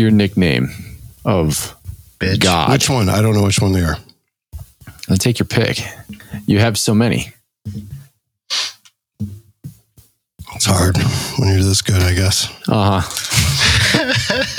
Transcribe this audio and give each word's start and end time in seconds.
your 0.00 0.10
nickname 0.10 0.70
of 1.24 1.76
Bitch. 2.18 2.40
God? 2.40 2.70
Which 2.70 2.88
one? 2.90 3.08
I 3.08 3.22
don't 3.22 3.34
know 3.34 3.44
which 3.44 3.60
one 3.60 3.72
they 3.72 3.82
are. 3.82 3.96
Then 5.08 5.18
take 5.18 5.38
your 5.38 5.46
pick. 5.46 5.80
You 6.46 6.58
have 6.60 6.78
so 6.78 6.94
many. 6.94 7.32
It's 10.54 10.66
hard 10.66 10.96
when 11.38 11.48
you're 11.54 11.62
this 11.62 11.80
good, 11.82 12.02
I 12.02 12.12
guess. 12.14 12.48
Uh 12.68 13.00
huh. 13.00 13.06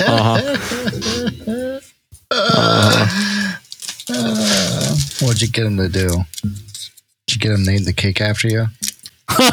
uh 0.00 0.38
huh. 2.30 3.56
What'd 5.20 5.42
you 5.42 5.48
get 5.48 5.66
him 5.66 5.76
to 5.76 5.88
do? 5.88 6.24
Did 6.42 7.34
you 7.34 7.38
get 7.38 7.52
him 7.52 7.64
to 7.64 7.70
name 7.70 7.84
the 7.84 7.92
cake 7.92 8.20
after 8.20 8.48
you? 8.48 8.66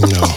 No. 0.00 0.34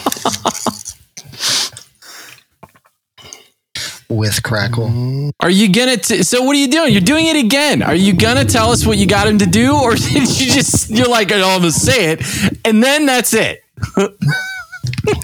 With 4.20 4.44
crackle. 4.44 5.32
Are 5.40 5.50
you 5.50 5.72
gonna? 5.72 5.98
T- 5.98 6.24
so 6.24 6.44
what 6.44 6.56
are 6.56 6.60
you 6.60 6.68
doing? 6.68 6.92
You're 6.92 7.02
doing 7.02 7.26
it 7.28 7.38
again. 7.38 7.82
Are 7.82 7.96
you 7.96 8.14
gonna 8.14 8.44
tell 8.46 8.72
us 8.72 8.86
what 8.86 8.98
you 8.98 9.08
got 9.08 9.28
him 9.28 9.38
to 9.40 9.46
do, 9.46 9.74
or 9.76 9.96
did 9.96 10.14
you 10.40 10.52
just? 10.52 10.90
You're 10.90 11.08
like, 11.08 11.32
oh, 11.32 11.36
I'm 11.42 11.60
gonna 11.62 11.72
say 11.72 12.12
it, 12.14 12.60
and 12.66 12.84
then 12.84 13.06
that's 13.06 13.34
it. 13.34 13.64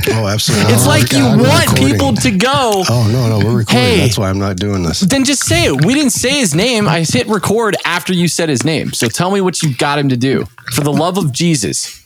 Oh, 0.07 0.27
absolutely. 0.27 0.73
It's 0.73 0.85
Oh, 0.85 0.89
like 0.89 1.11
you 1.11 1.19
God, 1.19 1.37
we're 1.41 1.47
want 1.49 1.67
recording. 1.71 1.91
people 1.93 2.13
to 2.15 2.31
go. 2.31 2.83
Oh 2.89 3.09
no, 3.11 3.27
no, 3.29 3.45
we're 3.45 3.57
recording. 3.59 3.81
Hey. 3.83 3.99
That's 3.99 4.17
why 4.17 4.29
I'm 4.29 4.39
not 4.39 4.55
doing 4.57 4.83
this. 4.83 5.01
Then 5.01 5.25
just 5.25 5.43
say 5.43 5.65
it. 5.65 5.85
We 5.85 5.93
didn't 5.93 6.11
say 6.13 6.39
his 6.39 6.55
name. 6.55 6.87
I 6.87 7.01
hit 7.01 7.27
record 7.27 7.75
after 7.85 8.13
you 8.13 8.27
said 8.27 8.47
his 8.49 8.63
name. 8.63 8.93
So 8.93 9.07
tell 9.07 9.29
me 9.31 9.41
what 9.41 9.61
you 9.61 9.75
got 9.75 9.99
him 9.99 10.09
to 10.09 10.17
do. 10.17 10.45
For 10.73 10.81
the 10.81 10.93
love 10.93 11.17
of 11.17 11.31
Jesus. 11.31 12.01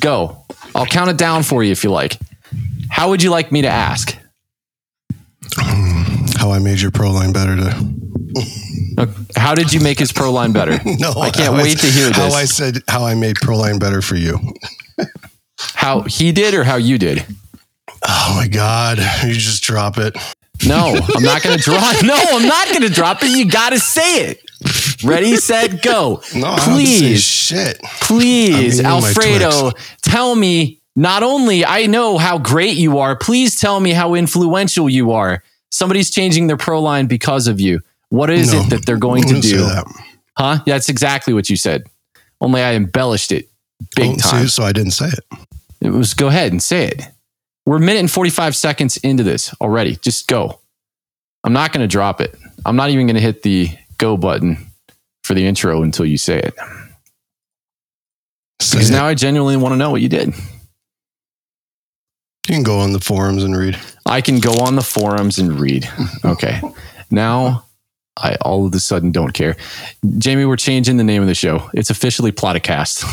Go. 0.00 0.44
I'll 0.74 0.86
count 0.86 1.10
it 1.10 1.16
down 1.18 1.42
for 1.42 1.62
you 1.62 1.72
if 1.72 1.84
you 1.84 1.90
like. 1.90 2.18
How 2.90 3.10
would 3.10 3.22
you 3.22 3.30
like 3.30 3.52
me 3.52 3.62
to 3.62 3.68
ask? 3.68 4.16
How 6.38 6.50
I 6.50 6.58
made 6.58 6.80
your 6.80 6.90
pro 6.90 7.10
line 7.10 7.32
better 7.32 7.56
to. 7.56 7.96
How 9.36 9.54
did 9.54 9.72
you 9.72 9.80
make 9.80 9.98
his 9.98 10.12
pro 10.12 10.32
line 10.32 10.52
better? 10.52 10.78
No, 10.98 11.12
I 11.12 11.30
can't 11.30 11.54
wait 11.54 11.78
to 11.78 11.86
hear 11.86 12.08
this. 12.08 12.16
How. 12.16 12.32
I 12.32 12.44
said 12.44 12.82
how 12.88 13.04
I 13.04 13.14
made 13.14 13.36
pro 13.36 13.56
line 13.56 13.78
better 13.78 14.00
for 14.00 14.16
you. 14.16 14.38
How 15.58 16.02
he 16.02 16.32
did 16.32 16.54
or 16.54 16.64
how 16.64 16.76
you 16.76 16.98
did? 16.98 17.24
Oh 18.06 18.32
my 18.36 18.46
God! 18.46 18.98
You 18.98 19.32
just 19.32 19.62
drop 19.62 19.96
it. 19.98 20.16
No, 20.66 20.98
I'm 21.14 21.22
not 21.22 21.42
going 21.42 21.56
to 21.56 21.62
drop. 21.62 22.02
No, 22.04 22.14
I'm 22.14 22.46
not 22.46 22.68
going 22.68 22.82
to 22.82 22.90
drop 22.90 23.22
it. 23.22 23.30
You 23.36 23.50
got 23.50 23.70
to 23.70 23.78
say 23.80 24.30
it. 24.30 24.40
Ready, 25.02 25.36
set, 25.36 25.82
go. 25.82 26.22
No, 26.34 26.48
I 26.48 26.58
please, 26.58 27.22
shit. 27.22 27.80
please, 28.02 28.80
I'm 28.80 28.86
eating 28.86 29.00
my 29.00 29.08
Alfredo, 29.08 29.70
tell 30.02 30.34
me. 30.34 30.80
Not 30.96 31.22
only 31.22 31.64
I 31.64 31.86
know 31.86 32.16
how 32.18 32.38
great 32.38 32.76
you 32.76 32.98
are, 32.98 33.14
please 33.16 33.60
tell 33.60 33.78
me 33.80 33.92
how 33.92 34.14
influential 34.14 34.88
you 34.88 35.12
are. 35.12 35.42
Somebody's 35.70 36.10
changing 36.10 36.46
their 36.46 36.56
pro 36.56 36.80
line 36.80 37.06
because 37.06 37.46
of 37.48 37.60
you. 37.60 37.80
What 38.08 38.30
is 38.30 38.52
No, 38.52 38.60
it 38.60 38.70
that 38.70 38.86
they're 38.86 38.96
going 38.96 39.24
to 39.24 39.40
do? 39.40 39.58
that. 39.58 39.84
Huh? 40.38 40.58
That's 40.66 40.88
exactly 40.88 41.34
what 41.34 41.50
you 41.50 41.56
said. 41.56 41.84
Only 42.40 42.62
I 42.62 42.74
embellished 42.74 43.30
it 43.32 43.48
big 43.94 44.18
time. 44.22 44.42
see, 44.44 44.48
so 44.48 44.62
I 44.62 44.72
didn't 44.72 44.92
say 44.92 45.08
it. 45.08 45.24
It 45.82 45.90
was 45.90 46.14
go 46.14 46.28
ahead 46.28 46.52
and 46.52 46.62
say 46.62 46.86
it. 46.86 47.02
We're 47.66 47.76
a 47.76 47.80
minute 47.80 48.00
and 48.00 48.10
45 48.10 48.54
seconds 48.56 48.96
into 48.98 49.22
this 49.22 49.54
already. 49.60 49.96
Just 49.96 50.28
go. 50.28 50.60
I'm 51.44 51.52
not 51.52 51.72
going 51.72 51.82
to 51.82 51.88
drop 51.88 52.20
it. 52.20 52.34
I'm 52.64 52.76
not 52.76 52.90
even 52.90 53.06
going 53.06 53.16
to 53.16 53.20
hit 53.20 53.42
the 53.42 53.68
go 53.98 54.16
button 54.16 54.66
for 55.24 55.34
the 55.34 55.44
intro 55.46 55.82
until 55.82 56.06
you 56.06 56.16
say 56.16 56.38
it. 56.38 56.54
Say 58.60 58.78
Because 58.78 58.90
it. 58.90 58.92
now 58.92 59.06
I 59.06 59.14
genuinely 59.14 59.56
want 59.56 59.72
to 59.72 59.76
know 59.76 59.90
what 59.90 60.00
you 60.00 60.08
did. 60.08 60.32
You 62.48 62.54
can 62.54 62.62
go 62.62 62.78
on 62.78 62.92
the 62.92 63.00
forums 63.00 63.42
and 63.44 63.56
read. 63.56 63.78
I 64.04 64.20
can 64.20 64.38
go 64.38 64.52
on 64.60 64.76
the 64.76 64.82
forums 64.82 65.38
and 65.38 65.58
read. 65.58 65.88
Okay. 66.24 66.60
now 67.10 67.64
I 68.16 68.36
all 68.36 68.66
of 68.66 68.74
a 68.74 68.80
sudden 68.80 69.12
don't 69.12 69.32
care. 69.32 69.56
Jamie, 70.18 70.44
we're 70.44 70.56
changing 70.56 70.96
the 70.96 71.04
name 71.04 71.22
of 71.22 71.28
the 71.28 71.34
show. 71.34 71.70
It's 71.74 71.90
officially 71.90 72.32
Plotacast. 72.32 73.04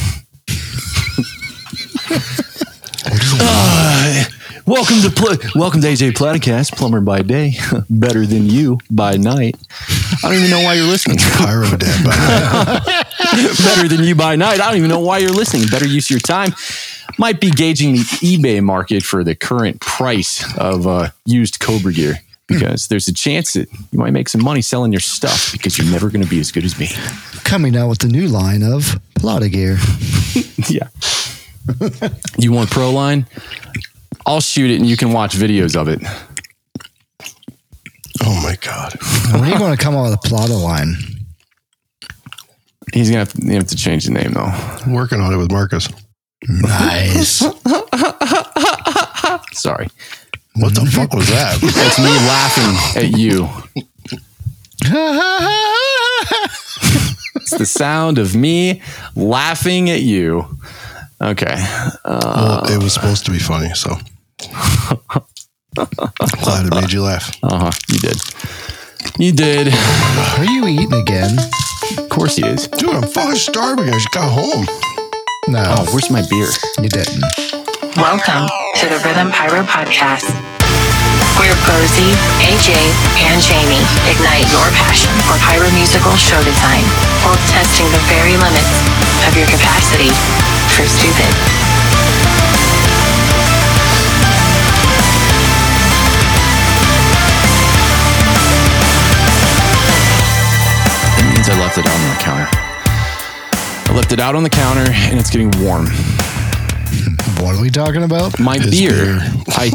Uh, 3.06 4.24
welcome 4.66 5.02
to 5.02 5.10
pl- 5.10 5.38
welcome 5.60 5.82
to 5.82 5.88
AJ 5.88 6.12
Platicast, 6.12 6.78
plumber 6.78 7.02
by 7.02 7.22
day, 7.22 7.56
better 7.90 8.26
than 8.26 8.46
you 8.46 8.78
by 8.90 9.18
night. 9.18 9.58
I 10.24 10.30
don't 10.30 10.36
even 10.36 10.50
know 10.50 10.62
why 10.62 10.76
you're 10.76 10.86
listening. 10.88 11.18
Pyro 11.18 11.68
Dad. 11.76 12.06
By 12.06 12.16
night. 12.16 13.04
better 13.58 13.88
than 13.88 14.04
you 14.06 14.16
by 14.16 14.36
night. 14.36 14.62
I 14.62 14.68
don't 14.68 14.78
even 14.78 14.90
know 14.90 15.00
why 15.00 15.18
you're 15.18 15.32
listening. 15.32 15.68
Better 15.70 15.88
use 15.88 16.06
of 16.06 16.12
your 16.12 16.20
time. 16.20 16.54
Might 17.18 17.40
be 17.40 17.52
gauging 17.52 17.94
the 17.94 18.00
eBay 18.00 18.62
market 18.64 19.04
for 19.04 19.24
the 19.24 19.36
current 19.36 19.80
price 19.82 20.44
of 20.58 20.88
uh, 20.88 21.10
used 21.26 21.60
Cobra 21.60 21.94
gear 21.94 22.16
because 22.48 22.88
there's 22.88 23.08
a 23.08 23.14
chance 23.14 23.54
that 23.54 23.72
you 23.92 24.00
might 24.00 24.12
make 24.12 24.30
some 24.30 24.44
money 24.44 24.62
selling 24.62 24.92
your 24.92 25.00
stuff 25.00 25.52
because 25.52 25.78
you're 25.78 25.90
never 25.92 26.10
going 26.10 26.24
to 26.24 26.30
be 26.30 26.40
as 26.40 26.52
good 26.52 26.66
as 26.66 26.78
me. 26.80 26.90
Coming 27.44 27.76
out 27.78 27.90
with 27.90 28.00
the 28.00 28.08
new 28.08 28.28
line 28.28 28.64
of 28.64 29.00
Plata 29.16 29.50
gear. 29.50 29.78
Yeah. 30.70 30.88
you 32.38 32.54
want 32.54 32.70
pro 32.72 32.90
line? 32.90 33.28
I'll 34.26 34.40
shoot 34.40 34.72
it 34.72 34.80
and 34.80 34.88
you 34.88 34.96
can 34.96 35.12
watch 35.12 35.36
videos 35.36 35.76
of 35.76 35.90
it. 35.90 36.02
oh 38.24 38.42
my 38.42 38.56
God! 38.62 38.94
When 39.34 39.44
are 39.44 39.50
you 39.50 39.58
going 39.58 39.76
to 39.76 39.82
come 39.82 39.96
out 39.96 40.04
with 40.04 40.14
a 40.14 40.28
Plata 40.28 40.54
line? 40.54 40.96
He's 42.94 43.10
gonna 43.10 43.20
have 43.20 43.34
to, 43.34 43.54
have 43.54 43.68
to 43.68 43.76
change 43.76 44.06
the 44.06 44.12
name 44.12 44.32
though. 44.32 44.46
I'm 44.46 44.94
working 44.94 45.20
on 45.20 45.34
it 45.34 45.38
with 45.38 45.52
Marcus. 45.52 45.90
Nice. 46.50 47.38
Sorry, 49.54 49.88
What 50.56 50.74
the 50.76 50.86
fuck 50.94 51.14
was 51.14 51.28
that? 51.30 51.58
it's 51.62 52.00
me 52.00 52.12
laughing 52.28 52.76
at 53.02 53.18
you. 53.18 53.48
It's 57.36 57.58
the 57.58 57.66
sound 57.66 58.18
of 58.18 58.36
me 58.36 58.82
laughing 59.16 59.90
at 59.90 60.02
you. 60.02 60.46
Okay. 61.22 61.56
well, 62.06 62.64
it 62.72 62.82
was 62.84 62.94
supposed 62.94 63.26
to 63.26 63.32
be 63.32 63.40
funny, 63.40 63.74
so 63.74 63.96
glad 65.76 66.66
it 66.68 66.74
made 66.74 66.92
you 66.92 67.04
laugh. 67.04 67.36
Uh 67.44 67.58
huh. 67.58 67.72
You 67.90 68.00
did. 68.00 68.22
You 69.18 69.32
did. 69.32 69.68
Are 70.40 70.46
you 70.46 70.68
eating 70.68 70.94
again? 70.94 71.38
Of 71.98 72.10
course 72.10 72.36
he 72.36 72.46
is. 72.46 72.68
Dude, 72.68 72.90
I'm 72.90 73.04
fucking 73.04 73.36
starving. 73.36 73.90
I 73.90 73.94
just 73.94 74.12
got 74.12 74.30
home. 74.32 74.66
No, 75.48 75.64
Oh, 75.64 75.86
where's 75.92 76.10
my 76.10 76.24
beer? 76.30 76.50
you 76.82 76.90
didn't. 76.90 77.24
Welcome 78.00 78.48
to 78.80 78.86
the 78.90 79.00
Rhythm 79.06 79.30
Pyro 79.32 79.64
Podcast, 79.68 80.26
where 81.38 81.54
Posey, 81.68 82.12
AJ, 82.42 82.74
and 83.28 83.38
Jamie 83.44 83.84
ignite 84.10 84.48
your 84.50 84.66
passion 84.80 85.12
for 85.28 85.36
pyro 85.44 85.70
musical 85.76 86.16
show 86.16 86.40
design 86.44 86.84
while 87.28 87.38
testing 87.52 87.88
the 87.92 88.02
very 88.10 88.36
limits 88.40 88.74
of 89.28 89.36
your 89.38 89.48
capacity 89.48 90.10
for 90.74 90.86
stupid. 90.88 91.63
Left 103.94 104.12
it 104.12 104.20
out 104.20 104.34
on 104.34 104.44
the 104.44 104.50
counter 104.50 104.92
and 104.92 105.20
it's 105.20 105.30
getting 105.30 105.52
warm. 105.64 105.88
What 107.40 107.56
are 107.56 107.62
we 107.62 107.70
talking 107.70 108.04
about? 108.04 108.40
My 108.40 108.58
His 108.58 108.72
beer, 108.72 108.92
beer. 108.92 109.20
I 109.50 109.70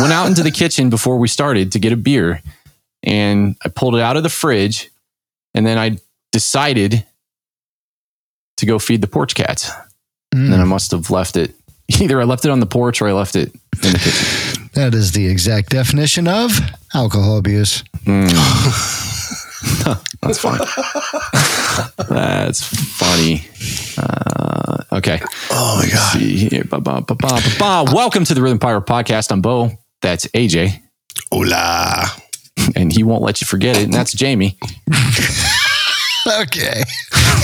went 0.00 0.12
out 0.12 0.26
into 0.26 0.42
the 0.42 0.50
kitchen 0.50 0.90
before 0.90 1.18
we 1.18 1.28
started 1.28 1.72
to 1.72 1.78
get 1.78 1.92
a 1.92 1.96
beer 1.96 2.42
and 3.02 3.56
I 3.64 3.68
pulled 3.68 3.94
it 3.94 4.00
out 4.00 4.16
of 4.16 4.24
the 4.24 4.28
fridge 4.28 4.90
and 5.54 5.64
then 5.64 5.78
I 5.78 5.98
decided 6.32 7.06
to 8.56 8.66
go 8.66 8.78
feed 8.80 9.02
the 9.02 9.06
porch 9.06 9.34
cats. 9.34 9.70
And 10.32 10.52
then 10.52 10.60
I 10.60 10.64
hmm. 10.64 10.70
must 10.70 10.90
have 10.90 11.10
left 11.10 11.36
it. 11.36 11.54
Either 12.00 12.20
I 12.20 12.24
left 12.24 12.44
it 12.44 12.50
on 12.50 12.58
the 12.60 12.66
porch 12.66 13.00
or 13.00 13.08
I 13.08 13.12
left 13.12 13.36
it 13.36 13.54
in 13.84 13.92
the 13.92 13.98
kitchen. 13.98 14.70
That 14.74 14.94
is 14.94 15.12
the 15.12 15.28
exact 15.28 15.68
definition 15.68 16.26
of 16.26 16.58
alcohol 16.94 17.36
abuse. 17.36 17.84
Hmm. 18.04 18.26
That's 20.22 20.38
fine. 20.38 20.58
That's 22.08 22.62
funny. 22.62 23.42
Uh, 23.96 24.82
okay. 24.96 25.20
Oh 25.50 25.80
my 25.82 25.88
God! 25.88 26.18
see 26.18 26.48
here. 26.48 26.64
Ba, 26.64 26.80
ba, 26.80 27.00
ba, 27.00 27.14
ba, 27.14 27.28
ba, 27.28 27.40
ba. 27.58 27.84
Welcome 27.92 28.24
to 28.24 28.34
the 28.34 28.42
Rhythm 28.42 28.58
Pyro 28.58 28.80
Podcast. 28.80 29.30
I'm 29.30 29.40
Bo. 29.40 29.70
That's 30.00 30.26
AJ. 30.28 30.80
Hola. 31.30 32.06
And 32.74 32.92
he 32.92 33.04
won't 33.04 33.22
let 33.22 33.40
you 33.40 33.46
forget 33.46 33.76
it. 33.78 33.84
And 33.84 33.94
that's 33.94 34.12
Jamie. 34.12 34.58
Okay. 36.24 36.84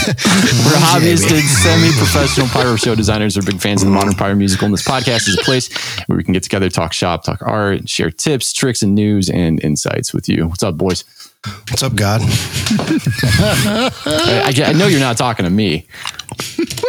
We're 0.06 0.78
hobbyists 0.78 1.32
and 1.32 1.42
semi-professional 1.42 2.46
pyro 2.46 2.76
show 2.76 2.94
designers. 2.94 3.36
We're 3.36 3.42
big 3.42 3.60
fans 3.60 3.82
of 3.82 3.88
the 3.88 3.94
modern 3.94 4.14
pyro 4.14 4.36
musical. 4.36 4.66
And 4.66 4.74
this 4.74 4.86
podcast 4.86 5.26
is 5.26 5.36
a 5.36 5.42
place 5.42 5.68
where 6.06 6.16
we 6.16 6.22
can 6.22 6.32
get 6.32 6.44
together, 6.44 6.70
talk 6.70 6.92
shop, 6.92 7.24
talk 7.24 7.42
art, 7.42 7.88
share 7.88 8.12
tips, 8.12 8.52
tricks, 8.52 8.80
and 8.82 8.94
news 8.94 9.28
and 9.28 9.62
insights 9.64 10.14
with 10.14 10.28
you. 10.28 10.46
What's 10.46 10.62
up, 10.62 10.76
boys? 10.76 11.02
What's 11.46 11.82
up, 11.82 11.94
God? 11.94 12.20
I, 12.22 13.90
I- 14.56 14.64
I 14.66 14.72
know 14.72 14.86
you're 14.88 15.00
not 15.00 15.16
talking 15.16 15.44
to 15.44 15.50
me. 15.50 15.86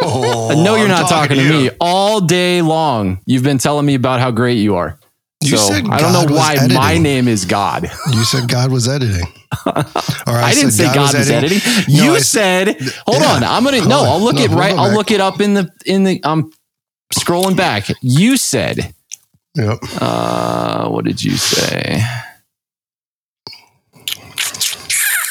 Oh, 0.02 0.50
I 0.50 0.54
know 0.54 0.74
you're 0.76 0.84
I'm 0.84 0.88
not 0.88 1.08
talking, 1.08 1.36
to 1.36 1.42
you. 1.42 1.50
me 1.50 1.70
all 1.80 2.20
day 2.20 2.62
long. 2.62 3.20
You've 3.26 3.42
been 3.44 3.58
telling 3.58 3.86
me 3.86 3.94
about 3.94 4.20
how 4.20 4.30
great 4.30 4.54
you 4.58 4.74
are. 4.76 4.98
You 5.42 5.56
so 5.56 5.72
said 5.72 5.86
I 5.88 6.00
don't 6.00 6.12
know 6.12 6.26
God 6.26 6.30
why 6.36 6.54
editing. 6.54 6.74
my 6.76 6.98
name 6.98 7.28
is 7.28 7.44
God. 7.44 7.84
You 8.12 8.24
said 8.24 8.48
God 8.48 8.70
was 8.72 8.88
editing. 8.88 9.26
Or 9.66 9.74
I, 10.36 10.52
didn't 10.54 10.72
say 10.72 10.84
God 10.92 11.14
was 11.14 11.30
editing. 11.30 11.58
No, 11.88 12.04
you 12.04 12.10
I 12.14 12.18
said, 12.18 12.76
hold 13.06 13.22
Yeah. 13.22 13.34
on. 13.36 13.44
I'm 13.44 13.64
gonna 13.64 13.86
no. 13.86 14.00
on. 14.00 14.08
I'll 14.08 14.20
look 14.20 14.34
No, 14.36 14.42
it 14.42 14.50
right. 14.50 14.72
I'll 14.74 14.88
back. 14.88 14.96
look 14.96 15.10
it 15.10 15.20
up 15.20 15.40
in 15.40 15.54
the 15.54 15.70
in 15.86 16.04
the. 16.04 16.20
I'm 16.24 16.52
scrolling 17.14 17.56
back. 17.56 17.88
You 18.02 18.36
said, 18.36 18.94
Yep. 19.56 19.78
uh, 20.00 20.88
what 20.88 21.04
did 21.04 21.22
you 21.22 21.36
say? 21.36 22.02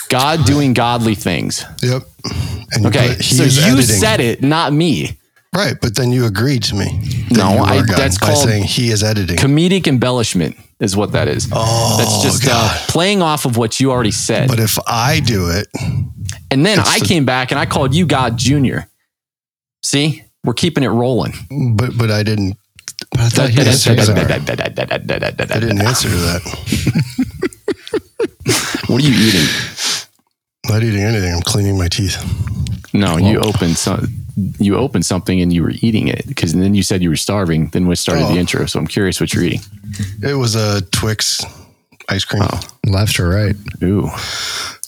God 0.09 0.45
doing 0.45 0.73
godly 0.73 1.15
things. 1.15 1.63
Yep. 1.81 2.03
And 2.73 2.85
Okay, 2.88 3.15
so 3.15 3.44
you 3.44 3.73
editing. 3.73 3.83
said 3.83 4.19
it, 4.19 4.41
not 4.44 4.73
me. 4.73 5.17
right, 5.56 5.75
but 5.81 5.95
then 5.95 6.11
you 6.11 6.25
agreed 6.25 6.63
to 6.63 6.75
me. 6.75 7.25
No, 7.31 7.44
I- 7.63 7.81
that's 7.83 8.17
by 8.19 8.27
called 8.33 8.47
saying 8.47 8.63
he 8.63 8.89
is 8.91 9.03
editing. 9.03 9.38
Comedic 9.38 9.88
embellishment 9.88 10.56
is 10.79 10.95
what 10.95 11.11
that 11.13 11.27
is. 11.27 11.47
oh, 11.51 11.95
That's 11.97 12.21
just 12.21 12.44
uh, 12.50 12.69
playing 12.88 13.21
off 13.21 13.45
of 13.45 13.57
what 13.57 13.79
you 13.79 13.91
already 13.91 14.11
said. 14.11 14.47
but 14.47 14.59
if 14.59 14.77
I 14.88 15.19
do 15.19 15.50
it, 15.50 15.67
and 16.51 16.65
then 16.65 16.79
I 16.79 17.00
the- 17.00 17.06
came 17.06 17.25
back 17.25 17.51
and 17.51 17.59
I 17.59 17.65
called 17.65 17.94
you 17.95 18.06
God 18.06 18.38
Junior. 18.38 18.88
See, 19.83 20.23
we're 20.44 20.53
keeping 20.53 20.83
it 20.83 20.89
rolling. 20.89 21.33
but 21.75 21.97
but 21.97 22.11
I 22.11 22.23
didn't. 22.23 22.57
But 23.11 23.19
I 23.21 23.29
thought 23.29 23.50
he 23.50 23.57
was 23.59 23.81
say 23.81 23.95
Cesar. 23.95 24.13
that. 24.13 25.51
I 25.51 25.59
didn't 25.59 25.81
answer 25.81 26.09
to 26.09 26.15
that. 26.15 26.41
What 28.88 29.01
are 29.01 29.06
you 29.06 29.13
eating? 29.13 29.47
Not 30.69 30.83
eating 30.83 31.01
anything. 31.01 31.33
I'm 31.33 31.42
cleaning 31.42 31.77
my 31.77 31.88
teeth. 31.88 32.18
No, 32.94 33.18
you 33.18 33.39
opened 33.39 33.75
some. 33.77 34.07
You 34.60 34.77
opened 34.77 35.06
something 35.06 35.42
and 35.42 35.51
you 35.51 35.63
were 35.63 35.74
eating 35.81 36.07
it 36.07 36.25
because 36.27 36.54
then 36.54 36.74
you 36.74 36.83
said 36.83 37.01
you 37.01 37.10
were 37.10 37.16
starving. 37.18 37.68
Then 37.69 37.88
we 37.88 37.95
started 37.95 38.24
Oh. 38.25 38.33
the 38.33 38.39
intro, 38.39 38.66
so 38.68 38.80
I'm 38.80 38.88
curious 38.88 39.19
what 39.19 39.33
you're 39.33 39.44
eating. 39.44 39.62
It 40.24 40.36
was 40.36 40.56
a 40.56 40.81
Twix 40.92 41.44
ice 42.09 42.25
cream. 42.25 42.44
Oh. 42.45 42.59
Left 42.85 43.19
or 43.19 43.29
right? 43.29 43.56
Ooh, 43.83 44.07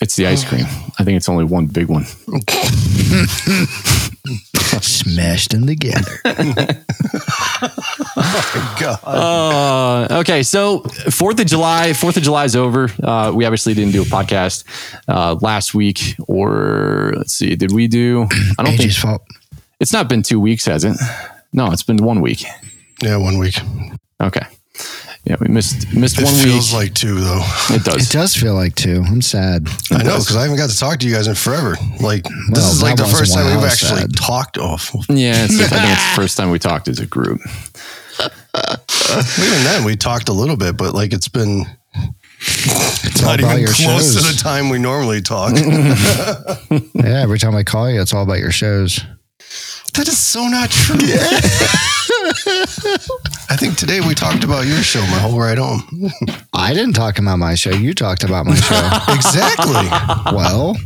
it's 0.02 0.16
the 0.16 0.28
ice 0.28 0.44
cream. 0.44 0.66
I 1.00 1.04
think 1.04 1.18
it's 1.18 1.30
only 1.30 1.44
one 1.46 1.68
big 1.68 1.88
one. 1.88 2.06
Smashed 4.82 5.52
them 5.52 5.68
together. 5.68 6.20
Oh 8.14 8.52
my 8.56 8.80
god. 8.80 9.00
Uh, 9.04 10.20
okay, 10.20 10.42
so 10.44 10.80
Fourth 11.12 11.40
of 11.40 11.46
July, 11.46 11.94
Fourth 11.94 12.18
of 12.18 12.24
July 12.24 12.46
is 12.46 12.56
over. 12.56 12.90
Uh, 13.02 13.32
we 13.34 13.46
obviously 13.46 13.74
didn't 13.76 13.92
do 13.94 14.02
a 14.02 14.06
podcast 14.06 14.64
uh, 15.08 15.36
last 15.42 15.74
week, 15.76 16.16
or 16.28 17.14
let's 17.16 17.34
see, 17.34 17.56
did 17.56 17.72
we 17.72 17.88
do? 17.88 18.28
I 18.58 18.64
don't 18.64 18.78
think 18.78 18.92
fault. 18.94 19.22
it's 19.80 19.94
not 19.94 20.10
been 20.10 20.24
two 20.24 20.40
weeks, 20.40 20.66
has 20.66 20.84
it? 20.84 20.98
No, 21.54 21.72
it's 21.72 21.84
been 21.84 21.98
one 21.98 22.22
week. 22.22 22.44
Yeah, 23.02 23.18
one 23.18 23.38
week. 23.38 23.56
Okay, 24.22 24.46
yeah, 25.24 25.36
we 25.40 25.48
missed 25.48 25.94
missed 25.96 26.18
one. 26.22 26.34
It 26.34 26.44
feels 26.44 26.74
like 26.74 26.94
two 26.94 27.20
though. 27.20 27.42
it 27.70 27.84
does. 27.84 28.10
It 28.10 28.12
does 28.12 28.36
feel 28.36 28.56
like 28.56 28.76
two. 28.76 29.04
I'm 29.06 29.22
sad. 29.22 29.68
I 29.92 30.04
know 30.04 30.18
because 30.20 30.36
I 30.36 30.42
haven't 30.44 30.58
got 30.58 30.70
to 30.70 30.78
talk 30.78 31.00
to 31.00 31.08
you 31.08 31.14
guys 31.14 31.28
in 31.28 31.36
forever. 31.36 31.76
Like 32.00 32.24
this 32.50 32.66
is 32.66 32.82
like 32.82 32.96
the 32.98 33.06
first 33.06 33.34
time 33.34 33.46
we've 33.56 33.66
actually 33.66 34.02
sad. 34.02 34.16
talked 34.16 34.58
off. 34.58 34.94
Yeah, 35.10 35.46
it's, 35.46 35.60
I 35.62 35.68
think 35.68 35.84
it's 35.92 36.10
the 36.16 36.22
first 36.22 36.38
time 36.38 36.50
we 36.50 36.60
talked 36.70 36.88
as 36.88 37.00
a 37.00 37.06
group. 37.06 37.40
Even 38.20 39.64
then, 39.64 39.84
we 39.84 39.96
talked 39.96 40.30
a 40.30 40.34
little 40.34 40.58
bit, 40.58 40.76
but 40.78 40.94
like 40.94 41.14
it's 41.14 41.28
been 41.28 41.66
It's 42.40 43.22
not 43.22 43.40
even 43.40 43.60
your 43.60 43.74
close 43.74 44.16
to 44.16 44.22
the 44.22 44.40
time 44.42 44.70
we 44.70 44.80
normally 44.80 45.22
talk. 45.22 45.54
Yeah, 46.94 47.22
every 47.22 47.40
time 47.40 47.56
I 47.56 47.64
call 47.64 47.90
you, 47.92 48.02
it's 48.02 48.14
all 48.14 48.24
about 48.24 48.40
your 48.40 48.52
shows. 48.52 49.00
that 49.96 50.08
is 50.08 50.18
so 50.18 50.48
not 50.48 50.70
true. 50.70 50.98
I 53.50 53.56
think 53.58 53.78
today 53.78 54.00
we 54.02 54.14
talked 54.16 54.44
about 54.44 54.66
your 54.66 54.82
show, 54.84 55.02
my 55.02 55.20
whole 55.20 55.40
ride 55.40 55.58
home. 55.58 56.12
I 56.54 56.74
didn't 56.74 56.94
talk 56.94 57.20
about 57.20 57.38
my 57.38 57.56
show. 57.56 57.72
You 57.72 57.94
talked 57.94 58.24
about 58.24 58.46
my 58.46 58.56
show. 58.56 58.90
exactly. 59.14 59.88
well, 60.36 60.78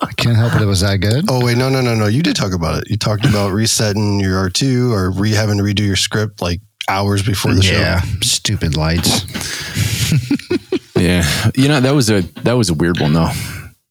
I 0.00 0.12
can't 0.16 0.36
help 0.36 0.54
it. 0.54 0.62
It 0.62 0.66
was 0.66 0.80
that 0.80 0.98
good. 0.98 1.26
Oh 1.28 1.44
wait, 1.44 1.58
no, 1.58 1.68
no, 1.68 1.80
no, 1.80 1.94
no. 1.94 2.06
You 2.06 2.22
did 2.22 2.36
talk 2.36 2.52
about 2.52 2.78
it. 2.78 2.90
You 2.90 2.96
talked 2.96 3.24
about 3.24 3.52
resetting 3.52 4.20
your 4.20 4.38
R 4.38 4.50
two 4.50 4.92
or 4.92 5.10
re 5.10 5.32
having 5.32 5.58
to 5.58 5.62
redo 5.62 5.86
your 5.86 5.96
script 5.96 6.40
like 6.40 6.60
hours 6.88 7.22
before 7.22 7.54
the 7.54 7.62
yeah, 7.62 8.00
show. 8.00 8.20
stupid 8.20 8.76
lights. 8.76 9.22
Yeah, 11.02 11.50
you 11.56 11.66
know 11.66 11.80
that 11.80 11.94
was 11.94 12.10
a 12.10 12.22
that 12.42 12.52
was 12.52 12.70
a 12.70 12.74
weird 12.74 13.00
one 13.00 13.12
though. 13.12 13.30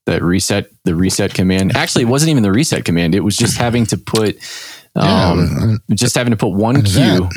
That 0.06 0.24
reset 0.24 0.70
the 0.86 0.96
reset 0.96 1.34
command. 1.34 1.76
Actually, 1.76 2.04
it 2.04 2.08
wasn't 2.08 2.32
even 2.32 2.44
the 2.44 2.52
reset 2.52 2.86
command. 2.86 3.16
It 3.16 3.20
was 3.20 3.36
just 3.36 3.58
having 3.58 3.86
to 3.88 3.98
put 3.98 4.38
um, 4.96 5.80
Yeah, 5.88 5.96
just 5.96 6.16
having 6.16 6.32
to 6.32 6.38
put 6.38 6.50
one 6.54 6.76
an 6.78 6.84
cue 6.84 7.30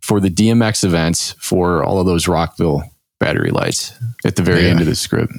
for 0.00 0.20
the 0.20 0.30
DMX 0.30 0.84
events 0.84 1.34
for 1.38 1.82
all 1.84 1.98
of 2.00 2.06
those 2.06 2.28
Rockville 2.28 2.82
battery 3.18 3.50
lights 3.50 3.92
at 4.26 4.36
the 4.36 4.42
very 4.42 4.64
Yeah. 4.64 4.70
end 4.70 4.80
of 4.80 4.86
the 4.86 4.94
script. 4.94 5.32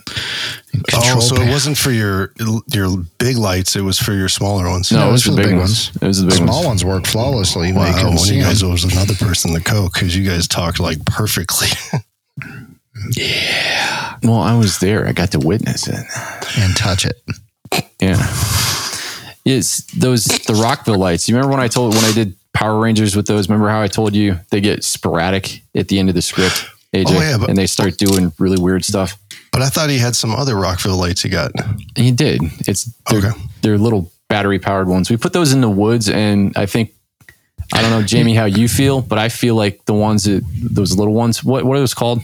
Oh, 0.93 1.19
so 1.19 1.35
pan- 1.35 1.47
it 1.47 1.51
wasn't 1.51 1.77
for 1.77 1.91
your 1.91 2.33
your 2.73 2.97
big 3.19 3.37
lights; 3.37 3.75
it 3.75 3.81
was 3.81 3.99
for 3.99 4.13
your 4.13 4.29
smaller 4.29 4.67
ones. 4.69 4.91
No, 4.91 4.99
No, 4.99 5.09
it 5.09 5.11
was 5.11 5.23
those 5.25 5.35
the 5.35 5.41
big, 5.41 5.49
big 5.51 5.57
ones. 5.59 5.87
ones. 5.91 5.97
It 6.01 6.05
was 6.07 6.21
the 6.21 6.27
big 6.27 6.37
Small 6.37 6.55
ones. 6.65 6.83
ones 6.83 6.85
work 6.85 7.05
flawlessly. 7.07 7.71
Wow, 7.73 7.85
you 7.97 8.03
one 8.05 8.13
of 8.13 8.19
see 8.19 8.35
you 8.37 8.43
guys 8.43 8.63
'em. 8.63 8.71
was 8.71 8.83
another 8.83 9.15
person 9.15 9.53
the 9.53 9.61
coke 9.61 9.93
because 9.93 10.15
you 10.15 10.27
guys 10.27 10.47
talked 10.47 10.79
like 10.79 11.03
perfectly. 11.05 11.69
Yeah. 13.15 14.15
Well, 14.23 14.39
I 14.39 14.57
was 14.57 14.79
there. 14.79 15.07
I 15.07 15.11
got 15.11 15.31
to 15.31 15.39
witness 15.39 15.87
it. 15.87 16.03
and 16.57 16.75
touch 16.75 17.05
it. 17.05 17.21
Yeah. 18.01 18.17
Yes, 19.47 19.83
those 19.97 20.25
the 20.25 20.53
Rockville 20.55 20.97
lights. 20.99 21.27
You 21.29 21.35
remember 21.35 21.55
when 21.55 21.63
I 21.63 21.67
told 21.67 21.95
when 21.95 22.03
I 22.03 22.11
did 22.13 22.35
Power 22.53 22.79
Rangers 22.79 23.15
with 23.15 23.27
those? 23.27 23.47
Remember 23.49 23.69
how 23.69 23.81
I 23.81 23.87
told 23.87 24.15
you 24.15 24.39
they 24.51 24.61
get 24.61 24.83
sporadic 24.83 25.61
at 25.75 25.87
the 25.87 25.99
end 25.99 26.09
of 26.09 26.15
the 26.15 26.21
script, 26.21 26.65
AJ, 26.93 27.05
Oh, 27.07 27.13
yeah, 27.19 27.37
but- 27.37 27.49
and 27.49 27.57
they 27.57 27.67
start 27.67 27.97
doing 27.97 28.33
really 28.39 28.59
weird 28.61 28.83
stuff. 28.83 29.17
but 29.53 29.61
I 29.61 29.69
thought 29.69 29.89
he 29.89 29.97
had 29.97 30.15
some 30.15 30.31
other 30.35 30.55
Rockville 30.55 30.97
lights 30.97 31.21
he 31.23 31.29
got. 31.29 31.51
He 31.95 32.11
did. 32.11 32.41
It's 32.67 32.89
they're, 33.09 33.19
Okay. 33.19 33.31
they're 33.61 33.77
little 33.77 34.11
battery 34.27 34.59
powered 34.59 34.87
ones. 34.87 35.09
We 35.09 35.17
put 35.17 35.33
those 35.33 35.53
in 35.53 35.61
the 35.61 35.69
woods, 35.69 36.09
and 36.09 36.51
I 36.57 36.65
think 36.65 36.91
I 37.73 37.81
don't 37.81 37.91
know, 37.91 38.01
Jamie, 38.03 38.33
how 38.35 38.45
you 38.45 38.67
feel, 38.69 39.01
but 39.01 39.17
I 39.17 39.27
feel 39.29 39.55
like 39.55 39.83
the 39.85 39.93
ones 39.93 40.23
that 40.25 40.43
those 40.61 40.95
little 40.95 41.13
ones. 41.13 41.43
What 41.43 41.63
what 41.65 41.75
are 41.75 41.79
those 41.79 41.93
called? 41.93 42.21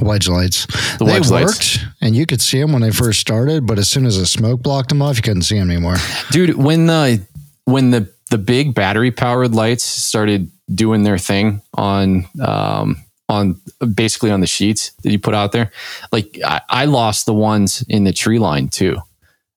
Wedge 0.00 0.28
lights. 0.28 0.66
The 0.98 1.04
they 1.04 1.12
wedge 1.12 1.30
worked, 1.30 1.30
lights. 1.30 1.78
and 2.00 2.16
you 2.16 2.26
could 2.26 2.40
see 2.40 2.60
them 2.60 2.72
when 2.72 2.82
they 2.82 2.90
first 2.90 3.20
started. 3.20 3.66
But 3.66 3.78
as 3.78 3.88
soon 3.88 4.06
as 4.06 4.18
the 4.18 4.26
smoke 4.26 4.62
blocked 4.62 4.88
them 4.88 5.02
off, 5.02 5.16
you 5.16 5.22
couldn't 5.22 5.42
see 5.42 5.58
them 5.58 5.70
anymore. 5.70 5.96
dude 6.30 6.56
when 6.56 6.86
the 6.86 7.24
when 7.64 7.90
the 7.90 8.08
the 8.30 8.38
big 8.38 8.74
battery 8.74 9.10
powered 9.10 9.54
lights 9.54 9.84
started 9.84 10.50
doing 10.72 11.02
their 11.02 11.18
thing 11.18 11.60
on 11.74 12.26
um 12.40 12.96
on 13.28 13.60
basically 13.94 14.30
on 14.30 14.40
the 14.40 14.46
sheets 14.46 14.92
that 15.02 15.10
you 15.12 15.18
put 15.18 15.34
out 15.34 15.52
there 15.52 15.70
like 16.12 16.38
I, 16.44 16.60
I 16.68 16.84
lost 16.86 17.26
the 17.26 17.34
ones 17.34 17.84
in 17.88 18.04
the 18.04 18.12
tree 18.12 18.38
line 18.38 18.68
too 18.68 18.96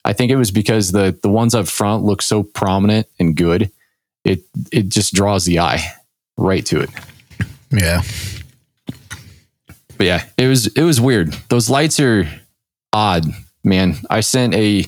i 0.06 0.14
think 0.14 0.32
it 0.32 0.36
was 0.36 0.50
because 0.52 0.92
the 0.92 1.18
the 1.22 1.30
ones 1.30 1.54
up 1.56 1.68
front 1.68 2.04
look 2.04 2.22
so 2.24 2.42
prominent 2.44 3.08
and 3.20 3.36
good 3.36 3.72
it 4.24 4.44
it 4.72 4.90
just 4.90 5.14
draws 5.14 5.46
the 5.46 5.60
eye 5.60 5.84
right 6.38 6.66
to 6.68 6.82
it 6.82 6.90
Yeah, 7.72 8.02
but 10.04 10.08
yeah, 10.08 10.26
it 10.38 10.48
was 10.48 10.68
it 10.68 10.84
was 10.84 11.00
weird. 11.00 11.32
Those 11.48 11.70
lights 11.70 11.98
are 12.02 12.28
odd, 12.92 13.24
man. 13.64 13.96
I 14.10 14.20
sent 14.20 14.54
a 14.54 14.84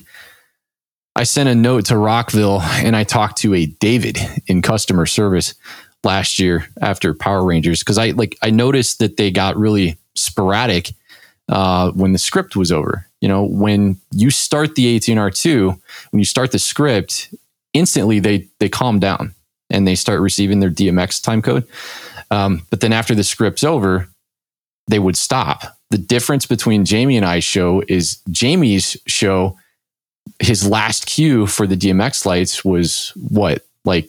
I 1.14 1.22
sent 1.22 1.48
a 1.48 1.54
note 1.54 1.86
to 1.86 1.96
Rockville 1.96 2.60
and 2.60 2.94
I 2.94 3.04
talked 3.04 3.38
to 3.38 3.54
a 3.54 3.64
David 3.64 4.18
in 4.46 4.60
customer 4.60 5.06
service 5.06 5.54
last 6.04 6.38
year 6.38 6.66
after 6.82 7.14
Power 7.14 7.46
Rangers 7.46 7.78
because 7.78 7.96
I 7.96 8.10
like 8.10 8.36
I 8.42 8.50
noticed 8.50 8.98
that 8.98 9.16
they 9.16 9.30
got 9.30 9.56
really 9.56 9.96
sporadic 10.14 10.92
uh, 11.48 11.92
when 11.92 12.12
the 12.12 12.18
script 12.18 12.54
was 12.54 12.70
over. 12.70 13.06
You 13.22 13.28
know, 13.28 13.42
when 13.42 13.98
you 14.12 14.30
start 14.30 14.74
the 14.74 15.00
18R2, 15.00 15.80
when 16.10 16.18
you 16.18 16.26
start 16.26 16.52
the 16.52 16.58
script, 16.58 17.34
instantly 17.72 18.20
they 18.20 18.48
they 18.58 18.68
calm 18.68 19.00
down 19.00 19.34
and 19.70 19.88
they 19.88 19.94
start 19.94 20.20
receiving 20.20 20.60
their 20.60 20.68
DMX 20.68 21.22
time 21.22 21.40
code. 21.40 21.66
Um, 22.30 22.66
but 22.68 22.82
then 22.82 22.92
after 22.92 23.14
the 23.14 23.24
script's 23.24 23.64
over, 23.64 24.10
they 24.88 24.98
would 24.98 25.16
stop. 25.16 25.62
The 25.90 25.98
difference 25.98 26.46
between 26.46 26.84
Jamie 26.84 27.16
and 27.16 27.24
I's 27.26 27.44
show 27.44 27.82
is 27.88 28.18
Jamie's 28.30 28.96
show, 29.06 29.56
his 30.40 30.66
last 30.68 31.06
cue 31.06 31.46
for 31.46 31.66
the 31.66 31.76
DMX 31.76 32.26
lights 32.26 32.64
was 32.64 33.12
what? 33.16 33.64
Like, 33.84 34.08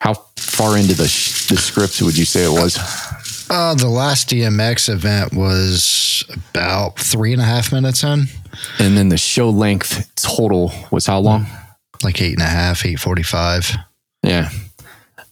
how 0.00 0.14
far 0.36 0.76
into 0.76 0.94
the, 0.94 1.08
sh- 1.08 1.48
the 1.48 1.56
script 1.56 2.00
would 2.02 2.16
you 2.16 2.24
say 2.24 2.44
it 2.44 2.50
was? 2.50 2.76
uh, 3.50 3.74
the 3.74 3.88
last 3.88 4.28
DMX 4.30 4.88
event 4.88 5.32
was 5.34 6.24
about 6.50 6.98
three 6.98 7.32
and 7.32 7.40
a 7.40 7.44
half 7.44 7.72
minutes 7.72 8.02
in, 8.02 8.24
And 8.78 8.96
then 8.96 9.08
the 9.08 9.16
show 9.16 9.50
length 9.50 10.10
total 10.16 10.72
was 10.90 11.06
how 11.06 11.18
long? 11.20 11.46
like 12.02 12.20
eight 12.20 12.34
and 12.34 12.42
a 12.42 12.46
half, 12.46 12.84
eight 12.84 13.00
forty-five. 13.00 13.70
Yeah. 14.22 14.50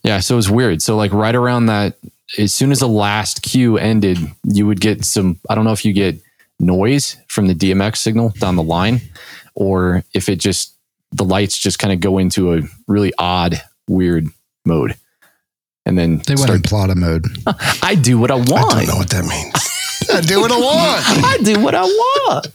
Yeah. 0.02 0.20
So 0.20 0.34
it 0.34 0.36
was 0.36 0.50
weird. 0.50 0.80
So, 0.80 0.96
like, 0.96 1.12
right 1.12 1.34
around 1.34 1.66
that, 1.66 1.96
as 2.38 2.52
soon 2.54 2.70
as 2.72 2.80
the 2.80 2.88
last 2.88 3.42
cue 3.42 3.76
ended, 3.78 4.18
you 4.44 4.66
would 4.66 4.80
get 4.80 5.04
some, 5.04 5.38
I 5.50 5.54
don't 5.54 5.64
know 5.64 5.72
if 5.72 5.84
you 5.84 5.92
get 5.92 6.20
noise 6.60 7.16
from 7.28 7.46
the 7.46 7.54
DMX 7.54 7.96
signal 7.98 8.30
down 8.38 8.56
the 8.56 8.62
line, 8.62 9.00
or 9.54 10.02
if 10.14 10.28
it 10.28 10.36
just, 10.36 10.74
the 11.12 11.24
lights 11.24 11.58
just 11.58 11.78
kind 11.78 11.92
of 11.92 12.00
go 12.00 12.18
into 12.18 12.54
a 12.54 12.60
really 12.88 13.12
odd, 13.18 13.60
weird 13.88 14.26
mode. 14.64 14.96
and 15.84 15.98
then 15.98 16.18
They 16.26 16.34
went 16.34 16.40
start- 16.40 16.56
in 16.56 16.62
plotter 16.62 16.94
mode. 16.94 17.26
I 17.82 17.94
do 17.96 18.18
what 18.18 18.30
I 18.30 18.36
want. 18.36 18.50
I 18.74 18.78
don't 18.84 18.88
know 18.88 18.96
what 18.96 19.10
that 19.10 19.24
means. 19.24 19.68
I 20.10 20.20
do 20.20 20.40
what 20.40 20.50
I 20.52 20.56
want. 20.58 21.04
I 21.24 21.38
do 21.42 21.60
what 21.62 21.74
I 21.74 21.82
want. 21.82 22.46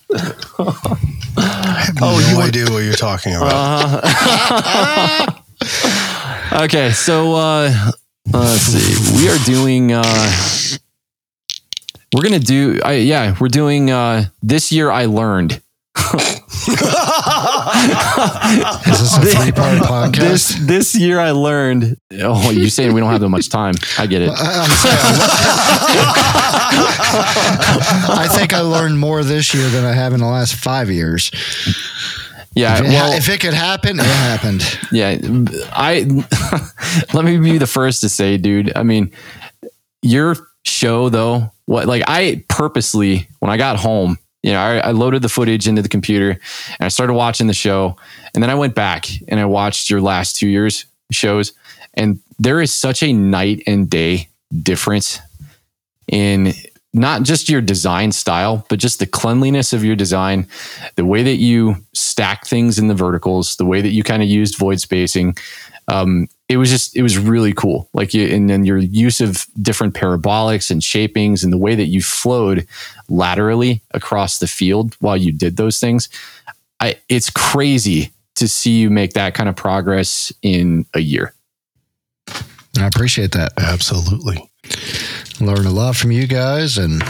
I 1.37 1.79
have 1.85 1.97
Oh, 2.01 2.19
no 2.19 2.29
you 2.29 2.35
want- 2.37 2.47
idea 2.49 2.65
what 2.71 2.79
you're 2.83 2.93
talking 2.95 3.35
about. 3.35 4.03
Okay, 6.53 6.91
so 6.91 7.33
uh, 7.35 7.91
let's 8.33 8.61
see. 8.61 9.17
We 9.17 9.29
are 9.29 9.37
doing. 9.45 9.91
Uh, 9.93 10.03
we're 12.13 12.23
gonna 12.23 12.39
do. 12.39 12.79
I, 12.83 12.93
yeah, 12.93 13.35
we're 13.39 13.47
doing. 13.49 13.91
Uh, 13.91 14.25
this 14.41 14.71
year, 14.71 14.89
I 14.91 15.05
learned. 15.05 15.61
Is 15.97 16.13
this 18.99 19.17
a 19.17 19.21
three 19.21 19.51
part 19.51 19.79
podcast? 19.83 20.19
This 20.19 20.55
this 20.65 20.95
year, 20.95 21.19
I 21.19 21.31
learned. 21.31 21.97
Oh, 22.21 22.49
you're 22.51 22.69
saying 22.69 22.93
we 22.93 23.01
don't 23.01 23.11
have 23.11 23.21
that 23.21 23.29
much 23.29 23.49
time? 23.49 23.73
I 23.97 24.07
get 24.07 24.21
it. 24.21 24.29
I- 24.29 24.63
I'm 24.63 24.69
saying- 24.69 24.97
I 28.19 28.27
think 28.31 28.53
I 28.53 28.61
learned 28.61 28.99
more 28.99 29.23
this 29.23 29.53
year 29.53 29.67
than 29.69 29.85
I 29.85 29.93
have 29.93 30.13
in 30.13 30.19
the 30.19 30.25
last 30.27 30.55
five 30.55 30.89
years. 30.89 31.31
Yeah. 32.57 32.79
If 32.79 32.85
it, 32.85 32.87
Well, 32.87 33.13
if 33.13 33.29
it 33.29 33.39
could 33.39 33.53
happen, 33.53 33.99
it 33.99 34.05
happened. 34.05 34.63
yeah. 34.91 35.17
I 35.71 36.05
let 37.13 37.25
me 37.25 37.37
be 37.37 37.57
the 37.57 37.67
first 37.67 38.01
to 38.01 38.09
say, 38.09 38.37
dude. 38.37 38.71
I 38.75 38.83
mean, 38.83 39.11
your 40.01 40.35
show 40.63 41.09
though. 41.09 41.51
What 41.65 41.85
like 41.85 42.03
I 42.07 42.43
purposely 42.47 43.27
when 43.39 43.51
I 43.51 43.57
got 43.57 43.77
home. 43.77 44.17
You 44.43 44.53
know, 44.53 44.59
I, 44.59 44.77
I 44.77 44.91
loaded 44.91 45.21
the 45.23 45.29
footage 45.29 45.67
into 45.67 45.81
the 45.81 45.89
computer 45.89 46.31
and 46.31 46.39
I 46.79 46.87
started 46.87 47.13
watching 47.13 47.47
the 47.47 47.53
show. 47.53 47.97
And 48.33 48.41
then 48.41 48.49
I 48.49 48.55
went 48.55 48.75
back 48.75 49.07
and 49.27 49.39
I 49.39 49.45
watched 49.45 49.89
your 49.89 49.99
last 49.99 50.37
two 50.37 50.47
years 50.47 50.85
shows. 51.11 51.53
And 51.95 52.19
there 52.39 52.61
is 52.61 52.73
such 52.73 53.03
a 53.03 53.11
night 53.11 53.63
and 53.67 53.89
day 53.89 54.29
difference 54.63 55.19
in 56.07 56.53
not 56.93 57.23
just 57.23 57.49
your 57.49 57.61
design 57.61 58.11
style, 58.11 58.65
but 58.69 58.79
just 58.79 58.99
the 58.99 59.05
cleanliness 59.05 59.73
of 59.73 59.83
your 59.83 59.95
design, 59.95 60.47
the 60.95 61.05
way 61.05 61.23
that 61.23 61.35
you 61.35 61.75
stack 61.93 62.47
things 62.47 62.79
in 62.79 62.87
the 62.87 62.95
verticals, 62.95 63.55
the 63.57 63.65
way 63.65 63.81
that 63.81 63.89
you 63.89 64.03
kind 64.03 64.23
of 64.23 64.29
used 64.29 64.57
void 64.57 64.79
spacing. 64.79 65.35
Um, 65.89 66.27
it 66.49 66.57
was 66.57 66.69
just, 66.69 66.95
it 66.95 67.01
was 67.01 67.17
really 67.17 67.53
cool. 67.53 67.89
Like, 67.93 68.13
you, 68.13 68.25
and 68.27 68.49
then 68.49 68.65
your 68.65 68.77
use 68.77 69.21
of 69.21 69.45
different 69.61 69.93
parabolics 69.93 70.71
and 70.71 70.83
shapings 70.83 71.43
and 71.43 71.53
the 71.53 71.57
way 71.57 71.75
that 71.75 71.87
you 71.87 72.01
flowed 72.01 72.67
laterally 73.09 73.81
across 73.91 74.39
the 74.39 74.47
field 74.47 74.95
while 74.99 75.17
you 75.17 75.31
did 75.31 75.57
those 75.57 75.79
things. 75.79 76.09
I, 76.79 76.95
it's 77.09 77.29
crazy 77.29 78.11
to 78.35 78.47
see 78.47 78.79
you 78.79 78.89
make 78.89 79.13
that 79.13 79.33
kind 79.33 79.49
of 79.49 79.55
progress 79.55 80.31
in 80.41 80.85
a 80.93 80.99
year. 80.99 81.33
I 82.79 82.85
appreciate 82.85 83.31
that. 83.31 83.53
Absolutely. 83.57 84.49
Learned 85.39 85.67
a 85.67 85.71
lot 85.71 85.95
from 85.95 86.11
you 86.11 86.25
guys 86.27 86.77
and 86.77 87.01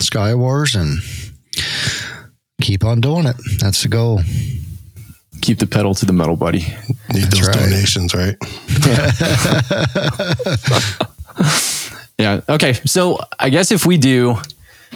Skywars 0.00 0.74
and 0.80 0.98
keep 2.60 2.84
on 2.84 3.00
doing 3.00 3.26
it. 3.26 3.36
That's 3.60 3.82
the 3.82 3.88
goal. 3.88 4.20
Keep 5.42 5.58
the 5.58 5.66
pedal 5.66 5.94
to 5.94 6.06
the 6.06 6.12
metal, 6.12 6.36
buddy. 6.36 6.60
Need 6.60 7.24
That's 7.24 7.38
those 7.38 7.48
right. 7.48 7.58
donations, 7.58 8.14
right? 8.14 8.36
Yeah. 12.18 12.40
Okay. 12.48 12.72
So 12.86 13.18
I 13.38 13.50
guess 13.50 13.70
if 13.70 13.84
we 13.84 13.98
do, 13.98 14.36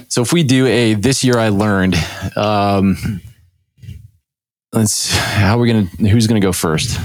so 0.08 0.22
if 0.22 0.32
we 0.32 0.42
do 0.42 0.66
a 0.66 0.94
this 0.94 1.22
year 1.22 1.37
I 1.38 1.50
learned, 1.50 1.94
um, 2.34 3.20
let's 4.72 5.14
how 5.14 5.58
are 5.58 5.60
we 5.60 5.68
gonna 5.70 6.08
who's 6.08 6.26
gonna 6.26 6.40
go 6.40 6.52
first? 6.52 6.99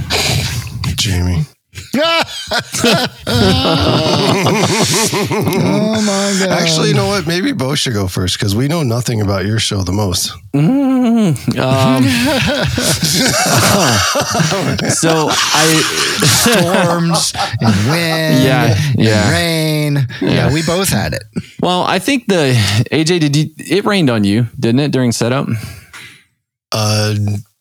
Jamie. 0.96 1.44
Oh 5.28 6.02
my 6.06 6.36
God. 6.46 6.50
Actually, 6.52 6.90
you 6.90 6.94
know 6.96 7.08
what? 7.08 7.28
Maybe 7.28 7.52
Bo 7.52 7.76
should 7.76 7.94
go 7.94 8.08
first 8.08 8.38
because 8.38 8.56
we 8.56 8.68
know 8.68 8.84
nothing 8.84 9.22
about 9.22 9.46
your 9.46 9.60
show 9.60 9.84
the 9.84 9.92
most. 9.92 10.32
Um, 10.54 12.04
so 14.90 15.28
I 15.30 15.82
storms 16.24 17.34
and 17.62 17.90
wind 17.90 18.44
Yeah, 18.44 18.76
and 18.76 18.96
yeah. 19.00 19.32
rain. 19.32 19.96
Yeah. 20.22 20.30
Yeah. 20.30 20.54
we 20.54 20.62
both 20.64 20.90
had 20.90 21.14
it. 21.14 21.24
well 21.62 21.84
I 21.84 22.00
think 22.00 22.28
the 22.28 22.54
AJ 22.92 23.20
did 23.20 23.36
you 23.36 23.50
it 23.58 23.86
rained 23.86 24.10
on 24.10 24.24
you 24.24 24.48
didn't 24.60 24.80
it 24.82 24.92
during 24.92 25.12
setup 25.12 25.48
Uh, 26.72 27.16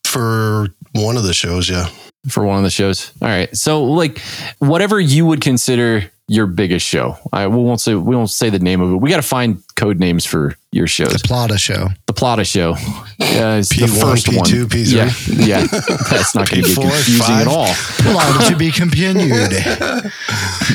for 0.04 0.68
one 0.92 1.16
of 1.16 1.22
the 1.24 1.34
shows, 1.34 1.68
yeah. 1.68 1.88
For 2.28 2.44
one 2.44 2.58
of 2.58 2.64
the 2.64 2.70
shows? 2.70 3.12
All 3.22 3.28
right. 3.28 3.54
So 3.56 3.84
like 3.84 4.20
whatever 4.58 4.98
you 5.00 5.26
would 5.26 5.40
consider 5.40 6.10
your 6.26 6.46
biggest 6.46 6.86
show. 6.86 7.18
I 7.34 7.46
we 7.48 7.56
won't 7.56 7.80
say 7.82 7.94
we 7.94 8.16
won't 8.16 8.30
say 8.30 8.48
the 8.48 8.58
name 8.58 8.80
of 8.80 8.92
it. 8.92 8.96
We 8.96 9.10
got 9.10 9.16
to 9.16 9.22
find 9.22 9.62
code 9.76 9.98
names 10.00 10.24
for 10.24 10.56
your 10.72 10.86
shows. 10.86 11.12
The 11.12 11.18
Plata 11.28 11.58
show. 11.58 11.88
the 12.06 12.14
Plata 12.14 12.44
show. 12.44 12.76
Yeah, 13.18 13.56
it's 13.56 13.68
the 13.68 13.84
P1, 13.86 14.00
first 14.00 14.28
one. 14.28 14.36
P2, 14.46 14.64
P3. 14.64 15.36
Yeah, 15.38 15.46
yeah. 15.46 15.66
That's 16.10 16.34
not 16.34 16.48
going 16.50 16.62
to 16.62 16.68
get 16.68 16.78
P4, 16.78 16.82
confusing 16.82 17.18
five. 17.26 17.40
at 17.42 17.46
all. 17.46 17.66
Plata 17.74 18.50
to 18.52 18.56
be 18.56 18.70
continued. 18.70 19.32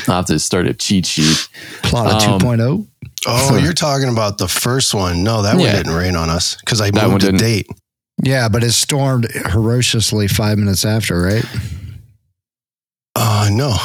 I'll 0.08 0.16
have 0.16 0.26
to 0.26 0.38
start 0.38 0.66
a 0.68 0.74
cheat 0.74 1.06
sheet. 1.06 1.48
Plata 1.82 2.30
Um, 2.30 2.40
2.0. 2.40 2.86
Oh, 3.26 3.56
you're 3.58 3.72
talking 3.74 4.08
about 4.08 4.38
the 4.38 4.48
first 4.48 4.94
one. 4.94 5.22
No, 5.24 5.42
that 5.42 5.56
one 5.56 5.66
didn't 5.66 5.92
rain 5.92 6.16
on 6.16 6.30
us 6.30 6.56
because 6.56 6.80
I 6.80 6.90
That 6.92 7.02
one 7.08 7.12
moved 7.12 7.24
a 7.24 7.32
date. 7.32 7.66
Yeah, 8.22 8.48
but 8.48 8.62
it 8.64 8.72
stormed 8.72 9.30
ferociously 9.50 10.28
five 10.28 10.58
minutes 10.58 10.84
after, 10.84 11.20
right? 11.20 11.44
Uh, 13.16 13.48
no. 13.52 13.76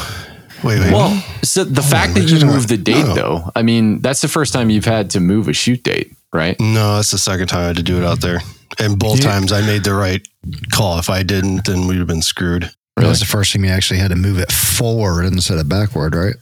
Wait, 0.63 0.79
wait. 0.79 0.91
Well, 0.93 1.23
so 1.43 1.63
the 1.63 1.81
fact 1.81 2.15
that 2.15 2.21
you 2.29 2.37
you 2.37 2.45
moved 2.45 2.69
the 2.69 2.77
date, 2.77 3.05
No. 3.05 3.13
though, 3.13 3.51
I 3.55 3.61
mean, 3.61 4.01
that's 4.01 4.21
the 4.21 4.27
first 4.27 4.53
time 4.53 4.69
you've 4.69 4.85
had 4.85 5.09
to 5.11 5.19
move 5.19 5.47
a 5.47 5.53
shoot 5.53 5.83
date, 5.83 6.15
right? 6.33 6.59
no, 6.59 6.95
that's 6.95 7.11
the 7.11 7.17
second 7.17 7.47
time 7.47 7.61
I 7.63 7.67
had 7.67 7.75
to 7.77 7.83
do 7.83 7.97
it 7.97 8.03
out 8.03 8.21
there. 8.21 8.39
And 8.79 8.97
both 8.97 9.19
Yeah. 9.23 9.31
times 9.31 9.51
I 9.51 9.61
made 9.61 9.83
the 9.83 9.93
right 9.93 10.25
call. 10.71 10.97
If 10.99 11.09
I 11.09 11.23
didn't, 11.23 11.65
then 11.65 11.87
we'd 11.87 11.97
have 11.99 12.07
been 12.07 12.21
screwed. 12.21 12.69
That 12.97 13.07
was 13.07 13.19
the 13.19 13.25
first 13.25 13.51
time 13.53 13.63
you 13.65 13.71
actually 13.71 13.99
had 13.99 14.09
to 14.09 14.15
move 14.15 14.39
it 14.39 14.51
forward 14.51 15.25
instead 15.25 15.57
of 15.59 15.67
backward, 15.69 16.15
right? 16.15 16.35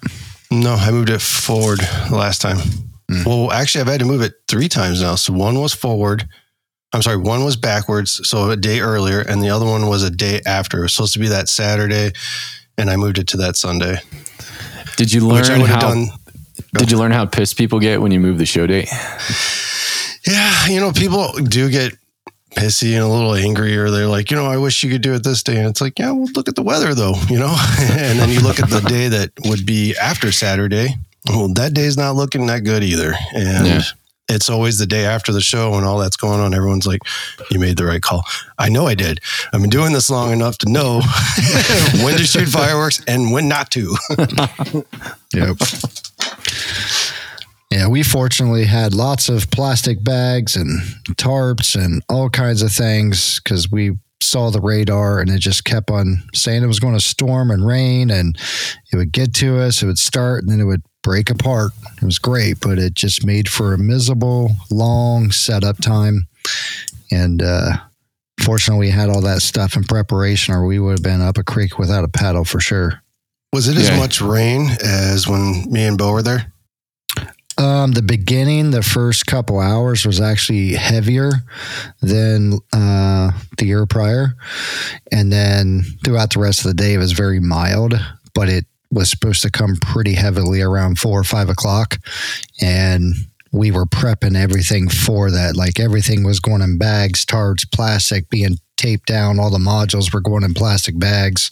No, 0.51 0.73
I 0.75 0.91
moved 0.91 1.09
it 1.09 1.21
forward 1.21 1.79
last 2.11 2.41
time. 2.41 2.57
Hmm. 3.11 3.23
Well, 3.25 3.51
actually, 3.51 3.81
I've 3.81 3.87
had 3.87 3.99
to 4.01 4.05
move 4.05 4.21
it 4.21 4.33
three 4.47 4.69
times 4.69 5.01
now. 5.01 5.15
So 5.15 5.33
one 5.33 5.59
was 5.59 5.73
forward. 5.73 6.27
I'm 6.93 7.01
sorry, 7.01 7.17
one 7.17 7.43
was 7.43 7.55
backwards, 7.55 8.27
so 8.27 8.51
a 8.51 8.55
day 8.55 8.79
earlier, 8.79 9.21
and 9.21 9.41
the 9.41 9.49
other 9.49 9.65
one 9.65 9.87
was 9.87 10.03
a 10.03 10.11
day 10.11 10.41
after. 10.45 10.79
It 10.79 10.83
was 10.83 10.93
supposed 10.93 11.13
to 11.13 11.19
be 11.19 11.27
that 11.29 11.49
Saturday, 11.49 12.11
and 12.77 12.89
I 12.89 12.95
moved 12.95 13.17
it 13.17 13.27
to 13.29 13.37
that 13.37 13.55
Sunday. 13.55 13.97
Did 14.95 15.11
you 15.11 15.27
learn 15.27 15.61
how? 15.61 15.79
done. 15.79 16.07
Did 16.77 16.91
you 16.91 16.97
learn 16.97 17.11
how 17.11 17.25
pissed 17.25 17.57
people 17.57 17.79
get 17.79 18.01
when 18.01 18.11
you 18.11 18.19
move 18.19 18.37
the 18.37 18.45
show 18.45 18.67
date? 18.67 18.89
Yeah, 20.25 20.67
you 20.67 20.79
know, 20.79 20.91
people 20.91 21.33
do 21.33 21.69
get 21.69 21.93
pissy 22.55 22.93
and 22.93 23.03
a 23.03 23.07
little 23.07 23.33
angry, 23.33 23.75
or 23.77 23.89
they're 23.89 24.07
like, 24.07 24.31
you 24.31 24.37
know, 24.37 24.45
I 24.45 24.57
wish 24.57 24.83
you 24.83 24.91
could 24.91 25.01
do 25.01 25.13
it 25.13 25.23
this 25.23 25.43
day. 25.43 25.57
And 25.57 25.67
it's 25.67 25.81
like, 25.81 25.99
yeah, 25.99 26.11
well, 26.11 26.29
look 26.35 26.47
at 26.47 26.55
the 26.55 26.63
weather 26.63 26.93
though, 26.93 27.15
you 27.29 27.39
know? 27.39 27.55
and 27.79 28.19
then 28.19 28.29
you 28.29 28.39
look 28.39 28.59
at 28.59 28.69
the 28.69 28.81
day 28.81 29.07
that 29.09 29.31
would 29.45 29.65
be 29.65 29.95
after 29.97 30.31
Saturday. 30.31 30.95
Well, 31.29 31.51
that 31.53 31.73
day's 31.73 31.97
not 31.97 32.15
looking 32.15 32.47
that 32.47 32.63
good 32.63 32.83
either. 32.83 33.13
And 33.33 33.65
Yeah. 33.67 33.81
It's 34.29 34.49
always 34.49 34.77
the 34.77 34.85
day 34.85 35.05
after 35.05 35.31
the 35.31 35.41
show 35.41 35.73
and 35.75 35.85
all 35.85 35.97
that's 35.99 36.15
going 36.15 36.39
on. 36.39 36.53
Everyone's 36.53 36.87
like, 36.87 37.01
you 37.51 37.59
made 37.59 37.77
the 37.77 37.85
right 37.85 38.01
call. 38.01 38.25
I 38.57 38.69
know 38.69 38.87
I 38.87 38.95
did. 38.95 39.19
I've 39.51 39.61
been 39.61 39.69
doing 39.69 39.93
this 39.93 40.09
long 40.09 40.31
enough 40.31 40.57
to 40.59 40.71
know 40.71 41.01
when 42.03 42.17
to 42.17 42.23
shoot 42.23 42.47
fireworks 42.47 43.03
and 43.07 43.31
when 43.31 43.47
not 43.47 43.71
to. 43.71 43.95
Yep. 45.35 45.57
yeah, 47.71 47.87
we 47.87 48.03
fortunately 48.03 48.65
had 48.65 48.93
lots 48.93 49.29
of 49.29 49.49
plastic 49.49 50.03
bags 50.03 50.55
and 50.55 50.79
tarps 51.13 51.75
and 51.75 52.03
all 52.07 52.29
kinds 52.29 52.61
of 52.61 52.71
things 52.71 53.39
because 53.39 53.71
we 53.71 53.97
saw 54.21 54.51
the 54.51 54.61
radar 54.61 55.19
and 55.19 55.31
it 55.31 55.39
just 55.39 55.65
kept 55.65 55.89
on 55.89 56.21
saying 56.35 56.61
it 56.61 56.67
was 56.67 56.79
going 56.79 56.93
to 56.93 56.99
storm 56.99 57.49
and 57.49 57.65
rain 57.65 58.11
and 58.11 58.37
it 58.91 58.95
would 58.95 59.11
get 59.11 59.33
to 59.35 59.59
us, 59.59 59.81
it 59.81 59.87
would 59.87 59.97
start 59.97 60.43
and 60.43 60.51
then 60.51 60.59
it 60.59 60.65
would 60.65 60.83
break 61.03 61.29
apart. 61.29 61.71
It 62.01 62.05
was 62.05 62.17
great, 62.17 62.59
but 62.59 62.79
it 62.79 62.95
just 62.95 63.25
made 63.25 63.47
for 63.47 63.73
a 63.73 63.77
miserable, 63.77 64.51
long 64.71 65.31
setup 65.31 65.77
time. 65.77 66.27
And 67.11 67.43
uh, 67.43 67.77
fortunately, 68.41 68.87
we 68.87 68.91
had 68.91 69.09
all 69.09 69.21
that 69.21 69.41
stuff 69.41 69.75
in 69.75 69.83
preparation, 69.83 70.53
or 70.53 70.65
we 70.65 70.79
would 70.79 70.99
have 70.99 71.03
been 71.03 71.21
up 71.21 71.37
a 71.37 71.43
creek 71.43 71.77
without 71.77 72.03
a 72.03 72.09
paddle 72.09 72.45
for 72.45 72.59
sure. 72.59 73.01
Was 73.51 73.67
it 73.67 73.77
as 73.77 73.91
much 73.99 74.19
rain 74.19 74.69
as 74.83 75.27
when 75.27 75.71
me 75.71 75.85
and 75.85 75.95
Bo 75.95 76.11
were 76.11 76.23
there? 76.23 76.51
Um, 77.55 77.91
the 77.91 78.01
beginning, 78.01 78.71
the 78.71 78.81
first 78.81 79.27
couple 79.27 79.59
hours 79.59 80.07
was 80.07 80.19
actually 80.19 80.73
heavier 80.73 81.31
than 82.01 82.53
uh, 82.73 83.31
the 83.59 83.65
year 83.67 83.85
prior. 83.85 84.33
And 85.11 85.31
then 85.31 85.83
throughout 86.03 86.33
the 86.33 86.39
rest 86.39 86.65
of 86.65 86.75
the 86.75 86.81
day, 86.81 86.95
it 86.95 86.97
was 86.97 87.11
very 87.11 87.39
mild, 87.39 87.93
but 88.33 88.49
it 88.49 88.65
was 88.93 89.09
supposed 89.09 89.41
to 89.41 89.51
come 89.51 89.75
pretty 89.81 90.13
heavily 90.13 90.61
around 90.61 90.99
four 90.99 91.19
or 91.19 91.23
five 91.23 91.49
o'clock. 91.49 91.97
And 92.61 93.13
we 93.51 93.71
were 93.71 93.85
prepping 93.85 94.35
everything 94.35 94.89
for 94.89 95.31
that. 95.31 95.55
Like 95.55 95.79
everything 95.79 96.23
was 96.23 96.39
going 96.39 96.61
in 96.61 96.77
bags, 96.77 97.25
tarps, 97.25 97.69
plastic, 97.71 98.29
being 98.29 98.57
taped 98.77 99.07
down. 99.07 99.39
All 99.39 99.51
the 99.51 99.57
modules 99.57 100.13
were 100.13 100.21
going 100.21 100.43
in 100.43 100.53
plastic 100.53 100.97
bags. 100.97 101.49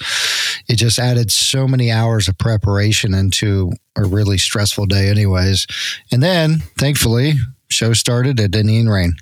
It 0.67 0.75
just 0.75 0.99
added 0.99 1.31
so 1.31 1.67
many 1.67 1.91
hours 1.91 2.27
of 2.27 2.37
preparation 2.37 3.13
into 3.13 3.71
a 3.95 4.03
really 4.03 4.37
stressful 4.37 4.87
day, 4.87 5.09
anyways. 5.09 5.67
And 6.11 6.21
then, 6.23 6.59
thankfully, 6.77 7.33
show 7.69 7.93
started. 7.93 8.39
It 8.39 8.51
didn't 8.51 8.71
even 8.71 8.89
rain. 8.89 9.13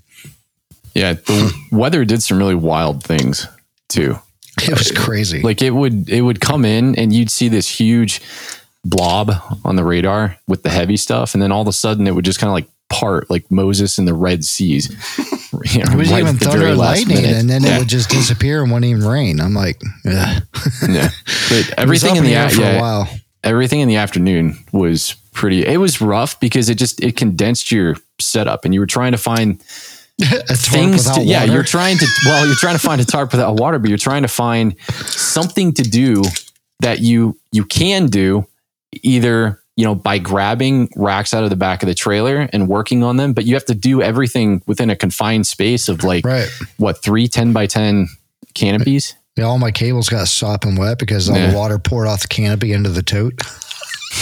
Yeah, 0.96 1.14
the 1.14 1.54
weather 1.72 2.04
did 2.06 2.24
some 2.24 2.38
really 2.38 2.56
wild 2.56 3.04
things 3.04 3.48
too. 3.90 4.20
It 4.70 4.78
was 4.78 4.92
crazy. 4.92 5.42
Like 5.42 5.62
it 5.62 5.72
would 5.72 6.10
it 6.10 6.22
would 6.22 6.42
come 6.42 6.66
in 6.66 6.96
and 6.98 7.14
you'd 7.14 7.32
see 7.32 7.48
this 7.48 7.68
huge 7.68 8.22
blob 8.86 9.32
on 9.66 9.76
the 9.76 9.84
radar 9.84 10.38
with 10.48 10.64
the 10.64 10.70
heavy 10.70 10.98
stuff, 10.98 11.34
and 11.34 11.42
then 11.42 11.52
all 11.52 11.62
of 11.62 11.68
a 11.68 11.74
sudden 11.74 12.08
it 12.08 12.16
would 12.16 12.26
just 12.26 12.40
kind 12.40 12.50
of 12.50 12.54
like 12.54 12.68
part 12.90 13.30
like 13.30 13.50
Moses 13.50 13.98
in 13.98 14.06
the 14.06 14.14
Red 14.14 14.44
Seas. 14.44 14.90
You 15.74 15.84
know, 15.84 15.92
it 15.92 15.98
was 15.98 16.12
right 16.12 16.22
even 16.22 16.38
thunder 16.38 16.68
and 16.68 16.78
lightning, 16.78 17.22
minute. 17.22 17.38
and 17.38 17.50
then 17.50 17.64
yeah, 17.64 17.78
it 17.78 17.80
would 17.80 17.90
just 17.90 18.10
disappear 18.10 18.62
and 18.62 18.72
wouldn't 18.72 18.90
even 18.90 19.08
rain. 19.08 19.40
I'm 19.40 19.54
like, 19.54 19.82
Ugh. 20.06 20.44
yeah. 20.90 21.10
But 21.50 21.74
everything 21.78 22.16
in 22.16 22.24
the 22.24 22.50
for 22.54 22.62
yeah, 22.62 22.78
a 22.78 22.82
while. 22.82 23.10
everything 23.44 23.80
in 23.80 23.88
the 23.88 23.98
afternoon 23.98 24.58
was 24.72 25.16
pretty. 25.34 25.66
It 25.66 25.78
was 25.78 26.02
rough 26.02 26.40
because 26.40 26.70
it 26.70 26.76
just 26.76 27.02
it 27.02 27.16
condensed 27.16 27.72
your 27.72 27.96
setup, 28.20 28.66
and 28.66 28.74
you 28.74 28.80
were 28.80 28.88
trying 28.88 29.12
to 29.14 29.18
find 29.18 29.64
things 30.20 31.10
to, 31.12 31.22
yeah 31.24 31.44
you're 31.44 31.64
trying 31.64 31.98
to 31.98 32.06
well 32.26 32.46
you're 32.46 32.56
trying 32.56 32.76
to 32.76 32.80
find 32.82 33.00
a 33.02 33.06
tarp 33.06 33.32
without 33.32 33.56
water 33.60 33.80
but 33.80 33.90
you're 33.90 33.98
trying 33.98 34.22
to 34.22 34.28
find 34.28 34.76
something 35.06 35.72
to 35.74 35.84
do 35.84 36.22
that 36.82 37.00
you 37.00 37.38
you 37.52 37.64
can 37.64 38.08
do 38.08 38.46
either 39.04 39.62
you 39.78 39.86
know 39.86 39.96
by 39.96 40.18
grabbing 40.18 40.90
racks 40.98 41.34
out 41.34 41.44
of 41.44 41.50
the 41.50 41.56
back 41.56 41.82
of 41.84 41.88
the 41.88 41.96
trailer 41.96 42.50
and 42.52 42.68
working 42.68 43.02
on 43.04 43.16
them 43.18 43.34
but 43.34 43.46
you 43.46 43.54
have 43.54 43.66
to 43.66 43.76
do 43.76 44.02
everything 44.02 44.62
within 44.68 44.90
a 44.90 44.96
confined 44.96 45.48
space 45.48 45.88
of 45.88 46.04
like 46.04 46.26
right. 46.26 46.50
what 46.78 47.02
three 47.02 47.28
10 47.28 47.54
by 47.54 47.66
10 47.66 48.08
canopies 48.54 49.16
Yeah, 49.38 49.46
all 49.46 49.58
my 49.60 49.72
cables 49.72 50.10
got 50.10 50.28
sopping 50.28 50.76
wet 50.76 51.00
because 51.00 51.30
all 51.30 51.38
Yeah. 51.38 51.52
the 51.52 51.58
water 51.58 51.78
poured 51.80 52.08
off 52.08 52.24
the 52.24 52.28
canopy 52.28 52.74
into 52.74 52.90
the 52.90 53.04
tote. 53.04 53.40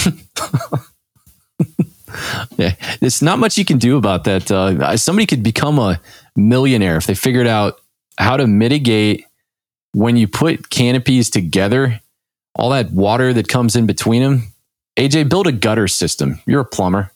yeah 2.58 2.74
there's 3.00 3.22
not 3.22 3.40
much 3.40 3.58
you 3.58 3.66
can 3.66 3.78
do 3.78 3.98
about 3.98 4.24
that 4.24 4.50
uh, 4.52 4.96
somebody 4.98 5.26
could 5.26 5.44
become 5.44 5.80
a 5.80 6.00
millionaire 6.36 6.98
if 6.98 7.06
they 7.06 7.16
figured 7.16 7.48
out 7.48 7.82
how 8.18 8.38
to 8.38 8.48
mitigate 8.48 9.26
when 9.94 10.16
you 10.18 10.28
put 10.28 10.70
canopies 10.70 11.30
together 11.30 12.00
all 12.56 12.70
that 12.70 12.92
water 12.92 13.34
that 13.34 13.48
comes 13.48 13.76
in 13.76 13.86
between 13.86 14.22
them 14.22 14.44
aj 14.98 15.30
build 15.30 15.48
a 15.48 15.52
gutter 15.52 15.88
system 15.88 16.40
you're 16.46 16.62
a 16.62 16.66
plumber 16.66 17.12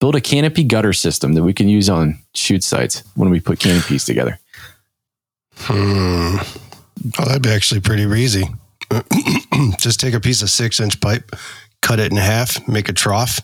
build 0.00 0.16
a 0.16 0.20
canopy 0.20 0.64
gutter 0.64 0.92
system 0.92 1.34
that 1.34 1.42
we 1.44 1.52
can 1.52 1.68
use 1.68 1.88
on 1.88 2.18
shoot 2.34 2.64
sites 2.64 3.02
when 3.14 3.30
we 3.30 3.40
put 3.40 3.58
canopies 3.60 4.04
together 4.04 4.38
Hmm. 5.56 6.36
Oh, 7.18 7.24
that'd 7.26 7.42
be 7.42 7.50
actually 7.50 7.80
pretty 7.80 8.02
easy. 8.20 8.44
Just 9.78 10.00
take 10.00 10.14
a 10.14 10.20
piece 10.20 10.42
of 10.42 10.50
six 10.50 10.80
inch 10.80 11.00
pipe, 11.00 11.32
cut 11.82 12.00
it 12.00 12.10
in 12.10 12.16
half, 12.16 12.66
make 12.68 12.88
a 12.88 12.92
trough, 12.92 13.40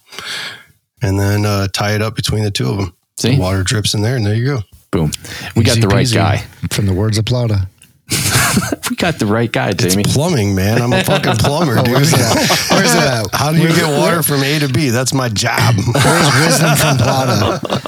and 1.03 1.19
then 1.19 1.45
uh, 1.47 1.69
tie 1.69 1.95
it 1.95 2.03
up 2.03 2.15
between 2.17 2.45
the 2.45 2.51
two 2.51 2.69
of 2.71 2.77
them. 2.79 2.95
See? 3.17 3.39
Water 3.39 3.63
drips 3.63 3.95
in 3.95 4.03
there, 4.03 4.17
and 4.17 4.25
there 4.25 4.35
you 4.35 4.47
go. 4.47 4.59
boom 4.91 5.13
we 5.55 5.63
got 5.63 5.73
Easy 5.73 5.81
the 5.83 5.89
right 5.89 6.07
peasy. 6.07 6.15
guy 6.15 6.37
From 6.71 6.87
the 6.87 6.95
words 6.95 7.19
of 7.19 7.25
Plata. 7.27 7.69
we 8.91 8.97
got 8.97 9.19
the 9.21 9.27
right 9.27 9.53
guy 9.53 9.71
It's 9.71 9.85
jamie 9.85 10.05
plumbing, 10.05 10.55
man. 10.55 10.83
I'm 10.83 10.93
a 10.93 11.05
fucking 11.05 11.37
plumber, 11.37 11.77
dude. 11.77 11.89
Where's 11.95 12.11
that? 12.11 12.67
Where's 12.71 12.93
that? 12.93 13.29
How 13.33 13.53
do 13.53 13.59
you 13.61 13.69
get 13.69 13.99
water 13.99 14.23
from 14.23 14.43
A 14.43 14.59
to 14.59 14.69
B? 14.69 14.89
That's 14.89 15.15
my 15.15 15.29
job. 15.29 15.77
Where's 15.77 16.41
wisdom 16.45 16.77
from 16.77 16.97
Plata? 16.97 17.83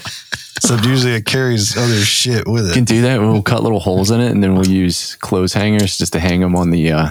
so 0.61 0.77
usually 0.77 1.15
it 1.15 1.27
carries 1.27 1.77
other 1.77 2.01
shit 2.05 2.47
with 2.47 2.67
it. 2.67 2.69
You 2.69 2.75
can 2.75 2.85
do 2.85 3.03
that 3.03 3.21
we'll 3.21 3.43
cut 3.43 3.63
little 3.65 3.81
holes 3.81 4.11
in 4.13 4.21
it 4.21 4.31
and 4.31 4.43
then 4.43 4.55
we'll 4.55 4.69
use 4.69 5.17
clothes 5.17 5.55
hangers 5.55 5.99
just 5.99 6.13
to 6.13 6.21
hang 6.21 6.41
them 6.41 6.55
on 6.55 6.71
the 6.71 6.93
uh 6.93 7.11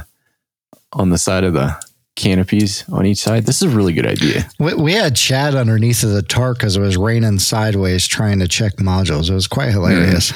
on 0.94 1.10
the 1.10 1.18
side 1.18 1.44
of 1.44 1.54
the 1.54 1.76
canopies 2.16 2.84
on 2.90 3.06
each 3.06 3.20
side 3.20 3.46
this 3.46 3.62
is 3.62 3.74
a 3.74 3.76
really 3.76 3.94
good 3.94 4.06
idea 4.06 4.46
We, 4.60 4.74
we 4.74 4.94
had 4.94 5.16
Chad 5.16 5.56
underneath 5.56 6.04
of 6.04 6.12
the 6.12 6.22
tarp 6.22 6.58
because 6.58 6.76
it 6.76 6.82
was 6.82 6.98
raining 6.98 7.40
sideways 7.40 8.06
trying 8.08 8.40
to 8.40 8.48
check 8.48 8.76
modules. 8.76 9.30
It 9.30 9.34
was 9.34 9.48
quite 9.48 9.70
hilarious. 9.70 10.34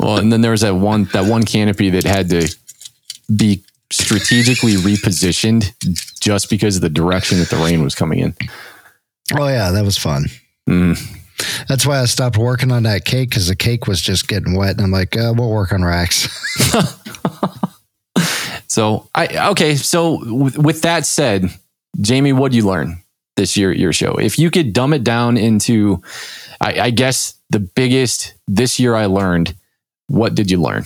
well 0.00 0.16
and 0.16 0.32
then 0.32 0.40
there 0.40 0.50
was 0.50 0.62
that 0.62 0.74
one 0.74 1.04
that 1.12 1.26
one 1.26 1.44
canopy 1.44 1.90
that 1.90 2.04
had 2.04 2.30
to 2.30 2.48
be 3.36 3.62
strategically 3.92 4.74
repositioned 4.74 5.72
just 6.20 6.48
because 6.50 6.76
of 6.76 6.82
the 6.82 6.90
direction 6.90 7.38
that 7.38 7.50
the 7.50 7.56
rain 7.56 7.82
was 7.84 7.94
coming 7.94 8.18
in 8.20 8.34
Oh, 9.34 9.48
yeah, 9.48 9.72
that 9.72 9.84
was 9.84 9.98
fun. 9.98 10.26
Mm. 10.68 10.96
That's 11.68 11.84
why 11.84 12.00
I 12.00 12.04
stopped 12.04 12.36
working 12.38 12.70
on 12.70 12.84
that 12.84 13.04
cake 13.04 13.30
because 13.30 13.48
the 13.48 13.56
cake 13.56 13.86
was 13.88 14.00
just 14.00 14.28
getting 14.28 14.56
wet. 14.56 14.76
And 14.76 14.82
I'm 14.82 14.92
like, 14.92 15.16
uh, 15.16 15.34
we'll 15.36 15.50
work 15.50 15.72
on 15.72 15.82
racks. 15.82 16.28
so 18.76 19.08
i 19.14 19.48
okay 19.48 19.74
so 19.74 20.20
with, 20.34 20.58
with 20.58 20.82
that 20.82 21.06
said 21.06 21.48
jamie 21.98 22.34
what 22.34 22.52
did 22.52 22.58
you 22.58 22.66
learn 22.66 23.02
this 23.36 23.56
year 23.56 23.70
at 23.70 23.78
your 23.78 23.92
show 23.92 24.16
if 24.16 24.38
you 24.38 24.50
could 24.50 24.74
dumb 24.74 24.92
it 24.92 25.02
down 25.02 25.38
into 25.38 26.02
I, 26.60 26.80
I 26.80 26.90
guess 26.90 27.38
the 27.48 27.60
biggest 27.60 28.34
this 28.46 28.78
year 28.78 28.94
i 28.94 29.06
learned 29.06 29.54
what 30.08 30.34
did 30.34 30.50
you 30.50 30.60
learn 30.60 30.84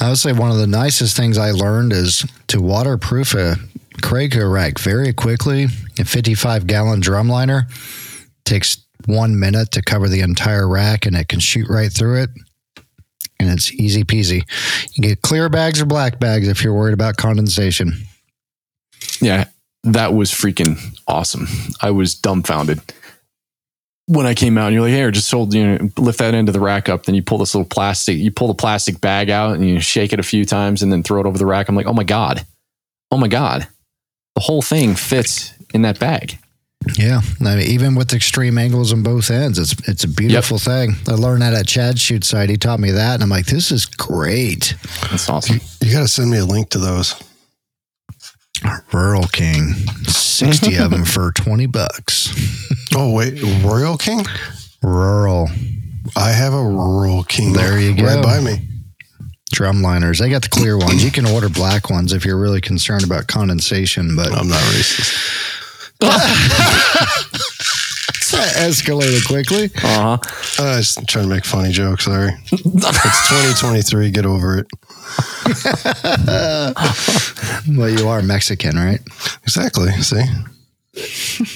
I 0.00 0.08
would 0.08 0.16
say 0.16 0.32
one 0.32 0.50
of 0.50 0.56
the 0.56 0.66
nicest 0.66 1.14
things 1.14 1.36
I 1.36 1.50
learned 1.50 1.92
is 1.92 2.24
to 2.46 2.62
waterproof 2.62 3.34
a 3.34 3.56
Craigco 4.00 4.50
rack 4.50 4.78
very 4.78 5.12
quickly. 5.12 5.66
A 5.98 6.06
55 6.06 6.66
gallon 6.66 7.00
drum 7.00 7.28
liner 7.28 7.66
takes 8.46 8.78
one 9.04 9.38
minute 9.38 9.72
to 9.72 9.82
cover 9.82 10.08
the 10.08 10.22
entire 10.22 10.66
rack 10.66 11.04
and 11.04 11.14
it 11.14 11.28
can 11.28 11.38
shoot 11.38 11.68
right 11.68 11.92
through 11.92 12.22
it. 12.22 12.30
And 13.40 13.48
it's 13.48 13.72
easy 13.72 14.04
peasy. 14.04 14.44
You 14.92 15.02
get 15.02 15.22
clear 15.22 15.48
bags 15.48 15.80
or 15.80 15.86
black 15.86 16.20
bags 16.20 16.46
if 16.46 16.62
you're 16.62 16.74
worried 16.74 16.92
about 16.92 17.16
condensation. 17.16 17.94
Yeah, 19.22 19.46
that 19.84 20.12
was 20.12 20.30
freaking 20.30 20.78
awesome. 21.08 21.48
I 21.80 21.90
was 21.90 22.14
dumbfounded 22.14 22.80
when 24.06 24.26
I 24.26 24.34
came 24.34 24.58
out. 24.58 24.66
And 24.66 24.74
you're 24.74 24.82
like, 24.82 24.92
"Here, 24.92 25.10
just 25.10 25.30
hold, 25.30 25.54
you 25.54 25.66
know, 25.66 25.88
lift 25.96 26.18
that 26.18 26.34
end 26.34 26.50
of 26.50 26.52
the 26.52 26.60
rack 26.60 26.90
up." 26.90 27.04
Then 27.04 27.14
you 27.14 27.22
pull 27.22 27.38
this 27.38 27.54
little 27.54 27.68
plastic, 27.68 28.18
you 28.18 28.30
pull 28.30 28.48
the 28.48 28.54
plastic 28.54 29.00
bag 29.00 29.30
out, 29.30 29.54
and 29.54 29.66
you 29.66 29.80
shake 29.80 30.12
it 30.12 30.20
a 30.20 30.24
few 30.24 30.44
times, 30.44 30.82
and 30.82 30.92
then 30.92 31.02
throw 31.02 31.20
it 31.20 31.26
over 31.26 31.38
the 31.38 31.46
rack. 31.46 31.68
I'm 31.68 31.76
like, 31.76 31.86
"Oh 31.86 31.94
my 31.94 32.04
god, 32.04 32.44
oh 33.10 33.16
my 33.16 33.28
god!" 33.28 33.68
The 34.34 34.42
whole 34.42 34.60
thing 34.60 34.96
fits 34.96 35.54
in 35.72 35.80
that 35.82 35.98
bag. 35.98 36.38
Yeah, 36.96 37.20
I 37.42 37.56
mean, 37.56 37.66
even 37.68 37.94
with 37.94 38.14
extreme 38.14 38.56
angles 38.56 38.90
on 38.92 39.02
both 39.02 39.30
ends, 39.30 39.58
it's 39.58 39.72
it's 39.86 40.04
a 40.04 40.08
beautiful 40.08 40.58
thing. 40.58 40.94
I 41.06 41.12
learned 41.12 41.42
that 41.42 41.52
at 41.52 41.66
Chad's 41.66 42.00
shoot 42.00 42.24
site. 42.24 42.48
He 42.48 42.56
taught 42.56 42.80
me 42.80 42.90
that, 42.92 43.14
and 43.14 43.22
I'm 43.22 43.28
like, 43.28 43.46
this 43.46 43.70
is 43.70 43.84
great. 43.84 44.74
That's 45.10 45.28
awesome. 45.28 45.60
You 45.82 45.92
got 45.92 46.00
to 46.00 46.08
send 46.08 46.30
me 46.30 46.38
a 46.38 46.44
link 46.46 46.70
to 46.70 46.78
those. 46.78 47.14
Rural 48.92 49.24
King, 49.28 49.74
sixty 50.06 50.76
of 50.76 50.90
them 50.90 51.04
for 51.04 51.32
twenty 51.36 51.66
bucks. 51.66 52.32
Oh, 52.94 53.12
wait. 53.12 53.40
Royal 53.62 53.96
King? 53.96 54.24
Rural 54.82 55.48
I 56.16 56.30
have 56.32 56.52
a 56.54 56.62
Rural 56.62 57.22
King. 57.24 57.52
There 57.52 57.78
you 57.78 57.94
go. 57.94 58.04
Right 58.04 58.22
by 58.22 58.40
me. 58.40 58.66
drum 59.52 59.82
liners. 59.82 60.18
They 60.18 60.28
got 60.28 60.42
the 60.42 60.48
clear 60.48 60.76
ones. 60.76 61.04
You 61.04 61.10
can 61.10 61.26
order 61.26 61.48
black 61.48 61.88
ones 61.90 62.12
if 62.12 62.24
you're 62.24 62.38
really 62.38 62.60
concerned 62.60 63.04
about 63.04 63.26
condensation, 63.28 64.16
but 64.16 64.32
I'm 64.32 64.48
not 64.48 64.60
racist. 64.60 65.59
that 68.32 68.54
escalated 68.56 69.26
quickly. 69.26 69.64
Uh 69.82 70.16
huh. 70.18 70.62
I 70.62 70.76
was 70.78 70.94
trying 71.06 71.24
to 71.24 71.30
make 71.30 71.44
funny 71.44 71.72
jokes. 71.72 72.04
Sorry. 72.04 72.30
it's 72.52 73.28
2023. 73.28 74.10
Get 74.10 74.26
over 74.26 74.58
it. 74.58 74.66
Well, 77.76 77.90
you 77.90 78.08
are 78.08 78.22
Mexican, 78.22 78.76
right? 78.76 79.00
Exactly. 79.42 79.90
See? 80.02 80.22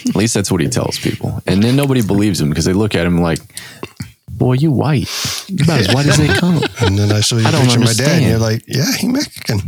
At 0.08 0.16
least 0.16 0.34
that's 0.34 0.50
what 0.50 0.60
he 0.60 0.68
tells 0.68 0.98
people, 0.98 1.40
and 1.46 1.62
then 1.62 1.76
nobody 1.76 2.02
believes 2.02 2.40
him 2.40 2.48
because 2.50 2.64
they 2.66 2.72
look 2.72 2.94
at 2.94 3.04
him 3.06 3.20
like, 3.20 3.40
"Boy, 4.30 4.52
you 4.54 4.70
white. 4.70 5.08
You 5.48 5.64
about 5.64 5.80
as 5.80 5.92
white 5.94 6.06
as 6.06 6.16
they 6.18 6.28
come." 6.28 6.62
And 6.80 6.96
then 6.98 7.10
I 7.10 7.20
show 7.20 7.36
you 7.38 7.46
I 7.46 7.48
a 7.48 7.52
don't 7.52 7.62
picture 7.62 7.78
of 7.80 7.84
my 7.86 7.92
dad, 7.92 8.22
and 8.22 8.24
understand. 8.24 8.30
you're 8.30 8.38
like, 8.38 8.62
yeah, 8.68 8.92
he 8.96 9.08
Mexican. 9.08 9.60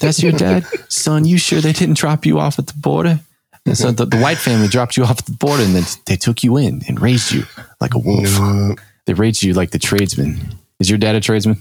That's 0.00 0.20
your 0.22 0.32
dad, 0.32 0.66
son. 0.88 1.24
You 1.24 1.38
sure 1.38 1.60
they 1.60 1.72
didn't 1.72 1.98
drop 1.98 2.26
you 2.26 2.38
off 2.40 2.58
at 2.58 2.66
the 2.66 2.74
border? 2.74 3.20
And 3.66 3.76
so 3.78 3.90
the, 3.92 4.04
the 4.04 4.18
white 4.18 4.38
family 4.38 4.68
dropped 4.68 4.96
you 4.96 5.04
off 5.04 5.18
at 5.20 5.24
the 5.26 5.32
border, 5.32 5.62
and 5.62 5.74
then 5.74 5.84
they 6.06 6.16
took 6.16 6.42
you 6.44 6.56
in 6.58 6.82
and 6.86 7.00
raised 7.00 7.32
you 7.32 7.44
like 7.80 7.94
a 7.94 7.98
wolf. 7.98 8.24
no, 8.24 8.74
They 9.06 9.14
raised 9.14 9.42
you 9.42 9.54
like 9.54 9.70
the 9.70 9.78
tradesman. 9.78 10.54
Is 10.80 10.90
your 10.90 10.98
dad 10.98 11.14
a 11.14 11.20
tradesman? 11.20 11.58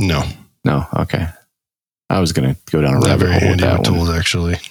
no. 0.00 0.24
No. 0.64 0.86
Okay. 0.94 1.26
I 2.10 2.20
was 2.20 2.32
gonna 2.32 2.56
go 2.70 2.80
down 2.80 2.94
a 2.96 3.00
Not 3.00 3.06
rabbit 3.08 3.26
very 3.26 3.40
hole 3.40 3.50
with 3.50 3.60
that 3.60 3.78
with 3.80 3.88
tools, 3.88 4.10
actually. 4.10 4.56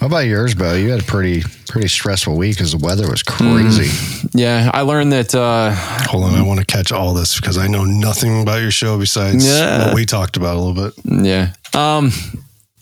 How 0.00 0.06
about 0.06 0.26
yours, 0.26 0.54
Bo? 0.54 0.74
You 0.74 0.90
had 0.90 1.00
a 1.00 1.04
pretty 1.04 1.42
pretty 1.68 1.86
stressful 1.88 2.36
week 2.36 2.56
because 2.56 2.72
the 2.72 2.84
weather 2.84 3.08
was 3.08 3.22
crazy. 3.22 3.90
yeah, 4.34 4.70
I 4.74 4.80
learned 4.82 5.12
that. 5.12 5.34
Uh, 5.34 5.72
Hold 6.10 6.24
on. 6.24 6.34
I 6.34 6.42
want 6.42 6.58
to 6.60 6.66
catch 6.66 6.90
all 6.92 7.14
this 7.14 7.36
because 7.40 7.58
I 7.58 7.66
know 7.68 7.84
nothing 7.84 8.42
about 8.42 8.60
your 8.60 8.70
show 8.72 8.98
besides 8.98 9.46
Yeah. 9.46 9.86
what 9.86 9.94
we 9.94 10.04
talked 10.04 10.36
about 10.36 10.56
a 10.56 10.60
little 10.60 10.90
bit. 10.90 10.94
Yeah. 11.04 11.52
Um 11.74 12.12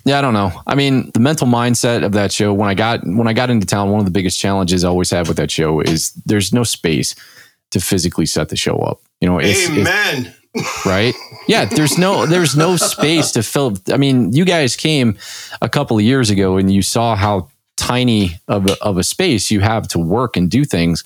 yeah, 0.05 0.19
I 0.19 0.21
don't 0.21 0.35
know. 0.35 0.53
I 0.67 0.75
mean, 0.75 1.11
the 1.13 1.21
mental 1.21 1.47
mindset 1.47 2.05
of 2.05 2.13
that 2.13 2.33
show 2.33 2.53
when 2.53 2.69
I 2.69 2.75
got 2.75 3.01
when 3.05 3.29
I 3.29 3.33
got 3.33 3.51
into 3.51 3.67
town, 3.67 3.91
one 3.91 4.01
of 4.01 4.07
the 4.07 4.11
biggest 4.11 4.41
challenges 4.41 4.85
I 4.85 4.89
always 4.89 5.11
have 5.11 5.29
with 5.29 5.37
that 5.37 5.51
show 5.51 5.81
is 5.81 6.13
there's 6.27 6.53
no 6.53 6.65
space 6.65 7.15
to 7.71 7.81
physically 7.81 8.27
set 8.27 8.49
the 8.49 8.57
show 8.57 8.77
up. 8.79 9.01
You 9.21 9.29
know, 9.29 9.39
it's, 9.39 9.69
it's 9.69 9.71
Amen. 9.71 10.35
right? 10.85 11.15
Yeah, 11.47 11.67
there's 11.67 11.99
no 11.99 12.27
there's 12.27 12.57
no 12.57 12.77
space 12.77 13.33
to 13.33 13.43
fill. 13.43 13.77
I 13.93 13.97
mean, 13.97 14.33
you 14.33 14.45
guys 14.45 14.77
came 14.77 15.19
a 15.61 15.69
couple 15.69 15.97
of 15.99 16.03
years 16.03 16.31
ago 16.31 16.57
and 16.57 16.73
you 16.73 16.83
saw 16.83 17.15
how 17.15 17.49
tiny 17.77 18.39
of 18.49 18.67
a, 18.67 18.77
of 18.83 18.99
a 18.99 19.03
space 19.03 19.51
you 19.51 19.61
have 19.61 19.89
to 19.89 19.99
work 19.99 20.37
and 20.37 20.51
do 20.51 20.65
things. 20.65 21.05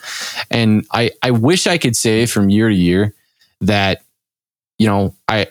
And 0.51 0.87
I 0.93 1.11
I 1.23 1.31
wish 1.31 1.67
I 1.67 1.79
could 1.79 1.97
say 1.97 2.27
from 2.27 2.49
year 2.49 2.69
to 2.69 2.75
year 2.75 3.15
that 3.61 4.03
you 4.79 4.87
know, 4.87 5.15
I 5.29 5.47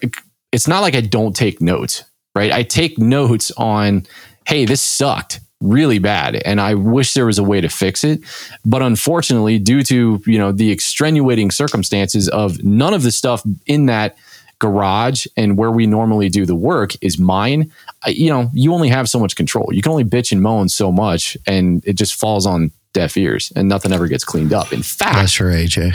it's 0.52 0.68
not 0.68 0.82
like 0.82 0.96
I 0.96 1.02
don't 1.02 1.36
take 1.36 1.62
notes, 1.62 2.04
right? 2.36 2.52
I 2.52 2.64
take 2.64 2.98
notes 2.98 3.52
on 3.58 4.06
hey, 4.46 4.66
this 4.66 4.82
sucked 4.82 5.40
really 5.62 6.00
bad 6.00 6.36
and 6.36 6.60
I 6.60 6.74
wish 6.74 7.14
there 7.14 7.26
was 7.26 7.40
a 7.40 7.44
way 7.44 7.62
to 7.62 7.70
fix 7.70 8.04
it. 8.04 8.22
But 8.66 8.82
unfortunately, 8.82 9.60
due 9.60 9.82
to, 9.84 10.22
you 10.26 10.38
know, 10.38 10.52
the 10.52 10.72
extenuating 10.72 11.52
circumstances 11.52 12.28
of 12.30 12.62
none 12.64 12.94
of 12.94 13.04
the 13.04 13.12
stuff 13.12 13.44
in 13.66 13.86
that 13.86 14.18
garage 14.60 15.26
and 15.36 15.58
where 15.58 15.72
we 15.72 15.86
normally 15.86 16.30
do 16.30 16.46
the 16.46 16.56
work 16.56 16.92
is 17.02 17.18
mine. 17.18 17.72
I, 18.06 18.10
you 18.10 18.30
know, 18.30 18.50
you 18.54 18.74
only 18.74 18.90
have 18.90 19.10
so 19.10 19.20
much 19.20 19.36
control. 19.36 19.70
You 19.72 19.82
can 19.82 19.92
only 19.92 20.06
bitch 20.06 20.32
and 20.32 20.42
moan 20.42 20.70
so 20.70 20.92
much 20.92 21.38
and 21.48 21.84
it 21.86 21.94
just 21.94 22.16
falls 22.16 22.46
on 22.46 22.72
deaf 22.94 23.18
ears 23.18 23.52
and 23.56 23.68
nothing 23.68 23.92
ever 23.92 24.08
gets 24.08 24.24
cleaned 24.24 24.54
up. 24.54 24.72
In 24.72 24.84
fact, 24.84 25.16
That's 25.16 25.34
for 25.34 25.46
AJ. 25.46 25.94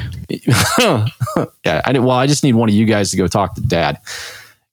yeah, 1.65 1.83
I 1.85 1.93
did, 1.93 2.01
well, 2.01 2.17
I 2.17 2.27
just 2.27 2.43
need 2.43 2.55
one 2.55 2.69
of 2.69 2.75
you 2.75 2.87
guys 2.87 3.11
to 3.11 3.17
go 3.17 3.27
talk 3.29 3.55
to 3.55 3.61
dad. 3.61 3.99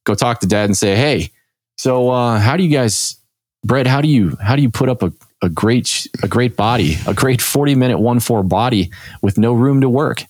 Go 0.06 0.14
talk 0.14 0.40
to 0.42 0.48
dad 0.48 0.66
and 0.66 0.78
say, 0.78 0.96
"Hey, 0.96 1.32
so 1.78 2.10
uh, 2.10 2.40
how 2.40 2.58
do 2.58 2.64
you 2.64 2.70
guys, 2.70 3.18
Brett? 3.64 3.88
How 3.88 4.02
do 4.02 4.08
you 4.08 4.38
how 4.42 4.56
do 4.56 4.62
you 4.62 4.70
put 4.70 4.90
up 4.90 5.04
a, 5.04 5.12
a 5.42 5.50
great 5.50 6.08
a 6.24 6.28
great 6.28 6.56
body, 6.56 6.98
a 7.08 7.14
great 7.14 7.42
forty 7.42 7.76
minute 7.76 8.00
one 8.00 8.20
four 8.20 8.44
body 8.44 8.92
with 9.22 9.38
no 9.38 9.54
room 9.54 9.82
to 9.82 9.90
work?" 9.90 10.24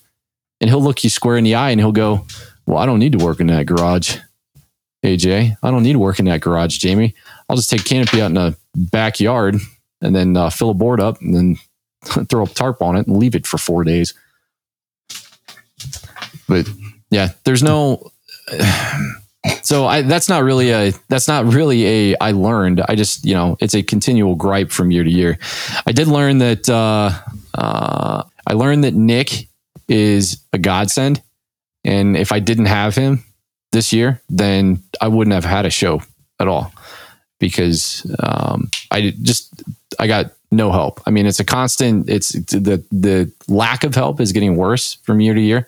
And 0.61 0.69
he'll 0.69 0.81
look 0.81 1.03
you 1.03 1.09
square 1.09 1.37
in 1.37 1.43
the 1.43 1.55
eye 1.55 1.71
and 1.71 1.79
he'll 1.79 1.91
go, 1.91 2.25
"Well, 2.65 2.77
I 2.77 2.85
don't 2.85 2.99
need 2.99 3.11
to 3.11 3.23
work 3.23 3.39
in 3.39 3.47
that 3.47 3.65
garage, 3.65 4.17
AJ. 5.03 5.57
I 5.61 5.71
don't 5.71 5.83
need 5.83 5.93
to 5.93 5.99
work 5.99 6.19
in 6.19 6.25
that 6.25 6.41
garage, 6.41 6.77
Jamie. 6.77 7.13
I'll 7.49 7.55
just 7.55 7.69
take 7.69 7.85
canopy 7.85 8.21
out 8.21 8.27
in 8.27 8.33
the 8.35 8.55
backyard 8.75 9.57
and 10.01 10.15
then 10.15 10.35
uh, 10.35 10.49
fill 10.49 10.71
a 10.71 10.73
board 10.73 10.99
up 10.99 11.21
and 11.21 11.35
then 11.35 11.57
throw 12.27 12.43
a 12.43 12.47
tarp 12.47 12.81
on 12.81 12.95
it 12.95 13.07
and 13.07 13.17
leave 13.17 13.35
it 13.35 13.45
for 13.45 13.57
four 13.57 13.83
days." 13.83 14.13
But 16.47 16.67
yeah, 17.09 17.29
there's 17.43 17.63
no. 17.63 18.11
So 19.61 19.85
I, 19.85 20.01
that's 20.01 20.29
not 20.29 20.43
really 20.43 20.71
a 20.71 20.91
that's 21.07 21.27
not 21.27 21.45
really 21.45 21.85
a 21.85 22.17
I 22.19 22.31
learned. 22.31 22.81
I 22.87 22.95
just 22.95 23.25
you 23.25 23.33
know 23.33 23.57
it's 23.59 23.75
a 23.75 23.83
continual 23.83 24.35
gripe 24.35 24.71
from 24.71 24.91
year 24.91 25.03
to 25.03 25.09
year. 25.09 25.37
I 25.85 25.91
did 25.91 26.07
learn 26.07 26.39
that 26.39 26.69
uh, 26.69 27.11
uh, 27.53 28.23
I 28.47 28.53
learned 28.53 28.83
that 28.83 28.93
Nick 28.93 29.47
is 29.87 30.39
a 30.53 30.57
godsend, 30.57 31.21
and 31.83 32.17
if 32.17 32.31
I 32.31 32.39
didn't 32.39 32.65
have 32.65 32.95
him 32.95 33.23
this 33.71 33.93
year, 33.93 34.21
then 34.29 34.81
I 35.01 35.07
wouldn't 35.07 35.33
have 35.33 35.45
had 35.45 35.65
a 35.65 35.69
show 35.69 36.01
at 36.39 36.47
all 36.47 36.73
because 37.39 38.05
um, 38.19 38.69
I 38.91 39.13
just 39.21 39.63
I 39.99 40.07
got 40.07 40.31
no 40.51 40.71
help. 40.71 41.01
I 41.05 41.11
mean, 41.11 41.25
it's 41.25 41.39
a 41.39 41.45
constant. 41.45 42.09
It's 42.09 42.31
the 42.31 42.83
the 42.91 43.31
lack 43.47 43.83
of 43.83 43.93
help 43.95 44.19
is 44.19 44.31
getting 44.31 44.55
worse 44.55 44.95
from 45.03 45.19
year 45.19 45.33
to 45.33 45.41
year. 45.41 45.67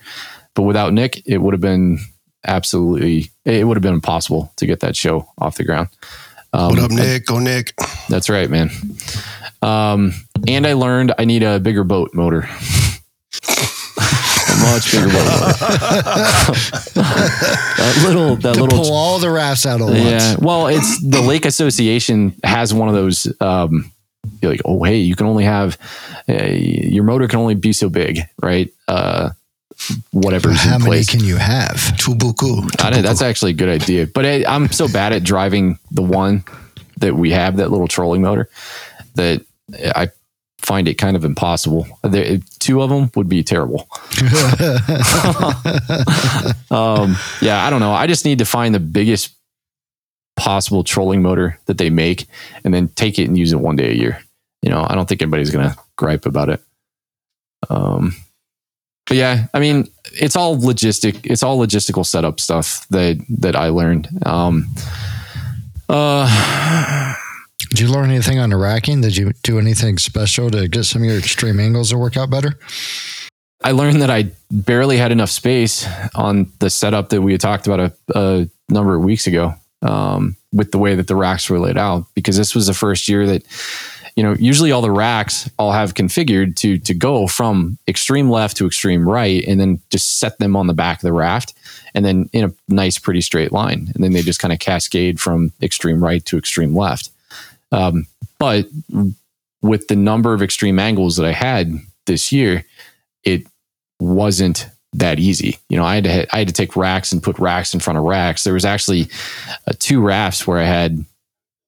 But 0.55 0.63
without 0.63 0.93
Nick, 0.93 1.21
it 1.27 1.37
would 1.37 1.53
have 1.53 1.61
been 1.61 1.99
absolutely 2.45 3.31
it 3.45 3.65
would 3.65 3.77
have 3.77 3.81
been 3.81 3.93
impossible 3.93 4.51
to 4.57 4.65
get 4.65 4.79
that 4.81 4.95
show 4.95 5.29
off 5.37 5.55
the 5.57 5.63
ground. 5.63 5.89
Um, 6.53 6.69
What 6.69 6.79
up, 6.79 6.91
Nick? 6.91 7.25
Go, 7.25 7.39
Nick. 7.39 7.73
That's 8.09 8.29
right, 8.29 8.49
man. 8.49 8.69
Um, 9.61 10.13
and 10.47 10.65
I 10.67 10.73
learned 10.73 11.13
I 11.17 11.25
need 11.25 11.43
a 11.43 11.59
bigger 11.59 11.83
boat 11.83 12.13
motor. 12.13 12.39
a 13.49 14.55
much 14.71 14.91
bigger 14.91 15.07
boat 15.07 15.25
motor. 15.25 15.53
that 16.95 18.03
little 18.05 18.35
that 18.37 18.55
To 18.55 18.61
little 18.63 18.83
pull 18.83 18.93
all 18.93 19.19
the 19.19 19.29
rafts 19.29 19.65
out 19.65 19.81
at 19.81 19.87
once. 19.87 19.99
yeah. 19.99 20.35
Well, 20.39 20.67
it's 20.67 21.01
the 21.01 21.21
Lake 21.21 21.45
Association 21.45 22.33
has 22.43 22.73
one 22.73 22.87
of 22.89 22.95
those. 22.95 23.27
Um, 23.41 23.91
you're 24.41 24.51
like, 24.51 24.61
oh, 24.65 24.83
hey, 24.83 24.97
you 24.97 25.15
can 25.15 25.25
only 25.25 25.45
have 25.45 25.77
uh, 26.29 26.43
your 26.43 27.03
motor 27.03 27.27
can 27.27 27.39
only 27.39 27.55
be 27.55 27.71
so 27.73 27.89
big, 27.89 28.19
right? 28.41 28.71
Uh, 28.87 29.29
whatever's 30.11 30.61
How 30.61 30.75
in 30.75 30.83
many 30.83 30.89
place. 30.89 31.09
can 31.09 31.23
you 31.23 31.37
have? 31.37 31.75
Tubuku. 31.97 32.83
I 32.83 32.89
don't, 32.89 33.03
that's 33.03 33.21
actually 33.21 33.51
a 33.51 33.55
good 33.55 33.69
idea, 33.69 34.07
but 34.07 34.25
I, 34.25 34.43
I'm 34.47 34.71
so 34.71 34.87
bad 34.87 35.13
at 35.13 35.23
driving 35.23 35.79
the 35.91 36.01
one 36.01 36.43
that 36.97 37.15
we 37.15 37.31
have, 37.31 37.57
that 37.57 37.71
little 37.71 37.87
trolling 37.87 38.21
motor, 38.21 38.49
that 39.15 39.43
I 39.95 40.09
find 40.59 40.87
it 40.87 40.95
kind 40.95 41.15
of 41.15 41.23
impossible. 41.23 41.87
There, 42.03 42.39
two 42.59 42.81
of 42.81 42.89
them 42.89 43.11
would 43.15 43.29
be 43.29 43.43
terrible. 43.43 43.81
um, 46.71 47.15
yeah, 47.41 47.65
I 47.65 47.69
don't 47.69 47.79
know. 47.79 47.93
I 47.93 48.07
just 48.07 48.25
need 48.25 48.39
to 48.39 48.45
find 48.45 48.73
the 48.73 48.79
biggest 48.79 49.35
possible 50.35 50.83
trolling 50.83 51.21
motor 51.21 51.59
that 51.65 51.77
they 51.77 51.89
make 51.89 52.27
and 52.63 52.73
then 52.73 52.87
take 52.89 53.19
it 53.19 53.25
and 53.25 53.37
use 53.37 53.51
it 53.51 53.59
one 53.59 53.75
day 53.75 53.91
a 53.91 53.95
year. 53.95 54.19
You 54.61 54.69
know, 54.69 54.85
I 54.87 54.95
don't 54.95 55.07
think 55.07 55.21
anybody's 55.21 55.51
going 55.51 55.69
to 55.69 55.77
gripe 55.95 56.25
about 56.25 56.49
it. 56.49 56.61
Um, 57.69 58.15
but 59.07 59.17
yeah, 59.17 59.47
I 59.53 59.59
mean, 59.59 59.87
it's 60.13 60.35
all 60.35 60.57
logistic. 60.57 61.19
It's 61.23 61.43
all 61.43 61.57
logistical 61.59 62.05
setup 62.05 62.39
stuff 62.39 62.87
that 62.89 63.23
that 63.39 63.55
I 63.55 63.69
learned. 63.69 64.07
Um, 64.25 64.67
uh, 65.89 67.15
Did 67.69 67.81
you 67.81 67.87
learn 67.89 68.09
anything 68.09 68.39
on 68.39 68.49
the 68.49 68.57
racking? 68.57 69.01
Did 69.01 69.17
you 69.17 69.33
do 69.43 69.59
anything 69.59 69.97
special 69.97 70.49
to 70.51 70.67
get 70.67 70.85
some 70.85 71.01
of 71.01 71.07
your 71.09 71.17
extreme 71.17 71.59
angles 71.59 71.89
to 71.89 71.97
work 71.97 72.15
out 72.15 72.29
better? 72.29 72.57
I 73.63 73.71
learned 73.71 74.01
that 74.01 74.09
I 74.09 74.31
barely 74.51 74.97
had 74.97 75.11
enough 75.11 75.29
space 75.29 75.87
on 76.15 76.51
the 76.59 76.69
setup 76.69 77.09
that 77.09 77.21
we 77.21 77.33
had 77.33 77.41
talked 77.41 77.67
about 77.67 77.79
a, 77.79 77.93
a 78.15 78.49
number 78.69 78.95
of 78.95 79.03
weeks 79.03 79.27
ago 79.27 79.53
um, 79.81 80.37
with 80.53 80.71
the 80.71 80.77
way 80.77 80.95
that 80.95 81.07
the 81.07 81.15
racks 81.15 81.49
were 81.49 81.59
laid 81.59 81.77
out. 81.77 82.05
Because 82.13 82.37
this 82.37 82.55
was 82.55 82.67
the 82.67 82.73
first 82.73 83.09
year 83.09 83.25
that, 83.27 83.43
you 84.17 84.23
know, 84.23 84.33
usually 84.39 84.71
all 84.71 84.81
the 84.81 84.91
racks 84.91 85.47
all 85.59 85.71
have 85.71 85.93
configured 85.93 86.55
to 86.57 86.79
to 86.79 86.93
go 86.95 87.27
from 87.27 87.77
extreme 87.87 88.31
left 88.31 88.57
to 88.57 88.65
extreme 88.65 89.07
right, 89.07 89.45
and 89.47 89.59
then 89.61 89.79
just 89.91 90.17
set 90.19 90.39
them 90.39 90.55
on 90.55 90.65
the 90.65 90.73
back 90.73 90.97
of 90.97 91.03
the 91.03 91.13
raft, 91.13 91.53
and 91.93 92.03
then 92.03 92.27
in 92.33 92.45
a 92.45 92.53
nice, 92.67 92.97
pretty 92.97 93.21
straight 93.21 93.51
line, 93.51 93.91
and 93.93 94.03
then 94.03 94.13
they 94.13 94.23
just 94.23 94.39
kind 94.39 94.51
of 94.51 94.57
cascade 94.57 95.19
from 95.19 95.53
extreme 95.61 96.03
right 96.03 96.25
to 96.25 96.35
extreme 96.35 96.75
left. 96.75 97.11
Um, 97.71 98.07
but 98.39 98.65
with 99.61 99.87
the 99.87 99.95
number 99.95 100.33
of 100.33 100.41
extreme 100.41 100.79
angles 100.79 101.15
that 101.17 101.25
I 101.25 101.31
had 101.31 101.73
this 102.07 102.31
year, 102.31 102.65
it 103.23 103.45
wasn't 103.99 104.67
that 104.93 105.19
easy. 105.19 105.59
You 105.69 105.77
know, 105.77 105.85
I 105.85 105.93
had 105.93 106.03
to 106.05 106.35
I 106.35 106.39
had 106.39 106.47
to 106.47 106.53
take 106.55 106.75
racks 106.75 107.11
and 107.11 107.21
put 107.21 107.37
racks 107.37 107.71
in 107.71 107.79
front 107.79 107.99
of 107.99 108.03
racks. 108.03 108.43
There 108.43 108.53
was 108.55 108.65
actually 108.65 109.09
uh, 109.67 109.73
two 109.77 110.01
rafts 110.01 110.47
where 110.47 110.57
I 110.57 110.65
had 110.65 111.05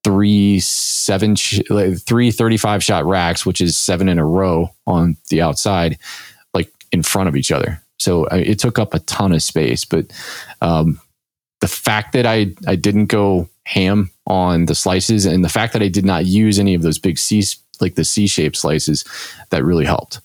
three 0.04 0.60
seven 0.60 1.34
sh- 1.36 1.60
like 1.70 1.98
three 1.98 2.30
35 2.30 2.82
shot 2.82 3.04
racks, 3.04 3.44
which 3.44 3.60
is 3.60 3.76
seven 3.76 4.08
in 4.08 4.18
a 4.18 4.24
row 4.24 4.70
on 4.86 5.16
the 5.28 5.40
outside, 5.42 5.98
like 6.54 6.72
in 6.92 7.02
front 7.02 7.28
of 7.28 7.36
each 7.36 7.52
other. 7.52 7.82
So 7.98 8.24
uh, 8.28 8.36
it 8.36 8.58
took 8.58 8.78
up 8.78 8.94
a 8.94 9.00
ton 9.00 9.32
of 9.32 9.42
space. 9.42 9.84
But 9.84 10.06
um, 10.62 11.00
the 11.60 11.68
fact 11.68 12.12
that 12.12 12.26
I 12.26 12.54
I 12.66 12.76
didn't 12.76 13.06
go 13.06 13.48
ham 13.64 14.10
on 14.26 14.66
the 14.66 14.74
slices 14.74 15.26
and 15.26 15.44
the 15.44 15.48
fact 15.48 15.72
that 15.74 15.82
I 15.82 15.88
did 15.88 16.04
not 16.04 16.24
use 16.26 16.58
any 16.58 16.74
of 16.74 16.82
those 16.82 16.98
big 16.98 17.18
C 17.18 17.42
like 17.80 17.94
the 17.94 18.04
C 18.04 18.26
shaped 18.26 18.56
slices, 18.56 19.04
that 19.50 19.64
really 19.64 19.84
helped. 19.84 20.20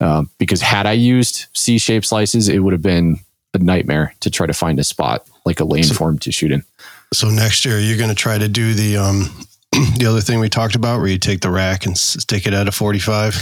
Um, 0.00 0.30
because 0.38 0.60
had 0.62 0.86
I 0.86 0.92
used 0.92 1.46
C 1.54 1.78
shaped 1.78 2.06
slices, 2.06 2.48
it 2.48 2.60
would 2.60 2.72
have 2.72 2.82
been 2.82 3.18
a 3.54 3.58
nightmare 3.58 4.14
to 4.20 4.30
try 4.30 4.46
to 4.46 4.52
find 4.52 4.78
a 4.78 4.84
spot 4.84 5.26
like 5.44 5.58
a 5.60 5.64
lane 5.64 5.84
So- 5.84 5.94
for 5.94 6.12
to 6.14 6.32
shoot 6.32 6.52
in. 6.52 6.62
So 7.12 7.30
next 7.30 7.64
year 7.64 7.78
you're 7.78 7.96
going 7.98 8.10
to 8.10 8.14
try 8.14 8.38
to 8.38 8.48
do 8.48 8.74
the 8.74 8.96
um 8.98 9.30
the 9.98 10.06
other 10.08 10.20
thing 10.20 10.40
we 10.40 10.48
talked 10.48 10.74
about, 10.74 10.98
where 11.00 11.08
you 11.08 11.18
take 11.18 11.40
the 11.40 11.50
rack 11.50 11.84
and 11.86 11.92
s- 11.94 12.16
stick 12.20 12.46
it 12.46 12.54
at 12.54 12.68
a 12.68 12.72
45 12.72 13.34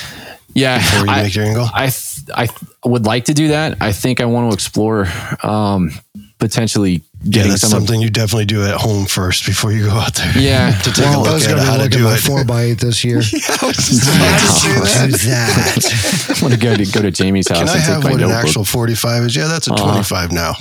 Yeah, 0.54 0.78
before 0.78 1.06
you 1.06 1.12
I, 1.12 1.22
make 1.22 1.34
your 1.34 1.44
angle. 1.44 1.68
I 1.72 1.86
th- 1.88 2.28
I 2.34 2.46
th- 2.46 2.58
would 2.84 3.06
like 3.06 3.26
to 3.26 3.34
do 3.34 3.48
that. 3.48 3.78
I 3.80 3.92
think 3.92 4.20
I 4.20 4.24
want 4.24 4.50
to 4.50 4.54
explore 4.54 5.06
um, 5.44 5.92
potentially 6.38 7.02
Yeah, 7.22 7.30
getting 7.30 7.50
that's 7.52 7.62
some. 7.62 7.72
Of, 7.72 7.78
something 7.86 8.00
you 8.00 8.10
definitely 8.10 8.46
do 8.46 8.64
at 8.64 8.74
home 8.74 9.06
first 9.06 9.46
before 9.46 9.70
you 9.72 9.84
go 9.86 9.92
out 9.92 10.14
there. 10.14 10.32
yeah, 10.36 10.72
to 10.82 10.90
take 10.90 11.04
Well, 11.04 11.20
a 11.20 11.22
I 11.22 11.22
look 11.22 11.34
was 11.34 11.46
at 11.46 11.50
going 11.50 11.60
to 11.64 11.70
how 11.70 11.76
be 11.78 11.82
to 11.84 11.88
do 11.88 12.08
at 12.08 12.18
it. 12.18 12.22
four 12.22 12.44
by 12.44 12.62
eight 12.64 12.80
this 12.80 13.04
year. 13.04 13.22
Yeah, 13.32 13.56
I 13.62 13.66
was 13.66 13.76
just 13.76 14.02
about 14.02 14.40
to 14.42 14.68
that. 14.82 15.10
Do 15.10 15.16
that. 15.30 16.36
I 16.38 16.42
want 16.42 16.54
to 16.54 16.60
go 16.60 16.74
to 16.76 16.84
go 16.86 17.02
to 17.02 17.10
Jamie's 17.12 17.48
house 17.48 17.58
Can 17.60 17.68
I 17.68 17.72
and 17.74 17.80
take 17.82 17.92
have 17.94 18.02
my 18.04 18.10
what 18.12 18.22
an 18.22 18.30
actual 18.30 18.64
45 18.64 19.22
is? 19.24 19.36
Yeah, 19.36 19.46
that's 19.46 19.68
a 19.68 19.72
Uh-huh. 19.72 20.02
25 20.02 20.32
now. 20.32 20.54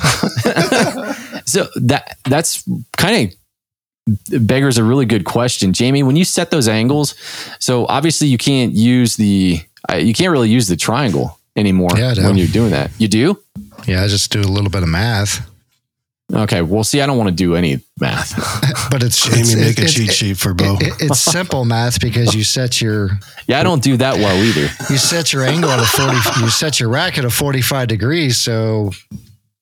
So 1.46 1.68
that 1.76 2.18
that's 2.26 2.64
kind 2.98 3.32
of 3.32 4.48
beggars 4.48 4.78
a 4.78 4.84
really 4.84 5.06
good 5.06 5.26
question, 5.26 5.74
Jamie. 5.74 6.04
When 6.04 6.16
you 6.16 6.26
set 6.26 6.52
those 6.52 6.68
angles, 6.68 7.16
so 7.60 7.86
obviously 7.88 8.28
you 8.28 8.38
can't 8.38 8.74
use 8.74 9.16
the 9.16 9.60
uh, 9.92 9.96
you 9.96 10.14
can't 10.14 10.32
really 10.32 10.50
use 10.50 10.68
the 10.68 10.76
triangle 10.76 11.40
anymore 11.56 11.90
Yeah, 11.96 12.14
when 12.16 12.38
you're 12.38 12.48
doing 12.48 12.72
that. 12.72 12.92
You 12.98 13.08
do? 13.08 13.40
Yeah, 13.88 14.04
I 14.04 14.08
just 14.08 14.32
do 14.32 14.42
a 14.42 14.44
little 14.44 14.70
bit 14.70 14.84
of 14.84 14.90
math, 14.90 15.48
Okay. 16.34 16.64
Well, 16.64 16.84
see, 16.84 17.02
I 17.02 17.06
don't 17.06 17.18
want 17.20 17.30
to 17.30 17.36
do 17.36 17.56
any 17.56 17.82
math. 18.00 18.34
but 18.92 19.04
it's 19.04 19.24
Jamie, 19.24 19.42
it's, 19.42 19.56
make 19.56 19.78
a 19.78 19.82
it's- 19.82 19.94
cheat 19.94 20.12
sheet 20.12 20.38
for 20.38 20.56
Bo. 20.56 20.78
it- 20.82 20.94
it's 21.00 21.20
simple 21.20 21.66
math 21.66 22.02
because 22.02 22.34
you 22.34 22.44
set 22.44 22.82
your 22.82 23.12
yeah, 23.48 23.60
I 23.60 23.64
don't 23.64 23.84
do 23.84 23.96
that 23.98 24.16
well 24.16 24.36
either. 24.44 24.68
you 24.90 24.98
set 24.98 25.32
your 25.34 25.44
angle 25.44 25.70
at 25.70 25.80
a 25.80 25.86
forty. 25.86 26.18
You 26.44 26.50
set 26.50 26.80
your 26.80 26.90
rack 26.90 27.18
at 27.20 27.26
a 27.26 27.30
forty-five 27.30 27.88
degrees, 27.88 28.38
so 28.38 28.92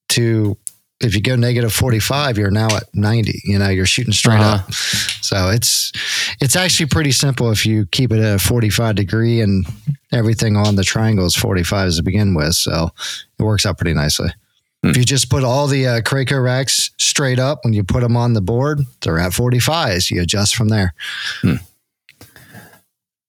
to 0.09 0.57
if 1.03 1.15
you 1.15 1.21
go 1.21 1.35
negative 1.35 1.73
45 1.73 2.37
you're 2.37 2.51
now 2.51 2.67
at 2.75 2.83
90 2.93 3.41
you 3.43 3.59
know 3.59 3.69
you're 3.69 3.85
shooting 3.85 4.13
straight 4.13 4.39
Uh-huh. 4.39 4.63
up. 4.67 4.73
So 4.73 5.49
it's 5.49 5.91
it's 6.41 6.55
actually 6.55 6.87
pretty 6.87 7.11
simple 7.11 7.51
if 7.51 7.65
you 7.65 7.85
keep 7.87 8.11
it 8.11 8.19
at 8.19 8.35
a 8.35 8.39
45 8.39 8.95
degree 8.95 9.41
and 9.41 9.65
everything 10.11 10.55
on 10.57 10.75
the 10.75 10.83
triangle 10.83 11.25
is 11.25 11.35
45 11.35 11.93
to 11.93 12.03
begin 12.03 12.33
with. 12.33 12.55
So 12.55 12.89
it 13.39 13.43
works 13.43 13.65
out 13.65 13.77
pretty 13.77 13.93
nicely. 13.93 14.29
Hmm. 14.83 14.89
if 14.89 14.97
you 14.97 15.05
just 15.05 15.29
put 15.29 15.43
all 15.45 15.67
the 15.67 15.87
uh, 15.87 16.01
racks 16.41 16.91
straight 16.97 17.39
up 17.39 17.59
when 17.63 17.73
you 17.73 17.83
put 17.85 18.01
them 18.01 18.17
on 18.17 18.33
the 18.33 18.41
board 18.41 18.81
they're 19.01 19.17
at 19.17 19.31
45s 19.31 20.11
you 20.11 20.21
adjust 20.21 20.55
from 20.57 20.67
there 20.67 20.93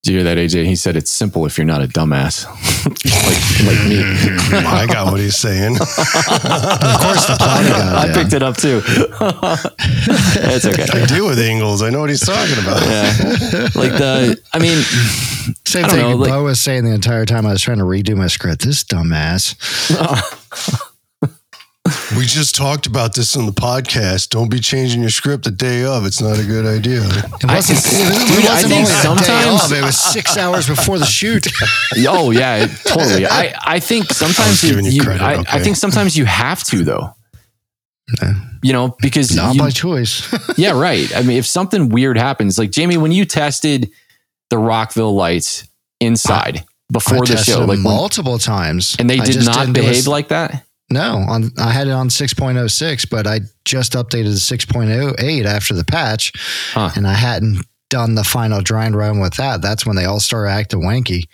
Did 0.05 0.12
you 0.12 0.19
hear 0.19 0.25
that, 0.25 0.37
AJ? 0.37 0.67
He 0.67 0.77
said 0.77 0.97
it's 0.97 1.11
simple 1.11 1.47
if 1.47 1.57
you're 1.57 1.64
not 1.64 1.83
a 1.83 1.87
dumbass, 1.88 2.45
like 2.85 3.40
like 3.67 3.88
me. 3.88 4.03
I 4.69 4.87
got 4.87 5.11
what 5.11 5.19
he's 5.19 5.37
saying. 5.37 5.77
of 5.77 5.79
course 5.79 7.25
the 7.27 7.37
plowing 7.38 7.67
guy 7.71 8.03
I 8.03 8.07
yeah. 8.09 8.14
picked 8.14 8.35
it 8.35 8.43
up 8.43 8.55
too. 8.59 8.83
it's 8.85 10.67
okay. 10.67 10.85
I 10.93 11.07
deal 11.07 11.27
with 11.27 11.38
angles. 11.38 11.81
I 11.83 11.88
know 11.88 12.01
what 12.01 12.11
he's 12.11 12.21
talking 12.21 12.59
about. 12.62 12.83
Yeah, 12.83 13.69
like 13.75 13.93
the. 13.93 14.38
I 14.53 14.59
mean, 14.59 14.77
same 15.64 15.87
I 15.87 15.88
thing 15.88 16.01
know, 16.01 16.17
like- 16.17 16.31
Bo 16.31 16.45
was 16.45 16.61
saying 16.61 16.85
the 16.85 16.93
entire 16.93 17.25
time 17.25 17.47
I 17.47 17.53
was 17.53 17.62
trying 17.62 17.79
to 17.79 17.85
redo 17.85 18.14
my 18.14 18.27
script 18.27 18.62
this 18.62 18.85
dumbass 18.85 19.55
We 22.16 22.25
just 22.27 22.55
talked 22.55 22.87
about 22.87 23.14
this 23.14 23.35
in 23.35 23.44
the 23.47 23.53
podcast. 23.53 24.29
Don't 24.31 24.49
be 24.51 24.61
changing 24.61 25.01
your 25.01 25.11
script 25.11 25.44
the 25.44 25.51
day 25.51 25.85
of. 25.85 26.07
It's 26.07 26.20
not 26.23 26.38
a 26.38 26.44
good 26.44 26.64
idea. 26.64 27.03
It 27.03 27.44
I- 27.44 27.57
wasn't, 27.57 27.79
it, 27.81 28.09
was- 28.09 28.25
dude, 28.29 28.44
it 28.44 28.51
I 28.51 28.53
wasn't 28.55 28.73
think 28.73 28.73
only 28.73 28.85
the 28.85 28.87
day 28.87 29.03
sometimes- 29.03 29.64
of, 29.73 29.79
it 29.79 29.83
was 29.85 29.97
six 30.01 30.37
hours 30.37 30.66
before 30.68 30.99
the 30.99 31.05
shoot. 31.07 31.47
oh 32.09 32.31
yeah, 32.31 32.66
totally. 32.87 33.27
I 33.27 33.55
I 33.61 33.81
think 33.81 34.07
sometimes 34.12 34.62
you, 34.62 34.77
you 34.81 34.90
you- 34.90 35.03
credit, 35.03 35.23
I, 35.23 35.44
I 35.51 35.61
think 35.62 35.77
sometimes 35.77 36.16
you 36.16 36.25
have 36.25 36.62
to 36.64 36.85
though. 36.85 37.14
You 38.62 38.73
know, 38.73 38.97
because 39.01 39.35
Not 39.35 39.55
you- 39.55 39.61
by 39.61 39.70
choice. 39.70 40.33
yeah, 40.59 40.79
right. 40.79 41.14
I 41.16 41.23
mean, 41.23 41.37
if 41.38 41.47
something 41.47 41.88
weird 41.88 42.16
happens, 42.16 42.59
like 42.59 42.70
Jamie, 42.70 42.97
when 42.97 43.12
you 43.12 43.25
tested 43.25 43.90
the 44.51 44.59
Rockville 44.59 45.14
lights 45.14 45.66
inside 46.01 46.61
I 46.61 46.64
before 46.92 47.27
the 47.27 47.37
show, 47.38 47.61
them 47.61 47.68
like 47.68 47.77
when- 47.77 47.83
multiple 47.83 48.38
times, 48.38 48.94
and 48.99 49.09
they 49.11 49.18
did 49.18 49.44
not 49.44 49.55
didn't 49.66 49.70
a 49.70 49.73
behave 49.81 49.97
s- 49.97 50.07
like 50.07 50.29
that. 50.29 50.64
No, 50.95 51.17
on 51.29 51.51
I 51.59 51.71
had 51.73 51.89
it 51.89 51.93
on 51.93 52.09
6.06, 52.09 53.11
but 53.11 53.27
I 53.27 53.41
just 53.65 53.93
updated 53.95 54.39
to 54.47 54.57
6.08 54.57 55.45
after 55.45 55.75
the 55.75 55.85
patch, 55.85 56.33
Huh. 56.73 56.91
and 56.95 57.07
I 57.07 57.15
hadn't 57.15 57.67
done 57.91 58.15
the 58.15 58.25
final 58.25 58.61
dry 58.63 58.87
and 58.87 58.97
run 58.97 59.19
with 59.21 59.35
that. 59.35 59.61
That's 59.61 59.85
when 59.85 59.97
they 59.97 60.05
all 60.05 60.21
started 60.21 60.51
acting 60.51 60.83
wanky. 60.83 61.25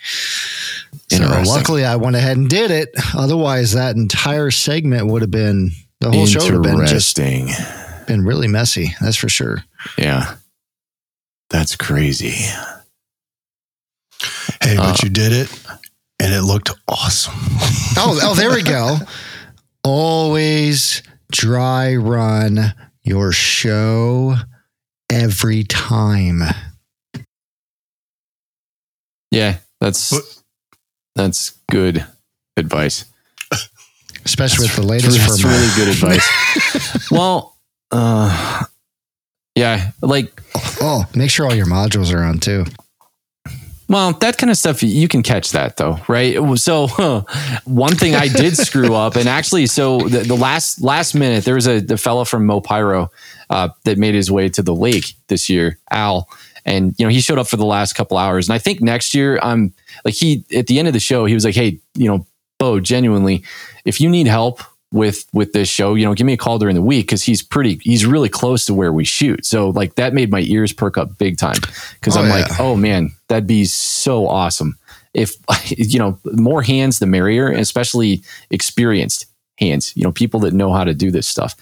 So 1.09 1.17
Interesting. 1.17 1.45
luckily, 1.45 1.85
I 1.85 1.95
went 1.95 2.15
ahead 2.15 2.37
and 2.37 2.49
did 2.49 2.71
it. 2.71 2.89
Otherwise, 3.15 3.73
that 3.73 3.95
entire 3.95 4.49
segment 4.51 5.07
would 5.07 5.21
have 5.21 5.31
been 5.31 5.71
the 5.99 6.11
whole 6.11 6.25
show 6.25 6.43
would 6.43 6.53
have 6.53 6.63
been 6.63 6.85
just 6.87 7.17
Interesting. 7.19 8.05
been 8.07 8.25
really 8.25 8.47
messy. 8.47 8.95
That's 8.99 9.15
for 9.17 9.29
sure. 9.29 9.63
Yeah, 9.97 10.35
that's 11.49 11.75
crazy. 11.75 12.35
Hey, 14.61 14.75
but 14.77 14.79
Uh, 14.79 14.95
you 15.03 15.09
did 15.09 15.33
it, 15.33 15.49
and 16.19 16.33
it 16.33 16.41
looked 16.43 16.69
awesome. 16.87 17.33
Oh, 17.97 18.19
oh, 18.23 18.35
there 18.35 18.51
we 18.51 18.63
go. 18.63 18.97
Always 19.83 21.01
dry 21.31 21.95
run 21.95 22.73
your 23.03 23.31
show 23.31 24.35
every 25.09 25.63
time. 25.63 26.41
Yeah, 29.31 29.57
that's 29.79 30.11
What- 30.11 30.37
that's 31.15 31.51
good 31.69 32.05
advice. 32.57 33.05
Especially 34.25 34.65
with 34.67 34.75
the 34.75 34.83
latest 34.83 35.17
That's 35.17 35.41
for 35.41 35.47
really 35.47 35.69
good 35.75 35.87
advice. 35.87 37.09
well, 37.11 37.57
uh, 37.91 38.65
yeah, 39.55 39.91
like 40.01 40.39
Oh, 40.83 41.05
make 41.15 41.29
sure 41.31 41.45
all 41.47 41.55
your 41.55 41.65
modules 41.65 42.13
are 42.13 42.23
on 42.23 42.39
too. 42.39 42.65
Well, 43.91 44.13
that 44.13 44.37
kind 44.37 44.49
of 44.49 44.55
stuff 44.55 44.81
you 44.81 45.09
can 45.09 45.21
catch 45.21 45.51
that 45.51 45.75
though, 45.75 45.99
right? 46.07 46.37
So 46.57 46.87
huh, 46.87 47.23
one 47.65 47.93
thing 47.93 48.15
I 48.15 48.29
did 48.29 48.55
screw 48.67 48.95
up, 48.95 49.17
and 49.17 49.27
actually, 49.27 49.67
so 49.67 49.99
the, 49.99 50.19
the 50.19 50.35
last 50.35 50.81
last 50.81 51.13
minute, 51.13 51.43
there 51.43 51.55
was 51.55 51.67
a 51.67 51.81
the 51.81 51.97
fellow 51.97 52.23
from 52.23 52.47
Mopyro 52.47 53.09
uh, 53.49 53.67
that 53.83 53.97
made 53.97 54.15
his 54.15 54.31
way 54.31 54.47
to 54.47 54.61
the 54.61 54.73
lake 54.73 55.15
this 55.27 55.49
year, 55.49 55.77
Al, 55.91 56.29
and 56.63 56.95
you 56.97 57.05
know 57.05 57.09
he 57.09 57.19
showed 57.19 57.37
up 57.37 57.49
for 57.49 57.57
the 57.57 57.65
last 57.65 57.91
couple 57.91 58.17
hours, 58.17 58.47
and 58.47 58.53
I 58.55 58.59
think 58.59 58.79
next 58.79 59.13
year 59.13 59.37
I'm 59.43 59.73
like 60.05 60.13
he 60.13 60.45
at 60.55 60.67
the 60.67 60.79
end 60.79 60.87
of 60.87 60.93
the 60.93 61.01
show 61.01 61.25
he 61.25 61.33
was 61.33 61.43
like, 61.43 61.55
hey, 61.55 61.81
you 61.93 62.07
know, 62.07 62.25
Bo, 62.59 62.79
genuinely, 62.79 63.43
if 63.83 63.99
you 63.99 64.07
need 64.07 64.27
help 64.27 64.61
with 64.91 65.25
with 65.33 65.53
this 65.53 65.69
show, 65.69 65.95
you 65.95 66.05
know, 66.05 66.13
give 66.13 66.25
me 66.27 66.33
a 66.33 66.37
call 66.37 66.59
during 66.59 66.75
the 66.75 66.81
week 66.81 67.05
because 67.07 67.23
he's 67.23 67.41
pretty, 67.41 67.79
he's 67.81 68.05
really 68.05 68.29
close 68.29 68.65
to 68.65 68.73
where 68.73 68.91
we 68.91 69.05
shoot. 69.05 69.45
So 69.45 69.69
like 69.69 69.95
that 69.95 70.13
made 70.13 70.31
my 70.31 70.41
ears 70.41 70.73
perk 70.73 70.97
up 70.97 71.17
big 71.17 71.37
time 71.37 71.57
because 71.99 72.17
Oh, 72.17 72.21
I'm 72.21 72.27
yeah. 72.27 72.33
like, 72.33 72.59
oh 72.59 72.75
man, 72.75 73.11
that'd 73.29 73.47
be 73.47 73.65
so 73.65 74.27
awesome 74.27 74.77
if 75.13 75.35
you 75.71 75.97
know 75.99 76.19
more 76.33 76.61
hands 76.61 76.99
the 76.99 77.05
merrier, 77.05 77.49
especially 77.51 78.21
experienced 78.49 79.25
hands. 79.59 79.95
You 79.95 80.03
know, 80.03 80.11
people 80.11 80.39
that 80.41 80.53
know 80.53 80.73
how 80.73 80.83
to 80.83 80.93
do 80.93 81.09
this 81.11 81.27
stuff. 81.27 81.55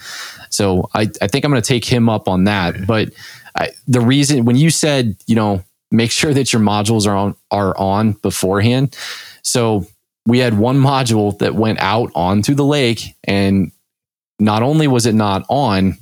So 0.49 0.89
I 0.95 1.09
I 1.21 1.27
think 1.27 1.45
I'm 1.45 1.51
going 1.51 1.61
to 1.61 1.67
take 1.67 1.85
him 1.85 2.09
up 2.09 2.27
on 2.27 2.45
that. 2.45 2.87
But 2.87 3.09
I, 3.55 3.69
the 3.87 4.01
reason 4.01 4.45
when 4.45 4.55
you 4.55 4.69
said 4.69 5.15
you 5.27 5.35
know 5.35 5.63
make 5.91 6.11
sure 6.11 6.33
that 6.33 6.51
your 6.53 6.61
modules 6.61 7.05
are 7.07 7.15
on 7.15 7.35
are 7.51 7.77
on 7.77 8.13
beforehand, 8.13 8.95
so 9.43 9.85
we 10.29 10.39
had 10.39 10.57
one 10.57 10.77
module 10.77 11.37
that 11.39 11.55
went 11.55 11.79
out 11.79 12.11
onto 12.15 12.53
the 12.53 12.65
lake 12.65 13.15
and 13.23 13.71
not 14.39 14.63
only 14.63 14.87
was 14.87 15.05
it 15.05 15.15
not 15.15 15.45
on 15.49 15.97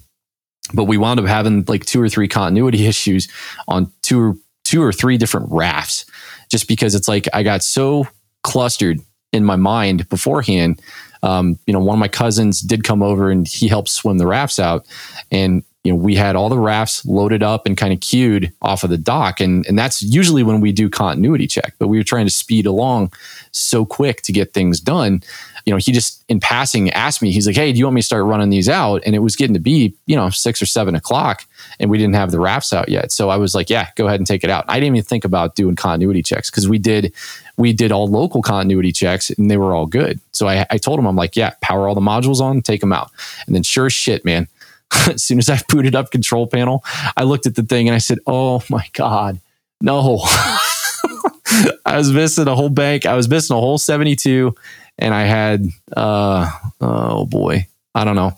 but 0.74 0.84
we 0.84 0.98
wound 0.98 1.20
up 1.20 1.26
having 1.26 1.64
like 1.68 1.86
two 1.86 2.02
or 2.02 2.10
three 2.10 2.28
continuity 2.28 2.86
issues 2.88 3.28
on 3.68 3.92
two 4.02 4.22
or 4.22 4.36
two 4.64 4.84
or 4.84 4.92
three 4.92 5.18
different 5.18 5.48
rafts 5.50 6.06
just 6.52 6.68
because 6.68 6.94
it's 6.94 7.08
like 7.08 7.28
i 7.34 7.44
got 7.44 7.64
so 7.64 8.06
clustered 8.44 9.00
in 9.34 9.44
my 9.44 9.56
mind 9.56 10.08
beforehand. 10.10 10.82
Um, 11.24 11.58
you 11.66 11.74
know 11.74 11.80
one 11.80 11.96
of 11.96 12.00
my 12.00 12.08
cousins 12.08 12.62
did 12.62 12.84
come 12.84 13.02
over 13.02 13.32
and 13.32 13.48
he 13.48 13.68
helped 13.68 13.90
swim 13.90 14.20
the 14.20 14.28
rafts 14.28 14.60
out 14.60 14.86
and 15.32 15.64
you 15.88 15.94
know 15.94 15.98
we 15.98 16.16
had 16.16 16.36
all 16.36 16.50
the 16.50 16.60
rafts 16.60 17.06
loaded 17.06 17.42
up 17.42 17.66
and 17.66 17.78
kind 17.78 17.94
of 17.94 18.02
queued 18.02 18.52
off 18.62 18.84
of 18.84 18.90
the 18.90 18.98
dock. 18.98 19.40
And 19.40 19.66
and 19.68 19.80
that's 19.80 20.02
usually 20.02 20.44
when 20.44 20.60
we 20.60 20.74
do 20.74 20.90
continuity 20.90 21.48
check 21.48 21.76
but 21.80 21.88
we 21.88 21.98
were 21.98 22.04
trying 22.04 22.26
to 22.26 22.32
speed 22.32 22.66
along 22.66 23.14
so 23.52 23.86
quick 23.86 24.22
to 24.24 24.34
get 24.34 24.54
things 24.54 24.82
done. 24.82 25.24
You 25.66 25.72
know 25.72 25.78
he 25.78 25.94
just 25.94 26.26
in 26.28 26.42
passing 26.42 26.90
asked 26.92 27.22
me 27.22 27.32
he's 27.32 27.48
like 27.48 27.56
hey 27.56 27.72
do 27.72 27.80
you 27.80 27.86
want 27.86 27.96
me 27.96 28.02
to 28.02 28.06
start 28.06 28.26
running 28.26 28.50
these 28.50 28.68
out? 28.68 29.02
And 29.06 29.16
it 29.16 29.20
was 29.20 29.38
getting 29.38 29.54
to 29.54 29.62
be 29.62 29.96
you 30.08 30.16
know 30.18 30.30
six 30.30 30.62
or 30.62 30.66
seven 30.66 30.94
o'clock 30.94 31.46
and 31.80 31.90
we 31.90 31.98
didn't 31.98 32.16
have 32.16 32.32
the 32.32 32.40
rafts 32.42 32.74
out 32.74 32.90
yet. 32.90 33.14
So 33.14 33.30
i 33.30 33.38
was 33.38 33.56
like 33.56 33.70
yeah 33.70 33.88
go 33.96 34.08
ahead 34.08 34.20
and 34.20 34.28
take 34.28 34.44
it 34.44 34.50
out. 34.50 34.66
I 34.68 34.82
didn't 34.82 34.98
even 34.98 35.06
think 35.06 35.24
about 35.24 35.56
doing 35.56 35.78
continuity 35.78 36.22
checks 36.22 36.50
because 36.50 36.68
we 36.68 36.80
did 36.80 37.14
we 37.56 37.72
did 37.72 37.94
all 37.94 38.10
local 38.10 38.42
continuity 38.42 38.92
checks 38.92 39.30
and 39.30 39.50
they 39.50 39.58
were 39.58 39.74
all 39.74 39.86
good. 39.86 40.20
So 40.34 40.50
I, 40.50 40.66
I 40.70 40.78
told 40.78 41.00
him 41.00 41.08
i'm 41.08 41.16
like 41.16 41.38
yeah 41.38 41.54
power 41.62 41.88
all 41.88 41.96
the 41.96 42.02
modules 42.02 42.42
on 42.42 42.62
take 42.62 42.82
them 42.82 42.92
out. 42.92 43.10
And 43.46 43.56
then 43.56 43.64
sure 43.64 43.86
as 43.86 43.94
shit 43.94 44.26
man 44.26 44.50
as 45.08 45.24
soon 45.24 45.40
as 45.40 45.50
i 45.50 45.60
booted 45.70 45.96
up 45.96 46.12
control 46.12 46.48
panel 46.48 46.84
i 47.16 47.24
looked 47.24 47.46
at 47.46 47.56
the 47.56 47.64
thing 47.64 47.88
and 47.88 47.96
i 47.96 48.00
said 48.00 48.20
oh 48.28 48.64
my 48.70 48.86
god 48.94 49.40
no. 49.82 50.20
I 51.86 51.98
was 51.98 52.12
missing 52.12 52.48
a 52.48 52.56
whole 52.56 52.70
bank. 52.70 53.06
I 53.06 53.16
was 53.16 53.30
missing 53.30 53.56
a 53.56 53.60
whole 53.60 53.78
72 53.78 54.54
and 55.00 55.14
i 55.14 55.24
had 55.24 55.68
uh 55.96 56.50
oh 56.82 57.26
boy 57.26 57.68
i 57.94 58.04
don't 58.04 58.16
know. 58.16 58.34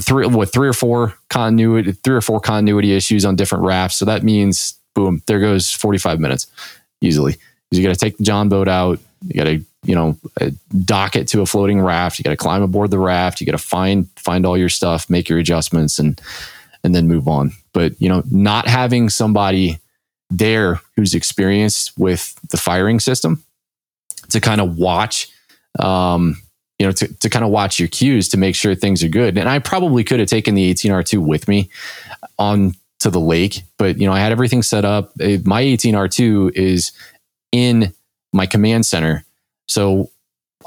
Three 0.00 0.26
what 0.26 0.52
three 0.52 0.68
or 0.68 0.72
four 0.72 1.14
continuity 1.28 1.92
three 1.92 2.16
or 2.16 2.20
four 2.20 2.40
continuity 2.40 2.92
issues 2.94 3.24
on 3.24 3.36
different 3.36 3.64
rafts. 3.64 3.96
So 3.96 4.04
that 4.04 4.24
means 4.24 4.74
boom 4.94 5.22
there 5.26 5.40
goes 5.40 5.70
45 5.70 6.18
minutes 6.18 6.48
easily. 7.00 7.36
You 7.70 7.82
got 7.84 7.94
to 7.94 8.00
take 8.00 8.18
the 8.18 8.24
john 8.24 8.48
boat 8.48 8.66
out. 8.66 8.98
You 9.22 9.34
got 9.34 9.44
to 9.44 9.64
you 9.82 9.94
know 9.94 10.16
dock 10.84 11.16
it 11.16 11.28
to 11.28 11.40
a 11.40 11.46
floating 11.46 11.80
raft. 11.80 12.18
You 12.18 12.22
got 12.22 12.30
to 12.30 12.36
climb 12.36 12.62
aboard 12.62 12.90
the 12.90 12.98
raft. 12.98 13.40
You 13.40 13.46
got 13.46 13.52
to 13.52 13.58
find 13.58 14.08
find 14.16 14.44
all 14.44 14.56
your 14.56 14.68
stuff 14.68 15.08
make 15.08 15.28
your 15.28 15.38
adjustments 15.38 15.98
and 15.98 16.20
and 16.84 16.94
then 16.94 17.08
move 17.08 17.28
on. 17.28 17.52
But 17.72 18.00
you 18.00 18.08
know 18.08 18.22
not 18.30 18.68
having 18.68 19.08
somebody 19.08 19.78
there 20.28 20.80
who's 20.96 21.14
experienced 21.14 21.92
with 21.98 22.34
the 22.50 22.56
firing 22.56 23.00
system 23.00 23.42
to 24.28 24.40
kind 24.40 24.60
of 24.60 24.76
watch 24.76 25.28
um 25.80 26.40
you 26.78 26.86
know 26.86 26.92
to, 26.92 27.12
to 27.18 27.28
kind 27.28 27.44
of 27.44 27.50
watch 27.50 27.80
your 27.80 27.88
cues 27.88 28.28
to 28.28 28.36
make 28.36 28.54
sure 28.54 28.74
things 28.74 29.02
are 29.02 29.08
good. 29.08 29.38
And 29.38 29.48
i 29.48 29.58
probably 29.58 30.04
could 30.04 30.20
have 30.20 30.28
taken 30.28 30.54
the 30.54 30.72
18r2 30.72 31.18
with 31.18 31.48
me 31.48 31.70
on 32.38 32.74
to 33.00 33.08
the 33.08 33.20
lake 33.20 33.62
but 33.78 33.96
you 33.96 34.06
know 34.06 34.12
i 34.12 34.20
had 34.20 34.30
everything 34.30 34.62
set 34.62 34.84
up. 34.84 35.12
Uh, 35.20 35.38
my 35.44 35.62
18r2 35.62 36.52
is 36.54 36.92
in 37.50 37.94
my 38.32 38.46
command 38.46 38.84
center 38.84 39.24
so 39.70 40.10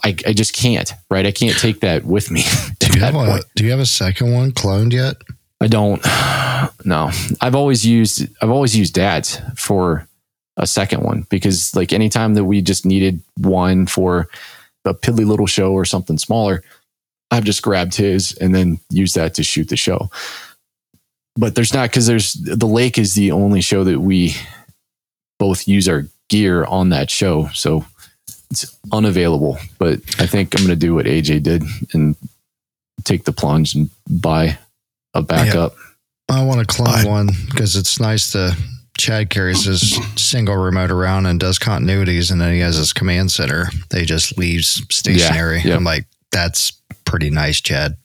I, 0.03 0.15
I 0.25 0.33
just 0.33 0.53
can't 0.53 0.91
right 1.11 1.25
i 1.25 1.31
can't 1.31 1.57
take 1.59 1.81
that 1.81 2.05
with 2.05 2.31
me 2.31 2.43
Do 2.79 2.99
you, 2.99 3.05
have 3.05 3.15
a, 3.15 3.25
point. 3.25 3.45
do 3.55 3.63
you 3.63 3.71
have 3.71 3.79
a 3.79 3.85
second 3.85 4.33
one 4.33 4.51
cloned 4.51 4.93
yet? 4.93 5.17
I 5.61 5.67
don't. 5.67 6.01
No, 6.85 7.11
I've 7.41 7.55
always 7.55 7.85
used 7.85 8.25
I've 8.41 8.49
always 8.49 8.75
used 8.75 8.93
dad's 8.93 9.41
for 9.57 10.07
a 10.55 10.65
second 10.65 11.03
one 11.03 11.25
because 11.29 11.75
like 11.75 11.91
anytime 11.91 12.35
that 12.35 12.45
we 12.45 12.61
just 12.61 12.85
needed 12.85 13.21
one 13.37 13.85
for 13.85 14.29
a 14.85 14.93
piddly 14.93 15.25
little 15.25 15.45
show 15.45 15.73
or 15.73 15.83
something 15.83 16.17
smaller, 16.17 16.63
I've 17.31 17.43
just 17.43 17.61
grabbed 17.61 17.95
his 17.95 18.33
and 18.37 18.55
then 18.55 18.79
used 18.89 19.15
that 19.15 19.33
to 19.35 19.43
shoot 19.43 19.67
the 19.67 19.75
show. 19.75 20.09
But 21.35 21.55
there's 21.55 21.73
not 21.73 21.89
because 21.89 22.07
there's 22.07 22.31
the 22.33 22.65
lake 22.67 22.97
is 22.97 23.13
the 23.13 23.33
only 23.33 23.59
show 23.59 23.83
that 23.83 23.99
we 23.99 24.35
both 25.39 25.67
use 25.67 25.89
our 25.89 26.03
gear 26.29 26.63
on 26.63 26.89
that 26.89 27.11
show. 27.11 27.49
So 27.53 27.85
it's 28.51 28.77
unavailable. 28.91 29.57
But 29.79 29.99
I 30.19 30.25
think 30.27 30.53
I'm 30.55 30.65
going 30.65 30.69
to 30.77 30.85
do 30.85 30.95
what 30.95 31.05
AJ 31.05 31.43
did 31.43 31.63
and 31.93 32.15
take 33.03 33.23
the 33.25 33.31
plunge 33.33 33.75
and 33.75 33.89
buy 34.09 34.57
a 35.13 35.21
backup. 35.21 35.75
I 36.29 36.43
want 36.43 36.59
to 36.61 36.65
clone 36.65 36.89
I- 36.89 37.05
one 37.05 37.29
because 37.49 37.75
it's 37.75 37.99
nice 37.99 38.31
to. 38.31 38.55
Chad 38.95 39.31
carries 39.31 39.65
his 39.65 39.97
single 40.15 40.55
remote 40.55 40.91
around 40.91 41.25
and 41.25 41.39
does 41.39 41.57
continuities, 41.57 42.31
and 42.31 42.39
then 42.39 42.53
he 42.53 42.59
has 42.59 42.75
his 42.75 42.93
command 42.93 43.31
center. 43.31 43.65
They 43.89 44.05
just 44.05 44.37
leaves 44.37 44.83
stationary. 44.91 45.61
yeah. 45.65 45.75
I'm 45.75 45.83
like, 45.83 46.05
that's 46.31 46.73
pretty 47.03 47.31
nice, 47.31 47.59
Chad. 47.59 47.97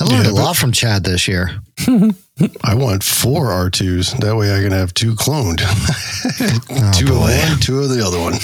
I 0.00 0.04
learned 0.04 0.24
Yeah, 0.26 0.30
a 0.30 0.32
lot 0.32 0.56
from 0.56 0.72
Chad 0.72 1.04
this 1.04 1.26
year. 1.26 1.50
I 2.62 2.74
want 2.74 3.02
four 3.02 3.46
R2s. 3.46 4.18
That 4.20 4.36
way 4.36 4.54
I 4.54 4.60
can 4.62 4.72
have 4.72 4.92
two 4.94 5.14
cloned. 5.14 5.60
Oh, 6.68 6.92
two 6.92 7.06
of 7.14 7.20
one, 7.20 7.60
two 7.60 7.78
of 7.78 7.88
the 7.88 8.04
other 8.04 8.18
one. 8.18 8.34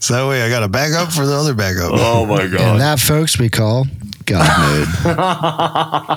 so 0.00 0.14
that 0.14 0.26
way 0.28 0.42
I 0.42 0.48
got 0.48 0.62
a 0.62 0.68
backup 0.68 1.12
for 1.12 1.26
the 1.26 1.34
other 1.34 1.52
backup. 1.52 1.90
Oh 1.92 2.24
my 2.24 2.46
God. 2.46 2.60
And 2.60 2.80
that, 2.80 2.98
folks, 3.00 3.38
we 3.38 3.48
call 3.50 3.86
God 4.24 4.46
mode. 4.58 4.88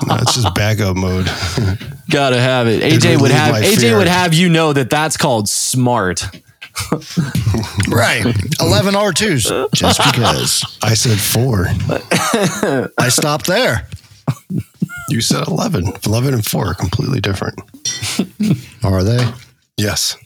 No, 0.06 0.14
it's 0.22 0.34
just 0.34 0.54
backup 0.54 0.96
mode. 0.96 1.26
Gotta 2.10 2.40
have 2.40 2.66
it. 2.68 2.82
It 2.82 3.02
AJ 3.02 3.20
would 3.20 3.30
have 3.32 3.54
AJ 3.56 3.80
fear. 3.80 3.98
would 3.98 4.06
have 4.06 4.32
you 4.32 4.48
know 4.48 4.72
that 4.72 4.88
that's 4.88 5.16
called 5.16 5.48
smart. 5.48 6.24
right. 7.88 8.24
11 8.60 8.94
R2s, 8.94 9.72
just 9.74 9.98
because. 10.12 10.78
I 10.82 10.94
said 10.94 11.18
four. 11.18 11.66
I 12.98 13.08
stopped 13.08 13.46
there. 13.46 13.86
You 15.08 15.20
said 15.20 15.46
11. 15.46 15.92
11 16.06 16.34
and 16.34 16.46
four 16.46 16.68
are 16.68 16.74
completely 16.74 17.20
different. 17.20 17.60
Are 18.82 19.02
they? 19.04 19.32
Yes. 19.76 20.16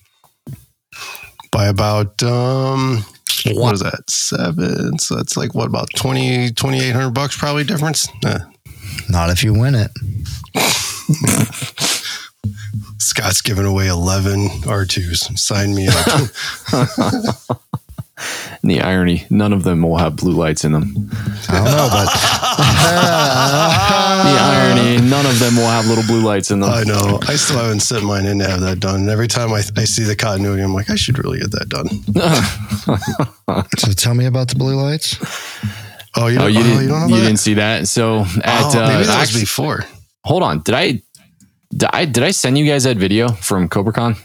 By 1.50 1.66
about, 1.66 2.22
um, 2.22 3.04
what 3.46 3.74
is 3.74 3.80
that? 3.80 4.08
Seven. 4.08 4.98
So 4.98 5.16
that's 5.16 5.36
like 5.36 5.54
what 5.54 5.66
about 5.66 5.88
20, 5.96 6.50
2800 6.52 7.10
bucks 7.10 7.36
probably 7.36 7.64
difference? 7.64 8.08
Not 9.08 9.30
if 9.30 9.42
you 9.42 9.52
win 9.52 9.74
it. 9.74 9.90
Scott's 12.98 13.42
giving 13.42 13.64
away 13.66 13.88
11 13.88 14.48
R2s. 14.64 15.38
Sign 15.38 15.74
me 15.74 15.88
up. 15.88 17.46
And 18.62 18.70
the 18.70 18.80
irony, 18.80 19.26
none 19.28 19.52
of 19.52 19.62
them 19.62 19.82
will 19.82 19.98
have 19.98 20.16
blue 20.16 20.32
lights 20.32 20.64
in 20.64 20.72
them. 20.72 21.10
I 21.50 21.56
don't 21.56 21.64
know, 21.66 21.88
but 21.92 22.08
The 24.24 24.38
irony, 24.40 25.06
none 25.10 25.26
of 25.26 25.38
them 25.38 25.56
will 25.56 25.66
have 25.68 25.86
little 25.86 26.02
blue 26.04 26.22
lights 26.22 26.50
in 26.50 26.60
them. 26.60 26.70
I 26.70 26.82
know. 26.84 27.20
I 27.28 27.36
still 27.36 27.58
haven't 27.58 27.80
sent 27.80 28.04
mine 28.04 28.24
in 28.24 28.38
to 28.38 28.48
have 28.48 28.60
that 28.62 28.80
done. 28.80 29.00
And 29.00 29.10
every 29.10 29.28
time 29.28 29.52
I, 29.52 29.58
I 29.76 29.84
see 29.84 30.04
the 30.04 30.16
continuity, 30.16 30.62
I'm 30.62 30.72
like, 30.72 30.88
I 30.88 30.94
should 30.96 31.18
really 31.22 31.40
get 31.40 31.50
that 31.50 31.68
done. 31.68 31.88
so 33.78 33.92
tell 33.92 34.14
me 34.14 34.24
about 34.24 34.48
the 34.48 34.54
blue 34.56 34.76
lights. 34.76 35.18
Oh, 36.16 36.28
you, 36.28 36.38
Oh, 36.38 36.50
don't, 36.50 36.54
you 36.54 36.60
oh, 36.60 36.62
didn't. 36.62 36.82
you 36.84 36.88
don't 36.88 37.08
You 37.10 37.16
didn't 37.16 37.36
see 37.38 37.54
that. 37.54 37.86
So 37.86 38.20
at 38.42 38.74
oh, 38.74 38.80
uh, 38.82 38.88
maybe 38.88 38.92
that 38.92 38.98
was 38.98 39.08
actually- 39.10 39.40
before. 39.42 39.84
hold 40.24 40.42
on. 40.42 40.60
Did 40.62 40.74
I? 40.74 41.02
Did 41.70 41.88
I 41.92 42.04
did 42.04 42.22
I 42.22 42.30
send 42.30 42.58
you 42.58 42.66
guys 42.66 42.84
that 42.84 42.96
video 42.96 43.28
from 43.28 43.68
CobraCon? 43.68 44.16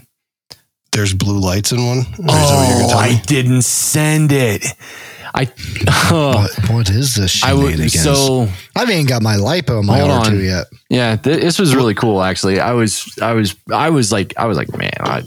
There's 0.92 1.14
blue 1.14 1.40
lights 1.40 1.72
in 1.72 1.86
one. 1.86 2.00
Is 2.00 2.06
that 2.18 2.18
what 2.20 2.90
you're 2.90 2.96
Oh, 2.96 3.00
I 3.00 3.22
didn't 3.26 3.62
send 3.62 4.32
it. 4.32 4.66
I 5.34 5.48
oh. 6.12 6.34
What, 6.36 6.70
what 6.70 6.90
is 6.90 7.16
this 7.16 7.42
I 7.44 7.54
would 7.54 7.90
so 7.90 8.50
I 8.76 8.80
haven't 8.82 9.06
got 9.08 9.22
my 9.22 9.36
lipo 9.36 9.82
my 9.84 10.00
Hold 10.00 10.26
R2 10.26 10.28
on. 10.28 10.44
yet. 10.44 10.66
yeah. 10.90 11.16
Th- 11.16 11.40
this 11.40 11.58
was 11.58 11.74
really 11.74 11.94
cool. 11.94 12.22
Actually, 12.22 12.60
I 12.60 12.74
was 12.74 13.18
I 13.22 13.32
was 13.34 13.56
I 13.74 13.90
was 13.92 14.12
like 14.12 14.34
I 14.38 14.46
was 14.48 14.58
like 14.58 14.76
man, 14.76 14.92
I 15.00 15.24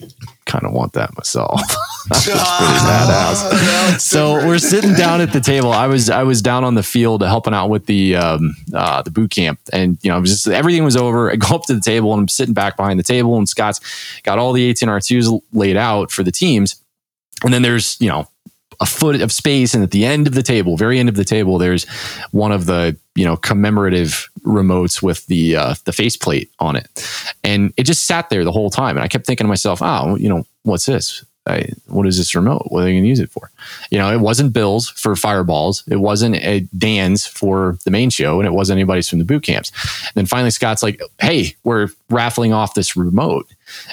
kind 0.47 0.65
of 0.65 0.73
want 0.73 0.93
that 0.95 1.15
myself. 1.17 1.61
That's 2.11 2.27
pretty 2.27 2.39
badass. 2.39 4.01
so 4.01 4.47
we're 4.47 4.59
sitting 4.59 4.93
down 4.93 5.23
at 5.23 5.33
the 5.33 5.41
table. 5.41 5.73
I 5.73 5.87
was 5.87 6.11
I 6.11 6.23
was 6.23 6.43
down 6.43 6.63
on 6.63 6.75
the 6.75 6.83
field 6.83 7.23
helping 7.23 7.55
out 7.55 7.69
with 7.71 7.87
the 7.87 8.17
um, 8.17 8.55
uh, 8.75 9.01
the 9.01 9.11
boot 9.11 9.31
camp, 9.31 9.59
and 9.73 9.97
you 10.03 10.11
know, 10.11 10.19
it 10.19 10.21
was 10.21 10.31
just 10.31 10.47
everything 10.47 10.85
was 10.85 10.99
over. 10.99 11.31
I 11.31 11.37
go 11.37 11.55
up 11.55 11.63
to 11.65 11.75
the 11.75 11.81
table 11.81 12.13
and 12.13 12.21
I'm 12.21 12.29
sitting 12.29 12.53
back 12.53 12.77
behind 12.77 12.99
the 12.99 13.05
table, 13.05 13.39
and 13.39 13.49
Scott's 13.49 13.81
got 14.23 14.39
all 14.39 14.53
the 14.53 14.65
18 14.65 14.87
R2s 14.87 15.41
laid 15.55 15.79
out 15.79 16.11
for 16.11 16.23
the 16.23 16.31
teams, 16.31 16.77
and 17.43 17.55
then 17.55 17.63
there's 17.63 17.99
you 17.99 18.09
know 18.09 18.29
a 18.81 18.87
foot 18.87 19.21
of 19.21 19.33
space, 19.33 19.75
and 19.75 19.83
at 19.83 19.91
the 19.91 20.05
end 20.05 20.27
of 20.27 20.35
the 20.35 20.43
table, 20.43 20.77
very 20.77 20.99
end 20.99 21.09
of 21.09 21.17
the 21.17 21.25
table, 21.25 21.59
there's 21.59 21.85
one 22.31 22.53
of 22.53 22.67
the 22.67 22.97
you 23.15 23.25
know 23.25 23.37
commemorative 23.37 24.29
remotes 24.45 25.03
with 25.03 25.27
the 25.27 25.57
uh, 25.57 25.75
the 25.85 25.93
faceplate 25.93 26.51
on 26.59 26.77
it, 26.77 26.89
and 27.43 27.73
it 27.77 27.85
just 27.85 28.07
sat 28.07 28.31
there 28.31 28.45
the 28.45 28.53
whole 28.53 28.71
time, 28.71 28.97
and 28.97 29.05
I 29.05 29.09
kept 29.09 29.27
thinking 29.27 29.45
to 29.45 29.49
myself, 29.49 29.81
oh, 29.83 30.17
you 30.17 30.29
know, 30.29 30.47
what's 30.63 30.87
this? 30.87 31.25
I, 31.47 31.69
what 31.89 32.07
is 32.07 32.17
this 32.17 32.35
remote? 32.35 32.67
What 32.69 32.81
are 32.81 32.85
they 32.85 32.93
going 32.93 33.03
to 33.03 33.09
use 33.09 33.21
it 33.21 33.31
for? 33.31 33.51
You 33.91 33.99
know, 33.99 34.11
it 34.11 34.21
wasn't 34.21 34.55
Bill's 34.55 34.89
for 34.89 35.15
fireballs. 35.15 35.85
It 35.89 35.97
wasn't 35.97 36.37
a 36.37 36.61
Dan's 36.77 37.27
for 37.27 37.79
the 37.85 37.91
main 37.91 38.09
show, 38.09 38.41
and 38.41 38.47
it 38.47 38.53
wasn't 38.53 38.79
anybody's 38.79 39.09
from 39.09 39.19
the 39.19 39.27
boot 39.27 39.43
camps. 39.43 39.71
And 40.07 40.15
then 40.15 40.27
finally, 40.27 40.51
Scott's 40.51 40.83
like, 40.83 41.01
"Hey, 41.21 41.55
we're 41.63 41.89
raffling 42.09 42.55
off 42.55 42.75
this 42.75 42.97
remote," 42.97 43.47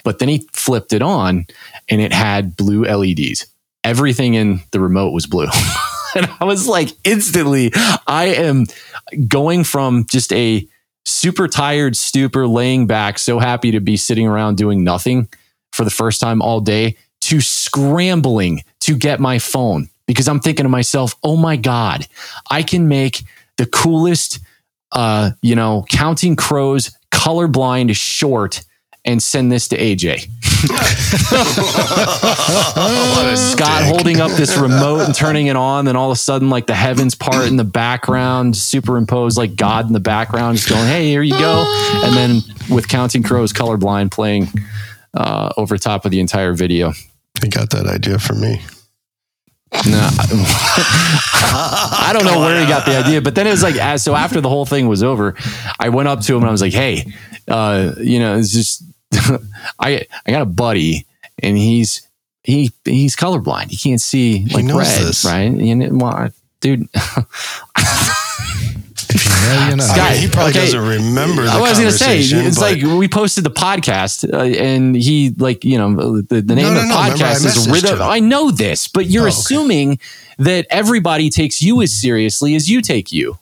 but 0.03 0.19
then 0.19 0.29
he 0.29 0.47
flipped 0.53 0.93
it 0.93 1.01
on, 1.01 1.45
and 1.89 1.99
it 1.99 2.13
had 2.13 2.55
blue 2.55 2.85
LEDs. 2.85 3.45
Everything 3.83 4.35
in 4.35 4.61
the 4.71 4.79
remote 4.79 5.11
was 5.11 5.25
blue. 5.25 5.47
and 6.15 6.29
I 6.39 6.45
was 6.45 6.67
like, 6.67 6.89
instantly, 7.03 7.71
I 8.07 8.25
am 8.35 8.65
going 9.27 9.63
from 9.63 10.05
just 10.09 10.31
a 10.33 10.67
super 11.05 11.47
tired 11.47 11.95
stupor 11.95 12.47
laying 12.47 12.87
back, 12.87 13.17
so 13.19 13.39
happy 13.39 13.71
to 13.71 13.79
be 13.79 13.97
sitting 13.97 14.27
around 14.27 14.57
doing 14.57 14.83
nothing 14.83 15.27
for 15.71 15.83
the 15.83 15.89
first 15.89 16.21
time 16.21 16.41
all 16.41 16.59
day 16.59 16.97
to 17.21 17.41
scrambling 17.41 18.63
to 18.81 18.95
get 18.95 19.19
my 19.19 19.39
phone 19.39 19.89
because 20.05 20.27
I'm 20.27 20.39
thinking 20.39 20.65
to 20.65 20.69
myself, 20.69 21.15
oh 21.23 21.37
my 21.37 21.55
God, 21.55 22.07
I 22.49 22.63
can 22.63 22.87
make 22.87 23.23
the 23.57 23.65
coolest, 23.65 24.39
uh, 24.91 25.31
you 25.41 25.55
know, 25.55 25.85
counting 25.89 26.35
crows 26.35 26.91
colorblind 27.11 27.95
short 27.95 28.63
and 29.03 29.21
send 29.21 29.51
this 29.51 29.67
to 29.69 29.77
AJ. 29.77 30.29
Scott 33.35 33.83
holding 33.83 34.21
up 34.21 34.31
this 34.31 34.55
remote 34.57 35.01
and 35.01 35.15
turning 35.15 35.47
it 35.47 35.55
on, 35.55 35.85
then 35.85 35.95
all 35.95 36.11
of 36.11 36.15
a 36.15 36.19
sudden, 36.19 36.49
like 36.49 36.67
the 36.67 36.75
heavens 36.75 37.15
part 37.15 37.47
in 37.47 37.57
the 37.57 37.63
background, 37.63 38.55
superimposed 38.55 39.37
like 39.37 39.55
God 39.55 39.87
in 39.87 39.93
the 39.93 39.99
background, 39.99 40.57
just 40.57 40.69
going, 40.69 40.87
"Hey, 40.87 41.07
here 41.07 41.23
you 41.23 41.37
go," 41.37 41.63
and 42.05 42.15
then 42.15 42.41
with 42.69 42.87
Counting 42.87 43.23
Crows 43.23 43.53
colorblind 43.53 44.11
playing 44.11 44.47
uh, 45.13 45.51
over 45.57 45.77
top 45.77 46.05
of 46.05 46.11
the 46.11 46.19
entire 46.19 46.53
video. 46.53 46.93
He 47.41 47.49
got 47.49 47.71
that 47.71 47.87
idea 47.87 48.19
from 48.19 48.41
me. 48.41 48.61
No, 49.73 50.09
I, 51.53 52.11
don't 52.13 52.25
know 52.25 52.39
where 52.41 52.59
he 52.59 52.67
got 52.67 52.85
the 52.85 52.97
idea, 52.97 53.21
but 53.21 53.35
then 53.35 53.47
it 53.47 53.51
was 53.51 53.63
like, 53.63 53.75
as, 53.75 54.03
so 54.03 54.15
after 54.15 54.41
the 54.41 54.49
whole 54.49 54.65
thing 54.65 54.89
was 54.89 55.01
over, 55.01 55.35
I 55.79 55.87
went 55.89 56.09
up 56.09 56.19
to 56.21 56.35
him 56.35 56.41
and 56.41 56.49
I 56.49 56.51
was 56.51 56.61
like, 56.61 56.73
"Hey, 56.73 57.05
uh, 57.47 57.93
you 57.99 58.19
know, 58.19 58.37
it's 58.37 58.51
just 58.51 58.83
I 59.79 60.05
I 60.25 60.31
got 60.31 60.41
a 60.41 60.45
buddy 60.45 61.05
and 61.41 61.57
he's 61.57 62.07
he 62.43 62.71
he's 62.83 63.15
colorblind. 63.15 63.69
He 63.69 63.77
can't 63.77 64.01
see 64.01 64.45
like 64.53 64.65
red, 64.65 65.01
this. 65.01 65.23
right? 65.25 65.51
You 65.51 65.75
know, 65.75 65.89
well, 65.91 66.29
dude, 66.59 66.87
If 69.09 69.25
you 69.25 69.31
know, 69.31 69.67
you 69.69 69.75
know. 69.77 69.83
Scott, 69.83 69.99
I 69.99 70.11
mean, 70.13 70.21
he 70.21 70.27
probably 70.29 70.49
okay. 70.51 70.59
doesn't 70.61 70.79
remember 70.87 71.43
the 71.43 71.49
I 71.51 71.59
was 71.59 71.77
gonna 71.77 71.91
say 71.91 72.19
it's 72.19 72.59
but- 72.59 72.61
like 72.61 72.81
we 72.99 73.07
posted 73.07 73.43
the 73.43 73.51
podcast 73.51 74.31
uh, 74.31 74.37
and 74.37 74.95
he 74.95 75.31
like 75.37 75.63
you 75.65 75.77
know 75.77 76.21
the, 76.21 76.41
the 76.41 76.55
name 76.55 76.65
No, 76.65 76.69
of 76.69 76.75
the 76.75 76.81
no, 76.83 76.89
no, 76.89 77.01
remember 77.01 77.23
I 77.23 77.27
podcast 77.27 77.45
is 77.45 77.69
Rhythm. 77.69 78.01
I 78.01 78.19
know 78.19 78.51
this, 78.51 78.87
but 78.87 79.05
you're 79.07 79.23
Oh, 79.23 79.27
okay. 79.27 79.35
assuming 79.37 79.99
that 80.37 80.65
everybody 80.69 81.29
takes 81.29 81.61
you 81.61 81.81
as 81.81 81.93
seriously 81.93 82.55
as 82.55 82.69
you 82.69 82.81
take 82.81 83.11
you. 83.11 83.37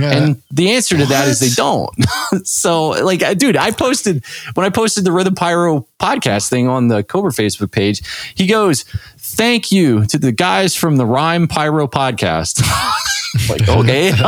Yeah. 0.00 0.10
And 0.10 0.42
the 0.50 0.72
answer 0.72 0.96
to 0.98 1.06
that 1.06 1.28
is 1.28 1.38
they 1.38 1.50
don't. 1.50 1.88
so, 2.44 2.88
like, 3.04 3.22
uh, 3.22 3.34
dude, 3.34 3.56
I 3.56 3.70
posted 3.70 4.24
when 4.54 4.66
I 4.66 4.70
posted 4.70 5.04
the 5.04 5.12
Rhythm 5.12 5.36
Pyro 5.36 5.86
podcast 6.00 6.48
thing 6.48 6.66
on 6.66 6.88
the 6.88 7.04
Cobra 7.04 7.30
Facebook 7.30 7.70
page. 7.70 8.02
He 8.34 8.48
goes, 8.48 8.82
"Thank 9.18 9.70
you 9.70 10.04
to 10.06 10.18
the 10.18 10.32
guys 10.32 10.74
from 10.74 10.96
the 10.96 11.06
Rhyme 11.06 11.46
Pyro 11.46 11.86
podcast." 11.86 12.60
like, 13.48 13.68
okay, 13.68 14.10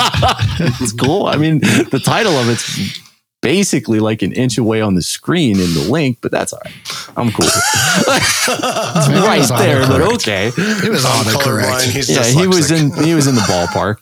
it's 0.80 0.92
cool. 0.92 1.26
I 1.26 1.36
mean, 1.36 1.58
the 1.60 2.00
title 2.04 2.32
of 2.38 2.48
it's 2.48 3.00
basically 3.46 4.00
like 4.00 4.22
an 4.22 4.32
inch 4.32 4.58
away 4.58 4.80
on 4.80 4.94
the 4.94 5.02
screen 5.02 5.60
in 5.60 5.72
the 5.74 5.86
link, 5.88 6.18
but 6.20 6.32
that's 6.32 6.52
all 6.52 6.60
right. 6.64 6.74
I'm 7.16 7.30
cool. 7.30 7.46
it's 7.46 9.08
right 9.08 9.38
was 9.38 9.48
there, 9.50 9.86
but 9.86 10.00
okay 10.14 10.48
it 10.48 10.90
was 10.90 11.04
I'm 11.04 11.24
correct. 11.24 11.68
colorblind. 11.68 11.90
He's 11.92 12.10
yeah, 12.10 12.24
he 12.24 12.46
was 12.46 12.70
in 12.70 12.92
he 13.04 13.14
was 13.14 13.26
in 13.26 13.34
the 13.34 13.42
ballpark. 13.42 13.98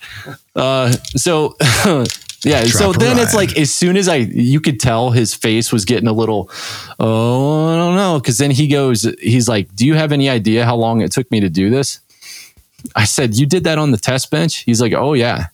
Uh, 0.56 0.92
so 1.16 1.56
yeah, 2.44 2.64
so 2.64 2.92
Drop 2.92 2.96
a 2.96 2.98
then 2.98 3.18
it's 3.18 3.34
like 3.34 3.58
as 3.58 3.72
soon 3.72 3.96
as 3.96 4.08
I 4.08 4.16
you 4.16 4.60
could 4.60 4.80
tell 4.80 5.10
his 5.10 5.34
face 5.34 5.72
was 5.72 5.84
getting 5.84 6.08
a 6.08 6.12
little 6.12 6.50
oh 6.98 7.66
I 7.66 7.76
don't 7.76 7.96
know 7.96 8.18
because 8.20 8.38
then 8.38 8.50
he 8.50 8.68
goes 8.68 9.02
he's 9.20 9.48
like, 9.48 9.74
do 9.74 9.86
you 9.86 9.94
have 9.94 10.12
any 10.12 10.30
idea 10.30 10.64
how 10.64 10.76
long 10.76 11.02
it 11.02 11.12
took 11.12 11.30
me 11.30 11.40
to 11.40 11.50
do 11.50 11.68
this? 11.68 12.00
I 12.94 13.04
said, 13.04 13.34
you 13.34 13.46
did 13.46 13.64
that 13.64 13.78
on 13.78 13.90
the 13.90 13.96
test 13.98 14.30
bench. 14.30 14.58
He's 14.58 14.80
like, 14.80 14.92
oh 14.92 15.14
yeah. 15.14 15.46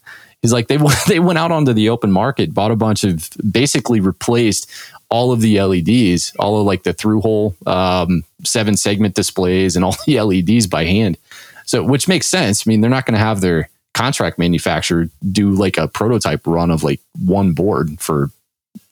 He's 0.43 0.53
like 0.53 0.69
they 0.69 0.79
went- 0.79 0.99
they 1.07 1.21
went 1.21 1.39
out 1.39 1.53
onto 1.53 1.73
the 1.73 1.89
open 1.91 2.13
market, 2.13 2.55
bought 2.55 2.71
a 2.71 2.77
bunch 2.77 3.05
of 3.05 3.31
basically 3.51 4.01
replaced 4.01 4.71
all 5.11 5.33
of 5.33 5.41
the 5.41 5.61
LEDs, 5.61 6.33
all 6.39 6.61
of 6.61 6.67
like 6.67 6.85
the 6.85 6.93
through 6.93 7.21
hole 7.21 7.55
um, 7.67 8.25
seven 8.45 8.77
segment 8.77 9.15
displays 9.15 9.77
and 9.77 9.85
all 9.85 9.97
the 10.07 10.21
LEDs 10.23 10.67
by 10.67 10.85
hand. 10.85 11.19
So 11.67 11.83
which 11.83 12.09
makes 12.09 12.27
sense. 12.27 12.67
I 12.67 12.71
mean, 12.71 12.81
they're 12.81 12.91
not 12.91 13.07
going 13.07 13.19
to 13.19 13.25
have 13.25 13.41
their 13.41 13.69
contract 13.95 14.39
manufacturer 14.39 15.09
do 15.31 15.51
like 15.51 15.77
a 15.77 15.89
prototype 15.89 16.47
run 16.47 16.71
of 16.71 16.83
like 16.83 17.01
one 17.19 17.53
board 17.53 18.01
for 18.01 18.31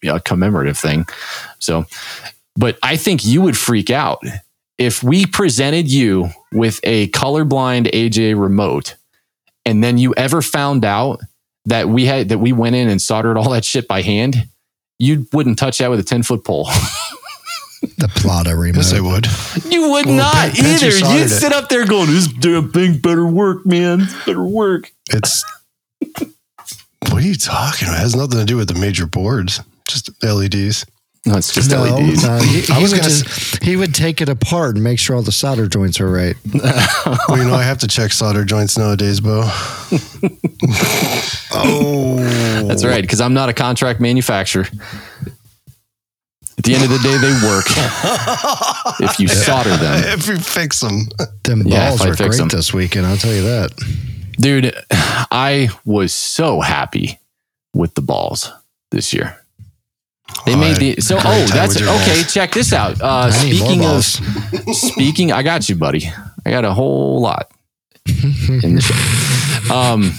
a 0.04 0.20
commemorative 0.20 0.76
thing. 0.78 1.06
So, 1.60 1.86
but 2.56 2.78
I 2.82 2.96
think 2.96 3.24
you 3.24 3.40
would 3.42 3.56
freak 3.56 3.90
out 3.90 4.22
if 4.78 5.02
we 5.02 5.26
presented 5.26 5.90
you 5.90 6.30
with 6.52 6.80
a 6.84 7.08
colorblind 7.10 7.90
AJ 7.92 8.40
remote 8.40 8.96
and 9.64 9.82
then 9.84 9.98
you 9.98 10.14
ever 10.16 10.40
found 10.40 10.84
out 10.84 11.20
that 11.66 11.88
we 11.88 12.06
had 12.06 12.28
that 12.30 12.38
we 12.38 12.52
went 12.52 12.76
in 12.76 12.88
and 12.88 13.02
soldered 13.02 13.36
all 13.36 13.50
that 13.50 13.64
shit 13.64 13.86
by 13.88 14.02
hand, 14.02 14.48
you 14.98 15.26
wouldn't 15.32 15.58
touch 15.58 15.78
that 15.78 15.90
with 15.90 16.00
a 16.00 16.04
10 16.04 16.22
foot 16.22 16.44
pole. 16.44 16.68
The 17.96 18.08
Plata 18.08 18.56
remote. 18.56 18.76
Yes, 18.78 18.92
I 18.92 19.00
would. 19.00 19.26
you 19.72 19.90
would 19.92 20.06
Well, 20.06 20.16
not 20.16 20.34
Ben- 20.34 20.64
Ben's 20.64 20.82
either. 20.82 20.90
soldered 20.90 21.16
You'd 21.18 21.26
it. 21.26 21.28
sit 21.28 21.52
up 21.52 21.68
there 21.68 21.86
going, 21.86 22.08
this 22.10 22.26
damn 22.26 22.72
thing 22.72 22.98
better 22.98 23.24
work, 23.24 23.64
man. 23.66 24.00
This 24.00 24.24
better 24.24 24.44
work. 24.44 24.92
It's 25.10 25.44
what 26.10 26.32
are 27.12 27.20
you 27.20 27.36
talking 27.36 27.86
about? 27.88 27.98
It 27.98 28.02
has 28.02 28.16
nothing 28.16 28.38
to 28.40 28.44
do 28.44 28.56
with 28.56 28.66
the 28.68 28.74
major 28.78 29.06
boards, 29.06 29.60
just 29.88 30.10
LEDs. 30.24 30.84
No, 31.26 31.36
it's 31.36 31.52
just 31.52 31.70
no, 31.70 31.82
LEDs. 31.82 32.22
no, 32.24 32.30
uh, 32.32 32.40
he, 32.42 32.64
I 32.72 32.80
was 32.80 32.92
would 32.92 33.00
gonna 33.00 33.10
just, 33.12 33.62
he 33.62 33.76
would 33.76 33.94
take 33.94 34.20
it 34.20 34.28
apart 34.28 34.76
and 34.76 34.84
make 34.84 34.98
sure 34.98 35.16
all 35.16 35.22
the 35.22 35.32
solder 35.32 35.66
joints 35.66 36.00
are 36.00 36.10
right. 36.10 36.36
Well, 37.28 37.38
you 37.38 37.44
know, 37.44 37.54
I 37.54 37.62
have 37.64 37.78
to 37.78 37.86
check 37.88 38.12
solder 38.12 38.44
joints 38.44 38.78
nowadays, 38.78 39.20
Bo. 39.20 39.42
oh, 41.52 42.16
That's 42.66 42.84
right, 42.84 43.02
because 43.02 43.20
I'm 43.20 43.34
not 43.34 43.48
a 43.48 43.52
contract 43.52 44.00
manufacturer. 44.00 44.66
At 46.56 46.64
the 46.64 46.74
end 46.74 46.84
of 46.84 46.90
the 46.90 46.98
day, 46.98 47.16
they 47.18 47.32
work 47.46 47.66
if 49.00 49.20
you 49.20 49.28
solder 49.28 49.76
them. 49.76 50.02
If 50.18 50.26
you 50.26 50.38
fix 50.38 50.80
them, 50.80 51.02
Them 51.44 51.62
balls 51.62 52.00
if 52.00 52.02
I 52.02 52.08
were 52.08 52.16
fix 52.16 52.36
great 52.36 52.38
them. 52.38 52.48
this 52.48 52.74
weekend. 52.74 53.06
I'll 53.06 53.16
tell 53.16 53.32
you 53.32 53.42
that. 53.42 53.72
Dude, 54.32 54.74
I 54.90 55.68
was 55.84 56.12
so 56.12 56.60
happy 56.60 57.20
with 57.74 57.94
the 57.94 58.02
balls 58.02 58.50
this 58.90 59.12
year. 59.14 59.36
They 60.46 60.54
Oh, 60.54 60.56
made 60.56 60.76
the 60.76 61.00
so 61.00 61.16
oh 61.22 61.46
that's 61.52 61.80
okay. 61.80 62.22
Check 62.22 62.52
this 62.52 62.72
out. 62.72 63.00
Uh, 63.00 63.30
I 63.32 63.44
need 63.44 63.58
more 63.78 64.02
speaking 64.02 64.64
of 64.66 64.74
speaking, 64.76 65.32
I 65.32 65.42
got 65.42 65.68
you, 65.68 65.74
buddy. 65.76 66.10
I 66.46 66.50
got 66.50 66.64
a 66.64 66.72
whole 66.72 67.20
lot 67.20 67.50
in 68.06 68.74
the 68.76 68.80
show. 68.80 68.94
Um, 69.74 70.12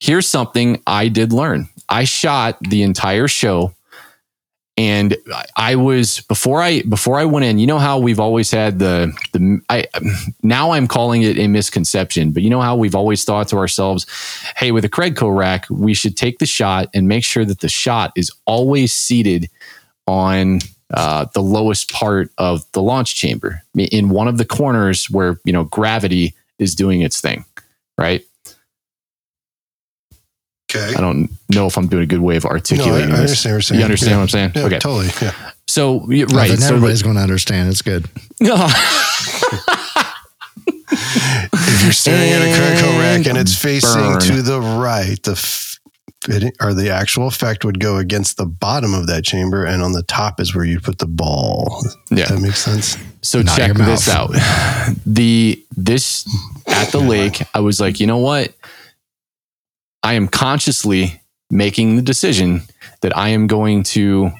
here's 0.00 0.26
something 0.26 0.80
I 0.86 1.08
did 1.08 1.32
learn. 1.34 1.68
I 1.88 2.04
shot 2.04 2.56
the 2.60 2.82
entire 2.82 3.28
show, 3.28 3.74
and 4.78 5.16
I 5.56 5.74
was 5.74 6.20
before 6.20 6.62
I 6.62 6.82
before 6.82 7.18
I 7.18 7.24
went 7.24 7.44
in. 7.44 7.58
You 7.58 7.66
know 7.66 7.80
how 7.80 7.98
we've 7.98 8.20
always 8.20 8.48
had 8.52 8.78
the 8.78 9.12
the 9.32 9.60
I 9.68 9.86
now 10.44 10.70
I'm 10.70 10.86
calling 10.86 11.22
it 11.22 11.36
a 11.36 11.48
misconception, 11.48 12.30
but 12.30 12.44
you 12.44 12.48
know 12.48 12.60
how 12.60 12.76
we've 12.76 12.94
always 12.94 13.24
thought 13.24 13.48
to 13.48 13.56
ourselves, 13.56 14.06
"Hey, 14.56 14.70
with 14.70 14.84
a 14.84 14.88
Credco 14.88 15.36
rack, 15.36 15.66
we 15.68 15.94
should 15.94 16.16
take 16.16 16.38
the 16.38 16.46
shot 16.46 16.90
and 16.94 17.08
make 17.08 17.24
sure 17.24 17.44
that 17.44 17.58
the 17.58 17.68
shot 17.68 18.12
is 18.16 18.30
always 18.46 18.94
seated 18.94 19.50
on." 20.06 20.60
Uh, 20.94 21.26
the 21.34 21.42
lowest 21.42 21.92
part 21.92 22.30
of 22.38 22.64
the 22.72 22.80
launch 22.80 23.14
chamber 23.14 23.60
in 23.76 24.08
one 24.08 24.26
of 24.26 24.38
the 24.38 24.44
corners 24.46 25.10
where 25.10 25.38
you 25.44 25.52
know 25.52 25.64
gravity 25.64 26.34
is 26.58 26.74
doing 26.74 27.02
its 27.02 27.20
thing 27.20 27.44
right 27.98 28.24
okay. 30.74 30.94
i 30.96 30.98
don't 31.02 31.28
know 31.50 31.66
if 31.66 31.76
i'm 31.76 31.86
doing 31.88 32.02
a 32.02 32.06
good 32.06 32.20
way 32.20 32.36
of 32.36 32.44
No, 32.44 32.50
I, 32.50 32.52
I 32.52 32.56
articulating 32.56 33.10
this 33.10 33.44
understand 33.46 33.78
you 33.78 33.84
understand 33.84 34.10
yeah. 34.10 34.16
what 34.16 34.22
i'm 34.22 34.28
saying 34.28 34.52
Yeah, 34.54 34.62
okay 34.64 34.78
totally. 34.78 35.08
Yeah. 35.20 35.32
so 35.66 36.00
right 36.06 36.48
then 36.48 36.58
so 36.58 36.68
everybody's 36.74 37.02
going 37.02 37.16
to 37.16 37.22
understand. 37.22 37.68
It's 37.70 37.82
good. 37.82 38.06
If 40.90 41.82
you're 41.84 41.92
staring 41.92 42.30
at 42.30 42.42
a 42.42 42.46
Credco 42.60 42.98
rack 42.98 43.26
and 43.26 43.36
it's 43.38 43.54
facing 43.56 44.00
burn. 44.02 44.20
to 44.20 44.42
the 44.42 44.60
right, 44.60 45.22
the 45.22 45.32
f- 45.32 45.78
it, 46.28 46.56
or 46.60 46.74
the 46.74 46.90
actual 46.90 47.26
effect 47.28 47.64
would 47.64 47.78
go 47.78 47.96
against 47.98 48.36
the 48.36 48.46
bottom 48.46 48.94
of 48.94 49.06
that 49.06 49.24
chamber, 49.24 49.64
and 49.64 49.82
on 49.82 49.92
the 49.92 50.02
top 50.02 50.40
is 50.40 50.54
where 50.54 50.64
you 50.64 50.80
put 50.80 50.98
the 50.98 51.06
ball. 51.06 51.82
Yeah. 52.10 52.26
That 52.26 52.40
makes 52.40 52.58
sense. 52.60 52.96
So 53.22 53.42
Not 53.42 53.56
check 53.56 53.74
this 53.76 54.08
out. 54.08 54.30
The 55.06 55.62
this 55.76 56.26
at 56.66 56.90
the 56.90 57.00
lake, 57.00 57.42
I 57.54 57.60
was 57.60 57.80
like, 57.80 58.00
you 58.00 58.06
know 58.06 58.18
what? 58.18 58.54
I 60.02 60.14
am 60.14 60.26
consciously 60.28 61.20
making 61.50 61.96
the 61.96 62.02
decision 62.02 62.62
that 63.00 63.16
I 63.16 63.28
am 63.30 63.46
going 63.46 63.82
to 63.84 64.30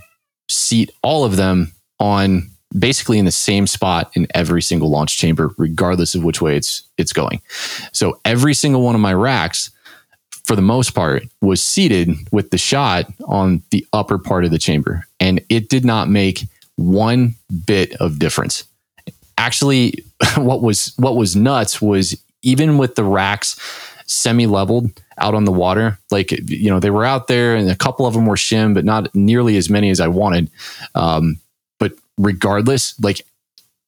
seat 0.48 0.90
all 1.02 1.24
of 1.24 1.36
them 1.36 1.72
on 1.98 2.50
basically 2.76 3.18
in 3.18 3.24
the 3.24 3.32
same 3.32 3.66
spot 3.66 4.10
in 4.14 4.26
every 4.34 4.62
single 4.62 4.90
launch 4.90 5.16
chamber, 5.18 5.54
regardless 5.56 6.14
of 6.14 6.24
which 6.24 6.40
way 6.40 6.56
it's 6.56 6.82
it's 6.98 7.12
going. 7.12 7.40
So 7.92 8.20
every 8.24 8.54
single 8.54 8.82
one 8.82 8.94
of 8.94 9.00
my 9.00 9.14
racks, 9.14 9.70
for 10.44 10.54
the 10.56 10.62
most 10.62 10.94
part, 10.94 11.24
was 11.40 11.62
seated 11.62 12.14
with 12.30 12.50
the 12.50 12.58
shot 12.58 13.06
on 13.26 13.62
the 13.70 13.86
upper 13.92 14.18
part 14.18 14.44
of 14.44 14.50
the 14.50 14.58
chamber, 14.58 15.06
and 15.20 15.40
it 15.48 15.68
did 15.68 15.84
not 15.84 16.08
make 16.08 16.46
one 16.76 17.34
bit 17.66 17.94
of 17.96 18.18
difference. 18.18 18.64
Actually, 19.36 20.04
what 20.36 20.62
was 20.62 20.92
what 20.96 21.16
was 21.16 21.36
nuts 21.36 21.80
was 21.80 22.20
even 22.42 22.78
with 22.78 22.94
the 22.94 23.04
racks 23.04 23.58
semi-leveled 24.08 24.90
out 25.18 25.34
on 25.34 25.44
the 25.44 25.52
water, 25.52 25.98
like 26.10 26.32
you 26.32 26.70
know 26.70 26.80
they 26.80 26.90
were 26.90 27.04
out 27.04 27.28
there, 27.28 27.54
and 27.54 27.70
a 27.70 27.76
couple 27.76 28.06
of 28.06 28.14
them 28.14 28.26
were 28.26 28.36
shim, 28.36 28.74
but 28.74 28.84
not 28.84 29.14
nearly 29.14 29.56
as 29.56 29.70
many 29.70 29.90
as 29.90 30.00
I 30.00 30.08
wanted. 30.08 30.50
Um, 30.94 31.38
but 31.78 31.92
regardless, 32.16 32.98
like 33.00 33.22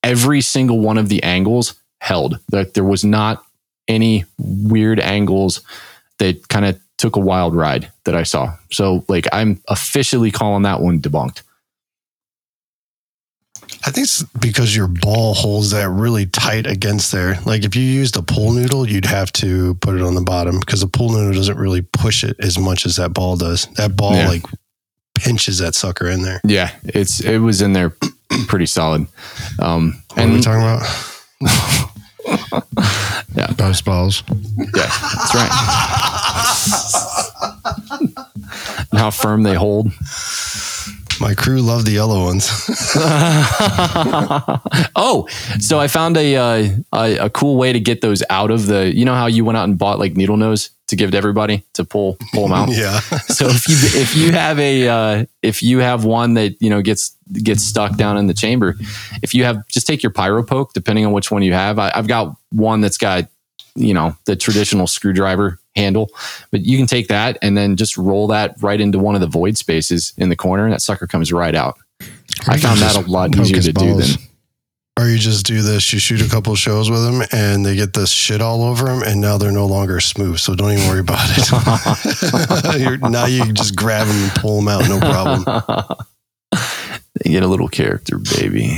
every 0.02 0.40
single 0.40 0.80
one 0.80 0.98
of 0.98 1.08
the 1.08 1.22
angles 1.22 1.74
held. 2.00 2.38
Like 2.50 2.72
there 2.72 2.84
was 2.84 3.04
not 3.04 3.44
any 3.88 4.24
weird 4.38 5.00
angles 5.00 5.60
that 6.18 6.48
kind 6.48 6.64
of 6.64 6.80
took 6.98 7.16
a 7.16 7.20
wild 7.20 7.54
ride 7.54 7.90
that 8.04 8.14
I 8.14 8.22
saw. 8.22 8.54
So 8.70 9.04
like 9.08 9.26
I'm 9.32 9.60
officially 9.68 10.30
calling 10.30 10.62
that 10.62 10.80
one 10.80 11.00
debunked. 11.00 11.42
I 13.86 13.90
think 13.90 14.04
it's 14.04 14.22
because 14.22 14.76
your 14.76 14.88
ball 14.88 15.32
holds 15.34 15.70
that 15.70 15.88
really 15.88 16.26
tight 16.26 16.66
against 16.66 17.12
there. 17.12 17.38
Like 17.46 17.64
if 17.64 17.74
you 17.74 17.82
used 17.82 18.14
a 18.16 18.22
pool 18.22 18.52
noodle, 18.52 18.86
you'd 18.86 19.06
have 19.06 19.32
to 19.34 19.74
put 19.76 19.94
it 19.96 20.02
on 20.02 20.14
the 20.14 20.20
bottom 20.20 20.60
because 20.60 20.82
a 20.82 20.86
pool 20.86 21.10
noodle 21.12 21.32
doesn't 21.32 21.56
really 21.58 21.80
push 21.82 22.22
it 22.22 22.36
as 22.40 22.58
much 22.58 22.84
as 22.84 22.96
that 22.96 23.14
ball 23.14 23.36
does. 23.36 23.66
That 23.76 23.96
ball 23.96 24.14
Yeah. 24.14 24.28
like 24.28 24.42
pinches 25.14 25.58
that 25.58 25.74
sucker 25.74 26.08
in 26.08 26.22
there. 26.22 26.40
Yeah, 26.44 26.70
it's 26.84 27.20
it 27.20 27.38
was 27.38 27.62
in 27.62 27.72
there 27.72 27.94
pretty 28.48 28.66
solid. 28.66 29.06
Um, 29.58 30.02
What 30.14 30.18
are 30.24 30.28
we 30.28 30.34
and 30.34 30.42
talking 30.42 30.62
about? 30.62 30.82
yeah, 33.34 33.46
Those 33.56 33.80
balls. 33.80 34.22
yeah, 34.28 34.66
that's 34.74 35.34
right. 35.34 35.50
and 38.90 38.98
how 39.00 39.10
firm 39.10 39.42
they 39.42 39.54
hold. 39.54 39.90
My 41.20 41.34
crew 41.34 41.60
love 41.60 41.84
the 41.84 41.92
yellow 41.92 42.24
ones. 42.24 42.48
oh, 44.96 45.28
so 45.60 45.78
I 45.78 45.86
found 45.86 46.16
a, 46.16 46.36
uh, 46.36 46.68
a 46.94 47.16
a 47.26 47.30
cool 47.30 47.58
way 47.58 47.74
to 47.74 47.80
get 47.80 48.00
those 48.00 48.22
out 48.30 48.50
of 48.50 48.66
the. 48.66 48.90
You 48.94 49.04
know 49.04 49.14
how 49.14 49.26
you 49.26 49.44
went 49.44 49.58
out 49.58 49.64
and 49.64 49.78
bought 49.78 49.98
like 49.98 50.16
needle 50.16 50.38
nose 50.38 50.70
to 50.86 50.96
give 50.96 51.12
to 51.12 51.16
everybody 51.16 51.64
to 51.74 51.84
pull 51.84 52.16
pull 52.32 52.44
them 52.44 52.52
out. 52.52 52.68
yeah. 52.72 53.00
so 53.00 53.48
if 53.48 53.68
you 53.68 53.76
if 54.00 54.16
you 54.16 54.32
have 54.32 54.58
a 54.58 54.88
uh, 54.88 55.26
if 55.42 55.62
you 55.62 55.78
have 55.78 56.04
one 56.04 56.34
that 56.34 56.60
you 56.60 56.70
know 56.70 56.80
gets 56.80 57.16
gets 57.32 57.62
stuck 57.62 57.96
down 57.96 58.16
in 58.16 58.26
the 58.26 58.34
chamber, 58.34 58.76
if 59.22 59.34
you 59.34 59.44
have 59.44 59.66
just 59.68 59.86
take 59.86 60.02
your 60.02 60.12
pyro 60.12 60.42
poke, 60.42 60.72
depending 60.72 61.04
on 61.04 61.12
which 61.12 61.30
one 61.30 61.42
you 61.42 61.52
have. 61.52 61.78
I, 61.78 61.92
I've 61.94 62.08
got 62.08 62.34
one 62.50 62.80
that's 62.80 62.98
got 62.98 63.28
you 63.74 63.92
know 63.94 64.16
the 64.24 64.36
traditional 64.36 64.86
screwdriver 64.86 65.59
handle, 65.76 66.10
but 66.50 66.60
you 66.60 66.76
can 66.76 66.86
take 66.86 67.08
that 67.08 67.38
and 67.42 67.56
then 67.56 67.76
just 67.76 67.96
roll 67.96 68.26
that 68.28 68.54
right 68.60 68.80
into 68.80 68.98
one 68.98 69.14
of 69.14 69.20
the 69.20 69.26
void 69.26 69.56
spaces 69.56 70.12
in 70.16 70.28
the 70.28 70.36
corner, 70.36 70.64
and 70.64 70.72
that 70.72 70.82
sucker 70.82 71.06
comes 71.06 71.32
right 71.32 71.54
out. 71.54 71.78
I 72.46 72.58
found 72.58 72.80
that 72.80 72.96
a 72.96 73.00
lot 73.00 73.36
easier 73.36 73.60
to 73.60 73.72
do 73.72 73.94
than 73.94 74.08
Or 74.98 75.08
you 75.08 75.18
just 75.18 75.46
do 75.46 75.62
this, 75.62 75.92
you 75.92 75.98
shoot 75.98 76.20
a 76.22 76.28
couple 76.28 76.54
shows 76.54 76.90
with 76.90 77.02
them 77.04 77.22
and 77.32 77.64
they 77.64 77.76
get 77.76 77.92
this 77.92 78.10
shit 78.10 78.40
all 78.40 78.62
over 78.62 78.86
them 78.86 79.02
and 79.02 79.20
now 79.20 79.38
they're 79.38 79.52
no 79.52 79.66
longer 79.66 80.00
smooth. 80.00 80.38
So 80.38 80.54
don't 80.54 80.72
even 80.72 80.88
worry 80.88 81.00
about 81.00 81.26
it. 81.30 82.80
You're, 82.80 82.96
now 82.98 83.26
you 83.26 83.44
can 83.44 83.54
just 83.54 83.76
grab 83.76 84.06
them 84.06 84.16
and 84.16 84.32
pull 84.32 84.56
them 84.56 84.68
out, 84.68 84.88
no 84.88 84.98
problem. 84.98 85.98
they 87.22 87.30
get 87.30 87.42
a 87.42 87.48
little 87.48 87.68
character, 87.68 88.18
baby. 88.36 88.68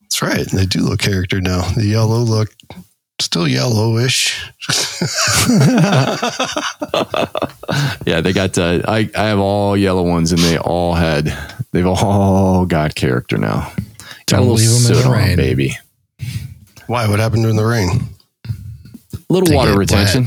That's 0.00 0.22
right. 0.22 0.46
They 0.46 0.66
do 0.66 0.80
look 0.80 1.00
character 1.00 1.40
now. 1.40 1.62
The 1.72 1.86
yellow 1.86 2.18
look 2.18 2.50
still 3.22 3.48
yellowish. 3.48 4.50
Yeah, 8.06 8.20
they 8.20 8.32
got. 8.32 8.58
Uh, 8.58 8.82
I 8.86 9.08
I 9.16 9.24
have 9.28 9.38
all 9.38 9.76
yellow 9.76 10.02
ones, 10.02 10.32
and 10.32 10.40
they 10.40 10.58
all 10.58 10.94
had. 10.94 11.32
They've 11.72 11.86
all 11.86 12.66
got 12.66 12.94
character 12.94 13.38
now. 13.38 13.72
Got 14.26 14.38
Don't 14.38 14.40
a 14.40 14.42
little 14.52 14.56
leave 14.56 14.70
'em 14.70 14.92
in 14.96 15.02
the 15.02 15.08
on 15.08 15.14
'em, 15.14 15.26
rain. 15.28 15.36
baby. 15.36 15.78
Why? 16.86 17.08
What 17.08 17.18
happened 17.20 17.42
during 17.42 17.56
the 17.56 17.64
rain? 17.64 18.08
A 19.14 19.18
little 19.32 19.48
They 19.48 19.54
water 19.56 19.76
retention. 19.78 20.26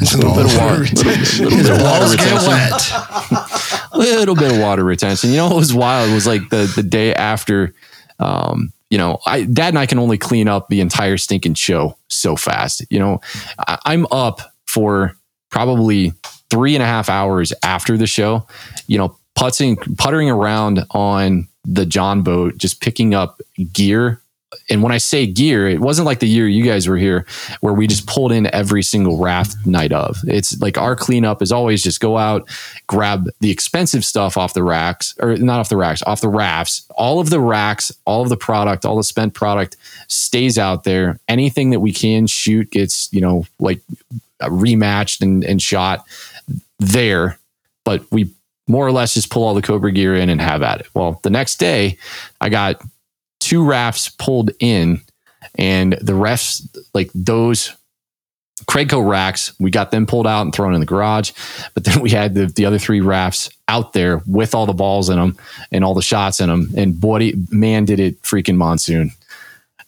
It's 0.00 0.14
A 0.14 0.16
little 0.18 0.34
bit 0.34 0.46
of 0.46 0.56
water, 0.58 0.80
water 0.80 0.94
little, 0.94 1.10
retention. 1.12 1.44
little 1.44 1.58
bit 1.62 1.70
of 1.70 1.82
water 1.82 1.98
Balls 2.00 2.12
retention. 2.12 3.38
little 3.98 4.34
bit 4.34 4.52
of 4.52 4.58
water 4.58 4.84
retention. 4.84 5.30
You 5.30 5.36
know 5.36 5.46
what 5.48 5.56
was 5.56 5.72
wild 5.74 6.10
It 6.10 6.14
was 6.14 6.26
like 6.26 6.48
the 6.50 6.70
the 6.74 6.82
day 6.82 7.14
after. 7.14 7.74
Um, 8.18 8.72
you 8.92 8.98
know, 8.98 9.20
I 9.24 9.44
Dad 9.44 9.70
and 9.70 9.78
I 9.78 9.86
can 9.86 9.98
only 9.98 10.18
clean 10.18 10.48
up 10.48 10.68
the 10.68 10.82
entire 10.82 11.16
stinking 11.16 11.54
show 11.54 11.96
so 12.08 12.36
fast. 12.36 12.84
You 12.90 12.98
know, 12.98 13.20
I, 13.66 13.78
I'm 13.86 14.06
up 14.12 14.42
for 14.66 15.16
probably 15.50 16.12
three 16.50 16.74
and 16.74 16.82
a 16.82 16.86
half 16.86 17.08
hours 17.08 17.54
after 17.62 17.96
the 17.96 18.06
show. 18.06 18.46
You 18.88 18.98
know, 18.98 19.16
putting 19.34 19.76
puttering 19.76 20.28
around 20.28 20.84
on 20.90 21.48
the 21.64 21.86
John 21.86 22.20
boat, 22.20 22.58
just 22.58 22.82
picking 22.82 23.14
up 23.14 23.40
gear. 23.72 24.20
And 24.68 24.82
when 24.82 24.92
I 24.92 24.98
say 24.98 25.26
gear, 25.26 25.68
it 25.68 25.80
wasn't 25.80 26.06
like 26.06 26.20
the 26.20 26.28
year 26.28 26.46
you 26.46 26.64
guys 26.64 26.88
were 26.88 26.96
here 26.96 27.26
where 27.60 27.72
we 27.72 27.86
just 27.86 28.06
pulled 28.06 28.32
in 28.32 28.52
every 28.54 28.82
single 28.82 29.18
raft 29.18 29.56
night 29.66 29.92
of. 29.92 30.18
It's 30.26 30.60
like 30.60 30.78
our 30.78 30.94
cleanup 30.94 31.42
is 31.42 31.52
always 31.52 31.82
just 31.82 32.00
go 32.00 32.18
out, 32.18 32.48
grab 32.86 33.28
the 33.40 33.50
expensive 33.50 34.04
stuff 34.04 34.36
off 34.36 34.54
the 34.54 34.62
racks, 34.62 35.14
or 35.20 35.36
not 35.36 35.60
off 35.60 35.68
the 35.68 35.76
racks, 35.76 36.02
off 36.02 36.20
the 36.20 36.28
rafts. 36.28 36.86
All 36.90 37.20
of 37.20 37.30
the 37.30 37.40
racks, 37.40 37.90
all 38.04 38.22
of 38.22 38.28
the 38.28 38.36
product, 38.36 38.84
all 38.84 38.96
the 38.96 39.04
spent 39.04 39.34
product 39.34 39.76
stays 40.08 40.58
out 40.58 40.84
there. 40.84 41.18
Anything 41.28 41.70
that 41.70 41.80
we 41.80 41.92
can 41.92 42.26
shoot 42.26 42.70
gets, 42.70 43.12
you 43.12 43.20
know, 43.20 43.46
like 43.58 43.80
uh, 44.40 44.48
rematched 44.48 45.22
and, 45.22 45.44
and 45.44 45.62
shot 45.62 46.04
there. 46.78 47.38
But 47.84 48.04
we 48.10 48.30
more 48.68 48.86
or 48.86 48.92
less 48.92 49.14
just 49.14 49.30
pull 49.30 49.44
all 49.44 49.54
the 49.54 49.62
Cobra 49.62 49.90
gear 49.92 50.14
in 50.14 50.28
and 50.28 50.40
have 50.40 50.62
at 50.62 50.80
it. 50.80 50.86
Well, 50.94 51.20
the 51.22 51.30
next 51.30 51.58
day, 51.58 51.98
I 52.40 52.48
got 52.48 52.80
two 53.52 53.62
rafts 53.62 54.08
pulled 54.08 54.50
in, 54.60 54.98
and 55.56 55.92
the 56.00 56.14
refs, 56.14 56.66
like 56.94 57.10
those 57.14 57.76
Craigco 58.64 59.06
racks, 59.06 59.52
we 59.60 59.70
got 59.70 59.90
them 59.90 60.06
pulled 60.06 60.26
out 60.26 60.40
and 60.40 60.54
thrown 60.54 60.72
in 60.72 60.80
the 60.80 60.86
garage. 60.86 61.32
But 61.74 61.84
then 61.84 62.00
we 62.00 62.08
had 62.08 62.32
the, 62.32 62.46
the 62.46 62.64
other 62.64 62.78
three 62.78 63.02
rafts 63.02 63.50
out 63.68 63.92
there 63.92 64.22
with 64.26 64.54
all 64.54 64.64
the 64.64 64.72
balls 64.72 65.10
in 65.10 65.18
them 65.18 65.36
and 65.70 65.84
all 65.84 65.92
the 65.92 66.00
shots 66.00 66.40
in 66.40 66.48
them. 66.48 66.70
And 66.78 66.98
boy, 66.98 67.32
man, 67.50 67.84
did 67.84 68.00
it 68.00 68.22
freaking 68.22 68.56
monsoon. 68.56 69.10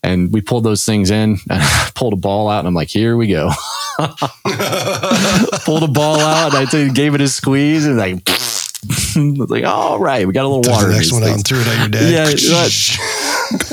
And 0.03 0.31
we 0.31 0.43
pulled 0.43 0.65
those 0.65 0.85
things 0.85 1.11
in, 1.11 1.39
and 1.49 1.63
I 1.63 1.91
pulled 1.95 2.13
a 2.13 2.17
ball 2.17 2.51
out, 2.51 2.59
and 2.59 2.69
I'm 2.69 2.75
like, 2.75 2.91
here 2.91 3.17
we 3.17 3.29
go. 3.29 3.51
pulled 5.65 5.85
a 5.85 5.89
ball 5.89 6.21
out, 6.21 6.55
and 6.55 6.69
I 6.69 6.89
gave 6.93 7.15
it 7.15 7.23
a 7.23 7.29
squeeze, 7.29 7.87
and 7.87 7.97
like, 7.97 8.29
I 9.17 9.35
was 9.39 9.51
like, 9.51 9.65
all 9.65 9.99
right, 9.99 10.27
we 10.27 10.33
got 10.33 10.45
a 10.45 10.49
little 10.49 10.63
Took 10.63 10.73
water. 10.73 10.89
the 10.89 10.95
next 10.95 11.13
one 11.13 11.23
out 11.23 11.27
things. 11.27 11.37
and 11.37 11.47
threw 11.47 11.61
it 11.61 11.67
at 11.67 11.79
your 11.79 11.89
dad. 11.89 12.13
Yeah, 12.13 12.25
right. 12.55 12.99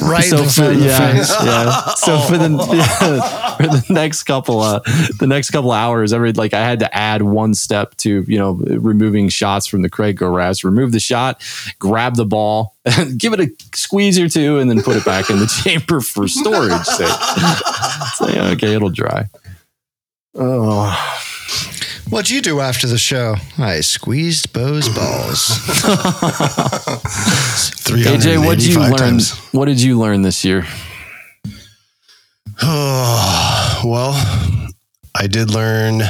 Right 0.01 0.25
so 0.25 0.37
in 0.37 0.43
the 0.43 0.49
for, 0.49 0.61
front 0.61 0.73
of 0.73 0.79
the 0.79 0.85
yeah, 0.85 1.13
face. 1.13 1.29
yeah. 1.43 1.81
So 2.01 2.19
for 2.19 2.37
the 2.37 2.49
yeah, 2.75 3.55
for 3.57 3.63
the 3.63 3.85
next 3.89 4.23
couple 4.23 4.59
uh 4.61 4.79
the 5.19 5.27
next 5.27 5.51
couple 5.51 5.71
hours, 5.71 6.13
every 6.13 6.33
like 6.33 6.53
I 6.53 6.59
had 6.59 6.79
to 6.79 6.95
add 6.95 7.21
one 7.21 7.53
step 7.53 7.95
to 7.97 8.23
you 8.27 8.37
know 8.37 8.53
removing 8.53 9.29
shots 9.29 9.67
from 9.67 9.81
the 9.81 9.89
Craigco 9.89 10.33
rafts. 10.33 10.63
Remove 10.63 10.91
the 10.91 10.99
shot, 10.99 11.41
grab 11.79 12.15
the 12.15 12.25
ball, 12.25 12.75
give 13.17 13.33
it 13.33 13.39
a 13.39 13.49
squeeze 13.75 14.19
or 14.19 14.27
two, 14.29 14.59
and 14.59 14.69
then 14.69 14.81
put 14.81 14.95
it 14.97 15.05
back 15.05 15.29
in 15.29 15.39
the 15.39 15.47
chamber 15.63 16.01
for 16.01 16.27
storage. 16.27 16.83
So, 16.83 17.05
so, 18.15 18.27
yeah, 18.29 18.49
okay, 18.53 18.73
it'll 18.75 18.89
dry. 18.89 19.25
Oh, 20.35 20.89
What'd 22.09 22.29
you 22.29 22.41
do 22.41 22.59
after 22.59 22.87
the 22.87 22.97
show? 22.97 23.35
I 23.57 23.79
squeezed 23.81 24.51
Bo's 24.53 24.89
balls. 24.89 25.47
AJ, 27.87 28.45
what 28.45 28.59
did 28.59 28.67
you 28.67 28.79
learn? 28.79 28.97
times. 28.97 29.37
What 29.53 29.65
did 29.65 29.81
you 29.81 29.97
learn 29.97 30.21
this 30.21 30.43
year? 30.43 30.65
Oh, 32.61 33.81
well, 33.85 34.13
I 35.15 35.27
did 35.27 35.51
learn 35.51 36.01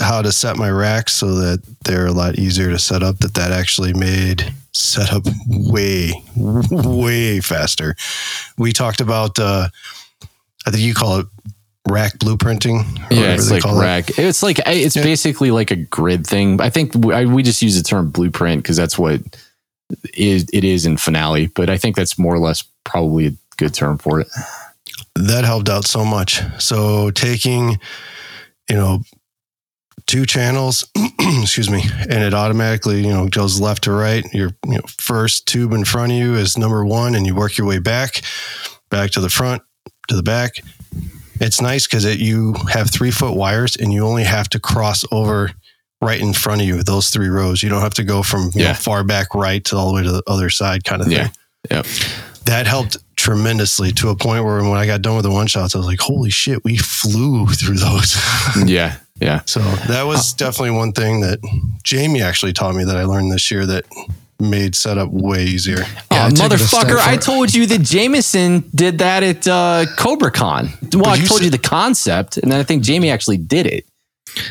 how 0.00 0.22
to 0.22 0.32
set 0.32 0.56
my 0.56 0.70
racks 0.70 1.12
so 1.12 1.34
that 1.36 1.62
they're 1.84 2.06
a 2.06 2.12
lot 2.12 2.38
easier 2.38 2.70
to 2.70 2.78
set 2.78 3.02
up. 3.02 3.18
That 3.18 3.34
that 3.34 3.52
actually 3.52 3.92
made 3.94 4.52
setup 4.72 5.24
way, 5.48 6.12
way 6.36 7.40
faster. 7.40 7.94
We 8.58 8.72
talked 8.72 9.00
about, 9.00 9.38
uh, 9.38 9.68
I 10.66 10.70
think 10.70 10.82
you 10.82 10.94
call 10.94 11.20
it 11.20 11.26
rack 11.88 12.18
blueprinting. 12.18 12.84
Yeah, 13.10 13.34
it's 13.34 13.50
like 13.50 13.62
call 13.62 13.78
it. 13.80 13.82
rack. 13.82 14.18
It's 14.18 14.42
like 14.42 14.60
it's 14.66 14.96
Yeah. 14.96 15.02
basically 15.02 15.50
like 15.50 15.70
a 15.70 15.76
grid 15.76 16.26
thing. 16.26 16.60
I 16.60 16.70
think 16.70 16.94
we, 16.94 17.14
I, 17.14 17.24
we 17.24 17.42
just 17.42 17.62
use 17.62 17.76
the 17.76 17.82
term 17.82 18.10
blueprint 18.10 18.62
because 18.62 18.76
that's 18.76 18.98
what 18.98 19.20
is 20.14 20.46
it 20.52 20.64
is 20.64 20.86
in 20.86 20.96
finale. 20.96 21.46
But 21.48 21.70
I 21.70 21.78
think 21.78 21.96
that's 21.96 22.18
more 22.18 22.34
or 22.34 22.38
less 22.40 22.64
probably 22.84 23.26
a 23.28 23.32
good 23.56 23.74
term 23.74 23.98
for 23.98 24.20
it. 24.20 24.28
that 25.14 25.44
helped 25.44 25.68
out 25.68 25.84
so 25.86 26.04
much. 26.04 26.40
So 26.58 27.10
taking, 27.12 27.78
you 28.68 28.76
know, 28.76 29.02
two 30.06 30.26
channels, 30.26 30.88
excuse 31.20 31.70
me, 31.70 31.82
and 32.08 32.22
it 32.22 32.34
automatically, 32.34 33.02
you 33.04 33.12
know, 33.12 33.28
goes 33.28 33.60
left 33.60 33.84
to 33.84 33.92
right. 33.92 34.24
Your 34.32 34.50
you 34.66 34.74
know, 34.76 34.82
first 35.00 35.46
tube 35.48 35.72
in 35.72 35.84
front 35.84 36.12
of 36.12 36.18
you 36.18 36.34
is 36.34 36.58
number 36.58 36.84
one, 36.84 37.14
and 37.14 37.26
you 37.26 37.34
work 37.34 37.56
your 37.58 37.66
way 37.66 37.78
back, 37.78 38.22
back 38.90 39.10
to 39.12 39.20
the 39.20 39.28
front, 39.30 39.62
to 40.08 40.16
the 40.16 40.22
back. 40.22 40.56
It's 41.40 41.60
nice 41.60 41.86
because 41.86 42.04
it 42.04 42.18
you 42.18 42.54
have 42.70 42.90
three 42.90 43.10
foot 43.10 43.36
wires, 43.36 43.76
and 43.76 43.92
you 43.92 44.04
only 44.06 44.24
have 44.24 44.48
to 44.50 44.60
cross 44.60 45.04
over 45.12 45.52
right 46.02 46.20
in 46.20 46.32
front 46.32 46.60
of 46.60 46.66
you. 46.66 46.82
Those 46.82 47.10
three 47.10 47.28
rows. 47.28 47.62
You 47.62 47.68
don't 47.68 47.80
have 47.82 47.94
to 47.94 48.04
go 48.04 48.22
from 48.22 48.50
you 48.54 48.64
know, 48.64 48.74
far 48.74 49.02
back 49.04 49.34
right 49.34 49.64
to 49.66 49.76
all 49.76 49.88
the 49.88 49.94
way 49.94 50.02
to 50.02 50.12
the 50.12 50.22
other 50.26 50.50
side, 50.50 50.84
kind 50.84 51.00
of 51.02 51.08
thing 51.08 51.16
Yeah. 51.16 51.28
Yep. 51.70 51.86
that 52.44 52.66
helped 52.66 52.98
tremendously 53.16 53.90
to 53.92 54.10
a 54.10 54.14
point 54.16 54.44
where 54.44 54.62
when 54.62 54.78
I 54.78 54.86
got 54.86 55.02
done 55.02 55.16
with 55.16 55.24
the 55.24 55.30
one 55.32 55.46
shots, 55.46 55.74
I 55.74 55.78
was 55.78 55.86
like, 55.86 55.98
holy 56.00 56.30
shit, 56.30 56.62
we 56.64 56.76
flew 56.76 57.46
through 57.46 57.76
those. 57.78 58.16
Yeah. 58.66 58.98
Yeah. 59.18 59.40
so 59.46 59.60
that 59.60 60.02
was 60.04 60.34
uh, 60.34 60.36
definitely 60.36 60.72
one 60.72 60.92
thing 60.92 61.22
that 61.22 61.38
Jamie 61.82 62.20
actually 62.22 62.52
taught 62.52 62.74
me 62.74 62.84
that 62.84 62.96
I 62.96 63.04
learned 63.04 63.32
this 63.32 63.50
year 63.50 63.64
that 63.66 63.84
made 64.40 64.74
setup 64.74 65.10
way 65.10 65.44
easier. 65.44 65.78
Yeah, 65.78 65.84
oh, 66.10 66.26
I 66.26 66.30
took 66.30 66.52
it 66.52 66.52
a 66.52 66.58
step 66.58 66.86
motherfucker! 66.86 66.98
I 66.98 67.16
told 67.16 67.54
you 67.54 67.66
that 67.66 67.82
Jameson 67.82 68.64
did 68.74 68.98
that 68.98 69.22
at 69.22 69.46
uh, 69.48 69.86
CobraCon. 69.96 70.94
Well, 70.94 71.06
I 71.06 71.14
you 71.16 71.26
told 71.26 71.38
said- 71.40 71.44
you 71.46 71.50
the 71.50 71.58
concept, 71.58 72.36
and 72.38 72.50
then 72.52 72.60
I 72.60 72.62
think 72.62 72.82
Jamie 72.82 73.10
actually 73.10 73.38
did 73.38 73.66
it. 73.66 73.86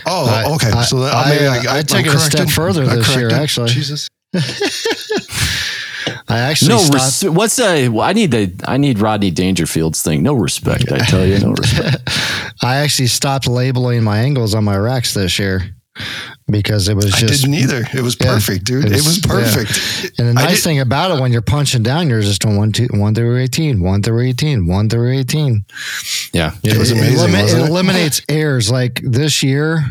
Oh, 0.06 0.28
I- 0.28 0.54
okay. 0.56 0.72
I- 0.72 0.84
so 0.84 1.00
that, 1.02 1.14
I, 1.14 1.30
maybe 1.30 1.46
uh, 1.46 1.52
I, 1.52 1.78
I 1.78 1.84
I'm 1.90 2.06
it 2.06 2.14
a 2.16 2.20
step 2.20 2.50
further 2.50 2.84
I'm 2.84 2.98
this 2.98 3.16
year, 3.16 3.32
actually. 3.32 3.70
Jesus. 3.70 4.08
I 6.28 6.40
actually 6.40 6.70
No, 6.70 6.90
res- 6.92 7.24
what's 7.24 7.60
a? 7.60 7.88
well, 7.90 8.02
I 8.08 8.14
need 8.14 8.32
the 8.32 8.52
I 8.68 8.78
need 8.78 9.00
Rodney 9.00 9.32
Dangerfield's 9.32 10.02
thing. 10.02 10.24
No 10.24 10.34
respect, 10.34 10.92
I 10.92 10.98
tell 11.00 11.26
you, 11.26 11.40
no 11.40 11.52
respect. 11.58 12.10
I 12.64 12.78
actually 12.78 13.08
stopped 13.08 13.48
labeling 13.48 14.04
my 14.04 14.18
angles 14.20 14.56
on 14.56 14.64
my 14.64 14.76
racks 14.78 15.14
this 15.14 15.38
year 15.40 15.76
because 16.48 16.88
it 16.88 16.96
was 16.96 17.14
I 17.14 17.20
just. 17.20 17.42
didn't 17.42 17.56
either. 17.56 17.86
It 17.94 18.02
was 18.02 18.16
Yeah. 18.20 18.34
perfect, 18.34 18.66
dude. 18.66 18.86
It 18.86 18.92
It 18.92 18.96
was- 18.98 19.06
was, 19.06 19.20
perfect. 19.20 20.20
And 20.20 20.28
the 20.30 20.34
nice 20.34 20.64
thing 20.64 20.80
about 20.80 21.12
it, 21.18 21.22
when 21.22 21.32
you're 21.32 21.42
punching 21.42 21.84
down, 21.84 22.10
you're 22.10 22.22
just 22.22 22.42
doing 22.42 22.58
one, 22.58 22.72
two, 22.72 22.88
one 22.92 23.16
through 23.16 23.38
18, 23.40 23.82
one 23.82 24.02
through 24.04 24.22
18, 24.22 24.68
one 24.68 24.90
through 24.90 25.12
18. 25.14 25.66
Yeah, 26.34 26.52
It 26.64 26.78
was 26.78 26.92
amazing, 26.92 27.16
elimi- 27.30 27.34
wasn't 27.34 27.60
it 27.62 27.64
it? 27.66 27.70
eliminates 27.70 28.22
errors. 28.30 28.70
Like 28.70 29.02
this 29.04 29.42
year, 29.44 29.86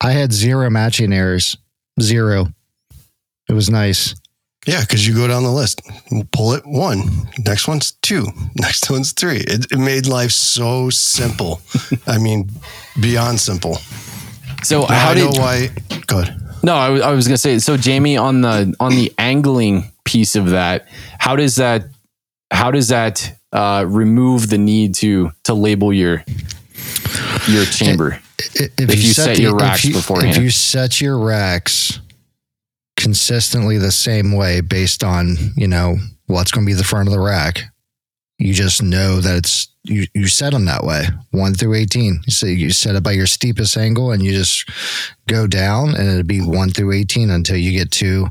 I 0.00 0.12
had 0.12 0.32
zero 0.32 0.70
matching 0.70 1.12
errors. 1.12 1.56
Zero. 2.00 2.52
It 3.48 3.54
was 3.54 3.70
nice. 3.70 4.14
Yeah, 4.66 4.80
because 4.82 5.06
you 5.06 5.14
go 5.14 5.26
down 5.26 5.44
the 5.44 5.50
list, 5.50 5.80
pull 6.30 6.52
it 6.52 6.66
one, 6.66 7.28
next 7.38 7.66
one's 7.66 7.92
two, 8.02 8.26
next 8.56 8.90
one's 8.90 9.12
three. 9.12 9.38
It, 9.38 9.66
it 9.72 9.78
made 9.78 10.06
life 10.06 10.30
so 10.32 10.90
simple. 10.90 11.62
I 12.06 12.18
mean, 12.18 12.50
beyond 13.00 13.40
simple. 13.40 13.78
So 14.62 14.80
Now 14.82 14.86
how 14.86 15.10
I 15.10 15.14
did 15.14 15.34
know 15.34 15.40
why? 15.40 15.68
Good. 16.06 16.34
No, 16.62 16.74
I 16.74 16.88
was- 16.88 17.02
I 17.02 17.12
was 17.12 17.26
gonna 17.28 17.38
say. 17.38 17.58
So, 17.60 17.76
Jamie, 17.76 18.16
on 18.16 18.40
the 18.40 18.74
on 18.80 18.92
the 18.96 19.12
angling 19.18 19.92
piece 20.04 20.34
of 20.36 20.50
that, 20.50 20.86
how 21.18 21.36
does 21.36 21.56
that 21.56 21.84
how 22.50 22.70
does 22.70 22.88
that 22.88 23.36
uh, 23.52 23.84
remove 23.86 24.48
the 24.50 24.58
need 24.58 24.94
to 24.96 25.30
to 25.44 25.54
label 25.54 25.92
your 25.92 26.24
your 27.48 27.64
chamber? 27.66 28.14
I- 28.20 28.24
If, 28.78 28.90
If 28.90 28.94
you 29.04 29.12
set 29.12 29.38
your 29.38 29.56
if 29.56 29.62
racks 29.62 29.84
you- 29.84 29.94
beforehand. 29.94 30.36
If 30.36 30.42
you 30.42 30.50
set 30.50 31.00
your 31.00 31.18
racks 31.18 32.00
consistently 32.96 33.78
the 33.78 33.92
same 33.92 34.32
way 34.32 34.60
based 34.60 35.04
on, 35.04 35.36
you 35.56 35.68
know, 35.68 35.96
what's 36.26 36.50
going 36.50 36.64
to 36.66 36.70
be 36.70 36.74
the 36.74 36.84
front 36.84 37.08
of 37.08 37.12
the 37.12 37.20
rack, 37.20 37.62
you 38.38 38.52
just 38.54 38.82
know 38.82 39.20
that 39.20 39.36
it's, 39.36 39.68
you, 39.88 40.06
you 40.14 40.26
set 40.28 40.52
them 40.52 40.66
that 40.66 40.84
way, 40.84 41.04
one 41.30 41.54
through 41.54 41.74
18. 41.74 42.22
So 42.28 42.46
you 42.46 42.70
set 42.70 42.96
it 42.96 43.02
by 43.02 43.12
your 43.12 43.26
steepest 43.26 43.76
angle 43.76 44.12
and 44.12 44.22
you 44.22 44.32
just 44.32 44.70
go 45.26 45.46
down 45.46 45.94
and 45.94 46.08
it'll 46.08 46.22
be 46.22 46.40
one 46.40 46.70
through 46.70 46.92
18 46.92 47.30
until 47.30 47.56
you 47.56 47.72
get 47.72 47.90
to 47.92 48.26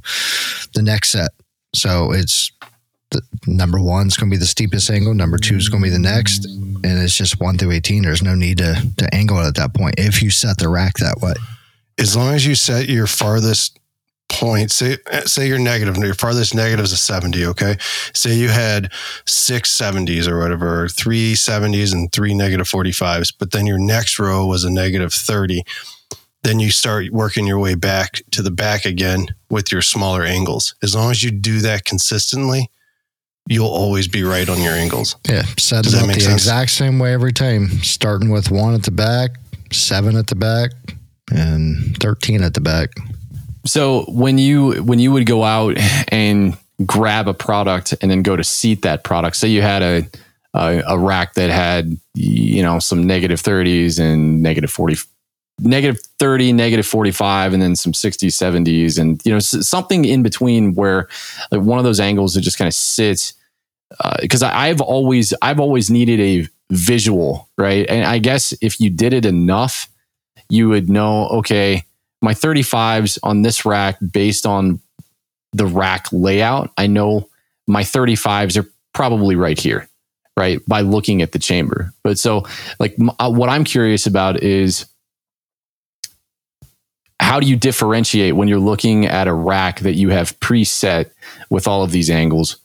the 0.73 0.81
next 0.81 1.09
set. 1.09 1.31
So 1.73 2.11
it's, 2.11 2.51
the, 3.11 3.21
number 3.45 3.79
one 3.79 4.07
is 4.07 4.17
going 4.17 4.29
to 4.29 4.35
be 4.35 4.39
the 4.39 4.45
steepest 4.45 4.89
angle. 4.89 5.13
Number 5.13 5.37
two 5.37 5.55
is 5.55 5.69
going 5.69 5.81
to 5.81 5.89
be 5.89 5.93
the 5.93 5.99
next, 5.99 6.45
and 6.45 6.85
it's 6.85 7.15
just 7.15 7.39
one 7.39 7.57
through 7.57 7.71
eighteen. 7.71 8.03
There's 8.03 8.21
no 8.21 8.35
need 8.35 8.57
to 8.57 8.75
to 8.97 9.15
angle 9.15 9.39
it 9.39 9.47
at 9.47 9.55
that 9.55 9.73
point 9.73 9.95
if 9.97 10.21
you 10.21 10.29
set 10.29 10.57
the 10.57 10.67
rack 10.67 10.95
that 10.95 11.19
way. 11.21 11.33
As 11.97 12.15
long 12.15 12.33
as 12.33 12.45
you 12.45 12.53
set 12.53 12.89
your 12.89 13.07
farthest 13.07 13.79
point, 14.29 14.71
say 14.71 14.97
say 15.25 15.47
you're 15.47 15.59
negative, 15.59 15.97
your 15.97 16.13
farthest 16.13 16.53
negative 16.53 16.85
is 16.85 16.91
a 16.91 16.97
70, 16.97 17.45
okay? 17.47 17.77
Say 18.13 18.35
you 18.35 18.49
had 18.49 18.91
six 19.25 19.75
70s 19.75 20.27
or 20.27 20.39
whatever, 20.39 20.87
three 20.89 21.33
70s 21.33 21.93
and 21.93 22.11
three 22.11 22.33
negative 22.33 22.67
45s, 22.67 23.33
but 23.37 23.51
then 23.51 23.65
your 23.65 23.79
next 23.79 24.19
row 24.19 24.45
was 24.45 24.63
a 24.63 24.69
negative 24.69 25.13
30. 25.13 25.63
Then 26.43 26.59
you 26.59 26.71
start 26.71 27.09
working 27.11 27.47
your 27.47 27.59
way 27.59 27.75
back 27.75 28.21
to 28.31 28.41
the 28.41 28.51
back 28.51 28.85
again 28.85 29.27
with 29.49 29.71
your 29.71 29.81
smaller 29.81 30.23
angles. 30.23 30.75
As 30.83 30.95
long 30.95 31.11
as 31.11 31.23
you 31.23 31.31
do 31.31 31.59
that 31.61 31.83
consistently, 31.83 32.69
you'll 33.49 33.67
always 33.67 34.07
be 34.07 34.23
right 34.23 34.47
on 34.47 34.61
your 34.61 34.73
angles. 34.73 35.15
Yeah, 35.27 35.43
set 35.57 35.83
Does 35.85 35.93
it 35.93 36.01
up 36.01 36.07
the 36.07 36.19
sense? 36.19 36.33
exact 36.33 36.71
same 36.71 36.99
way 36.99 37.13
every 37.13 37.33
time. 37.33 37.69
Starting 37.81 38.29
with 38.29 38.51
one 38.51 38.73
at 38.75 38.83
the 38.83 38.91
back, 38.91 39.31
seven 39.71 40.15
at 40.15 40.27
the 40.27 40.35
back, 40.35 40.71
and 41.31 41.97
thirteen 41.99 42.43
at 42.43 42.53
the 42.53 42.61
back. 42.61 42.91
So 43.67 44.05
when 44.07 44.37
you 44.37 44.81
when 44.83 44.99
you 44.99 45.11
would 45.11 45.25
go 45.25 45.43
out 45.43 45.77
and 46.07 46.57
grab 46.85 47.27
a 47.27 47.33
product 47.33 47.93
and 48.01 48.09
then 48.09 48.21
go 48.21 48.35
to 48.35 48.43
seat 48.43 48.81
that 48.83 49.03
product, 49.03 49.35
say 49.35 49.49
you 49.49 49.61
had 49.61 49.83
a 49.83 50.07
a, 50.53 50.81
a 50.87 50.97
rack 50.97 51.33
that 51.33 51.49
had 51.49 51.97
you 52.13 52.63
know 52.63 52.79
some 52.79 53.05
negative 53.05 53.39
thirties 53.39 53.99
and 53.99 54.41
negative 54.41 54.71
forty, 54.71 54.95
negative 55.59 55.99
thirty, 56.17 56.53
negative 56.53 56.85
forty 56.85 57.11
five, 57.11 57.53
and 57.53 57.61
then 57.61 57.75
some 57.75 57.93
sixties, 57.93 58.35
seventies, 58.35 58.97
and 58.97 59.21
you 59.25 59.31
know 59.33 59.39
something 59.39 60.05
in 60.05 60.23
between 60.23 60.73
where 60.73 61.07
like 61.51 61.61
one 61.61 61.77
of 61.77 61.85
those 61.85 61.99
angles 61.99 62.33
that 62.33 62.41
just 62.41 62.57
kind 62.57 62.67
of 62.67 62.73
sits. 62.73 63.33
Uh, 64.01 64.17
because 64.21 64.43
I 64.43 64.67
I've 64.67 64.81
always 64.81 65.33
I've 65.41 65.59
always 65.59 65.89
needed 65.89 66.19
a 66.19 66.47
visual 66.71 67.49
right, 67.57 67.85
and 67.89 68.05
I 68.05 68.19
guess 68.19 68.53
if 68.61 68.79
you 68.79 68.89
did 68.89 69.13
it 69.13 69.25
enough, 69.25 69.89
you 70.49 70.69
would 70.69 70.89
know 70.89 71.27
okay 71.29 71.83
my 72.21 72.33
35s 72.33 73.19
on 73.23 73.41
this 73.43 73.65
rack 73.65 73.97
based 74.11 74.45
on 74.45 74.79
the 75.53 75.65
rack 75.65 76.07
layout 76.11 76.71
i 76.77 76.87
know 76.87 77.27
my 77.67 77.83
35s 77.83 78.57
are 78.61 78.67
probably 78.93 79.35
right 79.35 79.59
here 79.59 79.87
right 80.35 80.59
by 80.67 80.81
looking 80.81 81.21
at 81.21 81.31
the 81.31 81.39
chamber 81.39 81.91
but 82.03 82.17
so 82.19 82.43
like 82.79 82.95
m- 82.99 83.11
uh, 83.19 83.31
what 83.31 83.49
i'm 83.49 83.63
curious 83.63 84.05
about 84.07 84.41
is 84.43 84.85
how 87.19 87.39
do 87.39 87.47
you 87.47 87.55
differentiate 87.55 88.35
when 88.35 88.47
you're 88.47 88.59
looking 88.59 89.05
at 89.05 89.27
a 89.27 89.33
rack 89.33 89.79
that 89.81 89.93
you 89.93 90.09
have 90.09 90.39
preset 90.39 91.09
with 91.49 91.67
all 91.67 91.83
of 91.83 91.91
these 91.91 92.09
angles 92.09 92.57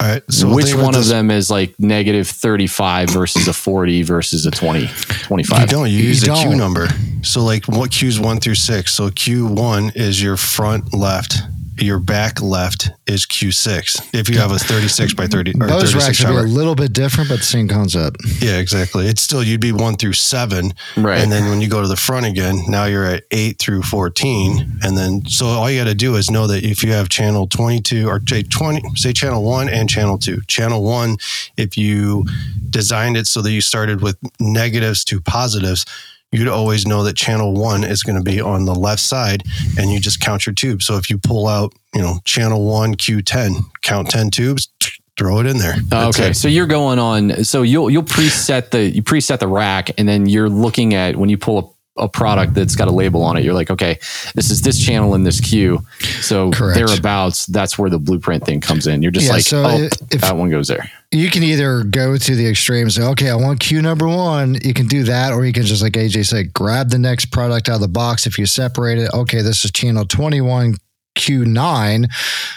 All 0.00 0.08
right. 0.08 0.22
So 0.30 0.52
which 0.52 0.66
think 0.66 0.76
about 0.78 0.84
one 0.86 0.94
of 0.96 1.06
them 1.06 1.30
is 1.30 1.50
like 1.50 1.74
negative 1.78 2.26
35 2.28 3.10
versus 3.10 3.46
a 3.48 3.52
40 3.52 4.02
versus 4.02 4.46
a 4.46 4.50
20 4.50 4.80
You 4.80 4.88
25 4.88 5.68
don't. 5.68 5.90
You, 5.90 5.98
You 5.98 6.04
use 6.08 6.20
the 6.22 6.34
Q 6.34 6.50
don't. 6.50 6.58
number. 6.58 6.88
So 7.22 7.42
like 7.42 7.66
what 7.66 7.90
Q's 7.90 8.18
one 8.18 8.40
through 8.40 8.56
six. 8.56 8.92
So 8.92 9.10
Q 9.10 9.46
one 9.46 9.92
is 9.94 10.22
your 10.22 10.36
front 10.36 10.94
left. 10.94 11.36
Your 11.78 11.98
back 11.98 12.42
left 12.42 12.90
is 13.06 13.24
Q 13.24 13.52
six. 13.52 13.96
If 14.12 14.28
you 14.28 14.36
have 14.36 14.50
a 14.50 14.58
thirty 14.58 14.88
six 14.88 15.14
by 15.14 15.26
thirty 15.26 15.52
or 15.58 15.66
Those 15.66 15.92
thirty 15.92 16.04
racks 16.04 16.18
six 16.18 16.24
would 16.28 16.44
be 16.44 16.50
a 16.50 16.54
little 16.54 16.74
bit 16.74 16.92
different, 16.92 17.30
but 17.30 17.38
the 17.38 17.44
same 17.44 17.68
concept. 17.68 18.18
Yeah, 18.38 18.58
exactly. 18.58 19.06
It's 19.06 19.22
still 19.22 19.42
you'd 19.42 19.62
be 19.62 19.72
one 19.72 19.96
through 19.96 20.12
seven, 20.12 20.74
right 20.98 21.22
and 21.22 21.32
then 21.32 21.48
when 21.48 21.62
you 21.62 21.68
go 21.68 21.80
to 21.80 21.88
the 21.88 21.96
front 21.96 22.26
again, 22.26 22.58
now 22.68 22.84
you're 22.84 23.06
at 23.06 23.24
eight 23.30 23.58
through 23.58 23.82
fourteen, 23.82 24.78
and 24.82 24.94
then 24.94 25.24
so 25.24 25.46
all 25.46 25.70
you 25.70 25.80
got 25.80 25.88
to 25.88 25.94
do 25.94 26.16
is 26.16 26.30
know 26.30 26.46
that 26.48 26.64
if 26.64 26.84
you 26.84 26.92
have 26.92 27.08
channel 27.08 27.46
twenty 27.46 27.80
two 27.80 28.08
or 28.08 28.20
say 28.28 28.42
twenty, 28.42 28.82
say 28.96 29.14
channel 29.14 29.42
one 29.42 29.70
and 29.70 29.88
channel 29.88 30.18
two. 30.18 30.42
Channel 30.48 30.82
one, 30.82 31.16
if 31.56 31.78
you 31.78 32.26
designed 32.68 33.16
it 33.16 33.26
so 33.26 33.40
that 33.40 33.52
you 33.52 33.62
started 33.62 34.02
with 34.02 34.18
negatives 34.38 35.02
to 35.04 35.18
positives, 35.18 35.86
you'd 36.32 36.48
always 36.48 36.86
know 36.86 37.02
that 37.04 37.16
channel 37.16 37.52
one 37.52 37.84
is 37.84 38.02
going 38.02 38.16
to 38.16 38.22
be 38.22 38.40
on 38.40 38.64
the 38.64 38.74
left 38.74 39.02
side, 39.02 39.42
and 39.78 39.90
you 39.90 40.00
just 40.00 40.20
count 40.20 40.46
your 40.46 40.54
tubes. 40.54 40.86
So 40.86 40.96
if 40.96 41.10
you 41.10 41.18
pull 41.18 41.46
out, 41.46 41.72
you 41.94 42.00
know, 42.00 42.18
channel 42.24 42.64
one 42.64 42.94
Q 42.94 43.22
ten, 43.22 43.54
count 43.82 44.10
ten 44.10 44.30
tubes. 44.30 44.68
Throw 45.18 45.40
it 45.40 45.44
in 45.44 45.58
there. 45.58 45.74
Oh, 45.76 45.82
That's 45.88 46.18
okay, 46.18 46.30
it. 46.30 46.34
so 46.34 46.48
you're 46.48 46.66
going 46.66 46.98
on. 46.98 47.44
So 47.44 47.60
you'll 47.60 47.90
you'll 47.90 48.04
preset 48.04 48.70
the 48.70 48.84
you 48.88 49.02
preset 49.02 49.40
the 49.40 49.48
rack, 49.48 49.90
and 49.98 50.08
then 50.08 50.24
you're 50.24 50.48
looking 50.48 50.94
at 50.94 51.16
when 51.16 51.28
you 51.28 51.36
pull 51.36 51.58
a, 51.58 51.62
a 52.00 52.08
product 52.08 52.54
that's 52.54 52.74
got 52.74 52.88
a 52.88 52.90
label 52.90 53.22
on 53.22 53.36
it. 53.36 53.44
You're 53.44 53.54
like, 53.54 53.70
okay, 53.70 53.98
this 54.34 54.50
is 54.50 54.62
this 54.62 54.84
channel 54.84 55.14
in 55.14 55.22
this 55.22 55.40
queue. 55.40 55.80
So 56.20 56.50
Correct. 56.50 56.76
thereabouts, 56.78 57.46
that's 57.46 57.78
where 57.78 57.90
the 57.90 57.98
blueprint 57.98 58.44
thing 58.44 58.60
comes 58.60 58.86
in. 58.86 59.02
You're 59.02 59.12
just 59.12 59.26
Yeah, 59.26 59.32
like, 59.32 59.42
so 59.44 59.64
oh, 59.66 59.88
if- 60.10 60.20
that 60.20 60.36
one 60.36 60.50
goes 60.50 60.68
there. 60.68 60.90
You 61.12 61.28
can 61.28 61.42
either 61.42 61.82
go 61.82 62.16
to 62.16 62.36
the 62.36 62.46
extreme 62.48 62.82
and 62.84 62.92
say, 62.92 63.02
okay, 63.02 63.30
I 63.30 63.34
want 63.34 63.58
Q 63.58 63.82
number 63.82 64.06
one. 64.06 64.56
You 64.62 64.72
can 64.72 64.86
do 64.86 65.02
that, 65.04 65.32
or 65.32 65.44
you 65.44 65.52
can 65.52 65.64
just 65.64 65.82
like 65.82 65.94
AJ 65.94 66.26
said, 66.26 66.54
grab 66.54 66.90
the 66.90 66.98
next 67.00 67.26
product 67.26 67.68
out 67.68 67.76
of 67.76 67.80
the 67.80 67.88
box. 67.88 68.26
If 68.26 68.38
you 68.38 68.46
separate 68.46 68.98
it, 68.98 69.10
okay, 69.12 69.42
this 69.42 69.64
is 69.64 69.72
channel 69.72 70.04
21 70.04 70.76
Q9, 71.18 72.06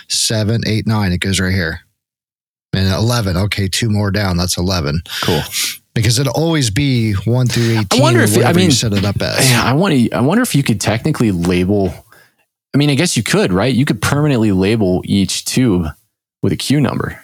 7, 0.08 0.62
8, 0.68 0.86
9. 0.88 1.12
It 1.12 1.18
goes 1.20 1.40
right 1.40 1.52
here. 1.54 1.80
And 2.74 2.92
11, 2.94 3.38
okay, 3.38 3.68
two 3.68 3.90
more 3.90 4.12
down. 4.12 4.38
That's 4.38 4.58
11. 4.58 5.02
Cool. 5.24 5.42
Because 5.96 6.18
it'll 6.18 6.34
always 6.34 6.70
be 6.72 7.14
1 7.14 7.48
through 7.48 7.80
18. 7.80 7.86
I 8.00 8.02
wonder 8.02 8.22
if- 8.22 8.34
I 8.34 8.38
whatever 8.38 8.60
you 8.60 8.68
mean- 8.68 8.76
set 8.76 8.94
it 8.94 9.06
up 9.06 9.22
as. 9.22 9.50
Yeah, 9.50 9.64
I 9.64 9.74
want 9.74 9.94
to. 9.94 10.12
I 10.12 10.22
wonder 10.22 10.42
if 10.42 10.56
you 10.56 10.64
could 10.64 10.82
technically 10.82 11.32
label. 11.32 11.94
I 12.74 12.78
mean, 12.80 12.90
I 12.90 12.96
guess 12.96 13.16
you 13.16 13.22
could, 13.22 13.54
right? 13.54 13.74
You 13.74 13.86
could 13.86 14.02
permanently 14.02 14.52
label 14.52 15.02
each 15.06 15.46
tube 15.46 15.86
with 16.42 16.52
a 16.52 16.56
Q 16.56 16.82
number 16.82 17.20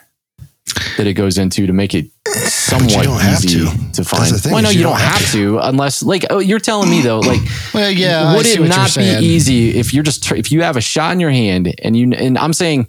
that 0.96 1.06
it 1.08 1.14
goes 1.14 1.36
into 1.36 1.66
to 1.66 1.72
make 1.72 1.94
it 1.94 2.06
somewhat 2.44 3.06
easy 3.24 3.48
to. 3.64 3.92
to, 3.94 4.04
find. 4.04 4.32
thing 4.36 4.52
well, 4.52 4.62
no, 4.62 4.68
you, 4.70 4.78
you 4.78 4.82
don't, 4.84 4.92
don't 4.92 5.00
have, 5.00 5.20
have 5.22 5.32
to. 5.32 5.58
unless, 5.58 6.04
like, 6.04 6.24
oh, 6.30 6.38
you're 6.38 6.60
telling 6.60 6.88
me 6.88 7.00
though, 7.00 7.18
like, 7.18 7.40
Well, 7.74 7.90
yeah. 7.90 8.36
Would 8.36 8.46
it 8.46 8.60
not 8.68 8.86
be 8.86 9.02
saying. 9.02 9.24
easy 9.24 9.76
if 9.76 9.92
you're 9.92 10.04
just 10.04 10.30
if 10.30 10.52
you 10.52 10.62
have 10.62 10.76
a 10.76 10.80
shot 10.80 11.12
in 11.12 11.18
your 11.18 11.30
hand 11.30 11.74
and 11.82 11.96
you 11.96 12.12
and 12.12 12.38
I'm 12.38 12.52
saying 12.52 12.88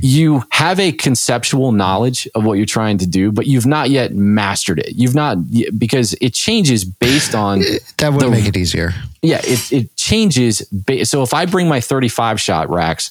you 0.00 0.42
have 0.50 0.78
a 0.80 0.92
conceptual 0.92 1.72
knowledge 1.72 2.28
of 2.34 2.44
what 2.44 2.54
you're 2.54 2.66
trying 2.66 2.98
to 2.98 3.06
do, 3.06 3.32
but 3.32 3.46
you've 3.46 3.66
not 3.66 3.90
yet 3.90 4.14
mastered 4.14 4.78
it. 4.78 4.94
You've 4.94 5.14
not 5.14 5.38
because 5.78 6.14
it 6.20 6.34
changes 6.34 6.84
based 6.84 7.34
on 7.34 7.60
That 7.98 8.12
would 8.12 8.22
the- 8.22 8.30
make 8.30 8.46
it 8.46 8.56
easier. 8.56 8.92
yeah, 9.22 9.40
it, 9.44 9.72
it 9.72 9.96
changes. 9.96 10.62
ba- 10.72 11.04
So 11.04 11.22
if 11.22 11.32
I 11.34 11.46
bring 11.46 11.68
my 11.68 11.80
35 11.80 12.40
shot 12.40 12.68
racks 12.70 13.10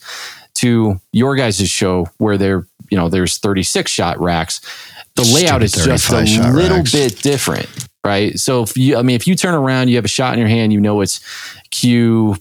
to 0.55 0.99
your 1.11 1.35
guys' 1.35 1.67
show 1.69 2.07
where 2.17 2.37
there, 2.37 2.67
you 2.89 2.97
know, 2.97 3.09
there's 3.09 3.37
36 3.37 3.91
shot 3.91 4.19
racks, 4.19 4.61
the 5.15 5.23
layout 5.23 5.63
is 5.63 5.73
just 5.73 6.09
a 6.09 6.21
little 6.51 6.77
racks. 6.77 6.91
bit 6.91 7.21
different, 7.21 7.67
right? 8.05 8.37
So 8.39 8.63
if 8.63 8.77
you, 8.77 8.97
I 8.97 9.01
mean, 9.01 9.15
if 9.15 9.27
you 9.27 9.35
turn 9.35 9.53
around, 9.55 9.89
you 9.89 9.95
have 9.95 10.05
a 10.05 10.09
shot 10.09 10.33
in 10.33 10.39
your 10.39 10.47
hand, 10.47 10.71
you 10.73 10.79
know 10.79 11.01
it's 11.01 11.19
Q, 11.71 12.37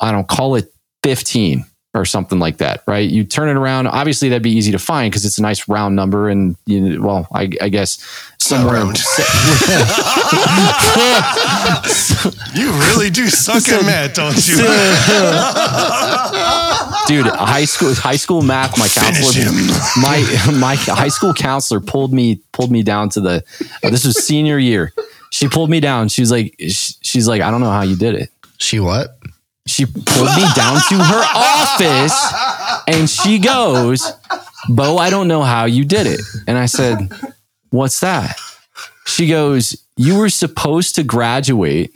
I 0.00 0.12
don't 0.12 0.28
call 0.28 0.54
it 0.56 0.72
15 1.02 1.64
or 1.94 2.04
something 2.04 2.38
like 2.40 2.58
that, 2.58 2.82
right? 2.86 3.08
You 3.08 3.22
turn 3.24 3.48
it 3.48 3.56
around. 3.56 3.86
Obviously, 3.86 4.28
that'd 4.28 4.42
be 4.42 4.50
easy 4.50 4.72
to 4.72 4.78
find 4.78 5.10
because 5.12 5.24
it's 5.24 5.38
a 5.38 5.42
nice 5.42 5.68
round 5.68 5.94
number, 5.94 6.28
and 6.28 6.56
you, 6.66 7.00
well, 7.00 7.28
I, 7.32 7.48
I 7.62 7.68
guess 7.68 8.04
somewhere. 8.38 8.74
round. 8.74 8.98
You 12.54 12.70
really 12.72 13.10
do 13.10 13.28
suck 13.28 13.68
at 13.68 13.84
math, 13.84 14.14
don't 14.14 14.34
you? 14.48 14.56
dude 17.06 17.26
high 17.26 17.66
school 17.66 17.92
high 17.94 18.16
school 18.16 18.40
math 18.40 18.78
my 18.78 18.88
counselor 18.88 19.44
him. 19.44 19.54
my 20.00 20.24
my 20.58 20.74
high 20.76 21.08
school 21.08 21.34
counselor 21.34 21.78
pulled 21.80 22.14
me 22.14 22.36
pulled 22.52 22.70
me 22.70 22.82
down 22.82 23.10
to 23.10 23.20
the 23.20 23.44
uh, 23.82 23.90
this 23.90 24.06
was 24.06 24.16
senior 24.24 24.58
year 24.58 24.90
she 25.30 25.46
pulled 25.46 25.68
me 25.68 25.80
down 25.80 26.08
she 26.08 26.22
was 26.22 26.30
like 26.30 26.54
sh- 26.66 26.92
she's 27.02 27.28
like 27.28 27.42
i 27.42 27.50
don't 27.50 27.60
know 27.60 27.70
how 27.70 27.82
you 27.82 27.94
did 27.94 28.14
it 28.14 28.30
She 28.56 28.80
what? 28.80 29.18
She 29.66 29.86
pulled 29.86 30.36
me 30.36 30.44
down 30.54 30.78
to 30.88 30.96
her 30.96 31.24
office 31.34 32.84
and 32.86 33.08
she 33.08 33.38
goes 33.38 34.12
bo 34.68 34.98
i 34.98 35.10
don't 35.10 35.28
know 35.28 35.42
how 35.42 35.64
you 35.64 35.84
did 35.84 36.06
it. 36.06 36.20
And 36.46 36.58
i 36.58 36.66
said 36.66 37.10
what's 37.70 38.00
that? 38.00 38.36
She 39.06 39.28
goes 39.28 39.76
you 39.96 40.18
were 40.18 40.28
supposed 40.28 40.96
to 40.96 41.02
graduate 41.02 41.94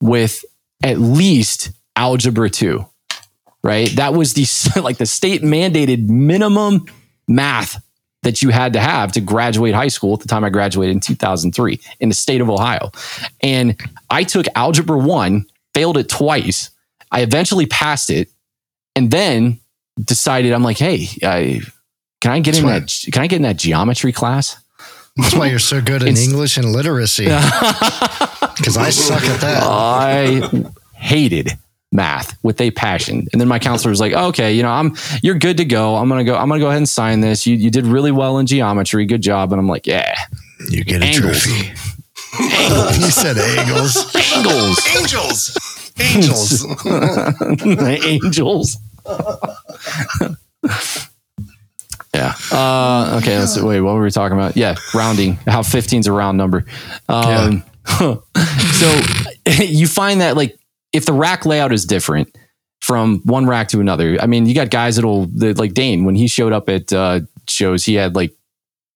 with 0.00 0.44
at 0.82 0.98
least 0.98 1.70
algebra 1.96 2.48
2 2.50 2.86
right? 3.62 3.90
That 3.90 4.14
was 4.14 4.34
the 4.34 4.80
like 4.82 4.98
the 4.98 5.06
state 5.06 5.42
mandated 5.42 6.08
minimum 6.08 6.86
math 7.28 7.82
that 8.22 8.42
you 8.42 8.50
had 8.50 8.74
to 8.74 8.80
have 8.80 9.12
to 9.12 9.20
graduate 9.20 9.74
high 9.74 9.88
school 9.88 10.14
at 10.14 10.20
the 10.20 10.28
time 10.28 10.44
i 10.44 10.50
graduated 10.50 10.94
in 10.94 11.00
2003 11.00 11.80
in 12.00 12.08
the 12.08 12.14
state 12.14 12.40
of 12.40 12.50
ohio. 12.50 12.90
And 13.42 13.80
i 14.08 14.24
took 14.24 14.46
algebra 14.54 14.98
1 14.98 15.46
failed 15.74 15.96
it 15.96 16.08
twice 16.08 16.70
i 17.10 17.20
eventually 17.22 17.66
passed 17.66 18.10
it 18.10 18.28
and 18.96 19.10
then 19.10 19.58
decided 20.02 20.52
i'm 20.52 20.62
like 20.62 20.78
hey 20.78 21.06
I, 21.22 21.60
can 22.20 22.32
i 22.32 22.40
get 22.40 22.58
in 22.58 22.66
that 22.66 22.92
can 23.12 23.22
i 23.22 23.26
get 23.26 23.36
in 23.36 23.42
that 23.42 23.56
geometry 23.56 24.12
class 24.12 24.56
That's 25.16 25.34
why 25.34 25.46
you're 25.46 25.58
so 25.58 25.80
good 25.80 26.02
in 26.02 26.08
It's- 26.14 26.24
English 26.26 26.56
and 26.56 26.72
literacy. 26.72 27.26
Because 28.60 28.76
I 28.76 28.90
suck 28.90 29.22
at 29.22 29.40
that. 29.40 29.62
I 29.62 30.42
hated 30.94 31.56
math 31.92 32.36
with 32.42 32.60
a 32.60 32.70
passion. 32.72 33.26
And 33.32 33.40
then 33.40 33.48
my 33.48 33.58
counselor 33.58 33.88
was 33.90 34.00
like, 34.00 34.12
okay, 34.12 34.52
you 34.52 34.62
know, 34.62 34.68
I'm 34.68 34.94
you're 35.22 35.38
good 35.38 35.56
to 35.56 35.64
go. 35.64 35.96
I'm 35.96 36.10
gonna 36.10 36.24
go, 36.24 36.36
I'm 36.36 36.46
gonna 36.48 36.60
go 36.60 36.66
ahead 36.66 36.76
and 36.76 36.88
sign 36.88 37.20
this. 37.22 37.46
You 37.46 37.56
you 37.56 37.70
did 37.70 37.86
really 37.86 38.12
well 38.12 38.36
in 38.38 38.44
geometry. 38.46 39.06
Good 39.06 39.22
job. 39.22 39.52
And 39.54 39.58
I'm 39.60 39.66
like, 39.66 39.86
yeah. 39.86 40.14
You 40.68 40.84
get 40.84 41.00
a 41.00 41.06
Angles. 41.06 41.42
trophy. 41.42 41.72
you 43.00 43.10
said 43.10 43.38
angles. 43.38 44.14
Angles. 44.36 44.86
Angels. 44.96 45.56
Angels. 46.00 46.66
angels. 48.04 48.76
yeah. 52.14 52.34
Uh, 52.52 53.18
okay. 53.20 53.38
Let's 53.38 53.60
wait. 53.60 53.80
What 53.80 53.94
were 53.94 54.02
we 54.02 54.10
talking 54.10 54.36
about? 54.36 54.56
Yeah, 54.56 54.76
rounding. 54.94 55.34
How 55.46 55.62
15 55.62 56.00
is 56.00 56.06
a 56.06 56.12
round 56.12 56.38
number. 56.38 56.64
Um, 57.08 57.62
so 57.98 59.00
you 59.46 59.86
find 59.86 60.20
that 60.20 60.36
like 60.36 60.58
if 60.92 61.06
the 61.06 61.12
rack 61.12 61.46
layout 61.46 61.72
is 61.72 61.84
different 61.84 62.36
from 62.80 63.20
one 63.24 63.46
rack 63.46 63.68
to 63.68 63.80
another, 63.80 64.18
I 64.20 64.26
mean, 64.26 64.46
you 64.46 64.54
got 64.54 64.70
guys 64.70 64.96
that'll 64.96 65.26
like 65.26 65.74
Dane 65.74 66.04
when 66.04 66.14
he 66.14 66.28
showed 66.28 66.52
up 66.52 66.68
at 66.68 66.92
uh, 66.92 67.20
shows, 67.48 67.84
he 67.84 67.94
had 67.94 68.14
like 68.14 68.32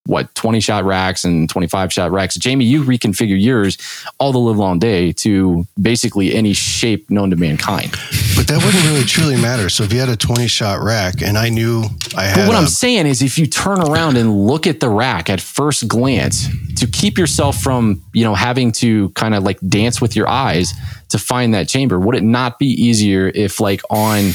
what 0.07 0.35
20 0.35 0.61
shot 0.61 0.85
racks 0.85 1.25
and 1.25 1.49
25 1.49 1.93
shot 1.93 2.11
racks. 2.11 2.35
Jamie, 2.37 2.67
you 2.67 2.83
reconfigure 2.85 3.41
yours 3.41 3.79
all 4.19 4.33
the 4.33 4.39
live 4.39 4.59
long 4.59 4.79
day 4.79 5.13
to 5.13 5.67
basically 5.81 6.35
any 6.35 6.53
shape 6.53 7.09
known 7.11 7.31
to 7.31 7.37
mankind. 7.37 7.93
But 8.37 8.47
that 8.49 8.63
wouldn't 8.63 8.85
really 8.85 9.05
truly 9.05 9.41
matter. 9.41 9.71
So 9.71 9.83
if 9.83 9.93
you 9.93 10.01
had 10.01 10.11
a 10.11 10.17
20 10.17 10.47
shot 10.47 10.83
rack 10.83 11.23
and 11.23 11.39
I 11.39 11.49
knew 11.49 11.85
I 12.17 12.25
had 12.25 12.37
But 12.37 12.49
what 12.49 12.57
i 12.57 12.61
I'm 12.61 12.67
saying 12.67 13.07
is 13.07 13.23
if 13.23 13.39
you 13.39 13.47
turn 13.47 13.81
around 13.81 14.19
and 14.19 14.47
look 14.47 14.67
at 14.67 14.81
the 14.81 14.91
rack 14.91 15.31
at 15.31 15.41
first 15.41 15.89
glance 15.89 16.49
to 16.77 16.87
keep 16.87 17.17
yourself 17.17 17.57
from, 17.57 18.03
you 18.13 18.25
know, 18.25 18.35
having 18.35 18.73
to 18.73 19.09
kind 19.11 19.35
of 19.35 19.43
like 19.43 19.59
dance 19.67 20.03
with 20.03 20.15
your 20.15 20.29
eyes 20.29 20.75
to 21.09 21.19
find 21.19 21.55
that 21.55 21.67
chamber, 21.67 21.99
would 21.99 22.15
it 22.15 22.23
not 22.23 22.59
be 22.59 22.67
easier 22.67 23.29
if 23.35 23.59
like 23.59 23.81
on 23.89 24.33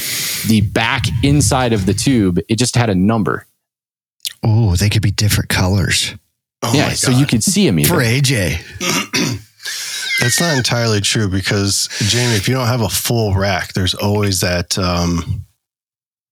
the 0.47 0.61
back 0.73 1.05
inside 1.21 1.73
of 1.73 1.85
the 1.85 1.93
tube, 1.93 2.39
it 2.49 2.55
just 2.55 2.75
had 2.75 2.89
a 2.89 2.95
number? 2.95 3.45
Oh, 4.43 4.75
they 4.75 4.89
could 4.89 5.01
be 5.01 5.11
different 5.11 5.49
colors 5.49 6.15
oh 6.63 6.73
yeah. 6.73 6.89
So 6.89 7.11
you 7.11 7.25
could 7.25 7.43
see 7.43 7.65
them 7.65 7.79
either. 7.79 7.93
for 7.93 8.01
AJ. 8.01 8.59
That's 10.19 10.41
not 10.41 10.57
entirely 10.57 10.99
true 10.99 11.29
because 11.29 11.87
Jamie, 11.99 12.35
if 12.35 12.47
you 12.47 12.55
don't 12.55 12.67
have 12.67 12.81
a 12.81 12.89
full 12.89 13.33
rack, 13.35 13.73
there's 13.73 13.93
always 13.93 14.41
that 14.41 14.77
um 14.77 15.45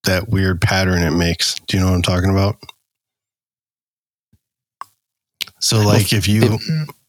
that 0.04 0.28
weird 0.28 0.60
pattern 0.60 1.02
it 1.02 1.16
makes. 1.16 1.54
Do 1.66 1.76
you 1.76 1.82
know 1.82 1.90
what 1.90 1.96
I'm 1.96 2.02
talking 2.02 2.30
about? 2.30 2.56
So 5.60 5.78
like 5.78 6.12
if 6.12 6.28
you 6.28 6.58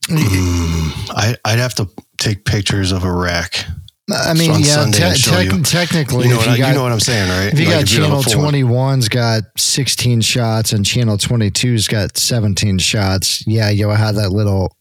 Mm, 0.10 0.92
I 1.12 1.36
I'd 1.46 1.60
have 1.60 1.76
to 1.76 1.88
take 2.18 2.44
pictures 2.44 2.92
of 2.92 3.04
a 3.04 3.12
rack. 3.12 3.64
I 4.12 4.34
mean, 4.34 4.52
yeah, 4.60 4.86
te- 4.92 5.04
and 5.04 5.18
show 5.18 5.32
tec- 5.32 5.52
you. 5.52 5.62
technically, 5.64 6.26
You 6.26 6.32
know, 6.32 6.38
what, 6.38 6.48
you 6.48 6.54
I- 6.54 6.58
got, 6.58 6.68
you 6.70 6.74
know 6.76 6.84
what 6.84 6.92
I'm 6.92 7.00
saying, 7.00 7.30
right? 7.30 7.54
if 7.54 7.60
you 7.60 7.66
Like, 7.66 7.76
got 7.76 7.84
a 7.84 7.86
channel 7.86 8.24
21's 8.24 9.10
got 9.10 9.44
16 9.58 10.22
shots 10.22 10.74
and 10.74 10.86
channel 10.86 11.18
22's 11.18 11.88
got 11.88 12.18
17 12.18 12.80
shots, 12.80 13.44
yeah, 13.48 13.70
you'll 13.70 13.94
have 13.94 14.16
that 14.16 14.32
little 14.32 14.76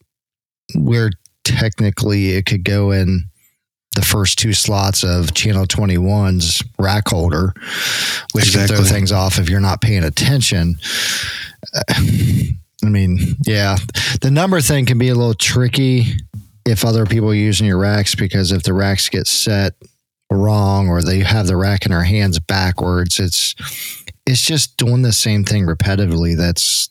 where 0.74 1.10
technically 1.44 2.30
it 2.30 2.46
could 2.46 2.64
go 2.64 2.90
in 2.90 3.24
the 3.94 4.02
first 4.02 4.38
two 4.38 4.52
slots 4.52 5.02
of 5.02 5.34
channel 5.34 5.66
21's 5.66 6.62
rack 6.78 7.08
holder, 7.08 7.52
which 8.32 8.52
can 8.52 8.66
throw 8.68 8.84
things 8.84 9.10
off 9.12 9.38
if 9.38 9.48
you're 9.48 9.60
not 9.60 9.80
paying 9.80 10.04
attention. 10.04 10.76
Uh, 11.74 11.82
I 12.84 12.88
mean, 12.90 13.18
yeah, 13.44 13.76
the 14.20 14.30
number 14.30 14.60
thing 14.60 14.86
can 14.86 14.98
be 14.98 15.08
a 15.08 15.14
little 15.16 15.34
tricky 15.34 16.12
if 16.68 16.84
other 16.84 17.06
people 17.06 17.30
are 17.30 17.34
using 17.34 17.66
your 17.66 17.78
racks 17.78 18.14
because 18.14 18.52
if 18.52 18.62
the 18.62 18.72
racks 18.72 19.08
get 19.08 19.26
set 19.26 19.74
wrong 20.30 20.88
or 20.88 21.02
they 21.02 21.20
have 21.20 21.46
the 21.46 21.56
rack 21.56 21.86
in 21.86 21.90
their 21.92 22.04
hands 22.04 22.38
backwards, 22.38 23.18
it's 23.18 23.54
it's 24.26 24.44
just 24.44 24.76
doing 24.76 25.02
the 25.02 25.12
same 25.12 25.44
thing 25.44 25.64
repetitively. 25.66 26.36
That's 26.36 26.90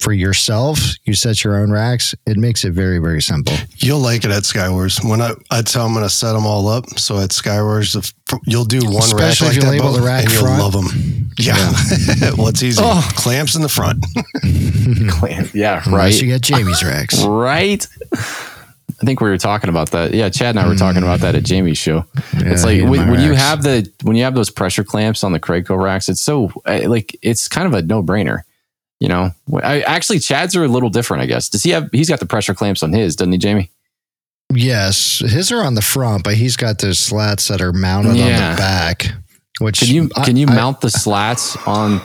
for 0.00 0.12
yourself. 0.12 0.80
You 1.04 1.14
set 1.14 1.44
your 1.44 1.56
own 1.56 1.70
racks. 1.70 2.14
It 2.26 2.36
makes 2.36 2.64
it 2.64 2.72
very 2.72 2.98
very 2.98 3.22
simple. 3.22 3.54
You'll 3.76 4.00
like 4.00 4.24
it 4.24 4.30
at 4.32 4.42
Skywars. 4.42 5.08
When 5.08 5.22
I, 5.22 5.34
I 5.50 5.62
tell 5.62 5.84
them 5.84 5.92
I'm 5.92 5.98
going 5.98 6.04
to 6.08 6.10
set 6.14 6.32
them 6.32 6.44
all 6.46 6.66
up. 6.68 6.88
So 6.98 7.18
at 7.20 7.30
Skywars, 7.30 7.94
if, 7.96 8.12
you'll 8.46 8.64
do 8.64 8.80
one 8.84 8.96
Especially 8.96 9.22
rack 9.22 9.32
if 9.32 9.40
like 9.42 9.54
you 9.56 9.62
that, 9.62 9.70
label 9.70 9.92
Bo, 9.92 9.98
the 10.00 10.02
rack 10.06 10.24
and 10.24 10.32
you'll 10.32 10.42
front. 10.42 10.58
love 10.62 10.72
them. 10.72 11.30
Yeah. 11.38 11.54
well, 12.36 12.50
easy. 12.50 12.82
Oh. 12.84 13.08
Clamps 13.14 13.54
in 13.54 13.62
the 13.62 13.68
front. 13.68 14.04
Clamps. 15.10 15.54
Yeah. 15.54 15.82
Unless 15.86 15.92
Right. 15.92 16.22
you 16.22 16.32
got 16.32 16.40
Jamie's 16.40 16.82
racks. 16.82 17.22
right. 17.24 17.86
I 19.04 19.06
think 19.06 19.20
we 19.20 19.28
were 19.28 19.36
talking 19.36 19.68
about 19.68 19.90
that. 19.90 20.14
Yeah, 20.14 20.30
Chad 20.30 20.56
and 20.56 20.60
I 20.60 20.66
were 20.66 20.76
talking 20.76 21.02
about 21.02 21.20
that 21.20 21.34
at 21.34 21.44
Jamie's 21.44 21.76
show. 21.76 22.06
it's 22.32 22.64
like 22.64 22.80
when, 22.82 23.10
when 23.10 23.20
you 23.20 23.34
have 23.34 23.62
the 23.62 23.86
when 24.02 24.16
you 24.16 24.24
have 24.24 24.34
those 24.34 24.48
pressure 24.48 24.82
clamps 24.82 25.22
on 25.22 25.32
the 25.32 25.38
Craigco 25.40 25.76
racks, 25.80 26.08
it's 26.08 26.22
so 26.22 26.50
uh, 26.64 26.80
like 26.88 27.14
it's 27.20 27.46
kind 27.46 27.66
of 27.66 27.74
a 27.74 27.82
no 27.82 28.02
brainer. 28.02 28.44
You 29.00 29.08
know, 29.08 29.32
I 29.62 29.82
actually 29.82 30.20
Chad's 30.20 30.56
are 30.56 30.64
a 30.64 30.68
little 30.68 30.88
different. 30.88 31.22
I 31.22 31.26
guess 31.26 31.50
does 31.50 31.62
he 31.62 31.70
have? 31.70 31.90
He's 31.92 32.08
got 32.08 32.20
the 32.20 32.24
pressure 32.26 32.54
clamps 32.54 32.82
on 32.82 32.92
his, 32.94 33.14
doesn't 33.16 33.32
he, 33.32 33.38
Jamie? 33.38 33.70
Yes, 34.54 35.18
his 35.18 35.52
are 35.52 35.62
on 35.62 35.74
the 35.74 35.82
front, 35.82 36.24
but 36.24 36.34
he's 36.34 36.56
got 36.56 36.78
those 36.78 36.98
slats 36.98 37.48
that 37.48 37.60
are 37.60 37.72
mounted 37.74 38.10
on 38.12 38.16
the 38.16 38.56
back. 38.56 39.06
Which 39.60 39.80
Can 39.80 39.88
you 39.94 40.10
I- 40.16 40.24
can 40.24 40.36
you 40.36 40.46
I- 40.48 40.54
mount 40.54 40.80
the 40.80 40.90
slats 40.90 41.56
on 41.66 42.00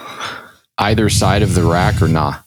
either 0.78 1.10
side 1.10 1.44
of 1.44 1.54
the 1.56 1.64
rack 1.64 2.02
or 2.02 2.08
not? 2.10 2.44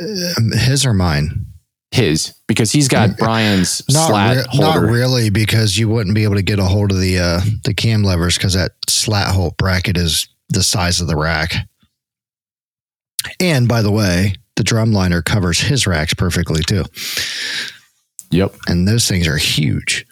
um, 0.00 0.52
his 0.52 0.84
or 0.84 0.92
mine? 0.92 1.46
His 1.92 2.34
because 2.46 2.70
he's 2.70 2.86
got 2.86 3.18
Brian's 3.18 3.82
Not, 3.90 4.08
slat 4.08 4.36
re- 4.52 4.58
not 4.60 4.78
really, 4.80 5.28
because 5.28 5.76
you 5.76 5.88
wouldn't 5.88 6.14
be 6.14 6.22
able 6.22 6.36
to 6.36 6.42
get 6.42 6.60
a 6.60 6.64
hold 6.64 6.92
of 6.92 7.00
the 7.00 7.18
uh, 7.18 7.40
the 7.64 7.74
cam 7.74 8.04
levers 8.04 8.36
because 8.36 8.54
that 8.54 8.72
slat 8.88 9.34
hole 9.34 9.54
bracket 9.58 9.96
is 9.96 10.28
the 10.50 10.62
size 10.62 11.00
of 11.00 11.08
the 11.08 11.16
rack. 11.16 11.52
And 13.40 13.66
by 13.68 13.82
the 13.82 13.90
way, 13.90 14.34
the 14.56 14.62
drum 14.62 14.92
liner 14.92 15.20
covers 15.20 15.60
his 15.60 15.86
racks 15.86 16.14
perfectly 16.14 16.62
too, 16.62 16.84
Yep, 18.30 18.54
and 18.68 18.86
those 18.86 19.08
things 19.08 19.26
are 19.26 19.36
huge. 19.36 20.06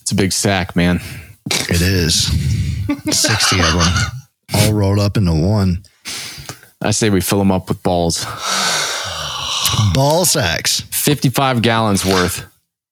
it's 0.00 0.12
a 0.12 0.16
big 0.16 0.32
sack, 0.32 0.76
man. 0.76 1.00
It 1.50 1.82
is 1.82 2.26
sixty 3.10 3.58
of 3.58 3.72
them, 3.72 3.92
all 4.54 4.72
rolled 4.72 4.98
up 5.00 5.16
into 5.16 5.32
one 5.34 5.82
I 6.80 6.92
say 6.92 7.10
we 7.10 7.20
fill 7.20 7.40
them 7.40 7.50
up 7.50 7.68
with 7.68 7.82
balls. 7.82 8.24
ball 9.94 10.24
sacks. 10.24 10.80
Fifty-five 10.80 11.62
gallons 11.62 12.04
worth. 12.04 12.46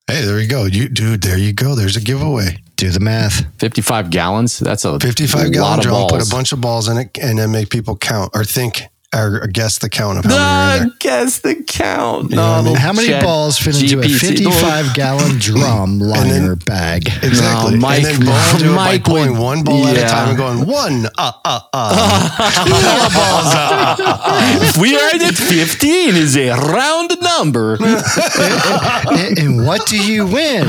Hey, 0.09 0.23
there 0.25 0.41
you 0.41 0.49
go. 0.49 0.65
You 0.65 0.89
dude, 0.89 1.23
there 1.23 1.39
you 1.39 1.53
go. 1.53 1.75
There's 1.75 1.97
a 1.97 2.01
giveaway. 2.01 2.59
Do 2.77 2.91
the 2.91 3.01
math. 3.01 3.47
55 3.59 4.11
gallons. 4.11 4.59
That's 4.59 4.85
a 4.85 5.01
55 5.01 5.47
lot 5.47 5.53
gallon 5.53 5.81
drum, 5.81 6.09
put 6.11 6.27
a 6.27 6.31
bunch 6.31 6.53
of 6.53 6.61
balls 6.61 6.89
in 6.89 6.99
it, 6.99 7.17
and 7.19 7.39
then 7.39 7.51
make 7.51 7.71
people 7.71 7.97
count 7.97 8.33
or 8.35 8.45
think 8.45 8.83
or 9.15 9.47
guess 9.47 9.79
the 9.79 9.89
count 9.89 10.19
of 10.19 10.25
how 10.25 10.31
many 10.31 10.41
are 10.41 10.77
in 10.77 10.89
there. 10.89 10.97
guess 10.99 11.39
the 11.39 11.55
count. 11.63 12.31
know 12.31 12.37
what 12.37 12.59
I 12.59 12.63
mean? 12.63 12.77
How 12.77 12.93
many 12.93 13.09
Chat 13.09 13.23
balls 13.23 13.59
fit 13.59 13.81
into 13.81 14.01
a 14.01 14.03
GPT. 14.03 14.45
55 14.45 14.95
gallon 14.95 15.39
drum 15.39 15.99
liner 16.01 16.57
bag? 16.57 17.07
Exactly. 17.23 17.75
No, 17.75 17.81
Mike- 17.81 18.05
and 18.05 18.23
then 18.23 18.27
Bo 18.27 18.59
do 18.59 18.73
it 18.73 18.75
Mike 18.75 19.05
by 19.05 19.11
pulling 19.11 19.33
would- 19.33 19.41
one 19.41 19.65
ball 19.65 19.87
at 19.87 19.97
a 19.97 20.01
yeah. 20.01 20.09
time 20.09 20.29
and 20.31 20.39
going 20.39 20.67
one, 20.67 21.07
uh, 21.17 21.33
uh, 21.45 21.61
uh. 21.73 22.39
if 24.63 24.77
we 24.81 24.97
are 24.97 25.09
at 25.15 25.35
15 25.35 26.17
is 26.17 26.37
a 26.37 26.51
round 26.51 27.13
number. 27.23 27.75
and, 27.81 29.39
and 29.39 29.67
what 29.67 29.87
do 29.87 29.97
you 30.03 30.27
win? 30.27 30.69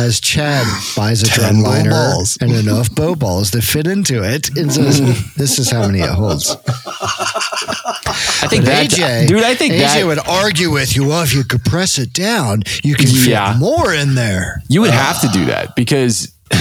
As 0.00 0.18
Chad 0.18 0.66
buys 0.96 1.22
a 1.22 1.26
drum 1.26 1.60
liner 1.60 1.90
balls. 1.90 2.38
and 2.40 2.52
enough 2.52 2.90
bow 2.94 3.14
balls 3.14 3.50
to 3.50 3.60
fit 3.60 3.86
into 3.86 4.22
it, 4.22 4.48
and 4.56 4.72
says, 4.72 5.00
"This 5.34 5.58
is 5.58 5.70
how 5.70 5.86
many 5.86 6.00
it 6.00 6.08
holds." 6.08 6.56
I 6.64 8.46
think 8.48 8.64
that, 8.64 8.90
AJ, 8.90 9.28
dude, 9.28 9.42
I 9.42 9.54
think 9.54 9.74
AJ 9.74 9.78
that 10.00 10.06
would 10.06 10.18
argue 10.26 10.70
with 10.70 10.96
you. 10.96 11.06
Well, 11.06 11.22
if 11.22 11.34
you 11.34 11.44
compress 11.44 11.98
it 11.98 12.12
down, 12.12 12.62
you 12.82 12.94
can 12.94 13.08
Yeah. 13.10 13.52
fit 13.52 13.60
more 13.60 13.92
in 13.92 14.14
there. 14.14 14.62
you 14.68 14.80
would 14.80 14.90
have 14.90 15.20
to 15.20 15.28
do 15.28 15.44
that 15.46 15.76
because 15.76 16.32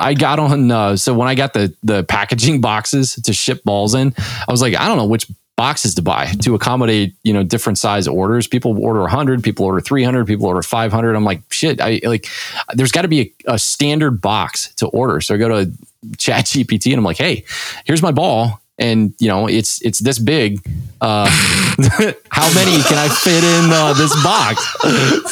I 0.00 0.14
got 0.14 0.38
on. 0.38 0.70
Uh, 0.70 0.96
so 0.96 1.12
when 1.14 1.28
I 1.28 1.34
got 1.34 1.52
the 1.52 1.74
the 1.82 2.02
packaging 2.04 2.60
boxes 2.60 3.14
to 3.16 3.32
ship 3.32 3.62
balls 3.64 3.94
in, 3.94 4.14
I 4.18 4.50
was 4.50 4.60
like, 4.62 4.74
I 4.74 4.88
don't 4.88 4.96
know 4.96 5.06
which 5.06 5.26
boxes 5.60 5.94
to 5.94 6.00
buy 6.00 6.24
to 6.40 6.54
accommodate 6.54 7.14
you 7.22 7.34
know 7.34 7.42
different 7.42 7.76
size 7.76 8.08
orders. 8.08 8.46
People 8.46 8.82
order 8.82 9.00
100, 9.00 9.44
people 9.44 9.66
order 9.66 9.78
300, 9.78 10.26
people 10.26 10.46
order 10.46 10.62
500. 10.62 11.14
I'm 11.14 11.22
like, 11.22 11.42
shit. 11.50 11.82
I 11.82 12.00
like. 12.02 12.26
There's 12.72 12.92
got 12.92 13.02
to 13.02 13.08
be 13.08 13.34
a, 13.46 13.54
a 13.54 13.58
standard 13.58 14.22
box 14.22 14.72
to 14.76 14.86
order. 14.86 15.20
So 15.20 15.34
I 15.34 15.36
go 15.36 15.48
to 15.48 15.70
Chat 16.16 16.46
GPT 16.46 16.92
and 16.92 16.98
I'm 16.98 17.04
like, 17.04 17.18
hey, 17.18 17.44
here's 17.84 18.00
my 18.00 18.10
ball. 18.10 18.62
And 18.80 19.14
you 19.20 19.28
know 19.28 19.46
it's 19.46 19.80
it's 19.82 20.00
this 20.00 20.18
big. 20.18 20.58
Uh, 21.02 21.26
how 22.30 22.52
many 22.54 22.82
can 22.82 22.98
I 22.98 23.08
fit 23.08 23.44
in 23.44 23.70
uh, 23.70 23.94
this 23.94 24.12
box? 24.22 24.66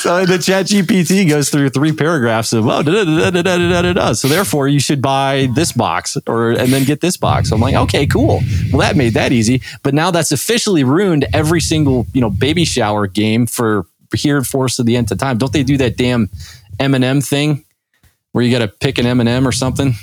so 0.01 0.25
the 0.25 0.39
Chat 0.39 0.67
GPT 0.67 1.29
goes 1.29 1.51
through 1.51 1.71
three 1.71 1.93
paragraphs 1.93 2.53
of 2.53 2.67
oh 2.67 2.83
da, 2.83 3.31
da, 3.31 3.93
da, 3.93 4.13
so 4.13 4.29
therefore 4.29 4.69
you 4.69 4.81
should 4.81 5.03
buy 5.03 5.49
this 5.55 5.73
box 5.73 6.17
or 6.27 6.53
and 6.53 6.73
then 6.73 6.85
get 6.85 7.01
this 7.01 7.17
box. 7.17 7.51
I'm 7.51 7.61
like 7.61 7.75
okay 7.75 8.07
cool. 8.07 8.41
Well 8.71 8.81
that 8.81 8.97
made 8.97 9.15
that 9.15 9.33
easy, 9.33 9.63
but 9.83 9.95
now 9.95 10.11
that's 10.11 10.31
officially 10.31 10.85
ruined 10.85 11.27
every 11.33 11.61
single 11.61 12.07
you 12.13 12.21
know 12.21 12.31
baby 12.31 12.65
shower 12.65 13.07
game 13.07 13.47
for 13.47 13.87
here 14.15 14.43
Force 14.43 14.77
to 14.77 14.83
the 14.83 14.97
End 14.97 15.11
of 15.11 15.19
Time. 15.19 15.39
Don't 15.39 15.53
they 15.53 15.63
do 15.63 15.77
that 15.79 15.97
damn 15.97 16.31
M 16.79 16.95
and 16.95 17.05
M 17.05 17.21
thing 17.21 17.65
where 18.33 18.45
you 18.45 18.51
got 18.51 18.65
to 18.65 18.69
pick 18.69 18.99
an 18.99 19.07
M 19.07 19.21
and 19.21 19.29
M 19.29 19.47
or 19.47 19.53
something 19.53 19.95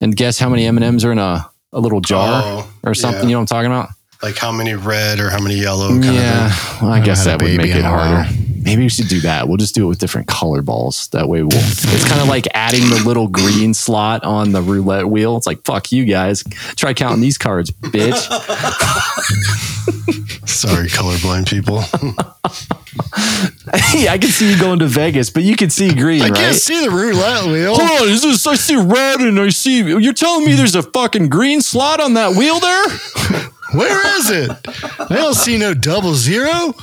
and 0.00 0.16
guess 0.16 0.38
how 0.38 0.48
many 0.48 0.66
M 0.66 0.76
and 0.76 0.84
M's 0.84 1.04
are 1.04 1.12
in 1.12 1.18
a 1.18 1.49
a 1.72 1.80
little 1.80 2.00
jar 2.00 2.42
Oh, 2.44 2.72
or 2.82 2.94
something? 2.94 3.22
yeah. 3.22 3.26
You 3.28 3.32
know 3.32 3.38
what 3.40 3.52
I'm 3.52 3.64
talking 3.64 3.70
about? 3.70 3.90
Like 4.22 4.36
how 4.36 4.52
many 4.52 4.74
red 4.74 5.18
or 5.20 5.30
how 5.30 5.40
many 5.40 5.54
yellow 5.56 5.88
kind 5.88 6.04
yeah, 6.04 6.46
of 6.46 6.82
well, 6.82 6.92
I 6.92 7.00
guess 7.00 7.24
that 7.24 7.40
would 7.40 7.56
make 7.56 7.74
it 7.74 7.82
harder. 7.84 8.28
while. 8.30 8.49
Maybe 8.62 8.82
we 8.82 8.88
should 8.88 9.08
do 9.08 9.20
that. 9.20 9.48
We'll 9.48 9.56
just 9.56 9.74
do 9.74 9.84
it 9.84 9.88
with 9.88 9.98
different 9.98 10.28
color 10.28 10.62
balls. 10.62 11.08
That 11.08 11.28
way, 11.28 11.42
we'll. 11.42 11.50
It's 11.52 12.08
kind 12.08 12.20
of 12.20 12.28
like 12.28 12.46
adding 12.54 12.82
the 12.90 13.02
little 13.06 13.26
green 13.26 13.74
slot 13.74 14.22
on 14.24 14.52
the 14.52 14.60
roulette 14.60 15.08
wheel. 15.08 15.36
It's 15.36 15.46
like 15.46 15.64
fuck 15.64 15.90
you 15.92 16.04
guys. 16.04 16.44
Try 16.76 16.92
counting 16.94 17.22
these 17.22 17.38
cards, 17.38 17.70
bitch. 17.70 18.16
Sorry, 20.46 20.88
colorblind 20.88 21.48
people. 21.48 21.80
hey, 23.74 24.08
I 24.08 24.18
can 24.18 24.28
see 24.30 24.50
you 24.52 24.58
going 24.58 24.80
to 24.80 24.86
Vegas, 24.86 25.30
but 25.30 25.42
you 25.42 25.56
can 25.56 25.70
see 25.70 25.94
green, 25.94 26.20
I 26.22 26.28
right? 26.28 26.34
can't 26.34 26.56
see 26.56 26.84
the 26.84 26.90
roulette 26.90 27.46
wheel. 27.46 27.74
Hold 27.76 28.02
on, 28.02 28.08
is 28.08 28.22
this? 28.22 28.46
I 28.46 28.54
see 28.56 28.76
red, 28.76 29.20
and 29.20 29.38
I 29.40 29.48
see. 29.50 29.78
You're 29.78 30.12
telling 30.12 30.44
me 30.44 30.54
there's 30.54 30.74
a 30.74 30.82
fucking 30.82 31.28
green 31.28 31.62
slot 31.62 32.00
on 32.00 32.14
that 32.14 32.36
wheel 32.36 32.60
there? 32.60 32.88
Where 33.72 34.18
is 34.18 34.30
it? 34.30 34.50
I 34.98 35.14
don't 35.14 35.34
see 35.34 35.56
no 35.56 35.72
double 35.72 36.14
zero. 36.14 36.74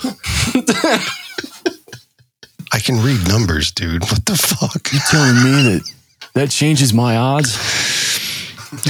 I 2.71 2.79
can 2.79 3.01
read 3.01 3.27
numbers, 3.27 3.71
dude. 3.71 4.03
What 4.03 4.25
the 4.25 4.35
fuck? 4.35 4.91
You 4.91 4.99
telling 5.09 5.35
me 5.35 5.63
that 5.63 5.93
that 6.33 6.49
changes 6.49 6.93
my 6.93 7.17
odds? 7.17 7.55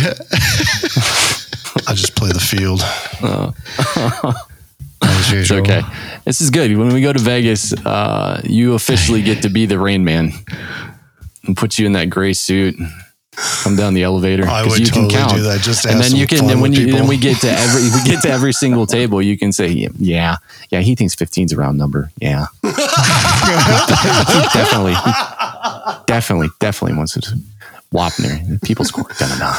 I 1.88 1.94
just 1.94 2.16
play 2.16 2.32
the 2.32 2.40
field. 2.40 2.82
As 5.02 5.32
It's 5.32 5.52
okay. 5.52 5.82
This 6.26 6.42
is 6.42 6.50
good. 6.50 6.76
When 6.76 6.90
we 6.94 7.02
go 7.02 7.14
to 7.14 7.20
Vegas, 7.20 7.74
uh, 7.74 8.42
you 8.44 8.74
officially 8.74 9.22
get 9.22 9.44
to 9.44 9.50
be 9.50 9.66
the 9.66 9.80
Rain 9.80 10.04
Man 10.04 10.32
and 11.46 11.56
put 11.56 11.78
you 11.78 11.86
in 11.86 11.94
that 11.94 12.10
gray 12.10 12.34
suit. 12.34 12.76
Come 13.64 13.76
down 13.76 13.94
the 13.94 14.04
elevator. 14.04 14.48
I 14.48 14.64
'cause 14.64 14.72
would 14.72 14.80
you 14.80 14.86
can 14.92 15.04
totally 15.04 15.20
count. 15.22 15.36
do 15.36 15.44
that. 15.44 15.62
Just 15.62 15.86
and 15.86 16.00
then 16.02 16.16
you 16.16 16.26
can. 16.26 16.48
Then 16.48 16.60
when 16.60 16.74
you 16.74 16.86
people. 16.86 17.00
then 17.00 17.08
we 17.08 17.18
get 17.18 17.40
to 17.42 17.50
every 17.52 17.84
we 17.84 18.02
get 18.04 18.22
to 18.24 18.30
every 18.30 18.52
single 18.54 18.86
table, 18.98 19.22
you 19.22 19.38
can 19.38 19.52
say, 19.54 19.68
yeah, 20.00 20.38
yeah. 20.72 20.80
He 20.82 20.96
thinks 20.96 21.16
15's 21.16 21.52
a 21.54 21.58
round 21.58 21.78
number. 21.78 22.12
Yeah, 22.20 22.48
definitely, 24.54 24.96
definitely, 26.08 26.50
definitely 26.60 26.98
wants 26.98 27.14
to. 27.14 27.38
Wapner, 27.94 28.62
people 28.64 28.84
score. 28.84 29.06
Da, 29.18 29.28
da, 29.38 29.38
da. 29.38 29.54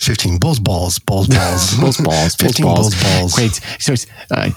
15 0.00 0.38
bulls 0.38 0.58
balls, 0.60 0.98
balls 0.98 1.28
balls. 1.28 1.74
Bulls 1.78 1.96
balls, 1.96 2.34
bulls 2.34 2.34
15 2.36 2.66
balls. 2.66 2.94
bulls 2.94 3.02
balls. 3.02 3.34
Great. 3.34 3.60
So 3.78 3.92
it's 3.94 4.06
uh, 4.30 4.50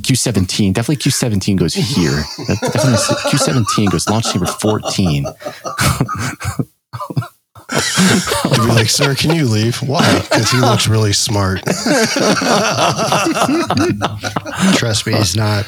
Q 0.00 0.14
seventeen. 0.14 0.72
Definitely 0.72 0.96
Q 1.02 1.10
seventeen 1.10 1.56
goes 1.56 1.74
here. 1.74 2.22
Definitely 2.46 2.98
Q 3.28 3.38
seventeen 3.38 3.90
goes 3.90 4.08
launch 4.08 4.30
chamber 4.32 4.46
fourteen. 4.46 5.26
You'd 8.44 8.66
be 8.68 8.72
like, 8.72 8.90
sir, 8.90 9.14
can 9.14 9.34
you 9.34 9.46
leave? 9.46 9.76
Why? 9.82 10.20
Because 10.20 10.50
he 10.50 10.58
looks 10.58 10.86
really 10.86 11.12
smart. 11.12 11.62
Trust 14.76 15.06
me, 15.06 15.14
he's 15.14 15.34
not. 15.36 15.66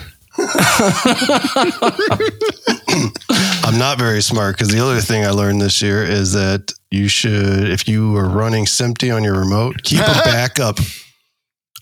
I'm 3.65 3.79
not 3.79 3.99
very 3.99 4.21
smart 4.23 4.57
because 4.57 4.69
the 4.69 4.81
other 4.81 5.01
thing 5.01 5.25
I 5.25 5.31
learned 5.31 5.61
this 5.61 5.81
year 5.83 6.03
is 6.05 6.33
that 6.33 6.73
you 6.91 7.09
should, 7.09 7.69
if 7.71 7.89
you 7.89 8.17
are 8.17 8.29
running 8.29 8.67
SMPTE 8.67 9.15
on 9.15 9.25
your 9.25 9.39
remote, 9.39 9.83
keep 9.83 10.01
a 10.01 10.05
backup 10.25 10.79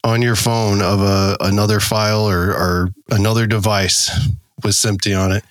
on 0.02 0.22
your 0.22 0.36
phone 0.36 0.82
of 0.82 1.00
a 1.00 1.36
another 1.40 1.80
file 1.80 2.28
or, 2.28 2.52
or 2.52 2.90
another 3.10 3.46
device 3.46 4.10
with 4.62 4.74
SMPTE 4.74 5.18
on 5.18 5.32
it. 5.32 5.44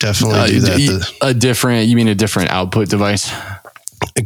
Definitely 0.00 0.38
Uh, 0.38 0.46
do 0.46 0.60
that. 0.60 0.76
The- 0.78 1.26
a 1.28 1.34
different. 1.34 1.88
You 1.88 1.96
mean 1.96 2.08
a 2.08 2.14
different 2.14 2.50
output 2.50 2.88
device? 2.88 3.30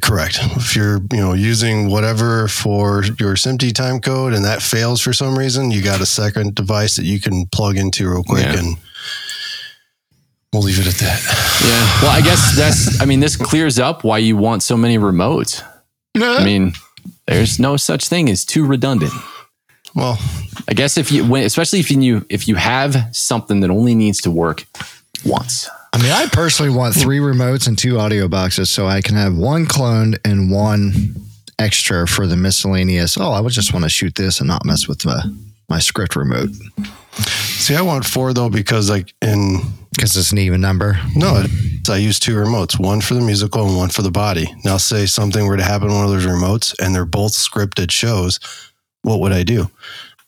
Correct. 0.02 0.38
If 0.56 0.76
you're, 0.76 0.98
you 1.10 1.18
know, 1.18 1.32
using 1.32 1.88
whatever 1.88 2.46
for 2.48 3.04
your 3.18 3.34
SMPTE 3.36 3.72
time 3.74 4.00
code 4.00 4.34
and 4.34 4.44
that 4.44 4.62
fails 4.62 5.00
for 5.00 5.12
some 5.12 5.38
reason, 5.38 5.70
you 5.70 5.80
got 5.82 6.00
a 6.00 6.06
second 6.06 6.54
device 6.54 6.96
that 6.96 7.04
you 7.04 7.20
can 7.20 7.46
plug 7.46 7.76
into 7.76 8.08
real 8.10 8.22
quick 8.22 8.44
Yeah. 8.44 8.58
and 8.58 8.76
we'll 10.52 10.62
leave 10.62 10.78
it 10.78 10.86
at 10.86 10.94
that. 10.94 11.22
Yeah. 11.64 12.02
Well, 12.02 12.10
I 12.10 12.20
guess 12.20 12.54
that's. 12.56 13.00
I 13.00 13.06
mean, 13.06 13.20
this 13.20 13.36
clears 13.36 13.78
up 13.78 14.04
why 14.04 14.18
you 14.18 14.36
want 14.36 14.62
so 14.62 14.76
many 14.76 14.98
remotes. 14.98 15.62
I 16.16 16.44
mean, 16.44 16.74
there's 17.26 17.58
no 17.58 17.76
such 17.78 18.08
thing 18.08 18.28
as 18.28 18.44
too 18.44 18.66
redundant. 18.66 19.12
Well, 19.94 20.18
I 20.68 20.74
guess 20.74 20.96
if 20.98 21.10
you, 21.12 21.34
especially 21.36 21.80
if 21.80 21.90
you, 21.90 22.24
if 22.28 22.46
you 22.48 22.54
have 22.56 23.08
something 23.12 23.60
that 23.60 23.70
only 23.70 23.94
needs 23.94 24.20
to 24.22 24.30
work 24.30 24.66
once. 25.24 25.68
I 25.92 25.98
mean, 25.98 26.10
I 26.10 26.26
personally 26.26 26.74
want 26.74 26.94
three 26.94 27.18
remotes 27.18 27.68
and 27.68 27.76
two 27.76 27.98
audio 27.98 28.28
boxes 28.28 28.70
so 28.70 28.86
I 28.86 29.02
can 29.02 29.14
have 29.16 29.36
one 29.36 29.66
cloned 29.66 30.18
and 30.24 30.50
one 30.50 31.14
extra 31.58 32.08
for 32.08 32.26
the 32.26 32.36
miscellaneous. 32.36 33.18
Oh, 33.18 33.32
I 33.32 33.40
would 33.40 33.52
just 33.52 33.72
want 33.72 33.84
to 33.84 33.90
shoot 33.90 34.14
this 34.14 34.40
and 34.40 34.48
not 34.48 34.64
mess 34.64 34.88
with 34.88 35.00
the, 35.00 35.36
my 35.68 35.78
script 35.78 36.16
remote 36.16 36.50
see, 37.62 37.76
I 37.76 37.82
want 37.82 38.04
four 38.04 38.32
though, 38.32 38.50
because 38.50 38.90
like 38.90 39.14
in, 39.22 39.60
because 39.92 40.16
it's 40.16 40.32
an 40.32 40.38
even 40.38 40.60
number. 40.60 40.98
no, 41.14 41.44
I 41.88 41.96
use 41.96 42.18
two 42.18 42.34
remotes, 42.34 42.78
one 42.78 43.00
for 43.00 43.14
the 43.14 43.20
musical 43.20 43.66
and 43.66 43.76
one 43.76 43.90
for 43.90 44.02
the 44.02 44.10
body. 44.10 44.52
Now, 44.64 44.76
say 44.76 45.06
something 45.06 45.46
were 45.46 45.56
to 45.56 45.62
happen 45.62 45.88
on 45.88 45.94
one 45.94 46.04
of 46.04 46.10
those 46.10 46.26
remotes 46.26 46.74
and 46.80 46.94
they're 46.94 47.04
both 47.04 47.32
scripted 47.32 47.90
shows, 47.90 48.40
what 49.02 49.20
would 49.20 49.32
I 49.32 49.42
do? 49.42 49.70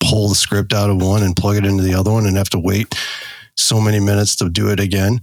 Pull 0.01 0.29
the 0.29 0.35
script 0.35 0.73
out 0.73 0.91
of 0.91 1.01
one 1.01 1.23
and 1.23 1.37
plug 1.37 1.57
it 1.57 1.65
into 1.65 1.83
the 1.83 1.95
other 1.95 2.13
one 2.13 2.27
and 2.27 2.37
have 2.37 2.51
to 2.51 2.59
wait 2.59 2.95
so 3.57 3.81
many 3.81 4.01
minutes 4.01 4.37
to 4.37 4.49
do 4.49 4.71
it 4.71 4.81
again. 4.81 5.21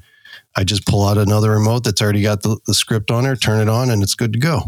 I 0.55 0.63
just 0.63 0.86
pull 0.86 1.05
out 1.05 1.17
another 1.17 1.51
remote 1.51 1.84
that's 1.84 2.01
already 2.01 2.21
got 2.21 2.43
the, 2.43 2.59
the 2.65 2.73
script 2.73 3.11
on 3.11 3.23
there, 3.23 3.36
turn 3.36 3.61
it 3.61 3.69
on, 3.69 3.89
and 3.89 4.03
it's 4.03 4.15
good 4.15 4.34
to 4.34 4.39
go. 4.39 4.63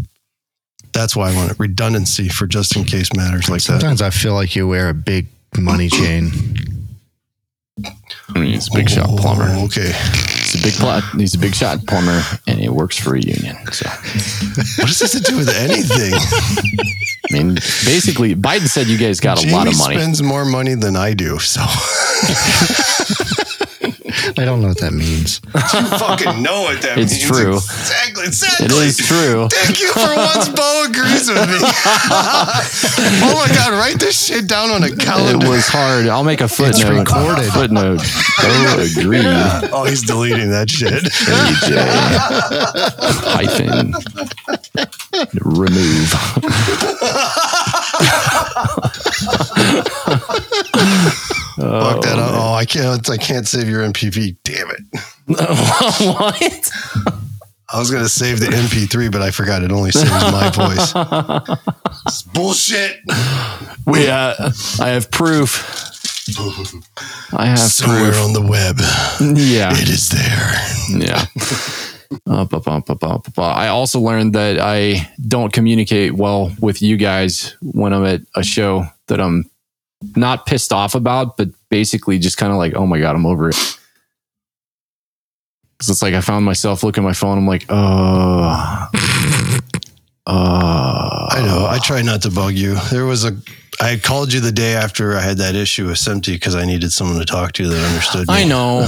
That's 0.94 1.16
why 1.16 1.32
I 1.32 1.36
want 1.36 1.52
it. 1.52 1.60
Redundancy 1.60 2.30
for 2.30 2.46
just 2.46 2.76
in 2.76 2.84
case 2.84 3.14
matters 3.16 3.50
like 3.50 3.62
that. 3.64 3.80
Sometimes 3.80 4.02
I 4.02 4.12
feel 4.12 4.34
like 4.34 4.56
you 4.56 4.68
wear 4.68 4.90
a 4.90 4.94
big 4.94 5.28
money 5.58 5.90
chain. 5.90 6.32
I 7.84 8.40
mean, 8.40 8.54
it's 8.54 8.68
a 8.68 8.78
big 8.78 8.90
shot 8.90 9.10
oh, 9.10 9.18
plumber. 9.18 9.46
Oh, 9.48 9.66
okay. 9.66 9.92
He's 9.92 10.56
a 10.56 10.64
big 10.64 10.74
plot. 10.74 11.04
He's 11.18 11.34
a 11.34 11.40
big 11.40 11.56
shot 11.56 11.86
plumber, 11.88 12.22
and 12.48 12.60
it 12.60 12.70
works 12.70 12.98
for 12.98 13.16
a 13.16 13.20
union. 13.20 13.56
So, 13.72 13.90
What 13.90 14.88
does 14.88 15.00
this 15.00 15.14
have 15.14 15.24
to 15.24 15.32
do 15.32 15.38
with 15.38 15.50
anything? 15.50 16.14
I 16.14 17.34
mean, 17.34 17.56
basically, 17.56 18.36
Biden 18.36 18.68
said 18.68 18.88
you 18.88 19.00
guys 19.00 19.20
got 19.20 19.44
a 19.44 19.52
lot 19.52 19.68
of 19.68 19.76
money. 19.78 19.96
spends 19.96 20.22
more 20.22 20.46
money 20.46 20.76
than 20.76 20.96
I 20.96 21.16
do, 21.16 21.40
so 21.40 21.62
I 24.44 24.46
don't 24.46 24.60
know 24.62 24.68
what 24.68 24.80
that 24.80 24.92
means. 24.92 25.40
you 25.56 25.88
fucking 25.96 26.44
know 26.44 26.64
what 26.64 26.82
that 26.82 26.98
It's 27.00 27.16
means. 27.16 27.24
It's 27.24 27.32
true. 27.32 27.56
Exactly. 27.56 28.26
Exactly. 28.26 28.66
It 28.66 28.72
is 28.74 28.98
true. 28.98 29.48
Thank 29.48 29.80
you 29.80 29.88
for 29.96 30.12
once 30.20 30.50
Bo 30.52 30.84
agrees 30.84 31.32
with 31.32 31.48
me. 31.48 31.56
oh 33.24 33.40
my 33.40 33.48
god, 33.56 33.72
write 33.72 34.02
this 34.02 34.20
shit 34.20 34.46
down 34.46 34.70
on 34.70 34.84
a 34.84 34.94
calendar. 34.94 35.46
It 35.46 35.50
was 35.50 35.66
hard. 35.70 36.08
I'll 36.08 36.26
make 36.26 36.42
a 36.42 36.50
footnote. 36.50 37.08
recorded. 37.08 37.54
Footnote. 37.54 38.02
Oh, 38.04 38.86
agreed. 39.00 39.24
oh, 39.72 39.86
he's 39.86 40.02
deleting 40.02 40.50
that 40.52 40.70
shit. 40.70 40.92
AJ 40.92 41.80
hyphen 43.24 43.96
remove. 45.40 46.12
Fuck 51.56 52.02
that. 52.04 52.16
Oh, 52.18 52.54
I 52.54 52.66
can't. 52.66 53.10
I 53.10 53.18
can't 53.18 53.48
save 53.48 53.70
your 53.70 53.82
MPV. 53.84 54.38
Damn 54.44 54.70
it. 54.72 54.82
what? 55.28 56.72
I 57.70 57.80
was 57.80 57.90
gonna 57.90 58.10
save 58.10 58.40
the 58.40 58.48
MP3, 58.48 59.12
but 59.12 59.22
I 59.22 59.32
forgot 59.32 59.64
it 59.64 59.72
only 59.72 59.92
saves 59.92 60.10
my 60.12 60.50
voice. 60.50 60.94
It's 62.08 62.22
bullshit. 62.24 63.00
We. 63.88 64.08
Uh, 64.10 64.52
I 64.80 64.90
have 64.90 65.10
proof. 65.12 65.90
I 67.34 67.48
have 67.48 67.60
Somewhere 67.60 68.12
proof. 68.12 68.24
on 68.24 68.34
the 68.34 68.42
web, 68.42 68.78
Yeah. 69.38 69.72
it 69.74 69.90
is 69.90 70.10
there. 70.10 70.54
Yeah. 70.90 71.26
Uh. 72.28 72.48
I 73.42 73.68
also 73.68 74.00
learned 74.00 74.34
that 74.34 74.60
I 74.60 75.10
don't 75.28 75.52
communicate 75.52 76.14
well 76.14 76.52
with 76.60 76.82
you 76.82 76.98
guys 76.98 77.56
when 77.62 77.94
I'm 77.94 78.06
at 78.06 78.22
a 78.36 78.44
show 78.44 78.86
that 79.08 79.20
I'm 79.20 79.50
not 80.16 80.46
pissed 80.46 80.74
off 80.74 80.96
about, 80.96 81.38
but 81.38 81.50
basically 81.70 82.20
just 82.20 82.38
kind 82.38 82.52
of 82.52 82.58
like, 82.58 82.76
oh 82.76 82.86
my 82.86 83.00
God, 83.00 83.16
I'm 83.16 83.26
over 83.26 83.50
it. 83.50 83.78
Because 85.78 85.90
it's 85.90 86.02
like 86.02 86.14
I 86.14 86.22
found 86.22 86.46
myself 86.46 86.84
looking 86.84 87.04
at 87.04 87.08
my 87.08 87.14
phone. 87.14 87.38
I'm 87.38 87.48
like, 87.48 87.66
uh, 87.70 88.88
uh, 90.26 91.28
I 91.32 91.42
know. 91.46 91.66
I 91.70 91.80
try 91.80 92.02
not 92.02 92.22
to 92.24 92.32
bug 92.32 92.54
you. 92.54 92.76
There 92.92 93.06
was 93.06 93.26
a. 93.26 93.38
I 93.82 93.98
called 93.98 94.32
you 94.32 94.40
the 94.40 94.52
day 94.52 94.76
after 94.76 95.18
I 95.18 95.22
had 95.22 95.38
that 95.40 95.56
issue 95.56 95.88
with 95.88 95.96
SMPTE 95.98 96.34
because 96.34 96.56
I 96.56 96.64
needed 96.64 96.94
someone 96.94 97.18
to 97.20 97.26
talk 97.26 97.54
to 97.54 97.68
that 97.68 97.84
understood 97.92 98.28
me. 98.28 98.34
I 98.36 98.44
know. 98.46 98.88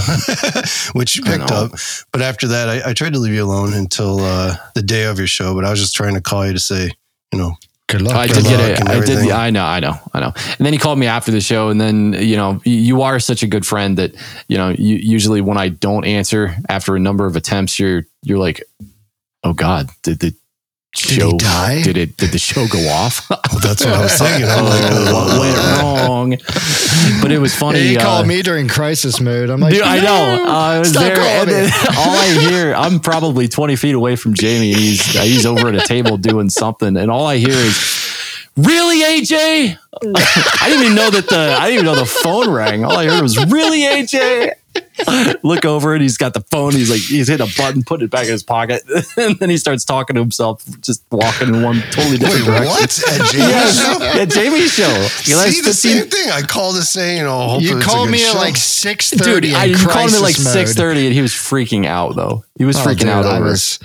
which 0.94 1.16
you 1.18 1.24
picked 1.24 1.50
know. 1.50 1.66
up. 1.66 1.72
But 2.14 2.22
after 2.22 2.48
that, 2.50 2.70
I, 2.70 2.92
I 2.92 2.94
tried 2.94 3.14
to 3.14 3.20
leave 3.20 3.34
you 3.34 3.44
alone 3.44 3.74
until 3.74 4.20
uh, 4.20 4.56
the 4.76 4.84
day 4.84 5.06
of 5.06 5.18
your 5.18 5.28
show. 5.28 5.56
But 5.56 5.66
I 5.66 5.72
was 5.72 5.80
just 5.80 5.96
trying 5.96 6.14
to 6.14 6.22
call 6.22 6.46
you 6.46 6.54
to 6.54 6.60
say, 6.60 6.92
you 7.34 7.40
know, 7.40 7.54
Good 7.88 8.02
luck. 8.02 8.16
I 8.16 8.28
Good 8.28 8.36
did 8.38 8.44
get 8.46 8.60
it. 8.60 8.80
and 8.80 8.90
I 8.90 8.94
did. 9.00 9.10
everything. 9.10 9.32
I 9.32 9.50
know. 9.50 9.66
I 9.66 9.80
know. 9.80 9.94
I 10.14 10.20
know. 10.20 10.34
And 10.58 10.66
then 10.66 10.72
he 10.74 10.80
called 10.80 10.98
me 11.00 11.08
after 11.08 11.32
the 11.32 11.42
show, 11.42 11.70
and 11.70 11.80
then 11.82 12.14
you 12.14 12.36
know, 12.38 12.60
you- 12.64 12.78
you 12.78 13.02
are 13.04 13.20
such 13.20 13.44
a 13.44 13.48
good 13.48 13.66
friend 13.66 13.98
that 13.98 14.14
you 14.48 14.58
know. 14.58 14.70
You, 14.70 14.96
usually, 14.96 15.42
when 15.42 15.58
I 15.58 15.70
don't 15.70 16.04
answer 16.06 16.56
after 16.70 16.96
a 16.96 17.00
number 17.00 17.26
of 17.28 17.36
attempts, 17.36 17.78
you're 17.80 18.04
you're 18.24 18.40
like, 18.40 18.64
oh 19.44 19.54
God, 19.54 19.90
did 20.04 20.20
the 20.20 20.34
show 20.98 21.38
die? 21.38 21.82
did 21.84 21.98
it 21.98 22.18
did 22.18 22.32
the 22.32 22.40
show 22.40 22.68
go 22.68 22.80
off? 22.90 23.30
Well, 23.30 23.40
that's 23.62 23.84
what 23.86 23.94
I 23.94 24.02
was 24.04 24.18
thinking. 24.18 24.48
I'm 24.48 24.64
like, 24.66 24.82
oh, 24.84 25.14
what 25.14 25.40
went 25.40 25.82
wrong? 25.82 26.30
But 27.22 27.32
it 27.32 27.40
was 27.40 27.56
funny. 27.56 27.80
he 27.80 27.98
uh, 27.98 28.02
called 28.02 28.28
me 28.28 28.42
during 28.42 28.68
crisis 28.68 29.20
mode. 29.20 29.50
I'm 29.50 29.60
like, 29.60 29.74
Dude, 29.74 29.84
I 29.84 29.98
know. 29.98 30.04
"No, 30.38 30.46
Uh, 30.46 30.54
I 30.54 30.80
was 30.80 30.94
there, 30.94 31.18
and 31.20 31.50
then 31.50 31.72
all 31.98 32.16
I 32.16 32.28
hear, 32.50 32.74
I'm 32.74 33.00
probably 33.00 33.48
20 33.48 33.76
feet 33.76 33.96
away 33.96 34.16
from 34.16 34.34
Jamie. 34.34 34.72
And 34.72 34.80
he's 34.82 35.06
he's 35.06 35.46
over 35.46 35.68
at 35.70 35.76
a 35.76 35.82
table 35.86 36.18
doing 36.18 36.50
something, 36.50 36.96
and 36.98 37.10
all 37.12 37.26
I 37.26 37.38
hear 37.38 37.52
is, 37.52 38.50
"Really, 38.58 39.02
AJ?" 39.02 39.78
I 40.04 40.66
didn't 40.70 40.84
even 40.84 40.96
know 40.96 41.10
that 41.10 41.28
the 41.30 41.56
I 41.60 41.70
didn't 41.70 41.74
even 41.74 41.86
know 41.86 41.96
the 41.96 42.06
phone 42.06 42.50
rang. 42.50 42.84
All 42.84 42.98
I 42.98 43.06
heard 43.08 43.22
was, 43.22 43.38
"Really, 43.46 43.82
AJ?" 43.82 44.52
Look 45.44 45.66
over 45.66 45.94
and 45.94 46.02
he's 46.02 46.18
got 46.18 46.34
the 46.34 46.42
phone. 46.42 46.72
He's 46.72 46.90
like, 46.90 47.02
he's 47.02 47.28
hit 47.28 47.42
a 47.42 47.48
button, 47.58 47.84
put 47.84 48.02
it 48.02 48.10
back 48.10 48.26
in 48.26 48.32
his 48.32 48.44
pocket, 48.44 48.82
and 49.18 49.38
then 49.40 49.50
he 49.50 49.58
starts 49.58 49.84
talking 49.84 50.16
to 50.16 50.22
himself, 50.22 50.64
just 50.82 51.04
walking 51.12 51.50
in 51.50 51.62
one 51.62 51.82
totally 51.92 52.18
different 52.18 52.46
Wait, 52.48 52.60
direction. 52.60 52.68
what? 52.68 53.04
At 53.22 53.32
Jamie's 53.32 53.50
Yes, 53.50 53.82
show? 53.82 54.22
at 54.22 54.30
Jamie's 54.30 54.74
show. 54.74 54.94
He 55.24 55.32
See, 55.32 55.36
likes 55.36 55.58
the 55.58 55.64
15 55.74 55.92
same 55.92 56.10
thing. 56.10 56.32
I 56.32 56.42
called 56.42 56.76
to 56.78 56.82
say, 56.84 57.18
you 57.18 57.24
know, 57.24 57.38
hopefully 57.40 57.66
You 57.70 57.78
it's 57.78 57.86
a 57.86 57.90
called 57.90 58.08
good 58.08 58.12
me 58.14 58.26
at 58.26 58.36
like 58.36 58.56
six 58.58 59.10
Dude, 59.12 59.22
thirty. 59.22 59.54
I, 59.54 59.66
you 59.66 59.76
called 59.76 60.10
him 60.10 60.16
at 60.16 60.22
like 60.22 60.36
six 60.36 60.74
thirty, 60.74 61.06
and 61.06 61.14
he 61.14 61.22
was 61.22 61.32
freaking 61.34 61.86
out. 61.86 62.16
Though 62.16 62.44
he 62.58 62.64
was 62.66 62.78
Oh, 62.78 62.80
freaking 62.82 63.00
dude, 63.00 63.10
out 63.10 63.26
I 63.26 63.38
over. 63.38 63.46
was 63.50 63.80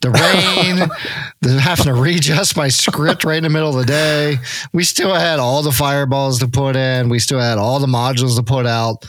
the 0.00 0.10
rain, 0.10 0.88
the 1.40 1.60
having 1.60 1.86
to 1.86 1.94
readjust 1.94 2.56
my 2.56 2.68
script 2.68 3.24
right 3.24 3.36
in 3.38 3.42
the 3.42 3.48
middle 3.50 3.70
of 3.70 3.76
the 3.76 3.84
day. 3.84 4.38
We 4.72 4.84
still 4.84 5.12
had 5.14 5.38
all 5.40 5.62
the 5.62 5.72
fireballs 5.72 6.38
to 6.38 6.48
put 6.48 6.76
in. 6.76 7.08
We 7.08 7.18
still 7.18 7.40
had 7.40 7.58
all 7.58 7.80
the 7.80 7.86
modules 7.88 8.36
to 8.36 8.42
put 8.42 8.66
out, 8.66 9.04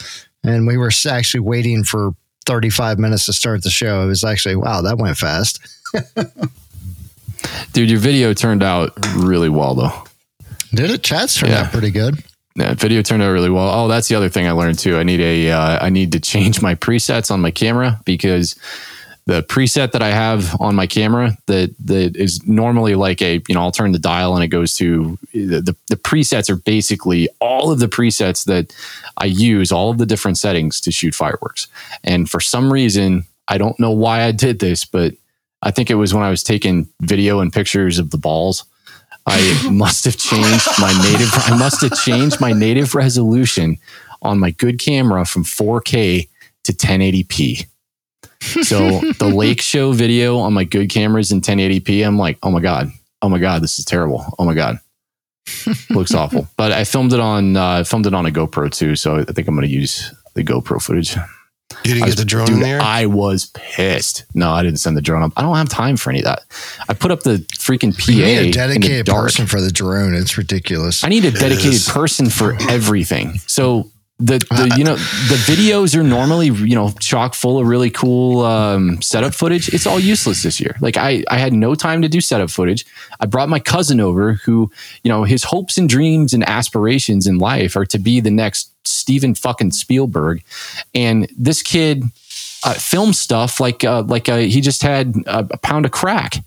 and 0.48 0.66
we 0.68 0.78
were 0.78 0.91
actually 1.10 1.41
waiting 1.41 1.84
for 1.84 2.12
35 2.45 2.98
minutes 3.00 3.26
to 3.26 3.34
start 3.34 3.64
the 3.64 3.70
show. 3.70 4.04
It 4.04 4.08
was 4.08 4.24
actually 4.24 4.56
wow, 4.56 4.82
that 4.82 4.98
went 4.98 5.18
fast. 5.18 5.60
Dude, 7.74 7.89
your 7.89 8.00
video 8.00 8.34
turned 8.34 8.64
out 8.64 8.93
really 9.16 9.50
well, 9.50 9.76
though. 9.76 10.04
Did 10.74 10.91
it? 10.91 11.04
Chats 11.04 11.36
turned 11.39 11.52
Yeah. 11.54 11.62
out 11.62 11.72
pretty 11.72 11.91
good. 11.91 12.24
Yeah, 12.56 12.74
video 12.74 13.02
turned 13.04 13.22
out 13.22 13.32
really 13.32 13.52
well. 13.52 13.70
Oh, 13.70 13.88
that's 13.88 14.08
the 14.08 14.16
other 14.16 14.30
thing 14.30 14.48
I 14.48 14.52
learned 14.52 14.80
too. 14.80 14.98
I 14.98 15.04
need 15.04 15.20
a 15.22 15.52
uh, 15.52 15.86
I 15.86 15.89
need 15.89 16.12
to 16.14 16.20
change 16.20 16.60
my 16.62 16.74
presets 16.74 17.30
on 17.30 17.39
my 17.39 17.52
camera 17.52 18.02
because 18.04 18.56
the 19.28 19.43
preset 19.43 19.91
that 19.91 20.01
I 20.01 20.09
have 20.09 20.59
on 20.61 20.73
my 20.73 20.88
camera 20.88 21.38
that 21.47 21.75
that 21.86 22.15
is 22.15 22.45
normally 22.47 22.95
like 22.95 23.21
a 23.21 23.41
you 23.47 23.53
know 23.53 23.61
I'll 23.61 23.71
turn 23.71 23.91
the 23.91 23.99
dial 23.99 24.34
and 24.34 24.43
it 24.43 24.47
goes 24.47 24.73
to 24.75 25.19
the 25.34 25.61
the, 25.61 25.75
the 25.89 25.97
presets 25.97 26.49
are 26.49 26.55
basically 26.55 27.30
all 27.39 27.69
of 27.69 27.80
the 27.80 27.88
presets 27.88 28.45
that 28.45 28.73
I 29.17 29.25
use 29.25 29.71
all 29.71 29.91
of 29.91 29.97
the 29.97 30.05
different 30.05 30.38
settings 30.38 30.80
to 30.82 30.91
shoot 30.91 31.13
fireworks. 31.13 31.67
And 32.03 32.30
for 32.30 32.39
some 32.39 32.71
reason, 32.71 33.25
I 33.49 33.57
don't 33.57 33.80
know 33.80 33.91
why 33.91 34.23
I 34.23 34.32
did 34.32 34.59
this, 34.59 34.86
but 34.86 35.13
I 35.61 35.71
think 35.71 35.89
it 35.89 35.95
was 35.95 36.13
when 36.13 36.23
I 36.23 36.30
was 36.30 36.41
taking 36.41 36.88
video 37.01 37.41
and 37.41 37.51
pictures 37.51 37.99
of 37.99 38.11
the 38.11 38.17
balls. 38.17 38.63
I 39.25 39.69
must 39.71 40.05
have 40.05 40.15
changed 40.15 40.67
my 40.80 40.93
native. 41.03 41.32
I 41.34 41.57
must 41.57 41.82
have 41.82 41.99
changed 41.99 42.39
my 42.39 42.53
native 42.53 42.95
resolution 42.95 43.78
on 44.21 44.39
my 44.39 44.51
good 44.51 44.80
camera 44.80 45.25
from 45.25 45.43
4K 45.43 46.30
to 46.63 46.73
1080p. 46.73 47.67
So 48.41 48.99
the 49.19 49.31
lake 49.33 49.61
show 49.61 49.91
video 49.91 50.38
on 50.38 50.53
my 50.53 50.63
good 50.63 50.89
cameras 50.89 51.31
in 51.31 51.41
1080p, 51.41 52.05
I'm 52.05 52.17
like, 52.17 52.38
oh 52.43 52.51
my 52.51 52.59
god, 52.61 52.91
oh 53.21 53.29
my 53.29 53.39
god, 53.39 53.61
this 53.61 53.79
is 53.79 53.85
terrible. 53.85 54.25
Oh 54.39 54.45
my 54.45 54.53
god, 54.53 54.79
looks 55.89 56.13
awful. 56.15 56.47
But 56.57 56.71
I 56.71 56.83
filmed 56.83 57.13
it 57.13 57.19
on 57.19 57.55
uh, 57.57 57.65
I 57.79 57.83
filmed 57.83 58.05
it 58.07 58.13
on 58.13 58.25
a 58.25 58.31
GoPro 58.31 58.71
too, 58.71 58.95
so 58.95 59.17
I 59.17 59.23
think 59.25 59.47
I'm 59.47 59.55
going 59.55 59.67
to 59.67 59.73
use 59.73 60.13
the 60.35 60.43
GoPro 60.43 60.81
footage. 60.81 61.15
You 61.83 61.93
didn't 61.95 62.03
I 62.03 62.05
get 62.05 62.05
was- 62.05 62.15
the 62.15 62.25
drone 62.25 62.45
dude, 62.47 62.63
there? 62.63 62.81
I 62.81 63.05
was 63.07 63.47
pissed. 63.53 64.23
No, 64.33 64.51
I 64.51 64.63
didn't 64.63 64.79
send 64.79 64.95
the 64.95 65.01
drone 65.01 65.21
up. 65.23 65.33
I 65.35 65.41
don't 65.41 65.55
have 65.57 65.67
time 65.69 65.97
for 65.97 66.09
any 66.11 66.19
of 66.19 66.25
that. 66.25 66.43
I 66.88 66.93
put 66.93 67.11
up 67.11 67.23
the 67.23 67.38
freaking 67.57 67.93
PA 67.97 68.11
You 68.11 68.25
need 68.25 68.38
a 68.38 68.51
dedicated 68.51 69.05
person 69.07 69.47
for 69.47 69.59
the 69.59 69.69
drone. 69.71 70.13
It's 70.15 70.38
ridiculous. 70.38 71.03
I 71.03 71.09
need 71.09 71.25
a 71.25 71.31
dedicated 71.31 71.85
person 71.88 72.29
for 72.29 72.55
everything. 72.69 73.39
So 73.47 73.91
the, 74.20 74.39
the 74.39 74.74
you 74.78 74.84
know 74.84 74.95
the 74.95 75.36
videos 75.45 75.95
are 75.95 76.03
normally 76.03 76.47
you 76.47 76.76
know 76.76 76.91
chock 76.99 77.34
full 77.34 77.59
of 77.59 77.68
really 77.68 77.89
cool 77.89 78.41
um, 78.41 79.01
setup 79.01 79.34
footage. 79.34 79.74
It's 79.74 79.86
all 79.86 79.99
useless 79.99 80.43
this 80.43 80.59
year. 80.59 80.76
Like 80.82 80.97
I 80.97 81.24
I 81.30 81.38
had 81.38 81.53
no 81.53 81.76
time 81.76 82.01
to 82.01 82.09
do 82.09 82.22
setup 82.22 82.49
footage. 82.49 82.86
I 83.20 83.26
brought 83.26 83.49
my 83.49 83.59
cousin 83.59 83.99
over 83.99 84.34
who 84.34 84.72
you 85.03 85.09
know 85.09 85.24
his 85.24 85.43
hopes 85.43 85.78
and 85.78 85.88
dreams 85.88 86.34
and 86.34 86.47
aspirations 86.47 87.28
in 87.28 87.38
life 87.38 87.76
are 87.76 87.86
to 87.86 87.99
be 87.99 88.20
the 88.20 88.32
next 88.32 88.74
Steven 88.88 89.36
fucking 89.36 89.72
Spielberg, 89.72 90.43
and 90.95 91.30
this 91.38 91.61
kid 91.61 92.03
uh, 92.63 92.74
films 92.74 93.20
stuff 93.20 93.59
like 93.59 93.84
uh, 93.84 94.03
like 94.03 94.30
uh, 94.30 94.38
he 94.38 94.61
just 94.61 94.82
had 94.82 95.15
a, 95.28 95.39
a 95.51 95.57
pound 95.57 95.86
of 95.86 95.91
crack. 95.91 96.43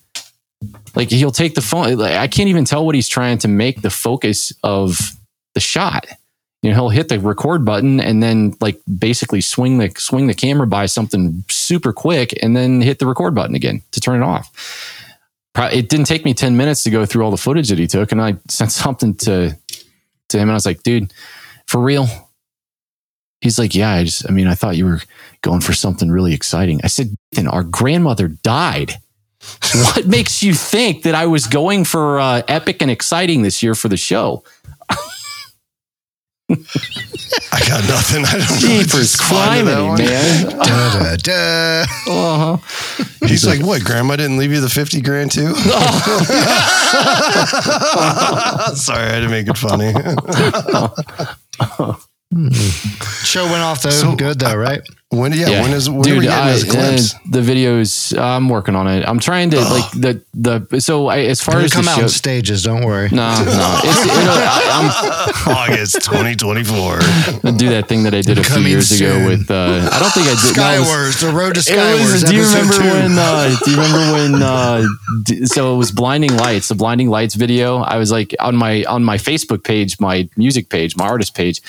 Like 0.95 1.11
he'll 1.11 1.31
take 1.31 1.55
the 1.55 1.63
phone. 1.63 1.97
Like, 1.97 2.17
I 2.17 2.27
can't 2.27 2.49
even 2.49 2.65
tell 2.65 2.85
what 2.85 2.95
he's 2.95 3.09
trying 3.09 3.39
to 3.39 3.49
make 3.49 3.81
the 3.81 3.91
focus 3.91 4.53
of 4.63 5.17
the 5.55 5.61
shot. 5.61 6.07
You 6.63 6.71
know, 6.71 6.77
he'll 6.77 6.89
hit 6.91 7.09
the 7.09 7.19
record 7.19 7.65
button 7.65 8.01
and 8.01 8.23
then 8.23 8.55
like 8.61 8.81
basically 8.99 9.41
swing 9.41 9.79
the 9.79 9.91
swing 9.97 10.27
the 10.27 10.35
camera 10.35 10.67
by 10.67 10.87
something 10.87 11.43
super 11.49 11.93
quick 11.93 12.35
and 12.43 12.55
then 12.55 12.83
hit 12.83 12.99
the 12.99 13.07
record 13.07 13.35
button 13.35 13.55
again 13.55 13.83
to 13.93 14.01
turn 14.01 14.23
it 14.23 14.25
off. 14.25 14.97
It 15.57 15.89
didn't 15.89 16.07
take 16.07 16.25
me 16.25 16.33
10 16.33 16.57
minutes 16.57 16.83
to 16.85 16.91
go 16.91 17.05
through 17.05 17.25
all 17.25 17.31
the 17.31 17.37
footage 17.37 17.69
that 17.69 17.79
he 17.79 17.87
took 17.87 18.13
and 18.13 18.21
I 18.21 18.37
sent 18.49 18.73
something 18.73 19.15
to 19.17 19.57
to 20.29 20.37
him 20.37 20.43
and 20.43 20.53
I 20.53 20.55
was 20.55 20.67
like, 20.67 20.83
"Dude, 20.83 21.13
for 21.67 21.81
real?" 21.81 22.09
He's 23.41 23.59
like, 23.59 23.75
"Yeah, 23.75 23.93
I 23.93 24.05
just 24.05 24.29
I 24.29 24.33
mean, 24.33 24.47
I 24.47 24.55
thought 24.55 24.77
you 24.77 24.85
were 24.85 25.01
going 25.41 25.61
for 25.61 25.73
something 25.73 26.11
really 26.11 26.35
exciting." 26.35 26.81
I 26.85 26.89
said, 26.89 27.15
"Then 27.33 27.49
our 27.49 27.65
grandmother 27.65 28.29
died." 28.29 28.97
what 29.95 30.07
makes 30.07 30.43
you 30.43 30.53
think 30.53 31.03
that 31.03 31.15
I 31.15 31.27
was 31.27 31.47
going 31.47 31.85
for 31.85 32.21
uh, 32.21 32.43
epic 32.47 32.83
and 32.83 32.91
exciting 32.91 33.43
this 33.43 33.63
year 33.63 33.75
for 33.75 33.89
the 33.89 33.97
show? 33.97 34.45
I 36.51 37.61
got 37.69 37.85
nothing. 37.89 38.25
I 38.25 38.33
don't 38.33 38.41
know. 38.41 38.57
Jeepers 38.59 39.13
Just 39.13 39.23
fine 39.23 39.65
with 39.65 39.75
criminy, 39.75 39.99
man. 39.99 40.59
Da, 40.59 40.99
da, 40.99 41.17
da. 41.17 41.85
Uh-huh. 42.09 42.57
He's 43.27 43.45
like, 43.47 43.63
what? 43.63 43.85
Grandma 43.85 44.17
didn't 44.17 44.37
leave 44.39 44.51
you 44.53 44.61
the 44.61 44.69
50 44.69 45.01
grand 45.01 45.31
too? 45.31 45.55
Sorry, 48.75 49.07
I 49.07 49.15
didn't 49.21 49.31
make 49.31 49.47
it 49.49 49.57
funny. 49.57 49.93
Show 53.25 53.45
went 53.45 53.63
off 53.63 53.83
though. 53.83 53.91
So- 53.91 54.17
good 54.17 54.41
though, 54.41 54.57
right? 54.57 54.81
When, 55.11 55.33
yeah, 55.33 55.63
when 55.63 55.73
is, 55.73 55.91
when 55.91 55.99
are 56.09 56.15
we 56.15 56.21
getting 56.23 56.31
I, 56.31 56.53
this 56.53 56.63
glimpse? 56.65 57.15
the 57.29 57.41
videos. 57.41 58.17
I'm 58.17 58.49
working 58.49 58.77
on 58.77 58.87
it. 58.87 59.05
I'm 59.05 59.19
trying 59.19 59.51
to 59.51 59.61
like 59.61 59.91
the 59.91 60.23
the. 60.35 60.81
So 60.81 61.09
I, 61.09 61.19
as 61.23 61.41
far 61.41 61.57
It'll 61.57 61.65
as 61.65 61.71
the 61.73 61.77
come 61.77 61.89
out 61.89 61.97
show, 61.97 62.03
in 62.05 62.09
stages. 62.09 62.63
Don't 62.63 62.85
worry. 62.85 63.09
no, 63.11 63.17
no, 63.45 63.81
it's, 63.85 64.05
it'll, 64.05 64.31
I, 64.31 65.67
August 65.69 65.95
2024. 66.05 66.99
I'm 67.01 67.39
gonna 67.41 67.59
do 67.59 67.71
that 67.71 67.89
thing 67.89 68.05
that 68.05 68.15
I 68.15 68.21
did 68.21 68.39
a 68.39 68.45
few 68.45 68.55
Coming 68.55 68.71
years 68.71 68.93
ago 68.93 69.27
with. 69.27 69.51
Uh, 69.51 69.89
I 69.93 69.99
don't 69.99 70.13
think 70.13 70.29
I 70.29 70.37
did. 70.41 70.57
no, 70.57 70.75
it 70.75 70.81
was- 70.81 71.21
the 71.21 71.33
road 71.33 71.55
to 71.55 71.61
It 71.61 71.65
Skywars. 71.67 72.29
do 72.29 72.37
you 72.37 72.45
remember 72.45 72.75
two. 72.75 72.81
when? 72.85 73.19
Uh, 73.19 73.57
do 73.65 73.71
you 73.73 73.77
remember 73.77 74.13
when? 74.13 74.43
Uh, 74.43 74.87
d- 75.25 75.47
so 75.47 75.75
it 75.75 75.77
was 75.77 75.91
blinding 75.91 76.37
lights. 76.37 76.69
The 76.69 76.77
blinding 76.77 77.09
lights 77.09 77.35
video. 77.35 77.79
I 77.79 77.97
was 77.97 78.13
like 78.13 78.35
on 78.39 78.55
my 78.55 78.85
on 78.85 79.03
my 79.03 79.17
Facebook 79.17 79.65
page, 79.65 79.99
my 79.99 80.29
music 80.37 80.69
page, 80.69 80.97
my 80.97 81.07
artist 81.09 81.35
page. 81.35 81.61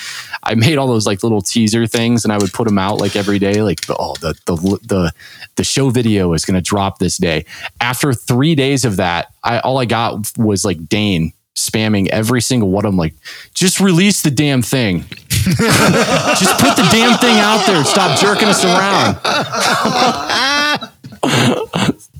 I 0.44 0.54
made 0.54 0.78
all 0.78 0.86
those 0.86 1.06
like 1.06 1.24
little 1.24 1.42
teaser 1.42 1.86
things, 1.88 2.22
and 2.24 2.32
I 2.32 2.38
would 2.38 2.52
put 2.52 2.68
them 2.68 2.78
out 2.78 2.98
like 2.98 3.16
every 3.16 3.31
day. 3.38 3.62
Like 3.62 3.80
oh, 3.88 4.14
the 4.20 4.34
the 4.46 4.56
the 4.82 5.12
the 5.56 5.64
show 5.64 5.90
video 5.90 6.32
is 6.32 6.44
going 6.44 6.54
to 6.54 6.60
drop 6.60 6.98
this 6.98 7.16
day. 7.16 7.44
After 7.80 8.12
three 8.12 8.54
days 8.54 8.84
of 8.84 8.96
that, 8.96 9.32
I 9.42 9.60
all 9.60 9.78
I 9.78 9.84
got 9.84 10.36
was 10.36 10.64
like 10.64 10.88
Dane 10.88 11.32
spamming 11.54 12.08
every 12.08 12.40
single 12.40 12.70
one. 12.70 12.84
I'm 12.84 12.96
like, 12.96 13.14
just 13.54 13.80
release 13.80 14.22
the 14.22 14.30
damn 14.30 14.62
thing. 14.62 15.04
just 15.28 16.58
put 16.58 16.76
the 16.76 16.88
damn 16.90 17.18
thing 17.18 17.38
out 17.38 17.66
there. 17.66 17.84
Stop 17.84 18.18
jerking 18.18 18.48
us 18.48 18.64
around. 18.64 19.18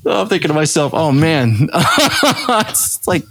I'm 0.05 0.27
thinking 0.27 0.49
to 0.49 0.53
myself, 0.53 0.93
oh 0.93 1.11
man, 1.11 1.69
it's 1.73 3.07
like 3.07 3.23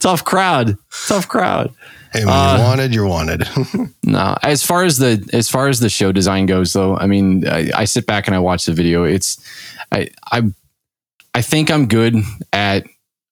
tough 0.00 0.24
crowd, 0.24 0.76
tough 1.06 1.28
crowd. 1.28 1.72
Hey, 2.14 2.24
when 2.24 2.34
you're 2.34 2.64
wanted, 2.66 2.94
you're 2.94 3.06
wanted. 3.06 3.46
No, 4.04 4.36
as 4.42 4.62
far 4.64 4.84
as 4.84 4.98
the 4.98 5.28
as 5.32 5.50
far 5.50 5.68
as 5.68 5.80
the 5.80 5.88
show 5.90 6.12
design 6.12 6.46
goes, 6.46 6.72
though, 6.72 6.96
I 6.96 7.06
mean, 7.06 7.46
I, 7.46 7.70
I 7.74 7.84
sit 7.84 8.06
back 8.06 8.26
and 8.28 8.34
I 8.34 8.38
watch 8.38 8.64
the 8.66 8.72
video. 8.72 9.02
It's 9.04 9.38
I 9.90 10.08
I 10.30 10.42
I 11.34 11.42
think 11.42 11.70
I'm 11.70 11.86
good 11.88 12.14
at 12.52 12.84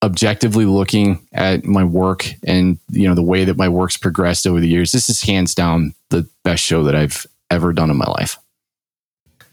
objectively 0.03 0.65
looking 0.65 1.25
at 1.33 1.65
my 1.65 1.85
work 1.85 2.27
and 2.45 2.79
you 2.91 3.07
know 3.09 3.15
the 3.15 3.23
way 3.23 3.45
that 3.45 3.57
my 3.57 3.69
work's 3.69 3.97
progressed 3.97 4.47
over 4.47 4.59
the 4.61 4.67
years. 4.69 4.91
This 4.93 5.09
is 5.09 5.23
hands 5.23 5.55
down 5.55 5.95
the 6.09 6.29
best 6.43 6.65
show 6.65 6.83
that 6.85 6.97
I've 6.97 7.25
ever 7.51 7.73
done 7.73 7.91
in 7.91 7.97
my 7.97 8.11
life. 8.19 8.37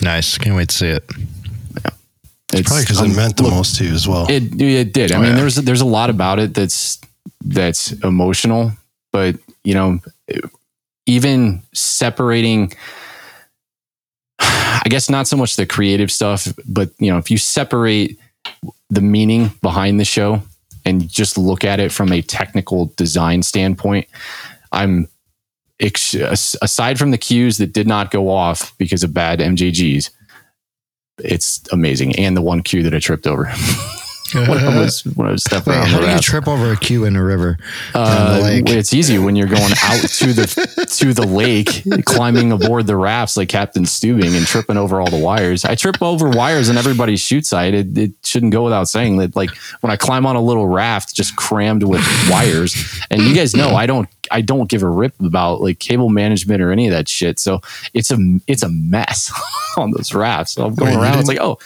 Nice. 0.02 0.38
Can't 0.40 0.56
wait 0.56 0.70
to 0.70 0.76
see 0.76 0.88
it. 0.88 1.04
It's 2.52 2.68
Probably 2.68 2.84
because 2.84 3.00
it 3.02 3.10
um, 3.12 3.16
meant 3.16 3.38
the 3.38 3.44
look, 3.44 3.52
most 3.54 3.76
to 3.76 3.84
you 3.86 3.94
as 3.94 4.08
well. 4.08 4.26
It 4.28 4.60
it 4.60 4.92
did. 4.94 5.12
I 5.12 5.18
Oh, 5.18 5.22
mean, 5.22 5.30
yeah. 5.32 5.36
there's 5.36 5.56
there's 5.58 5.82
a 5.82 5.86
lot 5.86 6.10
about 6.10 6.40
it 6.40 6.56
that's 6.56 7.00
that's 7.46 7.92
emotional, 8.04 8.72
but 9.12 9.36
you 9.64 9.74
know, 9.74 10.00
even 11.06 11.62
separating. 11.74 12.74
I 14.40 14.84
guess 14.90 15.10
not 15.10 15.28
so 15.28 15.36
much 15.36 15.56
the 15.56 15.66
creative 15.66 16.12
stuff, 16.12 16.48
but 16.66 16.92
you 17.00 17.12
know, 17.12 17.18
if 17.18 17.30
you 17.30 17.38
separate 17.38 18.18
the 18.90 19.02
meaning 19.02 19.52
behind 19.62 20.00
the 20.00 20.06
show 20.06 20.42
and 20.86 21.10
just 21.10 21.38
look 21.38 21.64
at 21.64 21.80
it 21.80 21.92
from 21.92 22.12
a 22.12 22.22
technical 22.22 22.86
design 22.96 23.44
standpoint, 23.44 24.08
I'm 24.72 25.10
aside 25.82 27.00
from 27.00 27.12
the 27.12 27.18
cues 27.18 27.58
that 27.58 27.74
did 27.74 27.88
not 27.88 28.12
go 28.12 28.30
off 28.30 28.78
because 28.78 29.04
of 29.04 29.14
bad 29.14 29.40
MJGs, 29.40 30.10
it's 31.20 31.62
amazing. 31.72 32.18
And 32.18 32.36
the 32.36 32.42
one 32.42 32.62
cue 32.62 32.84
that 32.84 32.94
I 32.94 33.00
tripped 33.00 33.28
over. 33.28 33.52
when 34.34 34.50
I 34.58 34.80
was 34.80 35.02
when 35.02 35.28
I 35.28 35.32
was 35.32 35.44
stepping 35.44 35.74
Wait, 35.74 35.88
how 35.88 36.00
the 36.00 36.08
do 36.08 36.12
you 36.14 36.20
trip 36.20 36.48
over 36.48 36.72
a 36.72 36.78
cue 36.78 37.06
in 37.06 37.16
a 37.16 37.24
river? 37.24 37.58
Uh, 37.94 38.40
it's 38.44 38.94
easy 38.94 39.18
when 39.18 39.36
you're 39.36 39.48
going 39.48 39.74
out 39.84 40.00
to 40.02 40.34
the 40.34 40.86
to 40.98 41.14
the 41.14 41.26
lake, 41.26 41.84
climbing 42.06 42.52
aboard 42.52 42.88
the 42.88 42.96
rafts 42.96 43.38
like 43.38 43.50
Captain 43.50 43.84
Stubing 43.84 44.36
and 44.36 44.46
tripping 44.46 44.78
over 44.78 45.00
all 45.00 45.10
the 45.10 45.18
wires. 45.18 45.66
I 45.66 45.76
trip 45.76 46.02
over 46.02 46.30
wires 46.30 46.70
on 46.70 46.78
everybody's 46.78 47.22
shoot 47.22 47.46
site. 47.46 47.74
It, 47.74 47.98
it 47.98 48.12
shouldn't 48.24 48.52
go 48.52 48.64
without 48.64 48.88
saying 48.88 49.18
that. 49.18 49.36
Like 49.36 49.52
when 49.82 49.92
I 49.92 49.96
climb 49.96 50.26
on 50.26 50.36
a 50.36 50.42
little 50.42 50.68
raft 50.68 51.16
just 51.16 51.36
crammed 51.36 51.84
with 51.84 52.02
wires, 52.30 52.76
and 53.10 53.22
you 53.22 53.36
guys 53.36 53.56
know 53.56 53.76
I 53.76 53.86
don't 53.86 54.10
I 54.32 54.42
don't 54.42 54.70
give 54.70 54.84
a 54.84 54.90
rip 54.90 55.20
about 55.20 55.62
like 55.62 55.80
cable 55.80 56.10
management 56.10 56.62
or 56.62 56.72
any 56.72 56.88
of 56.88 56.92
that 56.92 57.08
shit. 57.08 57.40
So 57.40 57.62
it's 57.94 58.12
a 58.12 58.18
it's 58.48 58.64
a 58.64 58.70
mess 58.70 59.32
on 59.78 59.92
those 59.92 60.14
rafts. 60.14 60.54
So 60.54 60.66
I'm 60.66 60.76
going 60.76 60.98
Wait, 60.98 61.04
around. 61.04 61.20
It's 61.20 61.28
like 61.28 61.40
oh 61.40 61.60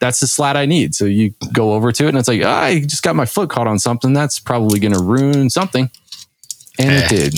that's 0.00 0.20
the 0.20 0.26
slat 0.26 0.56
I 0.56 0.66
need. 0.66 0.94
So 0.94 1.04
you 1.06 1.32
go 1.52 1.72
over 1.74 1.92
to 1.92 2.04
it 2.04 2.08
and 2.10 2.18
it's 2.18 2.28
like, 2.28 2.42
ah, 2.44 2.62
I 2.62 2.80
just 2.80 3.02
got 3.02 3.16
my 3.16 3.26
foot 3.26 3.50
caught 3.50 3.66
on 3.66 3.78
something. 3.78 4.12
That's 4.12 4.38
probably 4.38 4.78
going 4.80 4.92
to 4.94 5.02
ruin 5.02 5.48
something. 5.50 5.90
And 6.78 6.90
Eh. 6.90 7.04
it 7.04 7.08
did. 7.08 7.34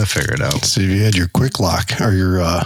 I 0.00 0.04
figure 0.04 0.34
it 0.34 0.40
out. 0.40 0.64
So 0.64 0.80
if 0.80 0.88
you 0.88 1.02
had 1.02 1.16
your 1.16 1.26
quick 1.28 1.58
lock 1.58 2.00
or 2.00 2.12
your 2.12 2.40
uh, 2.40 2.62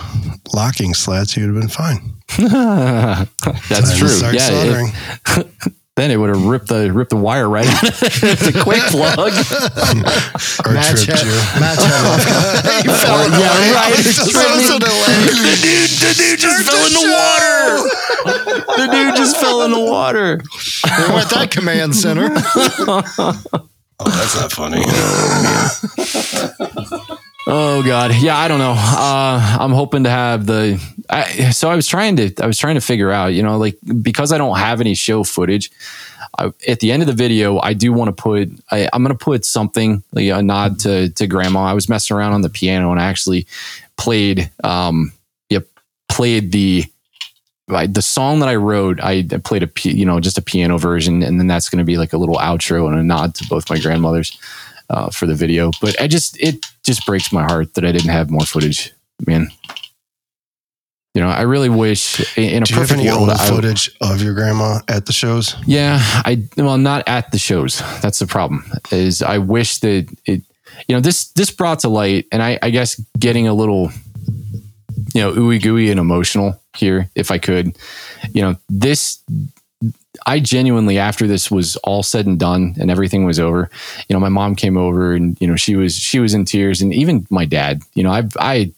locking 0.52 0.92
slats, 0.94 1.36
you'd 1.36 1.46
have 1.46 1.54
been 1.54 1.68
fine. 1.68 2.12
That's 2.38 3.90
Time 3.90 3.98
true. 3.98 4.08
start 4.08 4.34
Yeah. 4.34 4.86
soldering. 6.02 6.02
it- 6.02 6.02
then 6.02 6.10
it 6.10 6.16
would 6.18 6.30
have 6.30 6.44
ripped 6.44 6.66
the 6.68 6.90
ripped 6.92 7.10
the 7.10 7.16
wire 7.16 7.48
right 7.48 7.66
out 7.66 7.82
of 7.88 8.02
it. 8.02 8.22
It's 8.22 8.46
a 8.48 8.52
quick 8.62 8.82
plug. 8.90 9.18
or 10.66 10.72
Match 10.72 11.04
tripped 11.04 11.22
head, 11.22 11.26
you. 11.26 11.32
match 11.60 11.78
head 11.82 12.04
off. 12.06 12.24
You 12.84 12.92
fell 12.92 13.24
in 13.24 13.30
the 13.30 13.38
yeah, 13.38 13.54
lake. 13.54 13.74
right. 13.74 13.96
You 13.96 14.02
fell 14.32 14.78
the 14.78 14.90
lake. 14.90 15.30
the 15.30 15.56
dude, 15.62 15.90
the 16.02 16.12
dude 16.18 16.38
just 16.38 16.62
fell 16.68 16.84
in 16.86 16.92
the 16.92 17.06
water. 17.14 17.66
the 18.76 18.86
dude 18.92 19.16
just 19.16 19.36
fell 19.36 19.62
in 19.62 19.70
the 19.70 19.80
water. 19.80 20.38
They 20.38 21.08
went 21.14 21.30
that 21.30 21.50
command 21.50 21.94
center. 21.94 22.30
Oh, 24.04 24.10
that's 24.10 24.34
not 24.34 24.50
funny. 24.50 24.82
Oh, 24.84 25.78
Oh 27.46 27.82
God, 27.82 28.14
yeah, 28.20 28.36
I 28.36 28.46
don't 28.46 28.60
know. 28.60 28.74
Uh, 28.76 29.56
I'm 29.60 29.72
hoping 29.72 30.04
to 30.04 30.10
have 30.10 30.46
the. 30.46 30.80
I, 31.10 31.50
so 31.50 31.68
I 31.68 31.74
was 31.74 31.88
trying 31.88 32.16
to, 32.16 32.32
I 32.40 32.46
was 32.46 32.56
trying 32.56 32.76
to 32.76 32.80
figure 32.80 33.10
out, 33.10 33.28
you 33.28 33.42
know, 33.42 33.58
like 33.58 33.76
because 34.00 34.32
I 34.32 34.38
don't 34.38 34.56
have 34.56 34.80
any 34.80 34.94
show 34.94 35.24
footage. 35.24 35.70
I, 36.38 36.52
at 36.68 36.80
the 36.80 36.92
end 36.92 37.02
of 37.02 37.08
the 37.08 37.14
video, 37.14 37.58
I 37.58 37.72
do 37.72 37.92
want 37.92 38.16
to 38.16 38.22
put. 38.22 38.48
I, 38.70 38.88
I'm 38.92 39.02
going 39.02 39.16
to 39.16 39.24
put 39.24 39.44
something 39.44 40.04
like 40.12 40.26
a 40.26 40.42
nod 40.42 40.78
to 40.80 41.08
to 41.10 41.26
Grandma. 41.26 41.64
I 41.64 41.72
was 41.72 41.88
messing 41.88 42.16
around 42.16 42.32
on 42.32 42.42
the 42.42 42.48
piano 42.48 42.92
and 42.92 43.00
I 43.00 43.04
actually 43.06 43.46
played. 43.96 44.50
Um, 44.62 45.12
yeah, 45.48 45.60
played 46.08 46.52
the. 46.52 46.84
The 47.68 48.02
song 48.02 48.40
that 48.40 48.50
I 48.50 48.56
wrote, 48.56 49.00
I, 49.00 49.26
I 49.32 49.38
played 49.38 49.62
a 49.62 49.70
you 49.82 50.04
know 50.04 50.20
just 50.20 50.36
a 50.36 50.42
piano 50.42 50.76
version, 50.76 51.22
and 51.22 51.40
then 51.40 51.46
that's 51.46 51.70
going 51.70 51.78
to 51.78 51.84
be 51.84 51.96
like 51.96 52.12
a 52.12 52.18
little 52.18 52.36
outro 52.36 52.86
and 52.86 52.98
a 52.98 53.02
nod 53.02 53.34
to 53.36 53.48
both 53.48 53.70
my 53.70 53.78
grandmothers 53.78 54.36
uh, 54.90 55.10
for 55.10 55.26
the 55.26 55.34
video. 55.34 55.70
But 55.80 56.00
I 56.00 56.06
just 56.06 56.40
it 56.40 56.64
just 56.84 57.06
breaks 57.06 57.32
my 57.32 57.42
heart 57.42 57.74
that 57.74 57.84
I 57.84 57.92
didn't 57.92 58.10
have 58.10 58.30
more 58.30 58.46
footage, 58.46 58.92
man. 59.26 59.48
You 61.14 61.20
know, 61.20 61.28
I 61.28 61.42
really 61.42 61.68
wish 61.68 62.20
in 62.38 62.62
a 62.62 62.64
Do 62.64 62.72
you 62.72 62.80
have 62.80 62.88
perfect 62.88 63.00
any 63.00 63.10
world, 63.10 63.28
I, 63.28 63.48
footage 63.48 63.90
of 64.00 64.22
your 64.22 64.32
grandma 64.32 64.78
at 64.88 65.04
the 65.04 65.12
shows? 65.12 65.54
yeah, 65.66 65.98
I 66.00 66.48
well 66.56 66.78
not 66.78 67.06
at 67.06 67.32
the 67.32 67.38
shows. 67.38 67.82
That's 68.00 68.18
the 68.18 68.26
problem. 68.26 68.64
Is 68.90 69.20
I 69.22 69.36
wish 69.36 69.78
that 69.80 70.08
it, 70.24 70.42
you 70.88 70.94
know, 70.94 71.00
this 71.00 71.28
this 71.32 71.50
brought 71.50 71.80
to 71.80 71.90
light, 71.90 72.26
and 72.32 72.42
I, 72.42 72.58
I 72.62 72.70
guess 72.70 72.98
getting 73.18 73.46
a 73.46 73.52
little, 73.52 73.90
you 75.14 75.20
know, 75.20 75.32
ooey 75.34 75.62
gooey 75.62 75.90
and 75.90 76.00
emotional 76.00 76.58
here, 76.76 77.10
if 77.14 77.30
I 77.30 77.36
could, 77.38 77.76
you 78.32 78.40
know, 78.40 78.56
this. 78.70 79.22
I 80.26 80.40
genuinely, 80.40 80.98
after 80.98 81.26
this 81.26 81.50
was 81.50 81.76
all 81.76 82.02
said 82.02 82.26
and 82.26 82.38
done 82.38 82.74
and 82.78 82.90
everything 82.90 83.24
was 83.24 83.40
over, 83.40 83.70
you 84.08 84.14
know, 84.14 84.20
my 84.20 84.28
mom 84.28 84.54
came 84.54 84.76
over 84.76 85.14
and 85.14 85.40
you 85.40 85.46
know 85.46 85.56
she 85.56 85.76
was 85.76 85.96
she 85.96 86.18
was 86.18 86.34
in 86.34 86.44
tears, 86.44 86.80
and 86.80 86.92
even 86.94 87.26
my 87.30 87.44
dad. 87.44 87.82
You 87.94 88.04
know, 88.04 88.10
I 88.10 88.24
I 88.38 88.72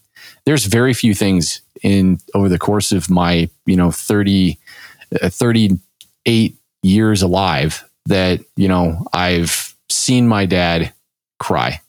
there's 0.47 0.67
very 0.67 0.95
few 0.95 1.15
things 1.15 1.61
in 1.83 2.19
over 2.35 2.49
the 2.49 2.59
course 2.59 2.93
of 2.93 3.11
my 3.11 3.49
you 3.67 3.77
know 3.77 3.91
30 3.91 4.59
uh, 5.23 5.29
38 5.29 6.57
years 6.83 7.23
alive 7.23 7.85
that 8.07 8.41
you 8.57 8.69
know 8.69 9.05
I've 9.13 9.75
seen 9.91 10.29
my 10.29 10.47
dad 10.47 10.93
cry. 11.39 11.81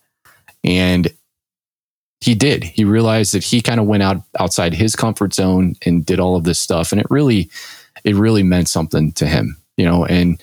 And 0.64 1.08
he 2.20 2.34
did. 2.34 2.64
He 2.64 2.84
realized 2.84 3.34
that 3.34 3.44
he 3.44 3.60
kind 3.60 3.78
of 3.78 3.86
went 3.86 4.02
out 4.02 4.22
outside 4.38 4.74
his 4.74 4.96
comfort 4.96 5.34
zone 5.34 5.74
and 5.84 6.04
did 6.04 6.18
all 6.18 6.36
of 6.36 6.44
this 6.44 6.58
stuff. 6.58 6.92
And 6.92 7.00
it 7.00 7.06
really 7.10 7.50
it 8.06 8.16
really 8.16 8.42
meant 8.42 8.68
something 8.68 9.12
to 9.12 9.26
him 9.26 9.56
you 9.76 9.84
know 9.84 10.06
and 10.06 10.42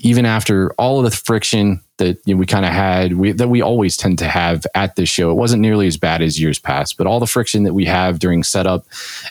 even 0.00 0.24
after 0.24 0.72
all 0.74 0.98
of 0.98 1.04
the 1.04 1.16
friction 1.16 1.80
that 1.96 2.20
you 2.24 2.32
know, 2.32 2.38
we 2.38 2.46
kind 2.46 2.64
of 2.64 2.70
had 2.70 3.14
we, 3.14 3.32
that 3.32 3.48
we 3.48 3.60
always 3.62 3.96
tend 3.96 4.18
to 4.18 4.28
have 4.28 4.66
at 4.74 4.94
this 4.96 5.08
show 5.08 5.30
it 5.30 5.34
wasn't 5.34 5.62
nearly 5.62 5.86
as 5.86 5.96
bad 5.96 6.20
as 6.20 6.40
years 6.40 6.58
past 6.58 6.98
but 6.98 7.06
all 7.06 7.20
the 7.20 7.26
friction 7.26 7.62
that 7.62 7.74
we 7.74 7.86
have 7.86 8.18
during 8.18 8.42
setup 8.42 8.84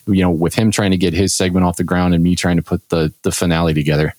you 0.07 0.21
know 0.21 0.31
with 0.31 0.55
him 0.55 0.71
trying 0.71 0.91
to 0.91 0.97
get 0.97 1.13
his 1.13 1.35
segment 1.35 1.65
off 1.65 1.77
the 1.77 1.83
ground 1.83 2.15
and 2.15 2.23
me 2.23 2.35
trying 2.35 2.57
to 2.57 2.63
put 2.63 2.89
the 2.89 3.13
the 3.21 3.31
finale 3.31 3.73
together 3.73 4.13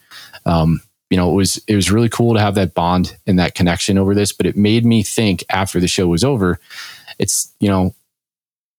um, 0.47 0.81
you 1.11 1.17
know, 1.17 1.31
it 1.31 1.35
was 1.35 1.63
it 1.67 1.75
was 1.75 1.91
really 1.91 2.09
cool 2.09 2.35
to 2.35 2.41
have 2.41 2.55
that 2.57 2.75
bond 2.75 3.17
and 3.27 3.39
that 3.39 3.55
connection 3.55 3.99
over 3.99 4.15
this. 4.15 4.33
But 4.33 4.47
it 4.47 4.57
made 4.57 4.85
me 4.85 5.03
think 5.03 5.45
after 5.49 5.81
the 5.81 5.89
show 5.89 6.07
was 6.07 6.25
over, 6.25 6.59
it's 7.19 7.53
you 7.61 7.69
know, 7.69 7.95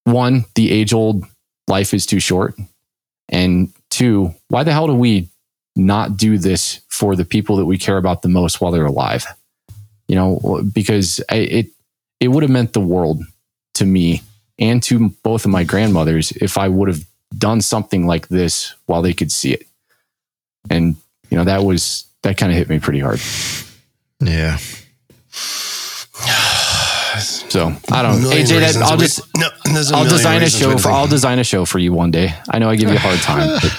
one 0.03 0.45
the 0.55 0.71
age 0.71 0.93
old 0.93 1.23
life 1.67 1.93
is 1.93 2.05
too 2.05 2.19
short, 2.19 2.55
and 3.29 3.73
two, 3.99 4.33
why 4.47 4.63
the 4.63 4.71
hell 4.71 4.87
do 4.87 4.95
we 4.95 5.27
not 5.75 6.15
do 6.15 6.37
this 6.37 6.79
for 6.87 7.15
the 7.15 7.25
people 7.25 7.57
that 7.57 7.65
we 7.65 7.77
care 7.77 7.97
about 7.97 8.21
the 8.21 8.29
most 8.29 8.61
while 8.61 8.71
they're 8.71 8.85
alive? 8.85 9.25
You 10.07 10.15
know, 10.15 10.63
because 10.73 11.21
I, 11.29 11.35
it 11.35 11.67
it 12.19 12.29
would 12.29 12.43
have 12.43 12.51
meant 12.51 12.73
the 12.73 12.79
world 12.79 13.21
to 13.75 13.85
me 13.85 14.21
and 14.57 14.81
to 14.83 15.09
both 15.23 15.45
of 15.45 15.51
my 15.51 15.63
grandmothers 15.63 16.31
if 16.31 16.57
I 16.57 16.67
would 16.67 16.87
have 16.87 17.05
done 17.37 17.61
something 17.61 18.07
like 18.07 18.29
this 18.29 18.73
while 18.85 19.01
they 19.01 19.13
could 19.13 19.31
see 19.31 19.53
it. 19.53 19.67
And 20.69 20.95
you 21.29 21.37
know 21.37 21.43
that 21.43 21.63
was 21.63 22.05
that 22.23 22.37
kind 22.37 22.51
of 22.51 22.57
hit 22.57 22.69
me 22.69 22.79
pretty 22.79 22.99
hard. 22.99 23.19
Yeah. 24.21 24.57
So 27.49 27.73
I 27.91 28.01
don't, 28.03 28.21
Million 28.21 28.45
AJ. 28.45 28.59
That, 28.73 28.75
I'll 28.83 28.97
we- 28.97 29.03
just 29.03 29.21
no, 29.35 29.49
there's 29.73 29.91
a 29.91 29.95
I'll 29.95 30.03
design 30.07 30.43
a 30.43 30.49
show 30.49 30.77
for 30.77 30.89
I'll 30.91 31.07
design 31.07 31.39
a 31.39 31.43
show 31.43 31.65
for 31.65 31.79
you 31.79 31.91
one 31.93 32.11
day. 32.11 32.33
I 32.49 32.59
know 32.59 32.69
I 32.69 32.75
give 32.75 32.89
you 32.89 32.95
a 32.95 32.99
hard 32.99 33.19
time. 33.19 33.59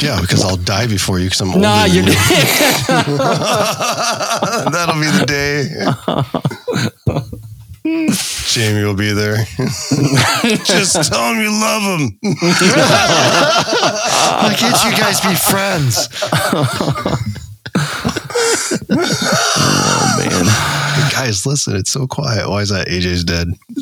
Yeah, 0.00 0.20
because 0.20 0.44
I'll 0.44 0.56
die 0.56 0.86
before 0.86 1.18
you 1.18 1.24
because 1.26 1.40
I'm 1.40 1.48
older. 1.48 1.60
nah, 1.60 1.84
you're 1.84 2.04
you. 2.04 2.12
That'll 4.70 4.94
be 4.94 5.10
the 5.10 5.24
day. 5.26 5.68
Jamie 8.46 8.84
will 8.84 8.94
be 8.94 9.12
there. 9.12 9.44
Just 10.64 11.02
tell 11.12 11.32
him 11.34 11.40
you 11.40 11.50
love 11.50 11.82
him. 11.98 12.16
Why 14.38 14.54
can't 14.56 14.84
you 14.84 14.92
guys 14.96 15.20
be 15.20 15.34
friends? 15.34 16.08
oh 18.90 20.14
man, 20.18 20.46
Guys, 21.18 21.44
listen, 21.44 21.74
it's 21.74 21.90
so 21.90 22.06
quiet. 22.06 22.48
Why 22.48 22.60
is 22.60 22.68
that? 22.68 22.86
AJ's 22.86 23.24
dead. 23.24 23.48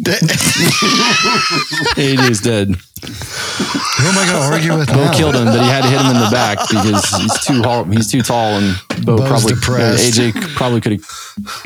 AJ's 2.00 2.40
dead. 2.40 2.68
Who 2.68 4.08
am 4.08 4.16
I 4.16 4.24
going 4.24 4.40
to 4.40 4.48
argue 4.54 4.78
with 4.78 4.88
Bo 4.88 5.04
now? 5.04 5.12
killed 5.12 5.34
him, 5.34 5.44
but 5.44 5.60
he 5.60 5.68
had 5.68 5.82
to 5.82 5.88
hit 5.90 6.00
him 6.00 6.16
in 6.16 6.22
the 6.22 6.30
back 6.32 6.66
because 6.66 7.04
he's 7.20 7.44
too 7.44 7.60
tall. 7.60 7.84
He's 7.84 8.10
too 8.10 8.22
tall, 8.22 8.56
and 8.56 8.74
Bo 9.04 9.18
Bo's 9.18 9.28
probably 9.28 9.52
depressed. 9.52 10.18
AJ 10.18 10.54
probably 10.54 10.80
could 10.80 10.92
have, 10.92 11.04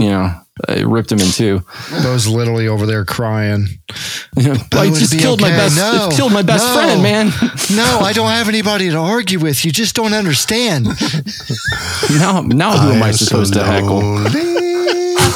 you 0.00 0.08
know, 0.08 0.34
uh, 0.68 0.88
ripped 0.88 1.12
him 1.12 1.20
in 1.20 1.30
two. 1.30 1.62
Bo's 2.02 2.26
literally 2.26 2.66
over 2.66 2.84
there 2.84 3.04
crying. 3.04 3.66
You 4.36 4.54
know, 4.54 4.56
I 4.72 4.88
just 4.88 5.12
be 5.12 5.18
killed 5.18 5.40
my 5.40 5.50
best. 5.50 5.76
No, 5.76 6.08
killed 6.10 6.32
my 6.32 6.42
best 6.42 6.66
no. 6.66 6.74
friend, 6.74 7.00
man. 7.00 7.30
No, 7.70 8.00
I 8.00 8.12
don't 8.12 8.30
have 8.30 8.48
anybody 8.48 8.90
to 8.90 8.96
argue 8.96 9.38
with. 9.38 9.64
You 9.64 9.70
just 9.70 9.94
don't 9.94 10.12
understand. 10.12 10.86
now, 12.18 12.40
now 12.40 12.76
who 12.76 12.90
am 12.90 13.02
I 13.02 13.08
am 13.08 13.12
so 13.12 13.24
supposed 13.26 13.54
to 13.54 13.62
heckle? 13.62 14.00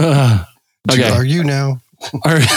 you 0.99 1.05
Okay. 1.05 1.11
argue 1.15 1.45
now? 1.45 1.81
All 2.13 2.21
right. 2.25 2.49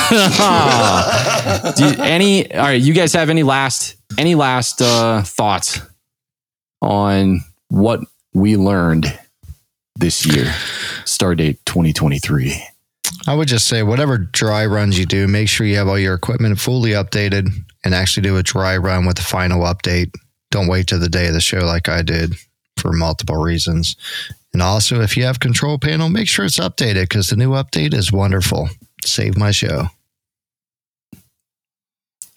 Do 1.77 1.85
you- 1.87 1.95
any 2.03 2.51
all 2.53 2.63
right, 2.65 2.81
you 2.81 2.93
guys 2.93 3.13
have 3.13 3.29
any 3.29 3.43
last 3.43 3.95
any 4.17 4.33
last 4.35 4.81
uh 4.81 5.21
thoughts 5.21 5.79
on 6.81 7.41
what 7.69 7.99
we 8.33 8.57
learned 8.57 9.17
this 9.95 10.25
year? 10.25 10.45
Stardate 11.05 11.57
2023. 11.65 12.55
I 13.27 13.33
would 13.35 13.47
just 13.47 13.67
say, 13.67 13.81
whatever 13.83 14.17
dry 14.17 14.65
runs 14.65 14.97
you 14.99 15.05
do, 15.05 15.27
make 15.27 15.47
sure 15.49 15.65
you 15.67 15.75
have 15.77 15.87
all 15.87 15.97
your 15.99 16.13
equipment 16.15 16.59
fully 16.59 16.91
updated 16.91 17.49
and 17.83 17.93
actually 17.95 18.23
do 18.23 18.37
a 18.37 18.43
dry 18.43 18.77
run 18.77 19.05
with 19.05 19.15
the 19.17 19.23
final 19.23 19.61
update. 19.61 20.11
Don't 20.55 20.67
wait 20.67 20.87
to 20.87 20.97
the 20.97 21.09
day 21.09 21.27
of 21.27 21.33
the 21.33 21.41
show 21.41 21.65
like 21.65 21.89
I 21.89 22.01
did 22.01 22.35
for 22.77 22.93
multiple 22.93 23.35
reasons. 23.35 23.97
And 24.53 24.61
also, 24.61 25.01
if 25.01 25.17
you 25.17 25.25
have 25.25 25.41
control 25.41 25.77
panel, 25.77 26.07
make 26.07 26.29
sure 26.29 26.45
it's 26.45 26.59
updated 26.59 27.09
because 27.09 27.27
the 27.27 27.35
new 27.35 27.49
update 27.49 27.93
is 27.93 28.09
wonderful. 28.09 28.69
Save 29.03 29.37
my 29.37 29.51
show. 29.51 29.87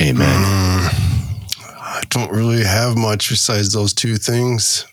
Amen. 0.02 0.18
Mm, 0.18 1.78
I 1.80 2.02
don't 2.10 2.32
really 2.32 2.64
have 2.64 2.96
much 2.96 3.30
besides 3.30 3.72
those 3.72 3.94
two 3.94 4.16
things. 4.16 4.84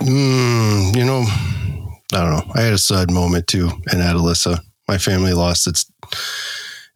Mm, 0.00 0.96
you 0.96 1.04
know, 1.04 1.24
I 1.26 2.22
don't 2.22 2.30
know. 2.30 2.52
I 2.54 2.62
had 2.62 2.72
a 2.72 2.78
sad 2.78 3.10
moment 3.10 3.48
too 3.48 3.66
in 3.92 3.98
Atalissa. 3.98 4.60
My 4.88 4.96
family 4.96 5.34
lost 5.34 5.66
its 5.66 5.84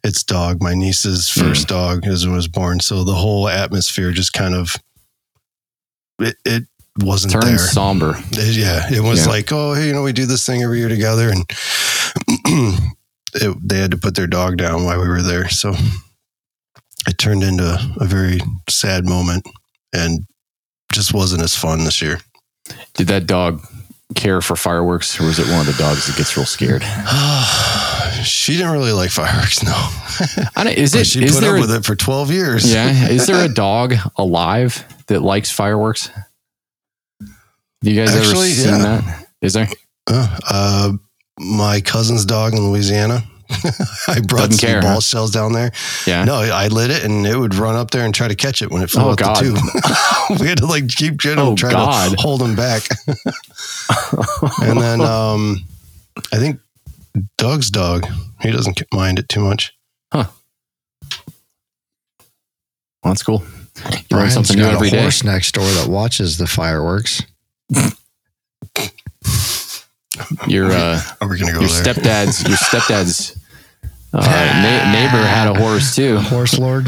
its 0.03 0.23
dog, 0.23 0.61
my 0.61 0.73
niece's 0.73 1.31
hmm. 1.33 1.41
first 1.41 1.67
dog, 1.67 2.05
as 2.07 2.23
it 2.23 2.29
was 2.29 2.47
born. 2.47 2.79
So 2.79 3.03
the 3.03 3.13
whole 3.13 3.47
atmosphere 3.47 4.11
just 4.11 4.33
kind 4.33 4.55
of 4.55 4.75
it, 6.19 6.35
it 6.45 6.63
wasn't 6.99 7.33
Turn 7.33 7.45
there. 7.45 7.57
somber. 7.57 8.15
It- 8.31 8.55
yeah, 8.55 8.91
it 8.91 9.01
was 9.01 9.25
Yeah. 9.25 9.31
like, 9.31 9.51
oh, 9.51 9.73
hey, 9.73 9.87
you 9.87 9.93
know, 9.93 10.03
we 10.03 10.13
do 10.13 10.25
this 10.25 10.45
thing 10.45 10.61
every 10.61 10.79
year 10.79 10.89
together, 10.89 11.29
and 11.29 11.43
it, 13.33 13.57
they 13.67 13.77
had 13.77 13.91
to 13.91 13.97
put 13.97 14.15
their 14.15 14.27
dog 14.27 14.57
down 14.57 14.83
while 14.85 15.01
we 15.01 15.07
were 15.07 15.21
there. 15.21 15.49
So 15.49 15.73
it 17.07 17.17
turned 17.17 17.43
into 17.43 17.77
a 17.99 18.05
very 18.05 18.39
sad 18.69 19.05
moment, 19.05 19.47
and 19.93 20.25
just 20.91 21.13
wasn't 21.13 21.41
as 21.41 21.55
fun 21.55 21.83
this 21.85 22.01
year. 22.01 22.19
Did 22.93 23.07
that 23.07 23.27
dog 23.27 23.65
care 24.15 24.41
for 24.41 24.55
fireworks, 24.55 25.19
or 25.19 25.25
was 25.25 25.39
it 25.39 25.47
one 25.47 25.61
of 25.61 25.65
the 25.65 25.73
dogs 25.81 26.07
that 26.07 26.17
gets 26.17 26.35
real 26.35 26.45
scared? 26.45 26.83
she 28.23 28.53
didn't 28.53 28.71
really 28.71 28.91
like 28.91 29.09
fireworks, 29.11 29.63
no. 29.63 29.71
I 30.55 30.63
don't, 30.63 30.77
is 30.77 30.93
it? 30.95 31.07
she 31.07 31.23
Is 31.23 31.35
put 31.35 31.41
there? 31.41 31.51
up 31.51 31.57
a- 31.57 31.61
with 31.61 31.71
it 31.71 31.85
for 31.85 31.95
twelve 31.95 32.31
years. 32.31 32.71
yeah. 32.71 33.07
Is 33.07 33.27
there 33.27 33.43
a 33.43 33.49
dog 33.53 33.95
alive 34.17 34.83
that 35.07 35.21
likes 35.21 35.51
fireworks? 35.51 36.07
Have 37.19 37.91
you 37.91 37.95
guys 37.95 38.15
ever 38.15 38.25
seen 38.25 38.69
yeah. 38.69 38.77
that? 38.77 39.25
Is 39.41 39.53
there? 39.53 39.67
Uh, 40.07 40.37
uh, 40.49 40.91
my 41.39 41.81
cousin's 41.81 42.25
dog 42.25 42.53
in 42.53 42.59
Louisiana. 42.59 43.23
I 44.07 44.19
brought 44.21 44.49
Doesn't 44.49 44.53
some 44.53 44.67
care, 44.69 44.81
ball 44.81 44.93
huh? 44.95 44.99
shells 45.01 45.31
down 45.31 45.53
there. 45.53 45.71
Yeah. 46.07 46.23
No, 46.23 46.35
I 46.35 46.67
lit 46.67 46.89
it 46.91 47.03
and 47.03 47.25
it 47.27 47.37
would 47.37 47.55
run 47.55 47.75
up 47.75 47.91
there 47.91 48.05
and 48.05 48.13
try 48.15 48.27
to 48.27 48.35
catch 48.35 48.61
it 48.61 48.71
when 48.71 48.81
it 48.81 48.89
flew 48.89 49.03
Oh, 49.03 49.09
out 49.11 49.17
God. 49.17 49.35
the 49.37 49.41
tube. 50.29 50.39
we 50.41 50.47
had 50.47 50.57
to 50.59 50.65
like 50.65 50.87
keep 50.87 51.19
trying 51.19 51.35
to, 51.37 51.41
Oh, 51.43 51.55
try 51.55 51.71
God. 51.71 52.11
to 52.11 52.17
hold 52.21 52.41
him 52.41 52.55
back. 52.55 52.83
and 54.61 54.79
then 54.79 55.01
um, 55.01 55.57
I 56.33 56.37
think 56.37 56.59
Doug's 57.37 57.69
dog, 57.69 58.05
he 58.41 58.51
doesn't 58.51 58.81
mind 58.93 59.19
it 59.19 59.27
too 59.29 59.41
much. 59.41 59.73
Well, 60.13 60.29
that's 63.03 63.23
cool. 63.23 63.39
Learn 63.83 64.03
Brian's 64.09 64.33
something 64.33 64.57
new 64.57 64.63
got 64.63 64.75
every 64.75 64.89
a 64.89 64.91
day. 64.91 65.01
horse 65.01 65.23
next 65.23 65.53
door 65.53 65.63
that 65.65 65.87
watches 65.89 66.37
the 66.37 66.45
fireworks. 66.45 67.23
Your 70.47 70.71
uh, 70.71 71.01
Are 71.19 71.27
we 71.27 71.37
to 71.39 71.45
go 71.45 71.49
your 71.51 71.59
there? 71.61 71.67
stepdad's 71.95 72.43
your 72.47 72.57
stepdad's 72.57 73.35
uh, 74.13 74.61
na- 74.61 74.91
neighbor 74.91 75.25
had 75.25 75.47
a 75.47 75.53
horse 75.59 75.95
too. 75.95 76.17
Horse 76.31 76.57
Lord. 76.59 76.87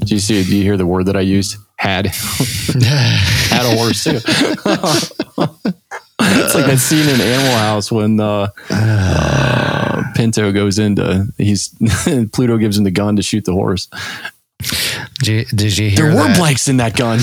Did 0.00 0.10
you 0.10 0.18
see? 0.18 0.42
Do 0.44 0.56
you 0.56 0.62
hear 0.62 0.76
the 0.76 0.86
word 0.86 1.06
that 1.06 1.16
I 1.16 1.20
used? 1.20 1.56
Had 1.76 2.06
had 2.14 3.64
a 3.64 3.76
horse 3.76 4.04
too. 4.04 4.16
it's 6.20 6.54
like 6.54 6.66
that 6.66 6.78
scene 6.78 7.08
in 7.08 7.20
Animal 7.20 7.52
House 7.58 7.90
when 7.90 8.20
uh, 8.20 8.48
uh, 8.70 10.02
Pinto 10.14 10.52
goes 10.52 10.78
into 10.78 11.26
he's 11.38 11.70
Bluto 11.70 12.58
gives 12.60 12.78
him 12.78 12.84
the 12.84 12.90
gun 12.90 13.16
to 13.16 13.22
shoot 13.22 13.44
the 13.44 13.52
horse. 13.52 13.88
Did 15.20 15.28
you, 15.28 15.44
did 15.56 15.78
you 15.78 15.90
hear 15.90 16.06
There 16.10 16.16
were 16.16 16.28
that? 16.28 16.36
blanks 16.36 16.68
in 16.68 16.76
that 16.76 16.96
gun. 16.96 17.18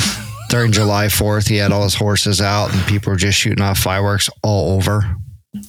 during 0.50 0.72
July 0.74 1.06
4th, 1.08 1.48
he 1.48 1.56
had 1.58 1.72
all 1.72 1.84
his 1.84 1.96
horses 1.96 2.42
out 2.42 2.74
and 2.74 2.86
people 2.86 3.12
were 3.14 3.18
just 3.18 3.38
shooting 3.38 3.64
off 3.64 3.80
fireworks 3.80 4.30
all 4.44 4.76
over. 4.76 5.16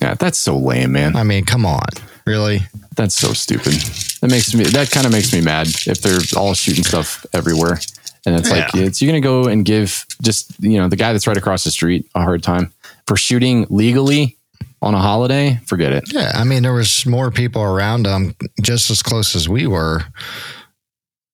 Yeah, 0.02 0.14
that's 0.14 0.38
so 0.38 0.56
lame, 0.58 0.92
man. 0.92 1.14
I 1.16 1.22
mean, 1.22 1.44
come 1.44 1.64
on. 1.64 1.86
Really? 2.30 2.60
That's 2.94 3.14
so 3.14 3.32
stupid. 3.32 3.72
That 4.20 4.30
makes 4.30 4.54
me 4.54 4.62
that 4.64 4.90
kind 4.92 5.04
of 5.04 5.10
makes 5.12 5.32
me 5.32 5.40
mad 5.40 5.66
if 5.86 6.00
they're 6.00 6.20
all 6.36 6.54
shooting 6.54 6.84
stuff 6.84 7.26
everywhere. 7.32 7.80
And 8.24 8.36
it's 8.36 8.50
like 8.50 8.72
Yeah. 8.74 8.82
it's 8.82 9.02
you're 9.02 9.10
gonna 9.10 9.20
go 9.20 9.48
and 9.48 9.64
give 9.64 10.06
just 10.22 10.52
you 10.62 10.78
know 10.78 10.88
the 10.88 10.96
guy 10.96 11.12
that's 11.12 11.26
right 11.26 11.36
across 11.36 11.64
the 11.64 11.70
street 11.72 12.06
a 12.14 12.20
hard 12.22 12.42
time 12.42 12.72
for 13.06 13.16
shooting 13.16 13.66
legally 13.70 14.36
on 14.80 14.94
a 14.94 14.98
holiday. 15.00 15.58
Forget 15.66 15.92
it. 15.92 16.04
Yeah. 16.12 16.30
I 16.34 16.44
mean, 16.44 16.62
there 16.62 16.72
was 16.72 17.04
more 17.04 17.30
people 17.32 17.62
around 17.62 18.06
him 18.06 18.34
just 18.62 18.90
as 18.90 19.02
close 19.02 19.34
as 19.34 19.48
we 19.48 19.66
were. 19.66 20.04